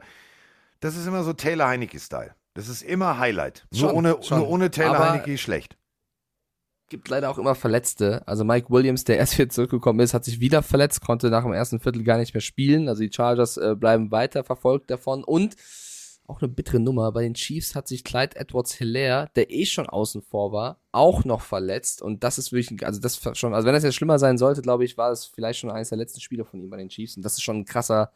das 0.79 0.95
ist 0.95 1.07
immer 1.07 1.23
so 1.23 1.33
Taylor 1.33 1.67
Heinecke-Style. 1.67 2.35
Das 2.53 2.67
ist 2.69 2.81
immer 2.81 3.19
Highlight. 3.19 3.67
Nur 3.71 3.79
Schon, 3.79 3.91
ohne, 3.95 4.17
schon. 4.21 4.39
nur 4.39 4.49
ohne 4.49 4.71
Taylor 4.71 4.95
Aber- 4.95 5.09
Heinecke 5.11 5.37
schlecht. 5.37 5.77
gibt 6.89 7.09
leider 7.09 7.29
auch 7.29 7.37
immer 7.37 7.53
Verletzte. 7.55 8.25
Also 8.27 8.43
Mike 8.43 8.69
Williams, 8.69 9.03
der 9.03 9.17
erst 9.17 9.37
wieder 9.37 9.49
zurückgekommen 9.49 9.99
ist, 9.99 10.13
hat 10.13 10.25
sich 10.25 10.39
wieder 10.39 10.63
verletzt, 10.63 11.01
konnte 11.01 11.29
nach 11.29 11.43
dem 11.43 11.53
ersten 11.53 11.79
Viertel 11.79 12.03
gar 12.03 12.17
nicht 12.17 12.33
mehr 12.33 12.41
spielen. 12.41 12.87
Also 12.89 13.03
die 13.03 13.11
Chargers 13.13 13.57
äh, 13.57 13.75
bleiben 13.75 14.11
weiter 14.11 14.43
verfolgt 14.43 14.89
davon. 14.89 15.23
Und 15.23 15.55
auch 16.25 16.41
eine 16.41 16.49
bittere 16.49 16.79
Nummer, 16.79 17.11
bei 17.13 17.21
den 17.23 17.35
Chiefs 17.35 17.73
hat 17.75 17.87
sich 17.87 18.03
Clyde 18.03 18.35
Edwards 18.35 18.73
Hilaire, 18.73 19.29
der 19.35 19.49
eh 19.49 19.65
schon 19.65 19.87
außen 19.87 20.21
vor 20.21 20.51
war, 20.51 20.79
auch 20.91 21.23
noch 21.25 21.41
verletzt. 21.41 22.01
Und 22.01 22.23
das 22.23 22.37
ist 22.37 22.51
wirklich, 22.51 22.71
ein- 22.81 22.85
also 22.85 22.99
das 22.99 23.19
schon, 23.37 23.53
also 23.53 23.65
wenn 23.65 23.73
das 23.73 23.83
jetzt 23.83 23.95
schlimmer 23.95 24.19
sein 24.19 24.37
sollte, 24.37 24.61
glaube 24.61 24.83
ich, 24.83 24.97
war 24.97 25.11
es 25.11 25.25
vielleicht 25.25 25.59
schon 25.59 25.71
eines 25.71 25.89
der 25.89 25.97
letzten 25.97 26.19
Spiele 26.21 26.43
von 26.43 26.59
ihm 26.61 26.69
bei 26.69 26.77
den 26.77 26.89
Chiefs. 26.89 27.15
Und 27.17 27.23
das 27.23 27.33
ist 27.33 27.43
schon 27.43 27.57
ein 27.59 27.65
krasser, 27.65 28.11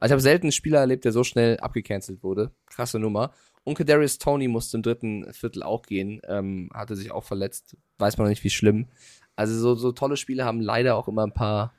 also 0.00 0.10
ich 0.10 0.12
habe 0.12 0.22
selten 0.22 0.46
einen 0.46 0.52
Spieler 0.52 0.80
erlebt, 0.80 1.04
der 1.04 1.12
so 1.12 1.24
schnell 1.24 1.58
abgecancelt 1.60 2.22
wurde. 2.22 2.52
Krasse 2.66 2.98
Nummer. 2.98 3.32
Und 3.64 3.78
Kadarius 3.78 4.18
Tony 4.18 4.48
musste 4.48 4.76
im 4.76 4.82
dritten 4.82 5.32
Viertel 5.32 5.62
auch 5.62 5.82
gehen, 5.82 6.20
ähm, 6.28 6.70
hatte 6.74 6.96
sich 6.96 7.10
auch 7.10 7.24
verletzt. 7.24 7.76
Weiß 7.98 8.18
man 8.18 8.26
noch 8.26 8.30
nicht, 8.30 8.44
wie 8.44 8.50
schlimm. 8.50 8.88
Also 9.36 9.58
so, 9.58 9.74
so 9.74 9.92
tolle 9.92 10.16
Spiele 10.16 10.44
haben 10.44 10.60
leider 10.60 10.96
auch 10.96 11.08
immer 11.08 11.26
ein 11.26 11.32
paar, 11.32 11.72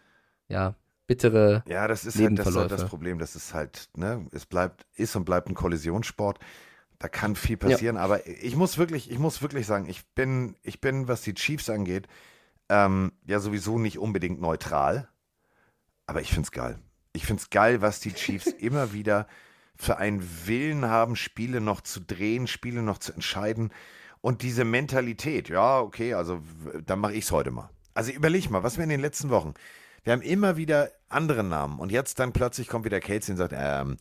ja, 0.48 0.76
bittere 1.08 1.64
Ja, 1.68 1.88
das 1.88 2.06
ist 2.06 2.20
halt 2.20 2.40
das, 2.40 2.48
ist 2.48 2.56
halt 2.56 2.72
das 2.72 2.88
Problem. 2.88 3.20
Das 3.20 3.36
ist 3.36 3.54
halt, 3.54 3.90
ne, 3.96 4.28
es 4.32 4.46
bleibt, 4.46 4.86
ist 4.96 5.16
und 5.16 5.26
bleibt 5.26 5.48
ein 5.48 5.54
Kollisionssport. 5.54 6.40
Da 6.98 7.10
kann 7.10 7.36
viel 7.36 7.58
passieren, 7.58 7.98
aber 7.98 8.26
ich 8.26 8.56
muss 8.56 8.78
wirklich, 8.78 9.12
ich 9.12 9.20
muss 9.20 9.42
wirklich 9.42 9.68
sagen, 9.68 9.88
ich 9.88 10.08
bin, 10.16 10.56
ich 10.64 10.80
bin, 10.80 11.08
was 11.08 11.22
die 11.22 11.34
Chiefs 11.34 11.70
angeht, 11.70 12.08
ähm, 12.70 13.12
ja 13.26 13.40
sowieso 13.40 13.78
nicht 13.78 14.00
unbedingt 14.00 14.40
neutral, 14.40 15.10
aber 16.08 16.22
ich 16.22 16.34
find's 16.34 16.52
geil. 16.52 16.80
Ich 17.16 17.26
find's 17.26 17.50
geil, 17.50 17.82
was 17.82 18.00
die 18.00 18.14
Chiefs 18.14 18.48
immer 18.60 18.94
wieder 18.94 19.28
für 19.76 19.98
einen 19.98 20.26
Willen 20.46 20.86
haben, 20.86 21.16
Spiele 21.16 21.62
noch 21.62 21.82
zu 21.82 22.00
drehen, 22.00 22.48
Spiele 22.48 22.82
noch 22.82 22.98
zu 22.98 23.14
entscheiden 23.14 23.72
und 24.22 24.42
diese 24.42 24.64
Mentalität. 24.64 25.50
Ja, 25.50 25.80
okay, 25.80 26.14
also 26.14 26.42
dann 26.86 27.00
mache 27.00 27.14
ich's 27.14 27.32
heute 27.32 27.52
mal. 27.52 27.70
Also 27.94 28.12
überleg 28.12 28.50
mal, 28.50 28.64
was 28.64 28.78
wir 28.78 28.84
in 28.84 28.90
den 28.90 29.02
letzten 29.02 29.30
Wochen. 29.30 29.54
Wir 30.04 30.14
haben 30.14 30.22
immer 30.22 30.56
wieder 30.56 30.92
andere 31.10 31.44
Namen 31.44 31.80
und 31.80 31.92
jetzt 31.92 32.20
dann 32.20 32.32
plötzlich 32.32 32.68
kommt 32.68 32.86
wieder 32.86 33.00
Casey 33.00 33.32
und 33.32 33.38
sagt, 33.38 33.54
ähm, 33.58 33.98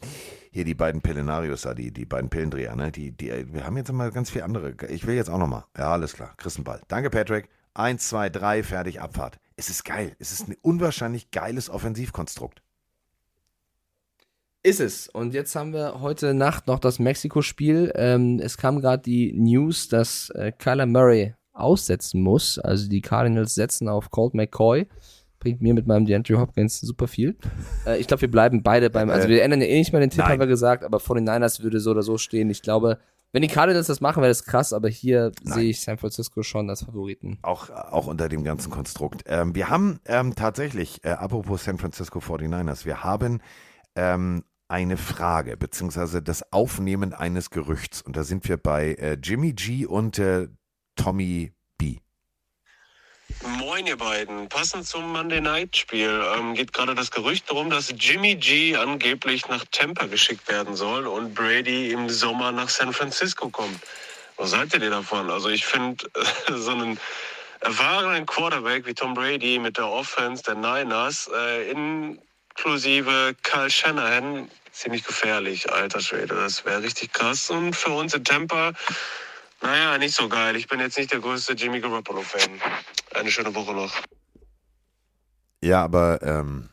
hier 0.50 0.64
die 0.64 0.74
beiden 0.74 1.00
Pillenarius 1.00 1.62
da, 1.62 1.72
die, 1.72 1.92
die 1.92 2.04
beiden 2.04 2.28
Pillendreher, 2.28 2.76
ne? 2.76 2.92
Die, 2.92 3.12
die, 3.12 3.52
wir 3.52 3.64
haben 3.64 3.76
jetzt 3.76 3.88
immer 3.88 4.10
ganz 4.10 4.30
viele 4.30 4.44
andere. 4.44 4.74
Ich 4.88 5.06
will 5.06 5.14
jetzt 5.14 5.30
auch 5.30 5.38
nochmal. 5.38 5.64
Ja, 5.78 5.92
alles 5.92 6.12
klar. 6.12 6.34
Chris 6.36 6.62
Ball. 6.62 6.82
Danke, 6.88 7.08
Patrick. 7.08 7.48
Eins, 7.72 8.08
zwei, 8.08 8.28
drei, 8.28 8.62
fertig, 8.62 9.00
Abfahrt. 9.00 9.38
Es 9.56 9.70
ist 9.70 9.84
geil. 9.84 10.14
Es 10.18 10.32
ist 10.32 10.48
ein 10.48 10.56
unwahrscheinlich 10.62 11.30
geiles 11.30 11.70
Offensivkonstrukt. 11.70 12.60
Ist 14.64 14.80
es. 14.80 15.08
Und 15.08 15.34
jetzt 15.34 15.54
haben 15.56 15.74
wir 15.74 16.00
heute 16.00 16.32
Nacht 16.32 16.68
noch 16.68 16.78
das 16.78 16.98
Mexiko-Spiel. 16.98 17.92
Ähm, 17.96 18.40
es 18.42 18.56
kam 18.56 18.80
gerade 18.80 19.02
die 19.02 19.30
News, 19.34 19.88
dass 19.88 20.30
äh, 20.30 20.52
Kyler 20.52 20.86
Murray 20.86 21.34
aussetzen 21.52 22.22
muss. 22.22 22.58
Also 22.58 22.88
die 22.88 23.02
Cardinals 23.02 23.54
setzen 23.54 23.88
auf 23.88 24.10
Colt 24.10 24.32
McCoy. 24.32 24.88
Bringt 25.38 25.60
mir 25.60 25.74
mit 25.74 25.86
meinem 25.86 26.06
DeAndre 26.06 26.38
Hopkins 26.38 26.80
super 26.80 27.06
viel. 27.08 27.36
Äh, 27.86 27.98
ich 27.98 28.06
glaube, 28.06 28.22
wir 28.22 28.30
bleiben 28.30 28.62
beide 28.62 28.88
beim. 28.88 29.10
Also 29.10 29.28
wir 29.28 29.42
ändern 29.42 29.60
ja 29.60 29.66
eh 29.66 29.78
nicht 29.78 29.92
mehr 29.92 30.00
den 30.00 30.08
Tipp, 30.08 30.20
Nein. 30.20 30.32
haben 30.32 30.40
wir 30.40 30.46
gesagt, 30.46 30.84
aber 30.84 30.98
vor 30.98 31.16
den 31.16 31.24
Niners 31.24 31.62
würde 31.62 31.80
so 31.80 31.90
oder 31.90 32.02
so 32.02 32.16
stehen. 32.16 32.48
Ich 32.48 32.62
glaube, 32.62 32.98
wenn 33.32 33.42
die 33.42 33.48
Cardinals 33.48 33.88
das 33.88 34.00
machen, 34.00 34.22
wäre 34.22 34.30
das 34.30 34.44
krass, 34.44 34.72
aber 34.72 34.88
hier 34.88 35.32
sehe 35.42 35.68
ich 35.68 35.82
San 35.82 35.98
Francisco 35.98 36.42
schon 36.42 36.70
als 36.70 36.84
Favoriten. 36.84 37.38
Auch, 37.42 37.68
auch 37.68 38.06
unter 38.06 38.30
dem 38.30 38.42
ganzen 38.42 38.70
Konstrukt. 38.70 39.24
Ähm, 39.26 39.54
wir 39.54 39.68
haben 39.68 40.00
ähm, 40.06 40.34
tatsächlich, 40.34 41.04
äh, 41.04 41.10
apropos 41.10 41.64
San 41.64 41.76
Francisco 41.76 42.20
49ers, 42.20 42.86
wir 42.86 43.04
haben 43.04 43.42
ähm, 43.96 44.44
eine 44.68 44.96
Frage, 44.96 45.56
beziehungsweise 45.56 46.22
das 46.22 46.52
Aufnehmen 46.52 47.12
eines 47.12 47.50
Gerüchts. 47.50 48.02
Und 48.02 48.16
da 48.16 48.24
sind 48.24 48.48
wir 48.48 48.56
bei 48.56 48.94
äh, 48.94 49.18
Jimmy 49.22 49.52
G 49.52 49.86
und 49.86 50.18
äh, 50.18 50.48
Tommy 50.96 51.52
B. 51.78 51.98
Moin, 53.58 53.86
ihr 53.86 53.96
beiden. 53.96 54.48
Passend 54.48 54.86
zum 54.86 55.12
Monday 55.12 55.40
Night 55.40 55.76
Spiel 55.76 56.22
ähm, 56.36 56.54
geht 56.54 56.72
gerade 56.72 56.94
das 56.94 57.10
Gerücht 57.10 57.50
darum, 57.50 57.70
dass 57.70 57.92
Jimmy 57.98 58.36
G 58.36 58.76
angeblich 58.76 59.48
nach 59.48 59.64
Tampa 59.70 60.06
geschickt 60.06 60.48
werden 60.48 60.76
soll 60.76 61.06
und 61.06 61.34
Brady 61.34 61.90
im 61.92 62.08
Sommer 62.08 62.52
nach 62.52 62.68
San 62.68 62.92
Francisco 62.92 63.48
kommt. 63.48 63.80
Was 64.36 64.56
haltet 64.56 64.82
ihr 64.82 64.90
davon? 64.90 65.30
Also 65.30 65.48
ich 65.48 65.64
finde 65.64 66.04
so 66.54 66.70
einen 66.72 66.98
erfahrenen 67.60 68.26
Quarterback 68.26 68.86
wie 68.86 68.94
Tom 68.94 69.14
Brady 69.14 69.58
mit 69.58 69.78
der 69.78 69.88
Offense 69.88 70.42
der 70.42 70.54
Niners 70.54 71.30
äh, 71.34 71.70
inklusive 72.56 73.34
Kyle 73.42 73.70
Shanahan 73.70 74.48
ziemlich 74.72 75.04
gefährlich, 75.04 75.70
alter 75.72 76.00
Schwede. 76.00 76.34
Das 76.34 76.64
wäre 76.64 76.82
richtig 76.82 77.12
krass. 77.12 77.50
Und 77.50 77.74
für 77.74 77.90
uns 77.90 78.14
in 78.14 78.24
Tampa 78.24 78.72
naja, 79.64 79.96
nicht 79.96 80.14
so 80.14 80.28
geil. 80.28 80.56
Ich 80.56 80.68
bin 80.68 80.78
jetzt 80.78 80.98
nicht 80.98 81.10
der 81.10 81.20
größte 81.20 81.54
Jimmy 81.54 81.80
Garoppolo-Fan. 81.80 82.50
Eine 83.14 83.30
schöne 83.30 83.54
Woche 83.54 83.72
noch. 83.72 83.94
Ja, 85.62 85.82
aber 85.82 86.22
ähm, 86.22 86.68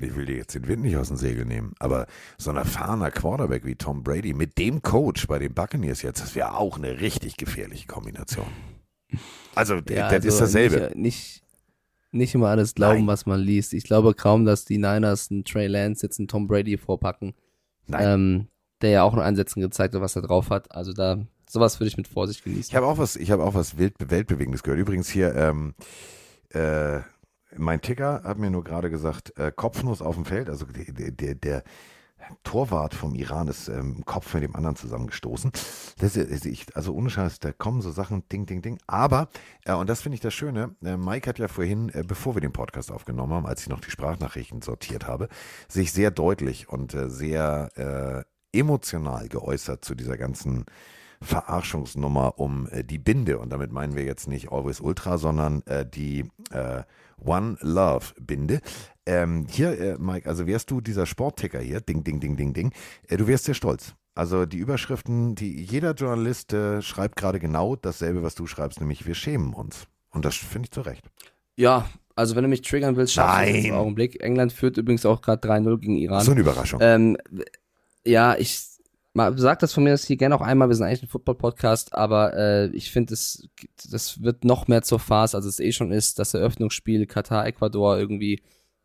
ich 0.00 0.14
will 0.14 0.26
dir 0.26 0.36
jetzt 0.36 0.54
den 0.54 0.68
Wind 0.68 0.82
nicht 0.82 0.96
aus 0.96 1.08
dem 1.08 1.16
Segel 1.16 1.44
nehmen, 1.44 1.74
aber 1.80 2.06
so 2.38 2.50
ein 2.50 2.56
erfahrener 2.56 3.10
Quarterback 3.10 3.64
wie 3.64 3.74
Tom 3.74 4.04
Brady 4.04 4.34
mit 4.34 4.56
dem 4.56 4.82
Coach 4.82 5.26
bei 5.26 5.40
den 5.40 5.52
Buccaneers 5.52 6.02
jetzt, 6.02 6.22
das 6.22 6.36
wäre 6.36 6.54
auch 6.54 6.76
eine 6.76 7.00
richtig 7.00 7.36
gefährliche 7.36 7.88
Kombination. 7.88 8.46
Also, 9.56 9.80
Ja, 9.88 10.08
das 10.08 10.24
ist 10.24 10.40
also 10.40 10.44
dasselbe. 10.44 10.92
Nicht, 10.94 10.96
nicht, 10.96 11.41
nicht 12.12 12.34
immer 12.34 12.48
alles 12.48 12.74
glauben, 12.74 13.06
was 13.06 13.26
man 13.26 13.40
liest. 13.40 13.72
Ich 13.72 13.84
glaube 13.84 14.14
kaum, 14.14 14.44
dass 14.44 14.64
die 14.64 14.78
Niners 14.78 15.30
einen 15.30 15.44
Trey 15.44 15.66
Lance 15.66 16.06
jetzt 16.06 16.18
einen 16.18 16.28
Tom 16.28 16.46
Brady 16.46 16.76
vorpacken. 16.76 17.34
Ähm, 17.92 18.48
der 18.82 18.90
ja 18.90 19.02
auch 19.02 19.14
in 19.14 19.20
Einsätzen 19.20 19.60
gezeigt 19.60 19.94
hat, 19.94 20.00
was 20.00 20.16
er 20.16 20.22
drauf 20.22 20.50
hat. 20.50 20.74
Also 20.74 20.92
da, 20.92 21.18
sowas 21.48 21.78
würde 21.80 21.88
ich 21.88 21.96
mit 21.96 22.08
Vorsicht 22.08 22.44
genießen. 22.44 22.70
Ich 22.70 22.76
habe 22.76 22.86
auch 22.86 22.98
was, 22.98 23.16
ich 23.16 23.30
habe 23.30 23.44
auch 23.44 23.54
was 23.54 23.78
Wild, 23.78 23.94
Weltbewegendes 23.98 24.62
gehört. 24.62 24.80
Übrigens 24.80 25.08
hier, 25.08 25.34
ähm, 25.34 25.74
äh, 26.50 27.00
mein 27.56 27.80
Ticker 27.80 28.22
hat 28.24 28.38
mir 28.38 28.50
nur 28.50 28.64
gerade 28.64 28.90
gesagt, 28.90 29.38
äh, 29.38 29.52
Kopfnuss 29.54 30.02
auf 30.02 30.16
dem 30.16 30.24
Feld, 30.24 30.48
also 30.48 30.66
der, 30.66 31.10
der, 31.12 31.34
der, 31.34 31.62
Torwart 32.44 32.94
vom 32.94 33.14
Iran 33.14 33.48
ist 33.48 33.68
ähm, 33.68 33.96
im 33.98 34.04
Kopf 34.04 34.34
mit 34.34 34.42
dem 34.42 34.56
anderen 34.56 34.76
zusammengestoßen. 34.76 35.52
Das 35.98 36.16
ist, 36.16 36.46
ich, 36.46 36.74
also 36.76 36.94
ohne 36.94 37.10
Scheiß, 37.10 37.40
da 37.40 37.52
kommen 37.52 37.80
so 37.80 37.90
Sachen, 37.90 38.28
ding, 38.28 38.46
ding, 38.46 38.62
ding. 38.62 38.78
Aber, 38.86 39.28
äh, 39.64 39.72
und 39.74 39.88
das 39.88 40.02
finde 40.02 40.14
ich 40.14 40.20
das 40.20 40.34
Schöne, 40.34 40.74
äh, 40.82 40.96
Mike 40.96 41.28
hat 41.28 41.38
ja 41.38 41.48
vorhin, 41.48 41.88
äh, 41.90 42.04
bevor 42.06 42.34
wir 42.36 42.40
den 42.40 42.52
Podcast 42.52 42.90
aufgenommen 42.90 43.32
haben, 43.32 43.46
als 43.46 43.62
ich 43.62 43.68
noch 43.68 43.80
die 43.80 43.90
Sprachnachrichten 43.90 44.62
sortiert 44.62 45.06
habe, 45.06 45.28
sich 45.68 45.92
sehr 45.92 46.10
deutlich 46.10 46.68
und 46.68 46.94
äh, 46.94 47.08
sehr 47.08 48.24
äh, 48.54 48.58
emotional 48.58 49.28
geäußert 49.28 49.84
zu 49.84 49.94
dieser 49.94 50.16
ganzen 50.16 50.66
Verarschungsnummer 51.20 52.38
um 52.38 52.68
äh, 52.68 52.84
die 52.84 52.98
Binde. 52.98 53.38
Und 53.38 53.50
damit 53.50 53.72
meinen 53.72 53.94
wir 53.96 54.04
jetzt 54.04 54.28
nicht 54.28 54.50
Always 54.52 54.80
Ultra, 54.80 55.18
sondern 55.18 55.62
die 55.94 56.28
One 57.24 57.56
Love 57.60 58.14
Binde. 58.20 58.60
Ähm, 59.04 59.46
hier, 59.48 59.78
äh, 59.80 59.96
Mike, 59.98 60.28
also 60.28 60.46
wärst 60.46 60.70
du 60.70 60.80
dieser 60.80 61.06
Sportticker 61.06 61.60
hier, 61.60 61.80
ding, 61.80 62.04
ding, 62.04 62.20
ding, 62.20 62.36
ding, 62.36 62.52
ding, 62.54 62.72
äh, 63.08 63.16
du 63.16 63.26
wärst 63.26 63.44
sehr 63.44 63.54
stolz. 63.54 63.94
Also 64.14 64.46
die 64.46 64.58
Überschriften, 64.58 65.34
die 65.34 65.64
jeder 65.64 65.94
Journalist 65.94 66.52
äh, 66.52 66.82
schreibt 66.82 67.16
gerade 67.16 67.40
genau 67.40 67.76
dasselbe, 67.76 68.22
was 68.22 68.34
du 68.34 68.46
schreibst, 68.46 68.78
nämlich 68.80 69.06
wir 69.06 69.14
schämen 69.14 69.54
uns. 69.54 69.86
Und 70.10 70.24
das 70.24 70.36
finde 70.36 70.66
ich 70.66 70.70
zu 70.70 70.82
Recht. 70.82 71.08
Ja, 71.56 71.88
also 72.14 72.36
wenn 72.36 72.42
du 72.42 72.48
mich 72.48 72.62
triggern 72.62 72.96
willst, 72.96 73.14
schaff 73.14 73.46
ich 73.46 73.66
im 73.66 73.74
Augenblick. 73.74 74.22
England 74.22 74.52
führt 74.52 74.76
übrigens 74.76 75.06
auch 75.06 75.22
gerade 75.22 75.46
3-0 75.48 75.78
gegen 75.78 75.96
Iran. 75.96 76.24
So 76.24 76.32
eine 76.32 76.40
Überraschung. 76.40 76.80
Ähm, 76.82 77.16
ja, 78.04 78.36
ich 78.36 78.60
mal, 79.14 79.36
sag 79.38 79.58
das 79.60 79.72
von 79.72 79.84
mir 79.84 79.90
das 79.90 80.04
hier 80.04 80.16
gerne 80.16 80.34
auch 80.34 80.40
einmal, 80.40 80.68
wir 80.68 80.74
sind 80.74 80.86
eigentlich 80.86 81.04
ein 81.04 81.08
Football-Podcast, 81.08 81.94
aber 81.94 82.36
äh, 82.36 82.66
ich 82.68 82.90
finde, 82.90 83.14
es 83.14 83.48
das 83.90 84.22
wird 84.22 84.44
noch 84.44 84.68
mehr 84.68 84.82
zur 84.82 84.98
Farce, 84.98 85.34
als 85.34 85.44
es 85.44 85.60
eh 85.60 85.72
schon 85.72 85.92
ist, 85.92 86.18
das 86.18 86.34
Eröffnungsspiel 86.34 87.06
Katar, 87.06 87.46
Ecuador 87.46 87.98
irgendwie, 87.98 88.42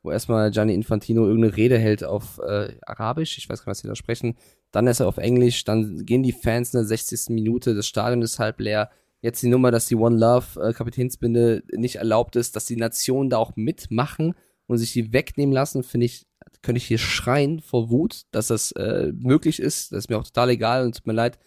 wo 0.08 0.12
erstmal 0.12 0.52
Gianni 0.52 0.74
Infantino 0.74 1.26
irgendeine 1.28 1.56
Rede 1.56 1.78
hält 1.78 2.04
auf 2.04 2.40
äh, 2.40 2.76
Arabisch, 2.86 3.38
ich 3.38 3.50
weiß 3.50 3.60
gar 3.60 3.72
nicht, 3.72 3.78
was 3.78 3.80
sie 3.80 3.88
da 3.88 3.96
sprechen, 3.96 4.36
dann 4.72 4.88
ist 4.88 5.00
er 5.00 5.08
auf 5.08 5.18
Englisch, 5.18 5.64
dann 5.64 6.06
gehen 6.06 6.24
die 6.24 6.32
Fans 6.32 6.74
in 6.74 6.80
der 6.80 6.88
60. 6.88 7.30
Minute, 7.30 7.76
das 7.76 7.88
Stadion 7.88 8.22
ist 8.22 8.40
halb 8.40 8.60
leer, 8.60 8.90
jetzt 9.22 9.44
die 9.44 9.50
Nummer, 9.50 9.72
dass 9.72 9.88
die 9.88 9.96
One 9.96 10.18
Love 10.18 10.62
äh, 10.62 10.74
Kapitänsbinde 10.74 11.64
nicht 11.74 11.98
erlaubt 11.98 12.36
ist, 12.36 12.56
dass 12.56 12.66
die 12.66 12.78
Nationen 12.78 13.30
da 13.30 13.38
auch 13.38 13.56
mitmachen 13.56 14.34
und 14.68 14.78
sich 14.78 14.94
die 14.94 15.14
wegnehmen 15.14 15.54
lassen, 15.54 15.84
finde 15.84 16.06
ich 16.06 16.26
könnte 16.62 16.78
ich 16.78 16.86
hier 16.86 16.98
schreien 16.98 17.60
vor 17.60 17.90
Wut, 17.90 18.24
dass 18.32 18.48
das 18.48 18.72
äh, 18.74 19.12
möglich 19.16 19.60
ist. 19.60 19.92
Das 19.92 20.00
ist 20.00 20.10
mir 20.10 20.18
auch 20.18 20.24
total 20.24 20.50
egal 20.50 20.86
und 20.86 20.96
tut 20.96 21.08
mir 21.08 21.14
leid, 21.14 21.40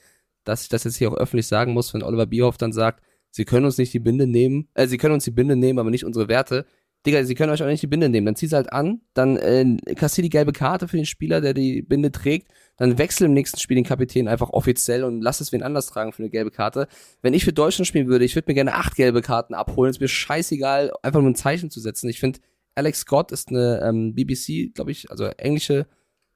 dass 0.45 0.63
ich 0.63 0.69
das 0.69 0.85
jetzt 0.85 0.97
hier 0.97 1.11
auch 1.11 1.17
öffentlich 1.17 1.47
sagen 1.47 1.73
muss, 1.73 1.93
wenn 1.95 2.03
Oliver 2.03 2.27
Bierhoff 2.27 2.57
dann 2.57 2.73
sagt, 2.73 3.03
sie 3.31 3.45
können 3.45 3.67
uns 3.67 3.79
nicht 3.79 3.93
die 3.93 3.99
Binde 3.99 4.27
nehmen, 4.27 4.69
äh, 4.75 4.87
sie 4.87 4.99
können 4.99 5.15
uns 5.15 5.25
die 5.25 5.31
Binde 5.31 5.57
nehmen, 5.57 5.79
aber 5.79 5.91
nicht 5.91 6.05
unsere 6.05 6.29
Werte. 6.29 6.67
Digga, 7.07 7.25
sie 7.25 7.35
können 7.35 7.51
euch 7.51 7.63
auch 7.63 7.67
nicht 7.67 7.83
die 7.83 7.87
Binde 7.87 8.11
nehmen. 8.11 8.27
Dann 8.27 8.37
zieh 8.37 8.47
sie 8.47 8.57
halt 8.57 8.73
an, 8.73 9.01
dann 9.15 9.37
äh, 9.39 9.95
kassier 9.95 10.23
die 10.23 10.29
gelbe 10.29 10.53
Karte 10.53 10.87
für 10.87 10.97
den 10.97 11.07
Spieler, 11.07 11.41
der 11.41 11.55
die 11.55 11.81
Binde 11.81 12.13
trägt, 12.13 12.49
dann 12.77 12.99
wechsel 12.99 13.25
im 13.25 13.33
nächsten 13.33 13.59
Spiel 13.59 13.77
den 13.77 13.85
Kapitän 13.85 14.29
einfach 14.29 14.51
offiziell 14.51 15.05
und 15.05 15.23
lass 15.23 15.41
es 15.41 15.51
wen 15.53 15.63
anders 15.63 15.87
tragen 15.87 16.13
für 16.13 16.23
eine 16.23 16.31
gelbe 16.31 16.51
Karte. 16.51 16.89
Wenn 17.23 17.33
ich 17.33 17.45
für 17.45 17.55
Deutschland 17.55 17.87
spielen 17.87 18.09
würde, 18.09 18.27
ich 18.27 18.35
würde 18.35 18.51
mir 18.51 18.55
gerne 18.55 18.75
acht 18.75 18.97
gelbe 18.97 19.23
Karten 19.23 19.55
abholen. 19.55 19.91
ist 19.91 20.01
mir 20.01 20.09
scheißegal, 20.09 20.93
einfach 21.03 21.21
nur 21.21 21.31
ein 21.31 21.37
Zeichen 21.37 21.71
zu 21.71 21.81
setzen. 21.81 22.09
Ich 22.11 22.21
finde, 22.21 22.41
Alex 22.75 23.01
Scott 23.01 23.33
ist 23.33 23.49
eine 23.49 23.81
ähm, 23.83 24.15
BBC, 24.15 24.75
glaube 24.75 24.91
ich, 24.91 25.11
also 25.11 25.25
englische 25.25 25.87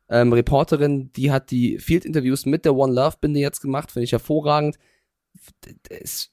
ähm, 0.08 0.32
Reporterin, 0.32 1.12
die 1.12 1.30
hat 1.30 1.50
die 1.50 1.78
Field-Interviews 1.78 2.46
mit 2.46 2.64
der 2.64 2.74
One 2.74 2.92
Love-Binde 2.92 3.40
jetzt 3.40 3.60
gemacht, 3.60 3.90
finde 3.90 4.04
ich 4.04 4.12
hervorragend. 4.12 4.78
Es, 5.88 6.30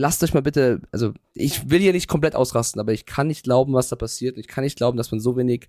lasst 0.00 0.24
euch 0.24 0.32
mal 0.32 0.40
bitte, 0.40 0.80
also 0.92 1.12
ich 1.34 1.68
will 1.68 1.78
hier 1.78 1.92
nicht 1.92 2.08
komplett 2.08 2.34
ausrasten, 2.34 2.80
aber 2.80 2.92
ich 2.92 3.04
kann 3.04 3.26
nicht 3.26 3.44
glauben, 3.44 3.74
was 3.74 3.90
da 3.90 3.96
passiert. 3.96 4.38
Ich 4.38 4.48
kann 4.48 4.64
nicht 4.64 4.78
glauben, 4.78 4.96
dass 4.96 5.10
man 5.10 5.20
so 5.20 5.36
wenig 5.36 5.68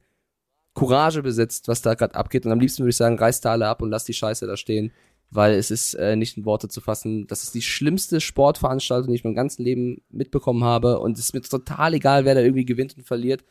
Courage 0.73 1.21
besitzt, 1.21 1.67
was 1.67 1.81
da 1.81 1.95
gerade 1.95 2.15
abgeht. 2.15 2.45
Und 2.45 2.53
am 2.53 2.59
liebsten 2.61 2.83
würde 2.83 2.91
ich 2.91 2.95
sagen, 2.95 3.19
reißt 3.19 3.43
da 3.43 3.51
alle 3.51 3.67
ab 3.67 3.81
und 3.81 3.89
lasst 3.89 4.07
die 4.07 4.13
Scheiße 4.13 4.47
da 4.47 4.55
stehen, 4.55 4.93
weil 5.31 5.53
es 5.55 5.69
ist 5.69 5.95
äh, 5.95 6.15
nicht 6.15 6.37
in 6.37 6.45
Worte 6.45 6.69
zu 6.69 6.79
fassen. 6.79 7.27
Das 7.27 7.43
ist 7.43 7.53
die 7.53 7.61
schlimmste 7.61 8.21
Sportveranstaltung, 8.21 9.09
die 9.09 9.15
ich 9.15 9.25
mein 9.25 9.35
ganzes 9.35 9.59
Leben 9.59 10.01
mitbekommen 10.09 10.63
habe. 10.63 10.99
Und 10.99 11.17
es 11.17 11.25
ist 11.25 11.33
mir 11.33 11.41
total 11.41 11.93
egal, 11.93 12.23
wer 12.23 12.33
da 12.33 12.39
irgendwie 12.39 12.65
gewinnt 12.65 12.95
und 12.95 13.03
verliert. 13.03 13.43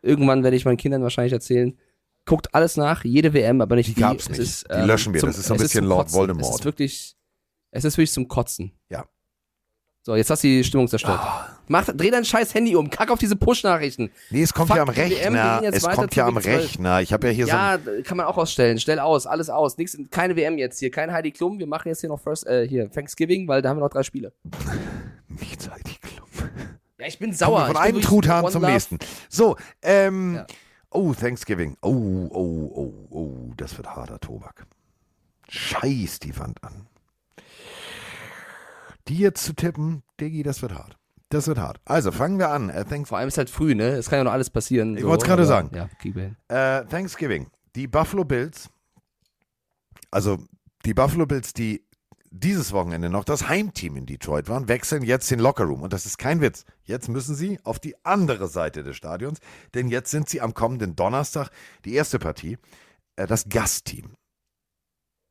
Irgendwann 0.00 0.44
werde 0.44 0.56
ich 0.56 0.64
meinen 0.64 0.76
Kindern 0.76 1.02
wahrscheinlich 1.02 1.32
erzählen, 1.32 1.76
guckt 2.24 2.54
alles 2.54 2.76
nach, 2.76 3.04
jede 3.04 3.34
WM, 3.34 3.60
aber 3.60 3.74
nicht 3.74 3.88
die. 3.88 3.94
Die 3.94 4.00
gab's 4.00 4.28
nicht. 4.28 4.38
Ist, 4.38 4.68
die 4.70 4.86
löschen 4.86 5.12
wir. 5.12 5.20
Zum, 5.20 5.30
das 5.30 5.38
ist 5.38 5.46
so 5.46 5.54
ein 5.54 5.60
bisschen 5.60 5.84
Lord 5.84 6.06
Kotzen. 6.06 6.18
Voldemort. 6.18 6.50
Es 6.50 6.60
ist 6.60 6.64
wirklich, 6.64 7.16
es 7.72 7.84
ist 7.84 7.98
wirklich 7.98 8.12
zum 8.12 8.28
Kotzen. 8.28 8.70
Ja. 8.90 9.06
So, 10.02 10.16
jetzt 10.16 10.30
hast 10.30 10.42
du 10.42 10.48
die 10.48 10.64
Stimmung 10.64 10.88
zerstört. 10.88 11.20
Ah. 11.22 11.58
Mach, 11.68 11.84
dreh 11.84 12.10
dein 12.10 12.24
scheiß 12.24 12.54
Handy 12.54 12.74
um, 12.74 12.88
kack 12.88 13.10
auf 13.10 13.18
diese 13.18 13.36
Push-Nachrichten. 13.36 14.10
Nee, 14.30 14.42
es 14.42 14.54
kommt 14.54 14.68
Fuck 14.68 14.78
ja 14.78 14.82
am 14.82 14.88
Rechner. 14.88 15.62
Es 15.62 15.82
kommt 15.82 16.16
ja 16.16 16.26
am 16.26 16.34
Big 16.34 16.44
12. 16.44 16.58
Rechner. 16.62 17.00
Ich 17.02 17.12
habe 17.12 17.26
ja 17.28 17.32
hier 17.32 17.46
Ja, 17.46 17.78
kann 18.02 18.16
man 18.16 18.24
auch 18.26 18.38
ausstellen. 18.38 18.78
Stell 18.80 18.98
aus, 18.98 19.26
alles 19.26 19.50
aus. 19.50 19.76
Nix, 19.76 19.96
keine 20.10 20.36
WM 20.36 20.56
jetzt 20.56 20.78
hier, 20.78 20.90
kein 20.90 21.12
Heidi 21.12 21.30
Klum. 21.32 21.58
Wir 21.58 21.66
machen 21.66 21.88
jetzt 21.88 22.00
hier 22.00 22.08
noch 22.08 22.18
First, 22.20 22.46
äh, 22.46 22.66
hier, 22.66 22.90
Thanksgiving, 22.90 23.46
weil 23.46 23.60
da 23.60 23.68
haben 23.68 23.76
wir 23.76 23.82
noch 23.82 23.90
drei 23.90 24.02
Spiele. 24.02 24.32
Nichts 25.28 25.70
Heidi 25.70 25.96
Klum. 26.00 26.48
Ja, 26.98 27.06
ich 27.06 27.18
bin 27.18 27.32
so. 27.32 27.44
sauer. 27.44 27.66
Von 27.66 27.76
einem 27.76 28.00
Truthahn 28.00 28.50
zum 28.50 28.62
Love. 28.62 28.72
nächsten. 28.72 28.98
So, 29.28 29.56
ähm, 29.82 30.36
Ja. 30.36 30.46
oh, 30.90 31.12
Thanksgiving. 31.12 31.76
Oh, 31.82 31.90
oh, 32.30 32.70
oh, 32.74 33.06
oh, 33.10 33.52
das 33.58 33.76
wird 33.76 33.86
harter 33.94 34.18
Tobak. 34.18 34.66
Scheiß 35.48 36.20
die 36.20 36.36
Wand 36.38 36.62
an. 36.64 36.86
Die 39.10 39.18
jetzt 39.18 39.44
zu 39.44 39.54
tippen, 39.54 40.02
Diggi, 40.20 40.42
das 40.44 40.62
wird 40.62 40.72
hart. 40.72 40.96
Das 41.30 41.46
wird 41.46 41.58
hart. 41.58 41.80
Also, 41.84 42.10
fangen 42.12 42.38
wir 42.38 42.50
an. 42.50 42.72
Thanks 42.88 43.08
Vor 43.08 43.18
allem 43.18 43.28
ist 43.28 43.38
halt 43.38 43.50
früh, 43.50 43.74
ne? 43.74 43.88
Es 43.90 44.08
kann 44.08 44.18
ja 44.18 44.24
noch 44.24 44.32
alles 44.32 44.50
passieren. 44.50 44.96
Ich 44.96 45.04
wollt's 45.04 45.24
gerade 45.24 45.42
aber- 45.42 45.48
sagen. 45.48 45.70
Ja. 45.74 46.78
Äh, 46.80 46.86
Thanksgiving. 46.86 47.48
Die 47.76 47.86
Buffalo 47.86 48.24
Bills, 48.24 48.68
also 50.10 50.38
die 50.84 50.94
Buffalo 50.94 51.26
Bills, 51.26 51.52
die 51.52 51.84
dieses 52.32 52.72
Wochenende 52.72 53.10
noch 53.10 53.24
das 53.24 53.48
Heimteam 53.48 53.96
in 53.96 54.06
Detroit 54.06 54.48
waren, 54.48 54.68
wechseln 54.68 55.02
jetzt 55.02 55.30
den 55.30 55.40
Lockerroom. 55.40 55.82
Und 55.82 55.92
das 55.92 56.06
ist 56.06 56.16
kein 56.18 56.40
Witz. 56.40 56.64
Jetzt 56.84 57.08
müssen 57.08 57.34
sie 57.34 57.58
auf 57.64 57.80
die 57.80 57.94
andere 58.04 58.46
Seite 58.46 58.84
des 58.84 58.96
Stadions, 58.96 59.38
denn 59.74 59.88
jetzt 59.88 60.10
sind 60.12 60.28
sie 60.28 60.40
am 60.40 60.54
kommenden 60.54 60.94
Donnerstag, 60.94 61.50
die 61.84 61.94
erste 61.94 62.20
Partie, 62.20 62.58
äh, 63.16 63.26
das 63.26 63.48
Gastteam. 63.48 64.14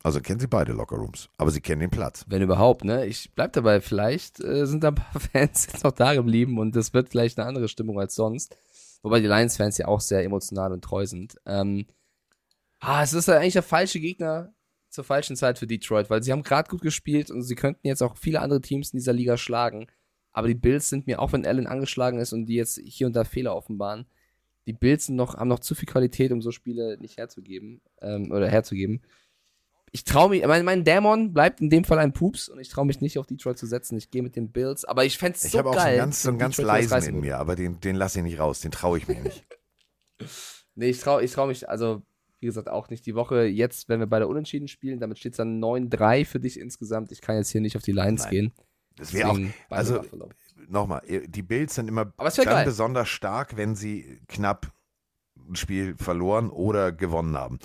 Also 0.02 0.22
kennen 0.22 0.40
sie 0.40 0.48
beide 0.48 0.72
Lockerrooms, 0.72 1.30
aber 1.38 1.52
sie 1.52 1.60
kennen 1.60 1.82
den 1.82 1.90
Platz. 1.90 2.26
Wenn 2.28 2.42
überhaupt, 2.42 2.86
ne? 2.86 3.06
Ich 3.06 3.32
bleib 3.36 3.52
dabei, 3.54 3.82
vielleicht 3.82 4.40
äh, 4.40 4.66
sind 4.66 4.84
da 4.84 4.90
ein 4.90 4.96
paar 4.96 5.20
Fans 5.20 5.68
jetzt 5.68 5.84
noch 5.84 5.92
da 5.92 6.14
geblieben 6.14 6.58
und 6.58 6.76
das 6.76 6.94
wird 6.94 7.10
vielleicht 7.10 7.38
eine 7.38 7.48
andere 7.48 7.68
Stimmung 7.68 8.00
als 8.00 8.16
sonst. 8.16 8.56
Wobei 9.02 9.20
die 9.20 9.28
Lions-Fans 9.28 9.78
ja 9.78 9.88
auch 9.88 10.02
sehr 10.02 10.24
emotional 10.24 10.72
und 10.72 10.84
treu 10.84 11.06
sind. 11.06 11.36
Ähm, 11.46 11.86
ah, 12.80 13.04
es 13.04 13.14
ist 13.14 13.28
ja 13.28 13.38
eigentlich 13.38 13.54
der 13.54 13.64
falsche 13.64 14.00
Gegner 14.00 14.54
zur 14.90 15.04
falschen 15.04 15.36
Zeit 15.36 15.60
für 15.60 15.68
Detroit, 15.68 16.10
weil 16.10 16.24
sie 16.24 16.32
haben 16.32 16.44
gerade 16.44 16.70
gut 16.70 16.82
gespielt 16.82 17.30
und 17.30 17.44
sie 17.44 17.56
könnten 17.56 17.88
jetzt 17.88 18.02
auch 18.02 18.18
viele 18.18 18.42
andere 18.42 18.62
Teams 18.62 18.92
in 18.92 18.98
dieser 18.98 19.14
Liga 19.14 19.38
schlagen. 19.38 19.88
Aber 20.32 20.48
die 20.48 20.56
Bills 20.56 20.90
sind 20.90 21.08
mir, 21.08 21.20
auch 21.20 21.34
wenn 21.34 21.46
Allen 21.46 21.68
angeschlagen 21.68 22.20
ist 22.20 22.34
und 22.34 22.46
die 22.46 22.56
jetzt 22.56 22.80
hier 22.84 23.08
und 23.08 23.16
da 23.16 23.24
Fehler 23.24 23.56
offenbaren, 23.56 24.06
die 24.66 24.74
Bills 24.74 25.10
noch, 25.10 25.36
haben 25.36 25.48
noch 25.48 25.60
zu 25.60 25.76
viel 25.76 25.88
Qualität, 25.88 26.32
um 26.32 26.42
so 26.42 26.52
Spiele 26.52 26.98
nicht 27.00 27.18
herzugeben, 27.18 27.82
ähm, 28.02 28.32
oder 28.32 28.48
herzugeben. 28.48 29.02
Ich 29.92 30.04
traue 30.04 30.30
mich, 30.30 30.46
mein, 30.46 30.66
mein 30.66 30.84
Dämon 30.84 31.34
bleibt 31.34 31.62
in 31.62 31.70
dem 31.70 31.84
Fall 31.84 32.00
ein 32.00 32.14
Pups 32.14 32.50
und 32.50 32.60
ich 32.60 32.70
traue 32.70 32.86
mich 32.86 33.02
nicht 33.02 33.18
auf 33.18 33.26
Detroit 33.26 33.58
zu 33.58 33.66
setzen. 33.66 33.98
Ich 33.98 34.12
gehe 34.12 34.22
mit 34.22 34.36
den 34.36 34.52
Bills, 34.52 34.86
aber 34.86 35.06
ich 35.06 35.18
fände 35.18 35.38
es 35.38 35.46
Ich 35.46 35.52
so 35.52 35.60
habe 35.60 35.70
auch 35.70 35.74
so 35.74 35.80
geil. 35.80 35.88
einen 35.90 35.98
ganz, 35.98 36.22
so 36.22 36.30
einen 36.30 36.38
ganz 36.38 36.58
leisen 36.58 37.04
in 37.04 37.20
mir, 37.22 37.38
aber 37.40 37.56
den, 37.56 37.80
den 37.80 37.96
lasse 37.96 38.20
ich 38.20 38.24
nicht 38.24 38.40
raus, 38.40 38.62
den 38.62 38.72
traue 38.72 38.98
ich 38.98 39.08
mir 39.08 39.22
nicht. 39.22 39.46
Nee, 40.76 40.92
ich 40.92 41.00
traue 41.02 41.22
ich 41.22 41.34
trau 41.34 41.46
mich, 41.48 41.68
also 41.68 42.04
wie 42.40 42.46
gesagt, 42.46 42.70
auch 42.70 42.90
nicht 42.90 43.06
die 43.06 43.14
Woche. 43.14 43.44
Jetzt, 43.44 43.90
wenn 43.90 44.00
wir 44.00 44.08
beide 44.08 44.28
unentschieden 44.28 44.70
spielen, 44.70 45.00
damit 45.02 45.20
steht 45.20 45.34
es 45.34 45.38
dann 45.38 45.62
9-3 45.62 46.24
für 46.26 46.40
dich 46.40 46.58
insgesamt. 46.58 47.12
Ich 47.12 47.20
kann 47.20 47.36
jetzt 47.36 47.50
hier 47.50 47.60
nicht 47.60 47.76
auf 47.76 47.84
die 47.84 47.92
Lions 47.92 48.24
Nein. 48.24 48.32
gehen. 48.32 48.54
Das 48.96 49.14
wäre 49.14 49.30
auch, 49.30 49.40
also 49.70 50.02
nochmal, 50.68 51.02
die 51.08 51.42
Bills 51.42 51.76
sind 51.76 51.88
immer 51.88 52.06
dann 52.18 52.46
geil. 52.46 52.66
besonders 52.66 53.10
stark, 53.10 53.58
wenn 53.58 53.76
sie 53.76 54.22
knapp 54.28 54.72
ein 55.50 55.56
Spiel 55.56 55.96
verloren 55.98 56.50
oder 56.50 56.92
gewonnen 56.92 57.38
haben. 57.38 57.60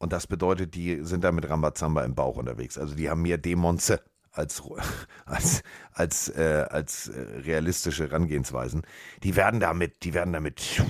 Und 0.00 0.14
das 0.14 0.26
bedeutet, 0.26 0.74
die 0.74 1.04
sind 1.04 1.22
da 1.24 1.30
mit 1.30 1.48
Rambazamba 1.48 2.02
im 2.04 2.14
Bauch 2.14 2.36
unterwegs. 2.38 2.78
Also 2.78 2.94
die 2.94 3.10
haben 3.10 3.20
mehr 3.20 3.36
Demonze 3.36 4.00
als, 4.32 4.62
als, 5.26 5.62
als, 5.92 6.28
äh, 6.30 6.66
als 6.70 7.08
äh, 7.08 7.20
realistische 7.20 8.04
Herangehensweisen. 8.04 8.82
Die 9.22 9.36
werden 9.36 9.60
damit, 9.60 10.02
die 10.02 10.14
werden 10.14 10.32
damit, 10.32 10.82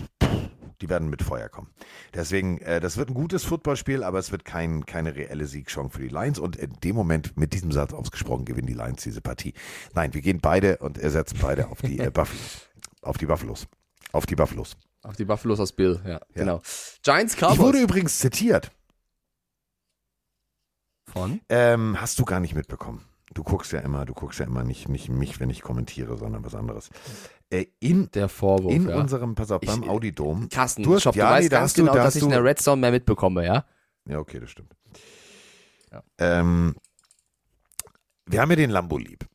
die 0.80 0.88
werden 0.88 1.10
mit 1.10 1.22
Feuer 1.24 1.48
kommen. 1.48 1.70
Deswegen, 2.14 2.58
äh, 2.58 2.78
das 2.78 2.98
wird 2.98 3.08
ein 3.10 3.14
gutes 3.14 3.42
Footballspiel, 3.44 4.04
aber 4.04 4.20
es 4.20 4.30
wird 4.30 4.44
kein, 4.44 4.86
keine 4.86 5.16
reelle 5.16 5.46
Siegchance 5.46 5.96
für 5.96 6.02
die 6.02 6.08
Lions. 6.08 6.38
Und 6.38 6.54
in 6.54 6.72
dem 6.84 6.94
Moment, 6.94 7.36
mit 7.36 7.52
diesem 7.52 7.72
Satz 7.72 7.92
ausgesprochen, 7.92 8.44
gewinnen 8.44 8.68
die 8.68 8.74
Lions 8.74 9.02
diese 9.02 9.20
Partie. 9.20 9.54
Nein, 9.92 10.14
wir 10.14 10.20
gehen 10.20 10.38
beide 10.40 10.78
und 10.78 10.98
ersetzen 10.98 11.38
beide 11.42 11.68
auf 11.68 11.82
die 11.82 11.98
äh, 11.98 12.10
Buffalos. 12.14 12.68
Auf 13.02 13.18
die 13.18 13.26
Buffalos. 13.26 13.66
Auf 14.12 14.26
die 14.26 14.36
Buffalos. 14.36 14.76
Auf 15.02 15.16
die 15.16 15.24
Buffalos 15.24 15.58
aus 15.58 15.72
Bill, 15.72 15.98
ja, 16.06 16.20
genau. 16.34 16.60
Giants 17.02 17.34
Ich 17.34 17.40
Cowboys. 17.40 17.58
wurde 17.58 17.80
übrigens 17.80 18.18
zitiert. 18.18 18.70
Von? 21.12 21.40
Ähm, 21.48 22.00
hast 22.00 22.18
du 22.18 22.24
gar 22.24 22.40
nicht 22.40 22.54
mitbekommen. 22.54 23.04
Du 23.32 23.44
guckst 23.44 23.70
ja 23.72 23.80
immer, 23.80 24.04
du 24.06 24.12
guckst 24.14 24.40
ja 24.40 24.46
immer 24.46 24.64
nicht, 24.64 24.88
nicht 24.88 25.08
mich, 25.08 25.38
wenn 25.38 25.50
ich 25.50 25.62
kommentiere, 25.62 26.16
sondern 26.16 26.44
was 26.44 26.54
anderes. 26.54 26.90
Äh, 27.48 27.66
in 27.78 28.10
Der 28.12 28.28
Vorwurf, 28.28 28.72
in 28.72 28.88
ja. 28.88 28.98
unserem, 28.98 29.34
pass 29.36 29.50
auf, 29.52 29.60
beim 29.60 29.82
Ich- 29.84 29.88
Audidom. 29.88 30.48
Carsten, 30.48 30.82
du 30.82 30.94
hast, 30.94 31.04
du 31.06 31.10
ja, 31.10 31.30
weißt 31.30 31.42
nee, 31.44 31.48
da 31.48 31.58
ganz 31.58 31.70
hast 31.70 31.78
du, 31.78 31.82
genau, 31.82 31.94
da 31.94 32.02
dass 32.04 32.14
ich 32.16 32.20
du, 32.20 32.26
in 32.26 32.32
der 32.32 32.42
Red 32.44 32.60
Zone 32.60 32.80
mehr 32.80 32.90
mitbekomme, 32.90 33.44
ja? 33.46 33.64
Ja, 34.08 34.18
okay, 34.18 34.40
das 34.40 34.50
stimmt. 34.50 34.74
Ja. 35.92 36.02
Ähm, 36.18 36.74
wir 38.26 38.40
haben 38.40 38.50
ja 38.50 38.56
den 38.56 38.70
Lambo 38.70 38.98
lieb 38.98 39.26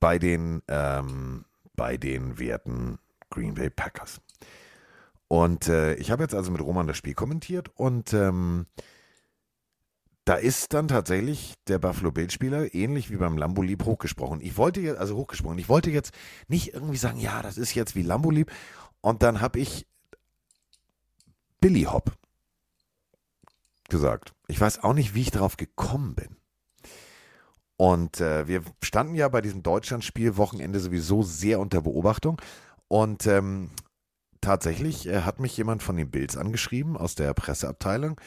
bei 0.00 0.18
den, 0.18 0.62
ähm, 0.68 1.44
bei 1.74 1.96
den 1.96 2.38
werten 2.38 2.98
Green 3.30 3.54
Bay 3.54 3.70
Packers. 3.70 4.20
Und 5.26 5.68
äh, 5.68 5.94
ich 5.94 6.10
habe 6.12 6.22
jetzt 6.22 6.34
also 6.34 6.52
mit 6.52 6.60
Roman 6.60 6.86
das 6.86 6.96
Spiel 6.96 7.14
kommentiert 7.14 7.70
und 7.74 8.12
ähm, 8.12 8.66
da 10.24 10.36
ist 10.36 10.72
dann 10.72 10.88
tatsächlich 10.88 11.54
der 11.68 11.78
Buffalo 11.78 12.10
Bills 12.10 12.32
Spieler 12.32 12.74
ähnlich 12.74 13.10
wie 13.10 13.16
beim 13.16 13.36
Lambo 13.36 13.60
Lieb 13.60 13.84
hochgesprochen. 13.84 14.40
Ich 14.40 14.56
wollte 14.56 14.80
jetzt, 14.80 14.98
also 14.98 15.16
hochgesprochen, 15.16 15.58
ich 15.58 15.68
wollte 15.68 15.90
jetzt 15.90 16.14
nicht 16.48 16.72
irgendwie 16.72 16.96
sagen, 16.96 17.18
ja, 17.18 17.42
das 17.42 17.58
ist 17.58 17.74
jetzt 17.74 17.94
wie 17.94 18.02
Lambo 18.02 18.30
Lieb. 18.30 18.50
Und 19.02 19.22
dann 19.22 19.42
habe 19.42 19.58
ich 19.58 19.86
Billy 21.60 21.82
Hop 21.82 22.12
gesagt. 23.90 24.32
Ich 24.48 24.58
weiß 24.60 24.82
auch 24.82 24.94
nicht, 24.94 25.14
wie 25.14 25.22
ich 25.22 25.30
darauf 25.30 25.58
gekommen 25.58 26.14
bin. 26.14 26.36
Und 27.76 28.20
äh, 28.20 28.48
wir 28.48 28.62
standen 28.82 29.14
ja 29.14 29.28
bei 29.28 29.42
diesem 29.42 29.62
Deutschlandspiel 29.62 30.38
Wochenende 30.38 30.80
sowieso 30.80 31.22
sehr 31.22 31.60
unter 31.60 31.82
Beobachtung. 31.82 32.40
Und 32.88 33.26
ähm, 33.26 33.70
tatsächlich 34.40 35.06
äh, 35.06 35.22
hat 35.22 35.38
mich 35.38 35.54
jemand 35.56 35.82
von 35.82 35.96
den 35.96 36.10
Bills 36.10 36.36
angeschrieben 36.36 36.96
aus 36.96 37.14
der 37.14 37.34
Presseabteilung 37.34 38.18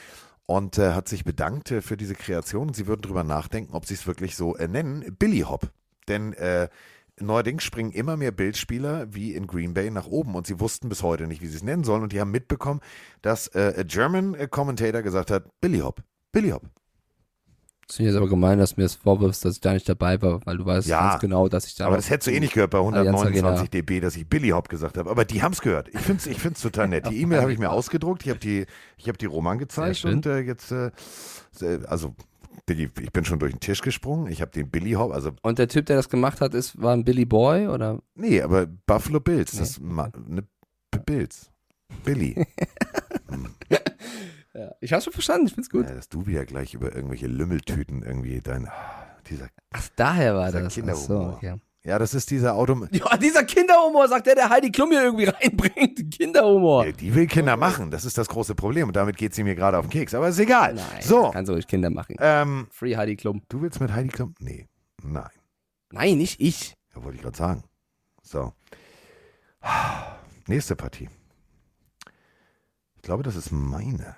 und 0.48 0.80
äh, 0.80 0.94
hat 0.94 1.07
sich 1.07 1.24
bedankt 1.24 1.69
äh, 1.69 1.82
für 1.82 1.98
diese 1.98 2.15
Kreation. 2.15 2.74
Sie 2.74 2.88
würden 2.88 3.02
darüber 3.02 3.24
nachdenken, 3.24 3.76
ob 3.76 3.86
sie 3.86 3.94
es 3.94 4.07
wirklich 4.07 4.36
so 4.36 4.56
äh, 4.56 4.68
nennen, 4.68 5.15
Billy 5.19 5.41
Hop. 5.41 5.69
Denn 6.07 6.34
äh, 6.34 6.69
neuerdings 7.19 7.64
springen 7.64 7.91
immer 7.91 8.18
mehr 8.18 8.32
Bildspieler 8.32 9.14
wie 9.14 9.36
in 9.36 9.45
Green 9.45 9.74
Bay 9.74 9.91
nach 9.91 10.07
oben 10.07 10.36
und 10.36 10.48
sie 10.48 10.60
wussten 10.60 10.90
bis 10.90 11.03
heute 11.03 11.28
nicht, 11.28 11.41
wie 11.41 11.48
sie 11.48 11.57
es 11.57 11.64
nennen 11.64 11.84
sollen. 11.84 12.02
Und 12.02 12.14
die 12.14 12.22
haben 12.22 12.32
mitbekommen, 12.32 12.80
dass 13.22 13.48
äh, 13.49 13.74
a 13.78 13.84
German 13.84 14.49
Commentator 14.49 15.02
gesagt 15.02 15.30
hat, 15.30 15.60
Billy 15.60 15.80
Hop, 15.80 16.02
Billy 16.32 16.49
Hop. 16.49 16.64
Das 17.88 17.95
finde 17.95 18.09
ich 18.09 18.14
jetzt 18.15 18.22
aber 18.22 18.30
gemein, 18.30 18.59
dass 18.59 18.76
du 18.76 18.81
mir 18.81 18.85
das 18.85 18.95
vorwirfst, 18.95 19.45
dass 19.45 19.55
ich 19.55 19.61
da 19.61 19.72
nicht 19.73 19.88
dabei 19.88 20.22
war, 20.22 20.45
weil 20.45 20.57
du 20.57 20.65
weißt 20.65 20.88
Ja, 20.89 21.09
ganz 21.11 21.22
genau, 21.22 21.47
dass 21.47 21.65
ich 21.68 21.76
da 21.76 21.85
Aber 21.88 21.95
das 21.95 22.09
hättest 22.09 22.27
du 22.27 22.31
eh 22.31 22.39
nicht 22.41 22.53
gehört 22.53 22.72
bei 22.72 22.80
Allianz 22.80 23.07
129 23.07 23.45
Arena- 23.45 23.68
dB, 23.69 24.01
dass 24.01 24.18
ich 24.18 24.27
Billy 24.27 24.49
Hop 24.49 24.68
gesagt 24.68 24.97
habe. 24.97 25.09
Aber 25.09 25.23
die 25.23 25.41
haben 25.41 25.53
es 25.53 25.61
gehört. 25.61 25.88
Ich 25.93 25.99
finde 26.01 26.19
es 26.19 26.27
ich 26.27 26.38
find's 26.39 26.61
total 26.61 26.89
nett. 26.89 27.07
Die 27.09 27.22
E-Mail 27.22 27.39
habe 27.41 27.53
ich 27.53 27.59
mir 27.59 27.72
ausgedruckt. 27.72 28.23
Ich 28.26 28.30
habe 28.30 28.39
die, 28.39 28.65
ich 28.97 29.07
hab 29.07 29.18
die 29.18 29.26
Roman 29.26 29.57
gezeigt 29.57 30.03
und 30.03 30.26
äh, 30.26 30.39
jetzt, 30.39 30.72
äh, 30.72 30.91
also 31.88 32.14
ich 32.69 32.91
bin 33.14 33.23
schon 33.23 33.39
durch 33.39 33.53
den 33.53 33.61
Tisch 33.61 33.81
gesprungen. 33.81 34.30
Ich 34.30 34.41
habe 34.41 34.51
den 34.51 34.69
Billy 34.69 34.91
Hop, 34.91 35.14
also 35.14 35.31
Und 35.41 35.57
der 35.57 35.69
Typ, 35.69 35.85
der 35.85 35.95
das 35.95 36.09
gemacht 36.09 36.41
hat, 36.41 36.53
ist, 36.53 36.81
war 36.81 36.91
ein 36.91 37.05
Billy 37.05 37.23
Boy 37.23 37.68
oder? 37.68 38.01
nee, 38.15 38.41
aber 38.41 38.65
Buffalo 38.65 39.22
Bills, 39.22 39.53
das 39.55 39.80
ma, 39.80 40.11
ne, 40.27 40.43
B- 40.91 40.99
Bills. 41.05 41.49
Billy. 42.03 42.35
Ja. 44.57 44.71
Ich 44.81 44.91
habe 44.91 45.03
schon 45.03 45.13
verstanden, 45.13 45.47
ich 45.47 45.53
find's 45.53 45.69
gut. 45.69 45.88
Ja, 45.88 45.93
dass 45.95 46.09
du 46.09 46.25
wieder 46.25 46.45
gleich 46.45 46.73
über 46.73 46.95
irgendwelche 46.95 47.27
Lümmeltüten 47.27 48.01
irgendwie 48.03 48.41
dein, 48.41 48.67
dieser, 49.29 49.47
Ach, 49.71 49.88
daher 49.95 50.35
war 50.35 50.47
dieser 50.47 50.63
das. 50.63 50.73
Ach 50.73 50.75
so, 50.75 50.81
Kinderhumor. 50.81 51.34
okay. 51.35 51.55
Ja, 51.84 51.97
das 51.99 52.13
ist 52.13 52.31
dieser 52.31 52.55
Auto. 52.55 52.85
Ja, 52.91 53.15
dieser 53.17 53.43
Kinderhumor, 53.45 54.07
sagt 54.09 54.25
der, 54.27 54.35
der 54.35 54.49
Heidi 54.49 54.71
Klum 54.71 54.89
hier 54.89 55.03
irgendwie 55.03 55.25
reinbringt. 55.25 56.11
Kinderhumor. 56.11 56.85
Ja, 56.88 56.91
die 56.91 57.13
will 57.15 57.27
Kinder 57.27 57.55
machen, 57.55 57.91
das 57.91 58.03
ist 58.03 58.17
das 58.17 58.27
große 58.27 58.55
Problem 58.55 58.88
und 58.88 58.95
damit 58.95 59.15
geht 59.15 59.34
sie 59.35 59.43
mir 59.43 59.55
gerade 59.55 59.77
auf 59.77 59.85
den 59.85 59.91
Keks, 59.91 60.13
aber 60.13 60.27
ist 60.27 60.39
egal. 60.39 60.73
Nein, 60.73 61.01
so, 61.01 61.29
Kannst 61.31 61.49
du 61.49 61.53
ruhig 61.53 61.67
Kinder 61.67 61.89
machen. 61.89 62.15
ähm, 62.19 62.67
Free 62.71 62.97
Heidi 62.97 63.15
Klum. 63.15 63.41
du 63.47 63.61
willst 63.61 63.79
mit 63.79 63.93
Heidi 63.93 64.09
Klum? 64.09 64.34
Nee, 64.39 64.67
nein, 65.03 65.29
Nein, 65.91 66.17
nicht 66.17 66.41
ich. 66.41 66.73
ja, 66.95 67.03
wollte 67.03 67.17
ich 67.17 67.21
gerade 67.21 67.38
sagen. 67.38 67.63
So, 68.23 68.51
nächste 70.47 70.75
Partie. 70.75 71.09
Ich 72.95 73.01
glaube, 73.03 73.23
das 73.23 73.35
ist 73.38 73.51
meine. 73.51 74.15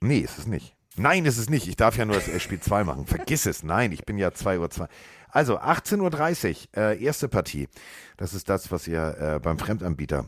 Nee, 0.00 0.18
ist 0.18 0.38
es 0.38 0.46
nicht. 0.46 0.76
Nein, 0.96 1.26
ist 1.26 1.38
es 1.38 1.50
nicht. 1.50 1.68
Ich 1.68 1.76
darf 1.76 1.96
ja 1.96 2.04
nur 2.04 2.16
das 2.16 2.42
Spiel 2.42 2.60
2 2.60 2.84
machen. 2.84 3.06
Vergiss 3.06 3.46
es. 3.46 3.62
Nein, 3.62 3.92
ich 3.92 4.04
bin 4.04 4.16
ja 4.16 4.32
2 4.32 4.58
Uhr 4.58 4.70
2. 4.70 4.88
Also 5.28 5.58
18.30 5.58 6.68
Uhr, 6.74 6.82
äh, 6.82 7.02
erste 7.02 7.28
Partie. 7.28 7.68
Das 8.16 8.32
ist 8.32 8.48
das, 8.48 8.70
was 8.70 8.88
ihr 8.88 9.16
äh, 9.18 9.38
beim 9.38 9.58
Fremdanbieter, 9.58 10.26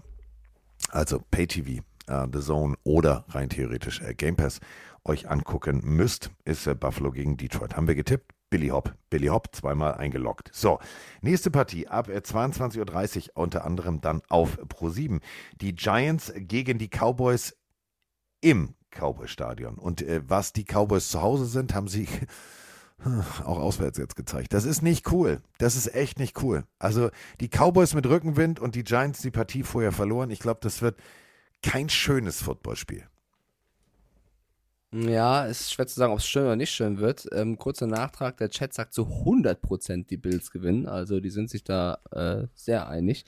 also 0.90 1.22
PayTV, 1.30 1.80
äh, 2.08 2.26
The 2.30 2.40
Zone 2.40 2.76
oder 2.84 3.24
rein 3.28 3.48
theoretisch 3.48 4.02
äh, 4.02 4.14
Game 4.14 4.36
Pass, 4.36 4.60
euch 5.04 5.30
angucken 5.30 5.80
müsst, 5.82 6.30
ist 6.44 6.66
äh, 6.66 6.74
Buffalo 6.74 7.10
gegen 7.10 7.38
Detroit. 7.38 7.76
Haben 7.76 7.88
wir 7.88 7.94
getippt? 7.94 8.34
Billy 8.50 8.68
Hop. 8.68 8.94
Billy 9.10 9.26
Hop 9.26 9.54
zweimal 9.54 9.94
eingeloggt. 9.94 10.50
So, 10.52 10.78
nächste 11.20 11.50
Partie 11.50 11.88
ab 11.88 12.08
äh, 12.08 12.18
22.30 12.18 13.28
Uhr, 13.28 13.42
unter 13.42 13.64
anderem 13.64 14.00
dann 14.00 14.22
auf 14.28 14.58
Pro7. 14.58 15.20
Die 15.60 15.74
Giants 15.74 16.32
gegen 16.36 16.78
die 16.78 16.88
Cowboys 16.88 17.56
im 18.40 18.74
Cowboy-Stadion. 18.90 19.76
Und 19.76 20.02
äh, 20.02 20.22
was 20.26 20.52
die 20.52 20.64
Cowboys 20.64 21.08
zu 21.08 21.22
Hause 21.22 21.46
sind, 21.46 21.74
haben 21.74 21.88
sie 21.88 22.08
auch 23.44 23.58
auswärts 23.58 23.98
jetzt 23.98 24.16
gezeigt. 24.16 24.52
Das 24.52 24.64
ist 24.64 24.82
nicht 24.82 25.10
cool. 25.12 25.40
Das 25.58 25.76
ist 25.76 25.94
echt 25.94 26.18
nicht 26.18 26.42
cool. 26.42 26.64
Also 26.78 27.10
die 27.40 27.48
Cowboys 27.48 27.94
mit 27.94 28.06
Rückenwind 28.06 28.60
und 28.60 28.74
die 28.74 28.84
Giants 28.84 29.22
die 29.22 29.30
Partie 29.30 29.62
vorher 29.62 29.92
verloren. 29.92 30.30
Ich 30.30 30.40
glaube, 30.40 30.60
das 30.62 30.82
wird 30.82 30.98
kein 31.62 31.88
schönes 31.88 32.42
Footballspiel. 32.42 33.04
Ja, 34.90 35.46
es 35.46 35.60
ist 35.60 35.72
schwer 35.74 35.86
zu 35.86 35.96
sagen, 35.96 36.12
ob 36.12 36.18
es 36.18 36.26
schön 36.26 36.44
oder 36.44 36.56
nicht 36.56 36.70
schön 36.70 36.98
wird. 36.98 37.28
Ähm, 37.32 37.58
kurzer 37.58 37.86
Nachtrag, 37.86 38.38
der 38.38 38.48
Chat 38.48 38.72
sagt 38.72 38.94
zu 38.94 39.02
100% 39.02 40.06
die 40.06 40.16
Bills 40.16 40.50
gewinnen. 40.50 40.86
Also 40.86 41.20
die 41.20 41.28
sind 41.28 41.50
sich 41.50 41.62
da 41.62 41.98
äh, 42.10 42.46
sehr 42.54 42.88
einig. 42.88 43.26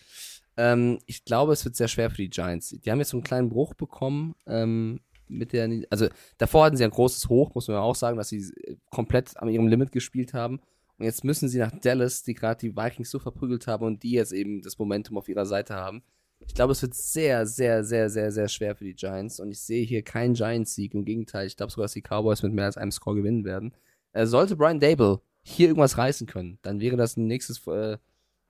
Ähm, 0.56 0.98
ich 1.06 1.24
glaube, 1.24 1.52
es 1.52 1.64
wird 1.64 1.76
sehr 1.76 1.88
schwer 1.88 2.10
für 2.10 2.16
die 2.16 2.30
Giants. 2.30 2.70
Die 2.70 2.90
haben 2.90 2.98
jetzt 2.98 3.10
so 3.10 3.16
einen 3.16 3.24
kleinen 3.24 3.48
Bruch 3.48 3.74
bekommen. 3.74 4.34
Ähm, 4.46 5.00
mit 5.28 5.52
der, 5.52 5.68
also 5.90 6.08
davor 6.38 6.64
hatten 6.64 6.76
sie 6.76 6.84
ein 6.84 6.90
großes 6.90 7.28
Hoch, 7.28 7.54
muss 7.54 7.68
man 7.68 7.76
ja 7.76 7.82
auch 7.82 7.94
sagen, 7.94 8.16
dass 8.16 8.30
sie 8.30 8.52
komplett 8.90 9.36
an 9.36 9.48
ihrem 9.48 9.68
Limit 9.68 9.92
gespielt 9.92 10.34
haben. 10.34 10.60
Und 10.98 11.04
jetzt 11.04 11.24
müssen 11.24 11.48
sie 11.48 11.58
nach 11.58 11.72
Dallas, 11.80 12.22
die 12.24 12.34
gerade 12.34 12.60
die 12.60 12.76
Vikings 12.76 13.10
so 13.10 13.18
verprügelt 13.18 13.66
haben 13.66 13.86
und 13.86 14.02
die 14.02 14.10
jetzt 14.10 14.32
eben 14.32 14.60
das 14.60 14.78
Momentum 14.78 15.16
auf 15.16 15.28
ihrer 15.28 15.46
Seite 15.46 15.74
haben. 15.74 16.02
Ich 16.40 16.54
glaube, 16.54 16.72
es 16.72 16.82
wird 16.82 16.94
sehr, 16.94 17.46
sehr, 17.46 17.84
sehr, 17.84 18.10
sehr, 18.10 18.32
sehr 18.32 18.48
schwer 18.48 18.74
für 18.74 18.84
die 18.84 18.94
Giants. 18.94 19.40
Und 19.40 19.50
ich 19.50 19.60
sehe 19.60 19.84
hier 19.84 20.02
keinen 20.02 20.34
Giants-Sieg. 20.34 20.94
Im 20.94 21.04
Gegenteil, 21.04 21.46
ich 21.46 21.56
glaube 21.56 21.70
sogar, 21.70 21.84
dass 21.84 21.92
die 21.92 22.02
Cowboys 22.02 22.42
mit 22.42 22.52
mehr 22.52 22.64
als 22.64 22.76
einem 22.76 22.90
Score 22.90 23.16
gewinnen 23.16 23.44
werden. 23.44 23.72
Äh, 24.12 24.26
sollte 24.26 24.56
Brian 24.56 24.80
Dable 24.80 25.20
hier 25.42 25.68
irgendwas 25.68 25.98
reißen 25.98 26.26
können, 26.26 26.58
dann 26.62 26.80
wäre 26.80 26.96
das 26.96 27.16
ein 27.16 27.26
nächstes, 27.26 27.66
äh, 27.66 27.98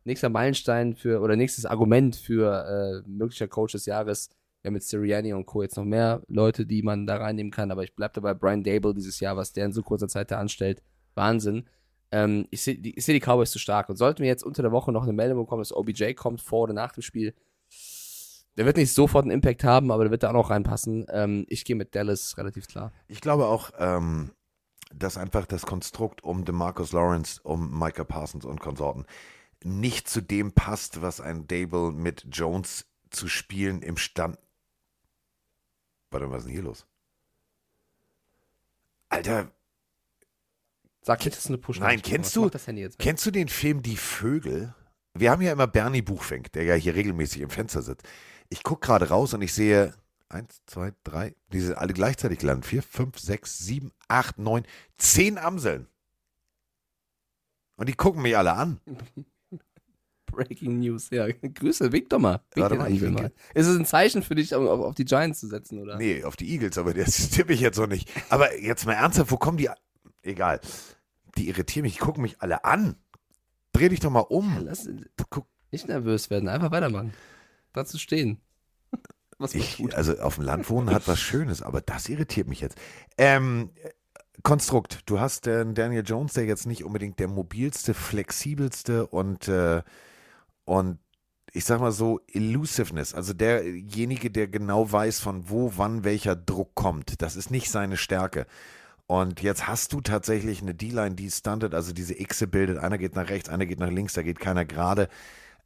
nächster 0.04 0.28
Meilenstein 0.28 0.94
für, 0.94 1.20
oder 1.20 1.36
nächstes 1.36 1.66
Argument 1.66 2.16
für 2.16 3.02
äh, 3.04 3.08
möglicher 3.08 3.48
Coach 3.48 3.72
des 3.72 3.86
Jahres. 3.86 4.30
Wir 4.62 4.68
haben 4.68 4.74
mit 4.74 4.82
Sirianni 4.82 5.32
und 5.32 5.46
Co. 5.46 5.62
jetzt 5.62 5.76
noch 5.76 5.84
mehr 5.84 6.22
Leute, 6.28 6.66
die 6.66 6.82
man 6.82 7.06
da 7.06 7.16
reinnehmen 7.16 7.50
kann. 7.50 7.70
Aber 7.70 7.82
ich 7.82 7.94
bleibe 7.94 8.14
dabei, 8.14 8.34
Brian 8.34 8.62
Dable 8.62 8.94
dieses 8.94 9.20
Jahr, 9.20 9.36
was 9.36 9.52
der 9.52 9.66
in 9.66 9.72
so 9.72 9.82
kurzer 9.82 10.08
Zeit 10.08 10.30
da 10.30 10.38
anstellt. 10.38 10.82
Wahnsinn. 11.14 11.68
Ähm, 12.12 12.46
ich 12.50 12.62
sehe 12.62 12.76
die, 12.76 12.94
seh 13.00 13.12
die 13.12 13.20
Cowboys 13.20 13.50
zu 13.50 13.58
stark. 13.58 13.88
Und 13.88 13.96
sollten 13.96 14.22
wir 14.22 14.28
jetzt 14.28 14.44
unter 14.44 14.62
der 14.62 14.72
Woche 14.72 14.92
noch 14.92 15.04
eine 15.04 15.12
Meldung 15.12 15.38
bekommen, 15.38 15.62
dass 15.62 15.74
OBJ 15.74 16.12
kommt 16.14 16.42
vor 16.42 16.64
oder 16.64 16.74
nach 16.74 16.92
dem 16.92 17.02
Spiel, 17.02 17.34
der 18.56 18.66
wird 18.66 18.76
nicht 18.76 18.92
sofort 18.92 19.24
einen 19.24 19.30
Impact 19.30 19.64
haben, 19.64 19.90
aber 19.90 20.04
der 20.04 20.10
wird 20.10 20.22
da 20.22 20.30
auch 20.30 20.34
noch 20.34 20.50
reinpassen. 20.50 21.06
Ähm, 21.10 21.46
ich 21.48 21.64
gehe 21.64 21.76
mit 21.76 21.94
Dallas 21.94 22.36
relativ 22.36 22.66
klar. 22.66 22.92
Ich 23.08 23.20
glaube 23.20 23.46
auch, 23.46 23.70
ähm, 23.78 24.32
dass 24.92 25.16
einfach 25.16 25.46
das 25.46 25.64
Konstrukt 25.64 26.22
um 26.24 26.44
DeMarcus 26.44 26.92
Lawrence, 26.92 27.40
um 27.42 27.78
Micah 27.78 28.04
Parsons 28.04 28.44
und 28.44 28.60
Konsorten 28.60 29.06
nicht 29.64 30.08
zu 30.08 30.20
dem 30.20 30.52
passt, 30.52 31.02
was 31.02 31.20
ein 31.20 31.46
Dable 31.46 31.92
mit 31.92 32.26
Jones 32.30 32.86
zu 33.10 33.28
spielen 33.28 33.82
im 33.82 33.96
Stand. 33.96 34.38
Warte, 36.10 36.30
was 36.30 36.38
ist 36.40 36.46
denn 36.46 36.52
hier 36.52 36.62
los? 36.62 36.86
Alter, 39.08 39.52
Sag 41.02 41.24
jetzt, 41.24 41.36
das 41.36 41.44
ist 41.44 41.50
eine 41.50 41.58
push 41.58 41.80
Nein, 41.80 42.02
kennst 42.02 42.36
du, 42.36 42.50
das 42.50 42.66
Handy 42.66 42.82
jetzt 42.82 42.98
weg? 42.98 43.04
kennst 43.04 43.24
du 43.24 43.30
den 43.30 43.48
Film 43.48 43.82
Die 43.82 43.96
Vögel? 43.96 44.74
Wir 45.14 45.30
haben 45.30 45.42
ja 45.42 45.52
immer 45.52 45.66
Bernie 45.66 46.02
Buchfink, 46.02 46.52
der 46.52 46.64
ja 46.64 46.74
hier 46.74 46.94
regelmäßig 46.94 47.40
im 47.42 47.50
Fenster 47.50 47.82
sitzt. 47.82 48.06
Ich 48.48 48.62
gucke 48.62 48.86
gerade 48.86 49.08
raus 49.08 49.34
und 49.34 49.42
ich 49.42 49.52
sehe 49.54 49.94
eins, 50.28 50.62
zwei, 50.66 50.92
drei, 51.02 51.34
die 51.52 51.60
sind 51.60 51.76
alle 51.76 51.94
gleichzeitig 51.94 52.38
gelandet. 52.38 52.66
Vier, 52.66 52.82
fünf, 52.82 53.18
sechs, 53.18 53.58
sieben, 53.58 53.92
acht, 54.08 54.38
neun, 54.38 54.64
zehn 54.98 55.38
Amseln. 55.38 55.88
Und 57.76 57.88
die 57.88 57.94
gucken 57.94 58.22
mich 58.22 58.36
alle 58.36 58.52
an. 58.52 58.80
Breaking 60.30 60.78
News, 60.78 61.10
ja. 61.10 61.26
Grüße, 61.54 61.92
wink 61.92 62.08
doch 62.10 62.18
mal. 62.18 62.40
Wink 62.54 62.62
Warte 62.62 62.76
mal, 62.76 62.90
ich 62.90 63.00
winke. 63.00 63.32
Ist 63.54 63.66
es 63.66 63.76
ein 63.76 63.84
Zeichen 63.84 64.22
für 64.22 64.34
dich, 64.34 64.54
auf, 64.54 64.66
auf 64.68 64.94
die 64.94 65.04
Giants 65.04 65.40
zu 65.40 65.46
setzen, 65.46 65.78
oder? 65.78 65.96
Nee, 65.96 66.24
auf 66.24 66.36
die 66.36 66.50
Eagles, 66.50 66.78
aber 66.78 66.94
das 66.94 67.30
tippe 67.30 67.52
ich 67.52 67.60
jetzt 67.60 67.78
noch 67.78 67.86
nicht. 67.86 68.10
Aber 68.28 68.58
jetzt 68.58 68.86
mal 68.86 68.94
ernsthaft, 68.94 69.30
wo 69.30 69.36
kommen 69.36 69.58
die? 69.58 69.68
Egal. 70.22 70.60
Die 71.36 71.48
irritieren 71.48 71.84
mich, 71.84 71.94
die 71.94 72.00
gucken 72.00 72.22
mich 72.22 72.40
alle 72.40 72.64
an. 72.64 72.96
Dreh 73.72 73.88
dich 73.88 74.00
doch 74.00 74.10
mal 74.10 74.20
um. 74.20 74.58
Lass, 74.64 74.88
nicht 75.70 75.88
nervös 75.88 76.30
werden, 76.30 76.48
einfach 76.48 76.70
weitermachen. 76.70 77.12
Dazu 77.72 77.98
stehen. 77.98 78.40
Was 79.38 79.54
Ich, 79.54 79.96
also 79.96 80.18
auf 80.18 80.34
dem 80.34 80.44
Land 80.44 80.68
wohnen 80.68 80.90
hat 80.90 81.08
was 81.08 81.18
Schönes, 81.18 81.62
aber 81.62 81.80
das 81.80 82.10
irritiert 82.10 82.46
mich 82.46 82.60
jetzt. 82.60 82.76
Ähm, 83.16 83.70
Konstrukt, 84.42 85.00
du 85.06 85.18
hast 85.18 85.46
äh, 85.46 85.64
Daniel 85.72 86.02
Jones, 86.04 86.34
der 86.34 86.44
jetzt 86.44 86.66
nicht 86.66 86.84
unbedingt 86.84 87.18
der 87.18 87.28
mobilste, 87.28 87.94
flexibelste 87.94 89.06
und, 89.06 89.48
äh, 89.48 89.82
und 90.70 91.00
ich 91.52 91.64
sag 91.64 91.80
mal 91.80 91.90
so, 91.90 92.20
Elusiveness, 92.32 93.12
also 93.12 93.32
derjenige, 93.32 94.30
der 94.30 94.46
genau 94.46 94.92
weiß, 94.92 95.18
von 95.18 95.50
wo, 95.50 95.72
wann 95.74 96.04
welcher 96.04 96.36
Druck 96.36 96.76
kommt. 96.76 97.20
Das 97.22 97.34
ist 97.34 97.50
nicht 97.50 97.72
seine 97.72 97.96
Stärke. 97.96 98.46
Und 99.08 99.42
jetzt 99.42 99.66
hast 99.66 99.92
du 99.92 100.00
tatsächlich 100.00 100.62
eine 100.62 100.76
D-Line, 100.76 101.16
die 101.16 101.28
stuntet, 101.28 101.74
also 101.74 101.92
diese 101.92 102.14
Xe 102.14 102.46
bildet. 102.46 102.78
Einer 102.78 102.98
geht 102.98 103.16
nach 103.16 103.28
rechts, 103.30 103.48
einer 103.48 103.66
geht 103.66 103.80
nach 103.80 103.90
links, 103.90 104.12
da 104.12 104.22
geht 104.22 104.38
keiner 104.38 104.64
gerade. 104.64 105.08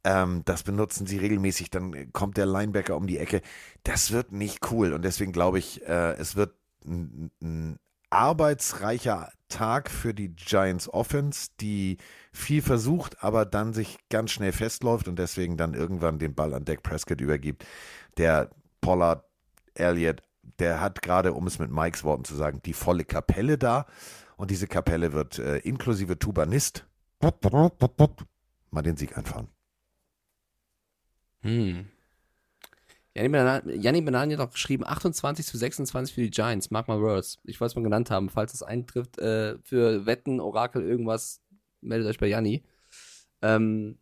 Ähm, 0.03 0.41
das 0.45 0.63
benutzen 0.63 1.05
sie 1.05 1.17
regelmäßig. 1.17 1.69
Dann 1.69 2.11
kommt 2.11 2.37
der 2.37 2.47
Linebacker 2.47 2.97
um 2.97 3.05
die 3.05 3.19
Ecke. 3.19 3.43
Das 3.83 4.09
wird 4.09 4.31
nicht 4.31 4.71
cool. 4.71 4.91
Und 4.91 5.05
deswegen 5.05 5.33
glaube 5.33 5.59
ich, 5.59 5.87
äh, 5.87 6.13
es 6.13 6.35
wird 6.35 6.55
ein, 6.83 7.29
ein 7.43 7.77
arbeitsreicher 8.09 9.31
Tag 9.47 9.89
für 9.89 10.13
die 10.13 10.35
Giants 10.35 10.89
Offense, 10.89 11.49
die 11.59 11.97
viel 12.31 12.61
versucht, 12.61 13.23
aber 13.23 13.45
dann 13.45 13.73
sich 13.73 13.97
ganz 14.09 14.31
schnell 14.31 14.51
festläuft 14.51 15.07
und 15.07 15.17
deswegen 15.17 15.57
dann 15.57 15.73
irgendwann 15.73 16.19
den 16.19 16.35
Ball 16.35 16.53
an 16.53 16.65
Dak 16.65 16.83
Prescott 16.83 17.21
übergibt. 17.21 17.65
Der 18.17 18.49
Pollard, 18.81 19.23
Elliott, 19.73 20.21
der 20.59 20.81
hat 20.81 21.01
gerade, 21.01 21.33
um 21.33 21.47
es 21.47 21.59
mit 21.59 21.71
Mikes 21.71 22.03
Worten 22.03 22.25
zu 22.25 22.35
sagen, 22.35 22.61
die 22.65 22.73
volle 22.73 23.05
Kapelle 23.05 23.57
da. 23.57 23.85
Und 24.37 24.51
diese 24.51 24.67
Kapelle 24.67 25.13
wird 25.13 25.39
äh, 25.39 25.57
inklusive 25.59 26.19
Tubanist 26.19 26.85
mal 28.71 28.81
den 28.81 28.97
Sieg 28.97 29.17
einfahren. 29.17 29.47
Hm. 31.41 31.87
Janni 33.15 34.01
Benan 34.01 34.31
hat 34.33 34.39
auch 34.39 34.51
geschrieben, 34.51 34.85
28 34.85 35.45
zu 35.45 35.57
26 35.57 36.13
für 36.13 36.21
die 36.21 36.29
Giants. 36.29 36.69
Mark 36.69 36.89
my 36.89 36.99
words. 36.99 37.39
Ich 37.45 37.61
wollte 37.61 37.71
es 37.71 37.75
mal 37.75 37.83
genannt 37.83 38.11
haben. 38.11 38.29
Falls 38.29 38.53
es 38.53 38.61
eintrifft, 38.61 39.17
äh, 39.19 39.57
für 39.63 40.05
Wetten, 40.05 40.41
Orakel, 40.41 40.83
irgendwas, 40.83 41.41
meldet 41.79 42.09
euch 42.09 42.17
bei 42.17 42.27
Janni. 42.27 42.65
Ähm, 43.41 43.99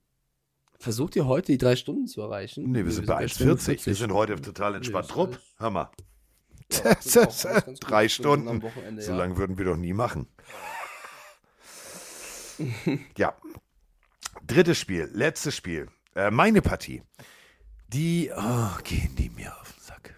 versucht 0.79 1.15
ihr 1.15 1.27
heute 1.27 1.51
die 1.51 1.59
drei 1.59 1.75
Stunden 1.75 2.07
zu 2.07 2.21
erreichen? 2.21 2.71
Nee, 2.71 2.85
wir 2.85 2.91
sind 2.91 3.05
bei 3.05 3.23
1,40. 3.23 3.85
Wir 3.85 3.95
sind 3.95 4.13
heute 4.13 4.41
total 4.41 4.75
entspannt. 4.75 5.07
Nee, 5.09 5.13
Trupp, 5.13 5.39
Hammer. 5.59 5.91
Ja, 6.71 6.95
das 6.95 7.47
Drei 7.81 8.09
Stunden. 8.09 8.63
Wochenende, 8.63 9.03
So 9.03 9.11
ja. 9.11 9.17
lange 9.17 9.37
würden 9.37 9.59
wir 9.59 9.65
doch 9.65 9.77
nie 9.77 9.93
machen. 9.93 10.27
ja. 13.17 13.35
Drittes 14.47 14.79
Spiel, 14.79 15.09
letztes 15.13 15.55
Spiel. 15.55 15.87
Äh, 16.15 16.31
meine 16.31 16.63
Partie. 16.63 17.03
Die, 17.93 18.31
oh, 18.35 18.69
gehen 18.83 19.15
die 19.17 19.29
mir 19.29 19.53
auf 19.61 19.71
den 19.71 19.81
Sack. 19.81 20.15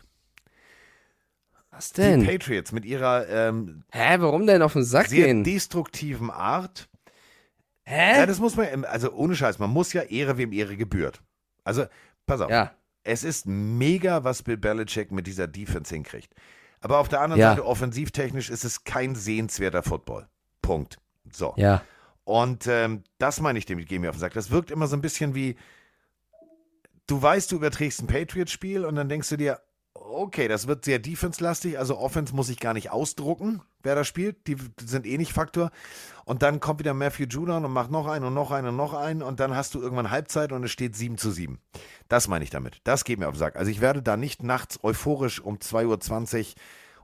Was 1.71 1.91
Die 1.91 2.01
denn? 2.01 2.25
Patriots 2.25 2.71
mit 2.71 2.85
ihrer 2.85 3.27
ähm, 3.27 3.83
Hä, 3.91 4.15
warum 4.19 4.47
denn 4.47 4.61
auf 4.61 4.73
den 4.73 4.83
Sack 4.83 5.07
sehr 5.07 5.25
gehen? 5.27 5.43
destruktiven 5.43 6.31
Art. 6.31 6.87
Hä? 7.83 8.19
Ja, 8.19 8.25
das 8.25 8.39
muss 8.39 8.55
man, 8.55 8.85
also 8.85 9.11
ohne 9.11 9.35
Scheiß, 9.35 9.59
man 9.59 9.69
muss 9.69 9.93
ja 9.93 10.03
Ehre, 10.03 10.37
wem 10.37 10.53
Ehre 10.53 10.77
gebührt. 10.77 11.21
Also, 11.63 11.85
pass 12.25 12.41
auf. 12.41 12.49
Ja. 12.49 12.71
Es 13.03 13.23
ist 13.23 13.45
mega, 13.45 14.23
was 14.23 14.41
Bill 14.41 14.57
Belichick 14.57 15.11
mit 15.11 15.27
dieser 15.27 15.47
Defense 15.47 15.93
hinkriegt. 15.93 16.33
Aber 16.81 16.97
auf 16.99 17.09
der 17.09 17.21
anderen 17.21 17.41
Ja. 17.41 17.49
Seite, 17.51 17.65
offensivtechnisch, 17.65 18.49
ist 18.49 18.63
es 18.63 18.83
kein 18.83 19.15
sehenswerter 19.15 19.83
Football. 19.83 20.27
Punkt. 20.61 20.97
So. 21.31 21.53
Ja. 21.57 21.83
Und 22.23 22.65
ähm, 22.67 23.03
das 23.19 23.39
meine 23.41 23.59
ich 23.59 23.65
dem, 23.65 23.83
geh 23.85 23.99
mir 23.99 24.09
auf 24.09 24.15
den 24.15 24.21
Sack. 24.21 24.33
Das 24.33 24.49
wirkt 24.49 24.71
immer 24.71 24.87
so 24.87 24.95
ein 24.95 25.01
bisschen 25.01 25.35
wie, 25.35 25.55
du 27.07 27.21
weißt, 27.21 27.51
du 27.51 27.57
überträgst 27.57 28.01
ein 28.01 28.07
Patriots-Spiel 28.07 28.85
und 28.85 28.95
dann 28.95 29.09
denkst 29.09 29.29
du 29.29 29.37
dir, 29.37 29.59
okay, 29.93 30.47
das 30.47 30.67
wird 30.67 30.85
sehr 30.85 30.99
defense-lastig, 30.99 31.79
also 31.79 31.97
Offense 31.97 32.35
muss 32.35 32.49
ich 32.49 32.59
gar 32.59 32.73
nicht 32.73 32.91
ausdrucken, 32.91 33.61
wer 33.81 33.95
da 33.95 34.03
spielt, 34.03 34.47
die 34.47 34.57
sind 34.81 35.05
eh 35.05 35.17
nicht 35.17 35.33
Faktor. 35.33 35.71
Und 36.25 36.41
dann 36.41 36.59
kommt 36.59 36.79
wieder 36.79 36.93
Matthew 36.93 37.25
Judon 37.25 37.65
und 37.65 37.71
macht 37.71 37.91
noch 37.91 38.07
einen 38.07 38.25
und 38.25 38.33
noch 38.33 38.51
einen 38.51 38.69
und 38.69 38.75
noch 38.75 38.93
einen 38.93 39.21
und 39.21 39.39
dann 39.39 39.55
hast 39.55 39.73
du 39.73 39.81
irgendwann 39.81 40.11
Halbzeit 40.11 40.51
und 40.51 40.63
es 40.63 40.71
steht 40.71 40.95
7 40.95 41.17
zu 41.17 41.31
7. 41.31 41.59
Das 42.07 42.27
meine 42.27 42.43
ich 42.43 42.49
damit. 42.49 42.81
Das 42.83 43.03
geht 43.03 43.19
mir 43.19 43.27
auf 43.27 43.35
den 43.35 43.39
Sack. 43.39 43.55
Also 43.55 43.71
ich 43.71 43.81
werde 43.81 44.01
da 44.01 44.17
nicht 44.17 44.43
nachts 44.43 44.83
euphorisch 44.83 45.39
um 45.39 45.57
2.20 45.57 46.39
Uhr 46.39 46.53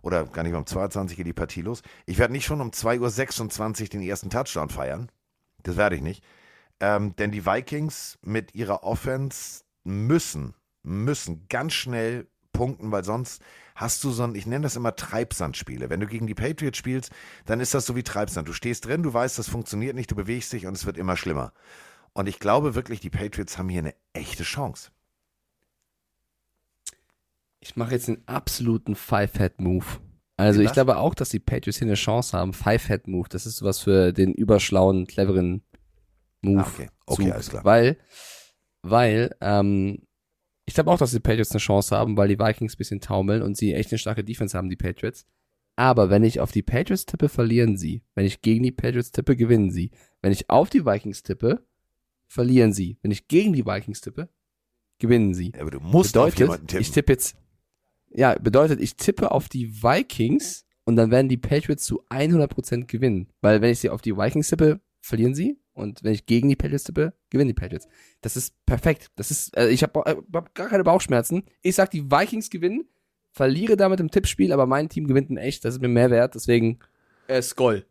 oder 0.01 0.25
gar 0.25 0.43
nicht 0.43 0.55
um 0.55 0.63
2.20 0.63 0.97
Uhr 1.11 1.15
geht 1.17 1.27
die 1.27 1.33
Partie 1.33 1.61
los. 1.61 1.81
Ich 2.05 2.17
werde 2.17 2.33
nicht 2.33 2.45
schon 2.45 2.61
um 2.61 2.71
2.26 2.71 3.81
Uhr 3.81 3.89
den 3.89 4.01
ersten 4.01 4.29
Touchdown 4.29 4.69
feiern. 4.69 5.11
Das 5.63 5.77
werde 5.77 5.95
ich 5.95 6.01
nicht. 6.01 6.23
Ähm, 6.79 7.15
denn 7.15 7.31
die 7.31 7.45
Vikings 7.45 8.17
mit 8.23 8.55
ihrer 8.55 8.83
Offense 8.83 9.63
müssen, 9.83 10.53
müssen 10.83 11.47
ganz 11.49 11.73
schnell 11.73 12.27
punkten, 12.53 12.91
weil 12.91 13.03
sonst 13.03 13.41
hast 13.75 14.03
du 14.03 14.11
so 14.11 14.23
ein, 14.23 14.35
ich 14.35 14.45
nenne 14.45 14.63
das 14.63 14.75
immer 14.75 14.95
Treibsandspiele. 14.95 15.89
Wenn 15.89 15.99
du 15.99 16.07
gegen 16.07 16.27
die 16.27 16.35
Patriots 16.35 16.77
spielst, 16.77 17.11
dann 17.45 17.59
ist 17.59 17.73
das 17.73 17.85
so 17.85 17.95
wie 17.95 18.03
Treibsand. 18.03 18.47
Du 18.47 18.53
stehst 18.53 18.85
drin, 18.85 19.03
du 19.03 19.13
weißt, 19.13 19.39
das 19.39 19.49
funktioniert 19.49 19.95
nicht, 19.95 20.11
du 20.11 20.15
bewegst 20.15 20.53
dich 20.53 20.67
und 20.67 20.75
es 20.75 20.85
wird 20.85 20.97
immer 20.97 21.17
schlimmer. 21.17 21.53
Und 22.13 22.27
ich 22.27 22.39
glaube 22.39 22.75
wirklich, 22.75 22.99
die 22.99 23.09
Patriots 23.09 23.57
haben 23.57 23.69
hier 23.69 23.79
eine 23.79 23.95
echte 24.13 24.43
Chance. 24.43 24.91
Ich 27.59 27.75
mache 27.75 27.91
jetzt 27.91 28.09
einen 28.09 28.23
absoluten 28.25 28.95
Five-Head-Move. 28.95 29.85
Also 30.35 30.61
ich 30.61 30.71
glaube 30.73 30.97
auch, 30.97 31.13
dass 31.13 31.29
die 31.29 31.39
Patriots 31.39 31.77
hier 31.77 31.87
eine 31.87 31.93
Chance 31.93 32.35
haben. 32.35 32.53
Five-Head-Move, 32.53 33.29
das 33.29 33.45
ist 33.45 33.57
sowas 33.57 33.79
für 33.79 34.11
den 34.11 34.33
überschlauen, 34.33 35.05
cleveren 35.05 35.63
Move. 36.41 36.63
Ah, 36.63 36.67
okay. 36.67 36.89
Okay, 37.05 37.31
alles 37.31 37.49
klar. 37.49 37.63
Weil, 37.63 37.97
weil, 38.81 39.35
ähm, 39.41 40.03
ich 40.65 40.73
glaube 40.73 40.91
auch, 40.91 40.97
dass 40.97 41.11
die 41.11 41.19
Patriots 41.19 41.51
eine 41.51 41.59
Chance 41.59 41.95
haben, 41.95 42.17
weil 42.17 42.27
die 42.27 42.39
Vikings 42.39 42.75
ein 42.75 42.77
bisschen 42.77 43.01
taumeln 43.01 43.41
und 43.41 43.57
sie 43.57 43.73
echt 43.73 43.91
eine 43.91 43.99
starke 43.99 44.23
Defense 44.23 44.57
haben, 44.57 44.69
die 44.69 44.75
Patriots. 44.75 45.25
Aber 45.75 46.09
wenn 46.09 46.23
ich 46.23 46.39
auf 46.39 46.51
die 46.51 46.61
Patriots 46.61 47.05
tippe, 47.05 47.29
verlieren 47.29 47.77
sie. 47.77 48.03
Wenn 48.13 48.25
ich 48.25 48.41
gegen 48.41 48.63
die 48.63 48.71
Patriots 48.71 49.11
tippe, 49.11 49.35
gewinnen 49.35 49.71
sie. 49.71 49.91
Wenn 50.21 50.31
ich 50.31 50.49
auf 50.49 50.69
die 50.69 50.85
Vikings 50.85 51.23
tippe, 51.23 51.65
verlieren 52.27 52.73
sie. 52.73 52.97
Wenn 53.01 53.11
ich 53.11 53.27
gegen 53.27 53.53
die 53.53 53.65
Vikings 53.65 54.01
tippe, 54.01 54.29
gewinnen 54.99 55.33
sie. 55.33 55.53
Aber 55.59 55.71
du 55.71 55.79
musst 55.79 56.17
auf 56.17 56.25
bedeutet, 56.25 56.39
jemanden 56.39 56.67
tippen. 56.67 56.81
Ich 56.81 56.91
tippe 56.91 57.13
jetzt, 57.13 57.35
ja, 58.09 58.35
bedeutet, 58.37 58.81
ich 58.81 58.95
tippe 58.97 59.31
auf 59.31 59.49
die 59.49 59.81
Vikings 59.81 60.65
und 60.85 60.95
dann 60.95 61.11
werden 61.11 61.29
die 61.29 61.37
Patriots 61.37 61.83
zu 61.83 62.03
100% 62.09 62.85
gewinnen. 62.85 63.29
Weil 63.41 63.61
wenn 63.61 63.71
ich 63.71 63.79
sie 63.79 63.89
auf 63.89 64.01
die 64.01 64.15
Vikings 64.15 64.49
tippe, 64.49 64.81
verlieren 65.01 65.35
sie. 65.35 65.60
Und 65.73 66.03
wenn 66.03 66.14
ich 66.14 66.26
gegen 66.26 66.49
die 66.49 66.56
Patriots 66.56 66.84
tippe, 66.84 67.14
gewinnen 67.30 67.48
die 67.48 67.53
Patriots. 67.53 67.88
Das 68.22 68.35
ist 68.35 68.53
perfekt. 68.65 69.07
Das 69.15 69.31
ist, 69.31 69.56
äh, 69.56 69.69
ich 69.69 69.84
habe 69.84 70.02
hab 70.34 70.53
gar 70.53 70.68
keine 70.69 70.84
Bauchschmerzen. 70.84 71.43
Ich 71.61 71.76
sag, 71.76 71.91
die 71.91 72.11
Vikings 72.11 72.49
gewinnen, 72.49 72.89
verliere 73.31 73.77
damit 73.77 73.99
im 73.99 74.11
Tippspiel, 74.11 74.52
aber 74.52 74.65
mein 74.65 74.89
Team 74.89 75.07
gewinnt 75.07 75.30
in 75.30 75.38
echt. 75.38 75.64
Das 75.64 75.76
ist 75.76 75.81
mir 75.81 75.88
mehr 75.88 76.11
wert. 76.11 76.35
Deswegen, 76.35 76.80
äh, 77.27 77.41
Skoll. 77.41 77.85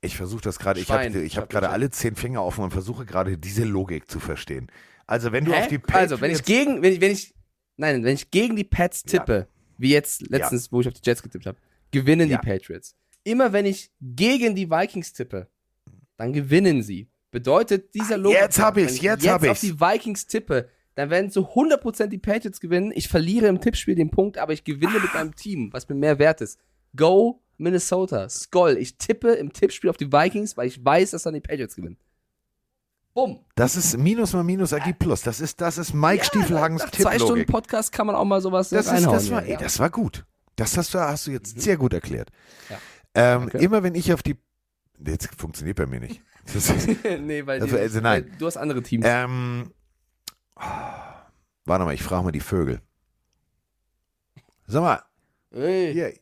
Ich 0.00 0.16
versuche 0.16 0.40
das 0.40 0.58
gerade, 0.58 0.80
ich 0.80 0.90
habe 0.90 1.20
ich 1.20 1.36
hab 1.36 1.50
gerade 1.50 1.68
alle 1.68 1.90
zehn 1.90 2.16
Finger 2.16 2.42
offen 2.42 2.64
und 2.64 2.70
versuche 2.70 3.04
gerade 3.04 3.36
diese 3.36 3.64
Logik 3.64 4.10
zu 4.10 4.18
verstehen. 4.18 4.72
Also 5.06 5.32
wenn 5.32 5.44
du 5.44 5.52
Hä? 5.52 5.60
auf 5.60 5.68
die 5.68 5.78
Patriots... 5.78 6.12
also, 6.12 6.20
wenn 6.22 6.30
ich 6.30 6.42
gegen, 6.44 6.82
wenn 6.82 6.94
ich, 6.94 7.00
wenn 7.02 7.12
ich, 7.12 7.34
nein, 7.76 8.02
wenn 8.02 8.14
ich 8.14 8.30
gegen 8.30 8.56
die 8.56 8.64
Pats 8.64 9.02
tippe, 9.02 9.46
wie 9.76 9.90
jetzt 9.90 10.22
letztens, 10.30 10.72
wo 10.72 10.80
ich 10.80 10.88
auf 10.88 10.94
die 10.94 11.02
Jets 11.04 11.22
getippt 11.22 11.44
habe, 11.44 11.58
gewinnen 11.90 12.30
Ja. 12.30 12.38
die 12.38 12.48
Patriots. 12.48 12.96
Immer 13.24 13.52
wenn 13.52 13.66
ich 13.66 13.90
gegen 14.00 14.54
die 14.54 14.70
Vikings 14.70 15.12
tippe, 15.12 15.48
dann 16.20 16.32
gewinnen 16.32 16.82
sie. 16.82 17.08
Bedeutet 17.30 17.94
dieser 17.94 18.18
Logik. 18.18 18.38
jetzt 18.38 18.58
hab 18.60 18.76
ich's, 18.76 18.96
ich 18.96 19.02
jetzt 19.02 19.24
jetzt 19.24 19.32
hab 19.32 19.42
auf 19.42 19.48
ich's. 19.52 19.60
die 19.60 19.80
Vikings 19.80 20.26
tippe, 20.26 20.68
dann 20.94 21.08
werden 21.08 21.30
zu 21.30 21.48
100% 21.54 22.08
die 22.08 22.18
Patriots 22.18 22.60
gewinnen. 22.60 22.92
Ich 22.94 23.08
verliere 23.08 23.46
im 23.46 23.60
Tippspiel 23.60 23.94
den 23.94 24.10
Punkt, 24.10 24.36
aber 24.36 24.52
ich 24.52 24.64
gewinne 24.64 24.98
mit 25.00 25.14
meinem 25.14 25.34
Team, 25.34 25.72
was 25.72 25.88
mir 25.88 25.94
mehr 25.94 26.18
wert 26.18 26.40
ist. 26.40 26.58
Go 26.94 27.40
Minnesota. 27.56 28.28
Skoll. 28.28 28.76
Ich 28.78 28.98
tippe 28.98 29.30
im 29.30 29.52
Tippspiel 29.52 29.88
auf 29.88 29.96
die 29.96 30.12
Vikings, 30.12 30.56
weil 30.56 30.66
ich 30.66 30.84
weiß, 30.84 31.12
dass 31.12 31.22
dann 31.22 31.34
die 31.34 31.40
Patriots 31.40 31.76
gewinnen. 31.76 31.96
Bumm. 33.14 33.40
Das 33.54 33.76
ist 33.76 33.96
Minus 33.96 34.32
mal 34.32 34.44
Minus 34.44 34.72
ergibt 34.72 34.98
Plus. 34.98 35.22
Das 35.22 35.40
ist, 35.40 35.60
das 35.60 35.78
ist 35.78 35.94
Mike 35.94 36.24
Stiefelhagens 36.24 36.82
Nach 36.82 36.90
zwei 36.90 37.18
Stunden. 37.18 37.46
Podcast 37.46 37.92
kann 37.92 38.06
man 38.06 38.14
auch 38.14 38.24
mal 38.24 38.40
sowas 38.40 38.70
Das, 38.70 38.92
ist, 38.92 39.06
das, 39.06 39.30
war, 39.30 39.44
ja. 39.46 39.56
ey, 39.56 39.62
das 39.62 39.78
war 39.78 39.90
gut. 39.90 40.24
Das 40.56 40.76
hast 40.76 40.92
du, 40.94 40.98
hast 40.98 41.26
du 41.26 41.30
jetzt 41.30 41.60
sehr 41.60 41.76
gut 41.76 41.92
erklärt. 41.92 42.30
Ja. 42.68 42.76
Ähm, 43.14 43.40
Danke. 43.40 43.58
Immer 43.58 43.82
wenn 43.82 43.94
ich 43.94 44.12
auf 44.12 44.22
die... 44.22 44.36
Jetzt 45.04 45.28
funktioniert 45.36 45.76
bei 45.76 45.86
mir 45.86 46.00
nicht. 46.00 46.22
Das, 46.52 46.72
nee, 47.20 47.46
weil, 47.46 47.60
die, 47.60 47.76
also 47.76 48.00
nein. 48.00 48.24
weil 48.24 48.38
du 48.38 48.46
hast 48.46 48.56
andere 48.56 48.82
Teams. 48.82 49.04
ähm, 49.06 49.72
warte 51.64 51.84
mal, 51.84 51.94
ich 51.94 52.02
frage 52.02 52.24
mal 52.24 52.32
die 52.32 52.40
Vögel. 52.40 52.80
Sag 54.66 54.82
mal, 54.82 55.02
Hey, 55.52 55.92
hier, 55.92 56.14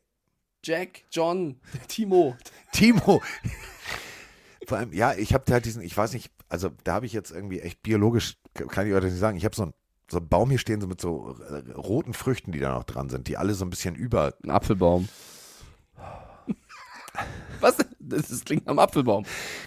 Jack, 0.64 1.04
John, 1.10 1.60
Timo. 1.86 2.36
Timo. 2.72 3.22
Vor 4.66 4.78
allem, 4.78 4.92
ja, 4.92 5.14
ich 5.14 5.32
habe 5.32 5.50
halt 5.52 5.64
diesen, 5.64 5.82
ich 5.82 5.96
weiß 5.96 6.12
nicht, 6.12 6.30
also 6.48 6.70
da 6.84 6.94
habe 6.94 7.06
ich 7.06 7.12
jetzt 7.12 7.30
irgendwie 7.30 7.60
echt 7.60 7.82
biologisch, 7.82 8.38
kann 8.54 8.86
ich 8.86 8.92
heute 8.92 9.06
nicht 9.06 9.18
sagen, 9.18 9.36
ich 9.36 9.44
habe 9.44 9.54
so 9.54 9.62
einen 9.62 9.74
so 10.10 10.18
einen 10.18 10.28
Baum 10.28 10.48
hier 10.48 10.58
stehen, 10.58 10.80
so 10.80 10.86
mit 10.86 11.00
so 11.00 11.36
äh, 11.50 11.70
roten 11.72 12.14
Früchten, 12.14 12.52
die 12.52 12.58
da 12.58 12.74
noch 12.74 12.84
dran 12.84 13.10
sind, 13.10 13.28
die 13.28 13.36
alle 13.36 13.52
so 13.54 13.64
ein 13.66 13.70
bisschen 13.70 13.94
über. 13.94 14.34
Ein 14.42 14.50
Apfelbaum. 14.50 15.08
Was? 17.60 17.76
Das, 17.98 18.28
das 18.28 18.44
klingt 18.44 18.66
am 18.68 18.78
Apfelbaum. 18.78 19.24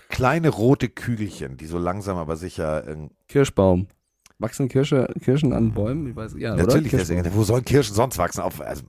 Kleine 0.09 0.49
rote 0.49 0.89
Kügelchen, 0.89 1.57
die 1.57 1.67
so 1.67 1.77
langsam 1.77 2.17
aber 2.17 2.37
sicher. 2.37 2.87
äh, 2.87 3.09
Kirschbaum. 3.27 3.87
Wachsen 4.39 4.69
Kirsche, 4.69 5.07
Kirschen 5.21 5.53
an 5.53 5.71
Bäumen? 5.71 6.09
Ich 6.09 6.15
weiß, 6.15 6.33
ja, 6.37 6.55
natürlich, 6.55 6.91
oder? 6.93 7.03
deswegen, 7.03 7.23
wo 7.35 7.43
sollen 7.43 7.63
Kirschen 7.63 7.93
sonst 7.93 8.17
wachsen? 8.17 8.41
Auf, 8.41 8.59
also, 8.59 8.83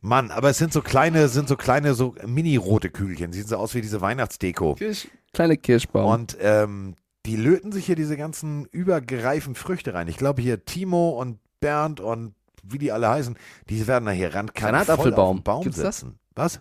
Mann, 0.00 0.30
aber 0.30 0.50
es 0.50 0.58
sind 0.58 0.72
so 0.72 0.82
kleine, 0.82 1.28
sind 1.28 1.48
so 1.48 1.56
kleine, 1.56 1.94
so 1.94 2.14
mini-rote 2.26 2.90
Kügelchen. 2.90 3.32
Sehen 3.32 3.46
so 3.46 3.56
aus 3.56 3.74
wie 3.74 3.80
diese 3.80 4.00
Weihnachtsdeko. 4.00 4.74
Kirsch, 4.74 5.08
kleine 5.32 5.56
Kirschbaum. 5.56 6.10
Und 6.10 6.36
ähm, 6.40 6.96
die 7.26 7.36
löten 7.36 7.72
sich 7.72 7.86
hier 7.86 7.96
diese 7.96 8.16
ganzen 8.16 8.66
übergreifen 8.66 9.54
Früchte 9.54 9.94
rein. 9.94 10.08
Ich 10.08 10.16
glaube 10.16 10.42
hier 10.42 10.64
Timo 10.64 11.10
und 11.10 11.38
Bernd 11.60 12.00
und 12.00 12.34
wie 12.62 12.78
die 12.78 12.92
alle 12.92 13.08
heißen, 13.08 13.36
die 13.68 13.86
werden 13.86 14.06
da 14.06 14.10
hier 14.10 14.34
ran. 14.34 14.50
Granatapfelbaum. 14.54 15.42
Baum 15.42 15.62
Gibt's 15.62 15.80
das? 15.80 16.00
sitzen. 16.00 16.18
Was? 16.34 16.60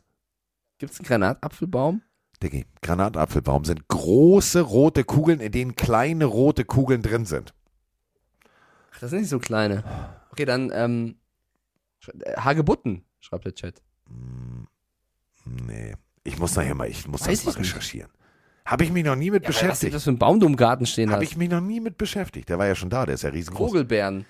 Gibt 0.77 0.91
es 0.91 0.99
einen 0.99 1.07
Granatapfelbaum? 1.07 2.02
Diggi, 2.43 2.65
Granatapfelbaum 2.81 3.64
sind 3.64 3.88
große 3.88 4.61
rote 4.61 5.03
Kugeln, 5.03 5.39
in 5.39 5.52
denen 5.52 5.76
kleine 5.76 6.26
rote 6.26 6.65
Kugeln 6.65 7.02
drin 7.02 7.26
sind. 7.26 7.53
Ach, 8.93 8.99
das 8.99 9.10
sind 9.10 9.22
nicht 9.22 9.30
so 9.30 9.39
kleine. 9.39 9.84
Okay, 10.31 10.45
dann, 10.45 10.72
ähm, 10.73 11.15
äh, 12.19 12.35
Hagebutten, 12.35 13.06
schreibt 13.19 13.45
der 13.45 13.56
Chat. 13.56 13.81
Nee, 15.45 15.95
ich 16.23 16.38
muss 16.38 16.56
nachher 16.56 16.76
mal, 16.76 16.89
ich 16.89 17.07
muss 17.07 17.22
Weiß 17.22 17.43
das 17.43 17.56
mal 17.56 17.61
recherchieren. 17.61 18.11
Habe 18.65 18.84
ich 18.84 18.91
mich 18.91 19.06
noch 19.06 19.15
nie 19.15 19.30
mit 19.30 19.43
Ja, 19.43 19.49
was 19.49 19.56
beschäftigt. 19.60 19.93
das 19.93 20.03
für 20.03 20.10
ein 20.10 20.18
Baum 20.18 20.39
du 20.39 20.47
im 20.47 20.56
Garten 20.56 20.88
stehen 20.88 21.11
Habe 21.11 21.23
ich 21.23 21.38
mich 21.38 21.49
noch 21.49 21.61
nie 21.61 21.80
mit 21.80 21.97
beschäftigt. 21.97 22.49
Der 22.49 22.57
war 22.57 22.65
ja 22.65 22.73
schon 22.73 22.89
da, 22.89 23.06
der 23.06 23.14
ist 23.15 23.22
ja 23.22 23.30
riesengroß. 23.30 23.69
Vogelbeeren. 23.69 24.26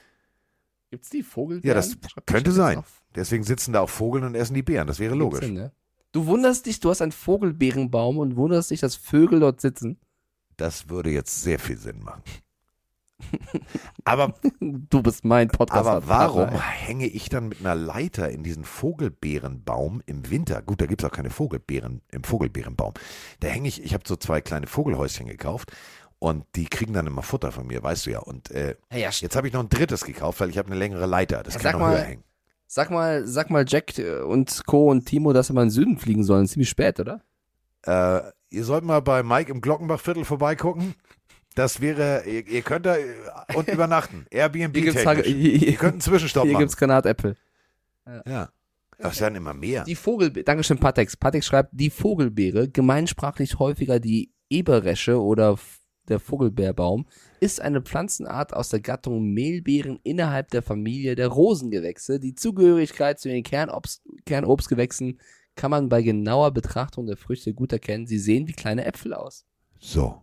Gibt's 0.91 1.09
die 1.09 1.23
Vogelbeeren? 1.23 1.67
Ja, 1.67 1.73
das 1.73 1.97
Schreibt 2.11 2.27
könnte 2.27 2.51
sein. 2.51 2.83
Deswegen 3.15 3.43
sitzen 3.43 3.71
da 3.71 3.79
auch 3.79 3.89
Vogeln 3.89 4.25
und 4.25 4.35
essen 4.35 4.53
die 4.53 4.61
Beeren. 4.61 4.87
Das 4.87 4.99
wäre 4.99 5.15
logisch. 5.15 5.39
Sinn, 5.45 5.53
ne? 5.53 5.71
Du 6.15 6.27
wunderst 6.27 6.65
dich, 6.65 6.79
du 6.79 6.89
hast 6.89 7.01
einen 7.01 7.11
Vogelbeerenbaum 7.11 8.17
und 8.19 8.37
wunderst 8.37 8.71
dich, 8.71 8.79
dass 8.79 8.95
Vögel 8.95 9.41
dort 9.41 9.59
sitzen. 9.59 9.97
Das 10.55 10.87
würde 10.87 11.09
jetzt 11.09 11.41
sehr 11.43 11.59
viel 11.59 11.77
Sinn 11.77 12.01
machen. 12.01 12.21
Aber, 14.05 14.33
Du 14.61 15.01
bist 15.01 15.25
mein 15.25 15.49
Podcast. 15.49 15.85
aber 15.85 16.07
warum 16.07 16.49
hänge 16.51 17.07
ich 17.07 17.27
dann 17.27 17.49
mit 17.49 17.59
einer 17.59 17.75
Leiter 17.75 18.29
in 18.29 18.43
diesen 18.43 18.63
Vogelbeerenbaum 18.63 20.03
im 20.05 20.29
Winter? 20.29 20.61
Gut, 20.61 20.79
da 20.79 20.85
gibt 20.85 21.03
es 21.03 21.09
auch 21.09 21.13
keine 21.13 21.29
Vogelbeeren 21.31 22.01
im 22.11 22.23
Vogelbeerenbaum. 22.23 22.93
Da 23.41 23.49
hänge 23.49 23.67
ich, 23.67 23.83
ich 23.83 23.93
habe 23.93 24.03
so 24.07 24.15
zwei 24.15 24.39
kleine 24.39 24.67
Vogelhäuschen 24.67 25.27
gekauft 25.27 25.73
und 26.19 26.45
die 26.55 26.65
kriegen 26.65 26.93
dann 26.93 27.07
immer 27.07 27.23
Futter 27.23 27.51
von 27.51 27.67
mir, 27.67 27.83
weißt 27.83 28.05
du 28.05 28.11
ja. 28.11 28.19
Und 28.19 28.51
äh, 28.51 28.75
Ja, 28.91 28.97
ja, 28.97 29.09
jetzt 29.09 29.35
habe 29.35 29.47
ich 29.47 29.53
noch 29.53 29.61
ein 29.63 29.69
drittes 29.69 30.05
gekauft, 30.05 30.39
weil 30.39 30.49
ich 30.49 30.57
habe 30.57 30.67
eine 30.67 30.77
längere 30.79 31.07
Leiter. 31.07 31.43
Das 31.43 31.55
Ja, 31.55 31.59
kann 31.59 31.73
noch 31.73 31.79
mal- 31.79 31.97
höher 31.97 32.03
hängen. 32.05 32.23
Sag 32.67 32.89
mal, 32.91 33.25
sag 33.27 33.49
mal 33.49 33.65
Jack 33.67 33.97
äh, 33.99 34.21
und 34.21 34.65
Co. 34.65 34.89
und 34.89 35.05
Timo, 35.05 35.33
dass 35.33 35.47
sie 35.47 35.53
mal 35.53 35.61
in 35.63 35.67
den 35.67 35.71
Süden 35.71 35.97
fliegen 35.97 36.23
sollen. 36.23 36.47
Ziemlich 36.47 36.69
spät, 36.69 36.99
oder? 36.99 37.21
Äh, 37.83 38.21
ihr 38.49 38.63
sollt 38.63 38.83
mal 38.83 39.01
bei 39.01 39.21
Mike 39.23 39.51
im 39.51 39.61
Glockenbachviertel 39.61 40.25
vorbeigucken. 40.25 40.95
Das 41.53 41.79
wäre, 41.79 42.23
ihr, 42.25 42.45
ihr 42.47 42.61
könnt 42.63 42.85
da 42.85 42.97
äh, 42.97 43.03
und 43.55 43.67
übernachten. 43.71 44.25
Airbnb 44.29 44.75
Hier 44.75 44.85
technisch. 44.93 45.05
Hage- 45.05 45.23
hier, 45.23 45.67
Ihr 45.69 45.75
könnt 45.75 45.93
einen 45.93 46.01
Zwischenstopp 46.01 46.43
hier 46.43 46.53
machen. 46.53 46.61
gibt's 46.63 46.77
Granatäpfel. 46.77 47.35
ja. 48.25 48.49
Das 48.97 49.19
werden 49.19 49.35
immer 49.35 49.53
mehr. 49.53 49.83
Die 49.83 49.95
Vogelbeere, 49.95 50.45
Dankeschön 50.45 50.77
Patex. 50.77 51.17
Patex 51.17 51.45
schreibt, 51.45 51.69
die 51.73 51.89
Vogelbeere, 51.89 52.69
gemeinsprachlich 52.69 53.59
häufiger 53.59 53.99
die 53.99 54.31
Eberesche 54.49 55.21
oder 55.21 55.57
der 56.07 56.19
Vogelbeerbaum, 56.21 57.05
ist 57.39 57.61
eine 57.61 57.81
Pflanzenart 57.81 58.53
aus 58.53 58.69
der 58.69 58.79
Gattung 58.79 59.33
Mehlbeeren 59.33 59.99
innerhalb 60.03 60.49
der 60.51 60.61
Familie 60.61 61.15
der 61.15 61.27
Rosengewächse. 61.27 62.19
Die 62.19 62.35
Zugehörigkeit 62.35 63.19
zu 63.19 63.29
den 63.29 63.43
Kernobst, 63.43 64.03
Kernobstgewächsen 64.25 65.19
kann 65.55 65.71
man 65.71 65.89
bei 65.89 66.01
genauer 66.01 66.51
Betrachtung 66.51 67.05
der 67.07 67.17
Früchte 67.17 67.53
gut 67.53 67.71
erkennen. 67.71 68.07
Sie 68.07 68.19
sehen 68.19 68.47
wie 68.47 68.53
kleine 68.53 68.85
Äpfel 68.85 69.13
aus. 69.13 69.45
So. 69.79 70.21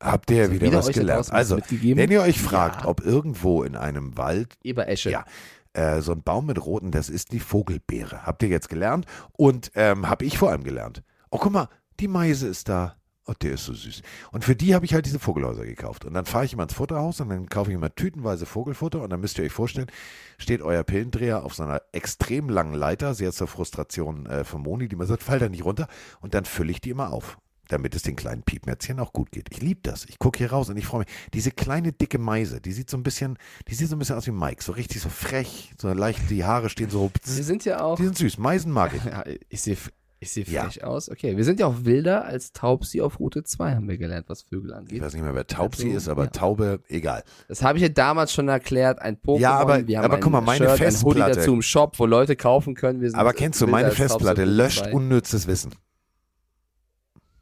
Habt 0.00 0.30
ihr 0.30 0.42
Also 0.42 0.52
wieder, 0.54 0.66
wieder 0.66 0.78
was 0.78 0.92
gelernt? 0.92 1.32
Also, 1.32 1.58
wenn 1.70 2.10
ihr 2.10 2.20
euch 2.20 2.40
fragt, 2.40 2.82
Ja. 2.82 2.88
ob 2.88 3.00
irgendwo 3.04 3.62
in 3.62 3.76
einem 3.76 4.16
Wald 4.18 4.54
Eberesche. 4.62 5.10
Ja. 5.10 5.24
äh, 5.72 6.02
so 6.02 6.12
ein 6.12 6.22
Baum 6.22 6.46
mit 6.46 6.64
roten, 6.64 6.90
das 6.90 7.08
ist 7.08 7.32
die 7.32 7.40
Vogelbeere. 7.40 8.26
Habt 8.26 8.42
ihr 8.42 8.48
jetzt 8.50 8.68
gelernt? 8.68 9.06
Und 9.32 9.70
ähm, 9.74 10.08
habe 10.08 10.24
ich 10.26 10.36
vor 10.36 10.50
allem 10.50 10.64
gelernt. 10.64 11.02
Oh, 11.30 11.38
guck 11.38 11.52
mal, 11.52 11.68
die 12.00 12.08
Meise 12.08 12.46
ist 12.48 12.68
da. 12.68 12.96
Oh, 13.28 13.32
der 13.42 13.54
ist 13.54 13.64
so 13.64 13.74
süß. 13.74 14.02
Und 14.30 14.44
für 14.44 14.54
die 14.54 14.72
habe 14.74 14.84
ich 14.84 14.94
halt 14.94 15.04
diese 15.04 15.18
Vogelhäuser 15.18 15.66
gekauft. 15.66 16.04
Und 16.04 16.14
dann 16.14 16.26
fahre 16.26 16.44
ich 16.44 16.52
immer 16.52 16.62
ins 16.62 16.74
Futterhaus 16.74 17.20
und 17.20 17.28
dann 17.28 17.48
kaufe 17.48 17.70
ich 17.70 17.74
immer 17.74 17.92
tütenweise 17.92 18.46
Vogelfutter. 18.46 19.02
Und 19.02 19.10
dann 19.10 19.20
müsst 19.20 19.36
ihr 19.38 19.44
euch 19.44 19.52
vorstellen, 19.52 19.90
steht 20.38 20.62
euer 20.62 20.84
Pillendreher 20.84 21.44
auf 21.44 21.54
so 21.54 21.64
einer 21.64 21.82
extrem 21.90 22.48
langen 22.48 22.74
Leiter, 22.74 23.14
sehr 23.14 23.32
zur 23.32 23.48
Frustration 23.48 24.26
äh, 24.26 24.44
von 24.44 24.62
Moni, 24.62 24.88
die 24.88 24.94
mir 24.94 25.06
sagt, 25.06 25.24
fall 25.24 25.40
da 25.40 25.48
nicht 25.48 25.64
runter. 25.64 25.88
Und 26.20 26.34
dann 26.34 26.44
fülle 26.44 26.70
ich 26.70 26.80
die 26.80 26.90
immer 26.90 27.12
auf, 27.12 27.38
damit 27.66 27.96
es 27.96 28.02
den 28.02 28.14
kleinen 28.14 28.44
Piepmätzchen 28.44 29.00
auch 29.00 29.12
gut 29.12 29.32
geht. 29.32 29.48
Ich 29.50 29.60
liebe 29.60 29.80
das. 29.82 30.04
Ich 30.04 30.20
gucke 30.20 30.38
hier 30.38 30.52
raus 30.52 30.68
und 30.68 30.76
ich 30.76 30.86
freue 30.86 31.00
mich. 31.00 31.08
Diese 31.34 31.50
kleine, 31.50 31.92
dicke 31.92 32.18
Meise, 32.18 32.60
die 32.60 32.70
sieht 32.70 32.88
so 32.88 32.96
ein 32.96 33.02
bisschen, 33.02 33.40
die 33.66 33.74
sieht 33.74 33.88
so 33.88 33.96
ein 33.96 33.98
bisschen 33.98 34.14
aus 34.14 34.28
wie 34.28 34.30
Mike. 34.30 34.62
So 34.62 34.70
richtig 34.70 35.02
so 35.02 35.08
frech, 35.08 35.72
so 35.80 35.92
leicht, 35.92 36.30
die 36.30 36.44
Haare 36.44 36.70
stehen 36.70 36.90
so. 36.90 37.10
Wir 37.24 37.42
sind 37.42 37.64
ja 37.64 37.80
auch. 37.80 37.96
Die 37.96 38.04
sind 38.04 38.18
süß. 38.18 38.38
Meisen 38.38 38.70
mag 38.70 38.92
ich. 38.94 39.02
Ich 39.48 39.62
sehe 39.62 39.76
ich 40.18 40.30
seh 40.32 40.42
Ja. 40.44 40.64
frech 40.64 40.82
aus. 40.82 41.10
Okay, 41.10 41.36
wir 41.36 41.44
sind 41.44 41.60
ja 41.60 41.66
auch 41.66 41.84
wilder 41.84 42.24
als 42.24 42.52
Taubsi 42.52 43.00
auf 43.02 43.20
Route 43.20 43.44
2, 43.44 43.74
haben 43.74 43.88
wir 43.88 43.98
gelernt, 43.98 44.28
was 44.28 44.42
Vögel 44.42 44.72
angeht. 44.72 44.92
Ich 44.96 45.02
weiß 45.02 45.12
nicht 45.12 45.22
mehr, 45.22 45.34
wer 45.34 45.46
taub 45.46 45.74
sie 45.76 45.86
Also, 45.88 45.96
ist, 45.98 46.08
aber 46.08 46.24
ja. 46.24 46.30
Taube, 46.30 46.80
egal. 46.88 47.22
Das 47.48 47.62
habe 47.62 47.78
ich 47.78 47.82
ja 47.82 47.88
damals 47.90 48.32
schon 48.32 48.48
erklärt. 48.48 49.00
Ein 49.02 49.16
Pokémon. 49.18 49.40
Ja, 49.40 49.58
aber- 49.58 49.86
wir 49.86 49.98
haben 49.98 50.04
aber 50.06 50.18
guck 50.18 50.32
mal, 50.32 50.40
meine 50.40 50.58
Shirt, 50.76 50.80
ein 50.80 51.02
Hoodie 51.04 51.20
Festplatte- 51.20 51.34
dazu 51.34 51.52
im 51.52 51.62
Shop, 51.62 51.98
wo 51.98 52.06
Leute 52.06 52.34
kaufen 52.36 52.74
können. 52.74 53.00
Wir 53.02 53.10
sind 53.10 53.18
Aber 53.18 53.32
kennst 53.34 53.60
du, 53.60 53.66
meine 53.66 53.88
Taubsi 53.88 54.02
Festplatte 54.02 54.44
löscht 54.44 54.84
2. 54.84 54.92
unnützes 54.92 55.46
Wissen. 55.46 55.72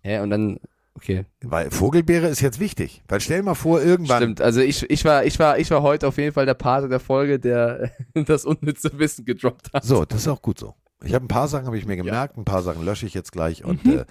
Ja, 0.03 0.23
und 0.23 0.31
dann, 0.31 0.59
okay. 0.95 1.25
Weil 1.43 1.71
Vogelbeere 1.71 2.27
ist 2.29 2.41
jetzt 2.41 2.61
wichtig. 2.61 3.03
Weil 3.09 3.21
stell 3.21 3.39
dir 3.39 3.45
mal 3.45 3.55
vor, 3.55 3.81
irgendwann. 3.83 4.23
Stimmt, 4.23 4.41
also 4.41 4.61
ich, 4.61 4.89
ich, 4.91 5.05
war, 5.05 5.25
ich, 5.25 5.39
war, 5.39 5.59
ich 5.59 5.71
war 5.71 5.83
heute 5.83 6.07
auf 6.09 6.19
jeden 6.19 6.33
Fall 6.33 6.45
der 6.47 6.55
Pate 6.55 6.89
der 6.89 7.01
Folge, 7.01 7.39
der 7.39 7.91
das 8.15 8.45
unnütze 8.45 8.99
Wissen 8.99 9.25
gedroppt 9.25 9.71
hat. 9.73 9.85
So, 9.85 10.05
das 10.05 10.23
ist 10.23 10.29
auch 10.29 10.43
gut 10.43 10.59
so. 10.59 10.75
Ich 11.05 11.15
habe 11.15 11.25
ein 11.25 11.29
paar 11.29 11.49
Sachen 11.49 11.67
habe 11.67 11.79
ich 11.79 11.87
mir 11.87 11.97
gemerkt, 11.97 12.37
ein 12.39 12.45
paar 12.45 12.63
Sachen 12.63 12.85
lösche 12.85 13.07
ich 13.07 13.15
jetzt 13.15 13.33
gleich 13.33 13.65
und 13.65 13.85
Mhm. 13.85 13.99
äh, 14.01 14.05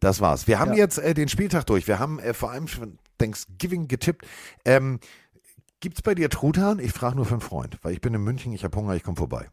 das 0.00 0.20
war's. 0.20 0.46
Wir 0.46 0.58
haben 0.58 0.72
Ja. 0.72 0.78
jetzt 0.78 0.98
äh, 0.98 1.14
den 1.14 1.28
Spieltag 1.28 1.66
durch. 1.66 1.86
Wir 1.88 1.98
haben 1.98 2.18
äh, 2.18 2.34
vor 2.34 2.50
allem 2.50 2.68
schon 2.68 2.98
Thanksgiving 3.18 3.88
getippt. 3.88 4.26
Ähm, 4.64 5.00
gibt's 5.80 6.02
bei 6.02 6.14
dir 6.14 6.28
Truthahn? 6.30 6.78
Ich 6.78 6.92
frage 6.92 7.16
nur 7.16 7.24
für 7.24 7.32
einen 7.34 7.40
Freund, 7.40 7.78
weil 7.82 7.92
ich 7.92 8.00
bin 8.00 8.12
in 8.14 8.22
München, 8.22 8.52
ich 8.52 8.64
habe 8.64 8.76
Hunger, 8.76 8.94
ich 8.94 9.02
komme 9.02 9.16
vorbei. 9.16 9.48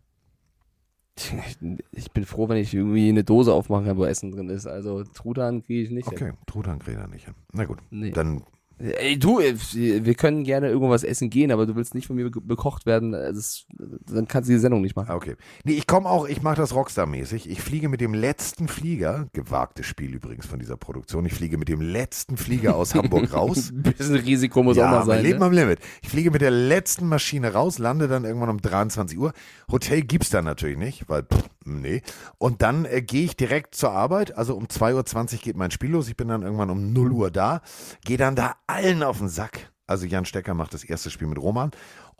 Ich 1.91 2.11
bin 2.11 2.25
froh, 2.25 2.49
wenn 2.49 2.57
ich 2.57 2.73
irgendwie 2.73 3.07
eine 3.09 3.23
Dose 3.23 3.53
aufmachen 3.53 3.85
kann, 3.85 3.97
wo 3.97 4.05
Essen 4.05 4.31
drin 4.31 4.49
ist. 4.49 4.65
Also 4.65 5.03
Truthahn 5.03 5.61
kriege 5.63 5.83
ich 5.83 5.91
nicht. 5.91 6.09
hin. 6.09 6.17
Okay, 6.17 6.33
Truthahn 6.47 6.79
kriegt 6.79 6.97
er 6.97 7.07
nicht 7.07 7.25
hin. 7.25 7.35
Na 7.51 7.65
gut, 7.65 7.77
Nee. 7.91 8.09
dann 8.11 8.43
Ey, 8.79 9.17
du, 9.17 9.39
äh, 9.39 9.55
wir 9.73 10.15
können 10.15 10.43
gerne 10.43 10.67
irgendwas 10.69 11.03
essen 11.03 11.29
gehen, 11.29 11.51
aber 11.51 11.65
du 11.65 11.75
willst 11.75 11.93
nicht 11.95 12.07
von 12.07 12.15
mir 12.15 12.29
be- 12.29 12.41
bekocht 12.41 12.85
werden. 12.85 13.11
Das, 13.11 13.65
dann 14.07 14.27
kannst 14.27 14.49
du 14.49 14.53
die 14.53 14.59
Sendung 14.59 14.81
nicht 14.81 14.95
machen. 14.95 15.11
Okay. 15.11 15.35
Nee, 15.63 15.73
ich 15.73 15.87
komme 15.87 16.09
auch, 16.09 16.27
ich 16.27 16.41
mache 16.41 16.55
das 16.55 16.73
Rockstar-mäßig. 16.73 17.49
Ich 17.49 17.61
fliege 17.61 17.87
mit 17.87 18.01
dem 18.01 18.13
letzten 18.13 18.67
Flieger, 18.67 19.27
gewagtes 19.31 19.85
Spiel 19.85 20.13
übrigens 20.13 20.45
von 20.47 20.59
dieser 20.59 20.75
Produktion, 20.75 21.25
ich 21.25 21.33
fliege 21.33 21.57
mit 21.57 21.69
dem 21.69 21.81
letzten 21.81 22.35
Flieger 22.35 22.75
aus 22.75 22.93
Hamburg 22.95 23.31
raus. 23.33 23.69
Ein 23.71 23.83
bisschen 23.83 24.15
Risiko 24.15 24.63
muss 24.63 24.75
ja, 24.75 24.87
auch 24.87 24.91
mal 24.91 25.05
sein. 25.05 25.17
mein 25.17 25.25
Leben 25.25 25.39
ne? 25.39 25.45
am 25.45 25.51
Limit. 25.53 25.79
Ich 26.01 26.09
fliege 26.09 26.31
mit 26.31 26.41
der 26.41 26.51
letzten 26.51 27.07
Maschine 27.07 27.53
raus, 27.53 27.77
lande 27.79 28.07
dann 28.07 28.25
irgendwann 28.25 28.49
um 28.49 28.59
23 28.61 29.17
Uhr. 29.17 29.33
Hotel 29.71 30.01
gibt's 30.01 30.29
dann 30.31 30.45
natürlich 30.45 30.77
nicht, 30.77 31.07
weil, 31.07 31.23
pff, 31.23 31.43
nee. 31.65 32.01
Und 32.37 32.61
dann 32.61 32.85
äh, 32.85 33.01
gehe 33.01 33.23
ich 33.23 33.37
direkt 33.37 33.75
zur 33.75 33.91
Arbeit. 33.91 34.35
Also 34.37 34.55
um 34.55 34.65
2.20 34.65 35.33
Uhr 35.35 35.39
geht 35.41 35.55
mein 35.55 35.71
Spiel 35.71 35.91
los. 35.91 36.09
Ich 36.09 36.17
bin 36.17 36.27
dann 36.27 36.41
irgendwann 36.41 36.69
um 36.69 36.91
0 36.91 37.11
Uhr 37.11 37.31
da. 37.31 37.61
Gehe 38.03 38.17
dann 38.17 38.35
da 38.35 38.55
allen 38.73 39.03
auf 39.03 39.17
den 39.19 39.29
Sack. 39.29 39.71
Also 39.87 40.05
Jan 40.05 40.25
Stecker 40.25 40.53
macht 40.53 40.73
das 40.73 40.83
erste 40.83 41.09
Spiel 41.09 41.27
mit 41.27 41.37
Roman. 41.37 41.71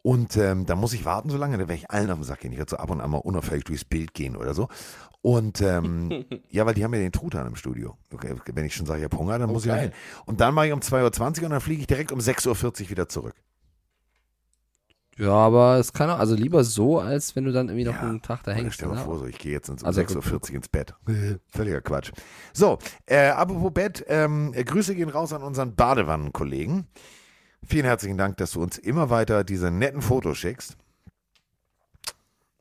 Und 0.01 0.35
ähm, 0.35 0.65
da 0.65 0.75
muss 0.75 0.91
ich 0.93 1.05
warten 1.05 1.29
so 1.29 1.37
lange, 1.37 1.57
dann 1.57 1.69
werde 1.69 1.79
ich 1.79 1.89
allen 1.89 2.11
auf 2.11 2.17
den 2.17 2.25
Sack 2.25 2.41
gehen. 2.41 2.51
Ich 2.51 2.57
werde 2.57 2.69
so 2.71 2.77
ab 2.77 2.89
und 2.91 2.99
an 2.99 3.09
mal 3.09 3.19
unauffällig 3.19 3.63
durchs 3.63 3.85
Bild 3.85 4.13
gehen 4.13 4.35
oder 4.35 4.53
so. 4.53 4.67
Und 5.21 5.61
ähm, 5.61 6.25
ja, 6.49 6.65
weil 6.65 6.73
die 6.73 6.83
haben 6.83 6.93
ja 6.93 6.99
den 6.99 7.13
Truthahn 7.13 7.47
im 7.47 7.55
Studio. 7.55 7.97
Okay, 8.13 8.35
wenn 8.53 8.65
ich 8.65 8.75
schon 8.75 8.85
sage, 8.85 8.99
ich 8.99 9.05
habe 9.05 9.17
Hunger, 9.17 9.39
dann 9.39 9.49
muss 9.49 9.65
ich 9.65 9.71
Okay. 9.71 9.77
da 9.79 9.83
hin. 9.83 9.93
Und 10.25 10.41
dann 10.41 10.53
mache 10.53 10.67
ich 10.67 10.73
um 10.73 10.81
2.20 10.81 11.39
Uhr 11.39 11.45
und 11.45 11.51
dann 11.51 11.61
fliege 11.61 11.81
ich 11.81 11.87
direkt 11.87 12.11
um 12.11 12.19
6.40 12.19 12.83
Uhr 12.83 12.89
wieder 12.89 13.07
zurück. 13.07 13.35
Ja, 15.17 15.31
aber 15.31 15.77
es 15.77 15.93
kann 15.93 16.09
auch, 16.09 16.17
also 16.17 16.33
lieber 16.35 16.63
so, 16.63 16.99
als 16.99 17.35
wenn 17.35 17.45
du 17.45 17.51
dann 17.51 17.69
irgendwie 17.69 17.85
noch 17.85 17.99
einen 17.99 18.21
Tag 18.21 18.43
da 18.43 18.51
hängst. 18.51 18.75
Stell 18.75 18.87
dir 18.87 18.95
mal 18.95 18.99
ne? 18.99 19.05
vor, 19.05 19.19
so, 19.19 19.25
ich 19.25 19.37
gehe 19.37 19.51
jetzt 19.51 19.69
ins, 19.69 19.83
um 19.83 19.87
Also 19.87 20.01
6.40 20.01 20.49
Uhr 20.49 20.55
ins 20.55 20.69
Bett. 20.69 20.95
Völliger 21.49 21.81
Quatsch. 21.81 22.11
So, 22.53 22.79
äh, 23.05 23.27
apropos 23.27 23.71
Bett, 23.73 24.03
ähm, 24.07 24.53
äh, 24.55 24.63
Grüße 24.63 24.95
gehen 24.95 25.09
raus 25.09 25.33
an 25.33 25.43
unseren 25.43 25.75
Badewannenkollegen. 25.75 26.87
Vielen 27.65 27.85
herzlichen 27.85 28.17
Dank, 28.17 28.37
dass 28.37 28.51
du 28.51 28.61
uns 28.61 28.77
immer 28.77 29.09
weiter 29.09 29.43
diese 29.43 29.69
netten 29.71 30.01
Fotos 30.01 30.37
schickst. 30.37 30.77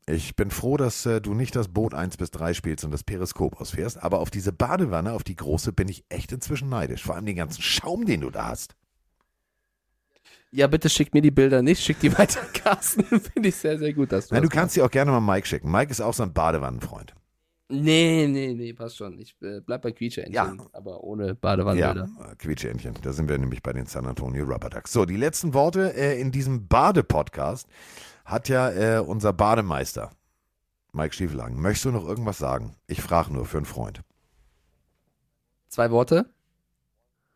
Ich 0.06 0.36
bin 0.36 0.50
froh, 0.50 0.76
dass 0.76 1.06
äh, 1.06 1.20
du 1.20 1.32
nicht 1.32 1.56
das 1.56 1.68
Boot 1.68 1.94
1 1.94 2.16
bis 2.16 2.30
3 2.32 2.54
spielst 2.54 2.84
und 2.84 2.90
das 2.90 3.04
Periskop 3.04 3.60
ausfährst, 3.60 4.02
aber 4.02 4.18
auf 4.18 4.30
diese 4.30 4.52
Badewanne, 4.52 5.12
auf 5.12 5.22
die 5.22 5.36
große, 5.36 5.72
bin 5.72 5.88
ich 5.88 6.04
echt 6.08 6.32
inzwischen 6.32 6.68
neidisch. 6.68 7.04
Vor 7.04 7.14
allem 7.14 7.24
den 7.24 7.36
ganzen 7.36 7.62
Schaum, 7.62 8.04
den 8.04 8.20
du 8.20 8.30
da 8.30 8.48
hast. 8.48 8.74
Ja, 10.54 10.66
bitte 10.66 10.90
schick 10.90 11.14
mir 11.14 11.22
die 11.22 11.30
Bilder 11.30 11.62
nicht, 11.62 11.82
schick 11.82 11.98
die 12.00 12.12
weiter, 12.18 12.40
Carsten. 12.52 13.04
Finde 13.20 13.48
ich 13.48 13.56
sehr, 13.56 13.78
sehr 13.78 13.92
gut, 13.94 14.12
dass 14.12 14.28
du 14.28 14.34
Nein, 14.34 14.42
du 14.42 14.48
kannst 14.50 14.74
sie 14.74 14.82
auch 14.82 14.90
gerne 14.90 15.10
mal 15.10 15.20
Mike 15.20 15.46
schicken. 15.46 15.70
Mike 15.70 15.90
ist 15.90 16.00
auch 16.00 16.12
so 16.14 16.22
ein 16.22 16.32
Badewannenfreund. 16.32 17.14
Nee, 17.70 18.26
nee, 18.28 18.52
nee, 18.52 18.74
passt 18.74 18.98
schon. 18.98 19.18
Ich 19.18 19.34
äh, 19.40 19.60
bleib 19.60 19.80
bei 19.80 19.92
Quietscheentchen, 19.92 20.34
Ja. 20.34 20.54
aber 20.74 21.02
ohne 21.04 21.34
Badewannenbilder. 21.34 22.06
Ja, 22.18 22.34
Quietscheentchen. 22.34 22.94
Da 23.00 23.14
sind 23.14 23.30
wir 23.30 23.38
nämlich 23.38 23.62
bei 23.62 23.72
den 23.72 23.86
San 23.86 24.04
Antonio 24.04 24.44
Rubber 24.44 24.68
Ducks. 24.68 24.92
So, 24.92 25.06
die 25.06 25.16
letzten 25.16 25.54
Worte 25.54 25.94
äh, 25.96 26.20
in 26.20 26.32
diesem 26.32 26.68
Bade-Podcast 26.68 27.66
hat 28.26 28.50
ja 28.50 28.70
äh, 28.70 28.98
unser 29.00 29.32
Bademeister, 29.32 30.10
Mike 30.92 31.14
Stiefelhagen. 31.14 31.58
Möchtest 31.62 31.86
du 31.86 31.92
noch 31.92 32.06
irgendwas 32.06 32.36
sagen? 32.36 32.76
Ich 32.88 33.00
frage 33.00 33.32
nur 33.32 33.46
für 33.46 33.56
einen 33.56 33.64
Freund. 33.64 34.02
Zwei 35.68 35.90
Worte. 35.90 36.26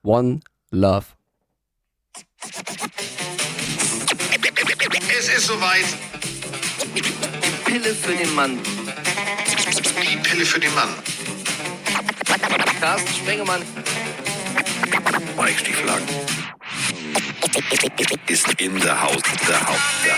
One 0.03 0.41
Love. 0.71 1.07
Ist 5.37 5.49
soweit. 5.49 5.85
Die 6.95 7.03
Pille 7.71 7.95
für 7.95 8.15
den 8.15 8.35
Mann. 8.35 8.59
Die 10.03 10.17
Pille 10.17 10.47
für 10.47 10.59
den 10.59 10.75
Mann. 10.75 10.89
Carsten 12.81 13.15
Spengemann. 13.15 13.63
Mike 15.37 15.59
Stieflagen. 15.59 16.09
Ist 18.29 18.49
in 18.59 18.81
der 18.81 19.03
Haus. 19.03 19.21
Der 19.47 19.61
Haus. 19.67 19.81
Der. 20.07 20.17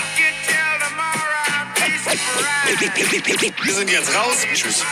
Wir 3.64 3.74
sind 3.74 3.90
jetzt 3.90 4.14
raus. 4.14 4.46
Tschüss. 4.54 4.84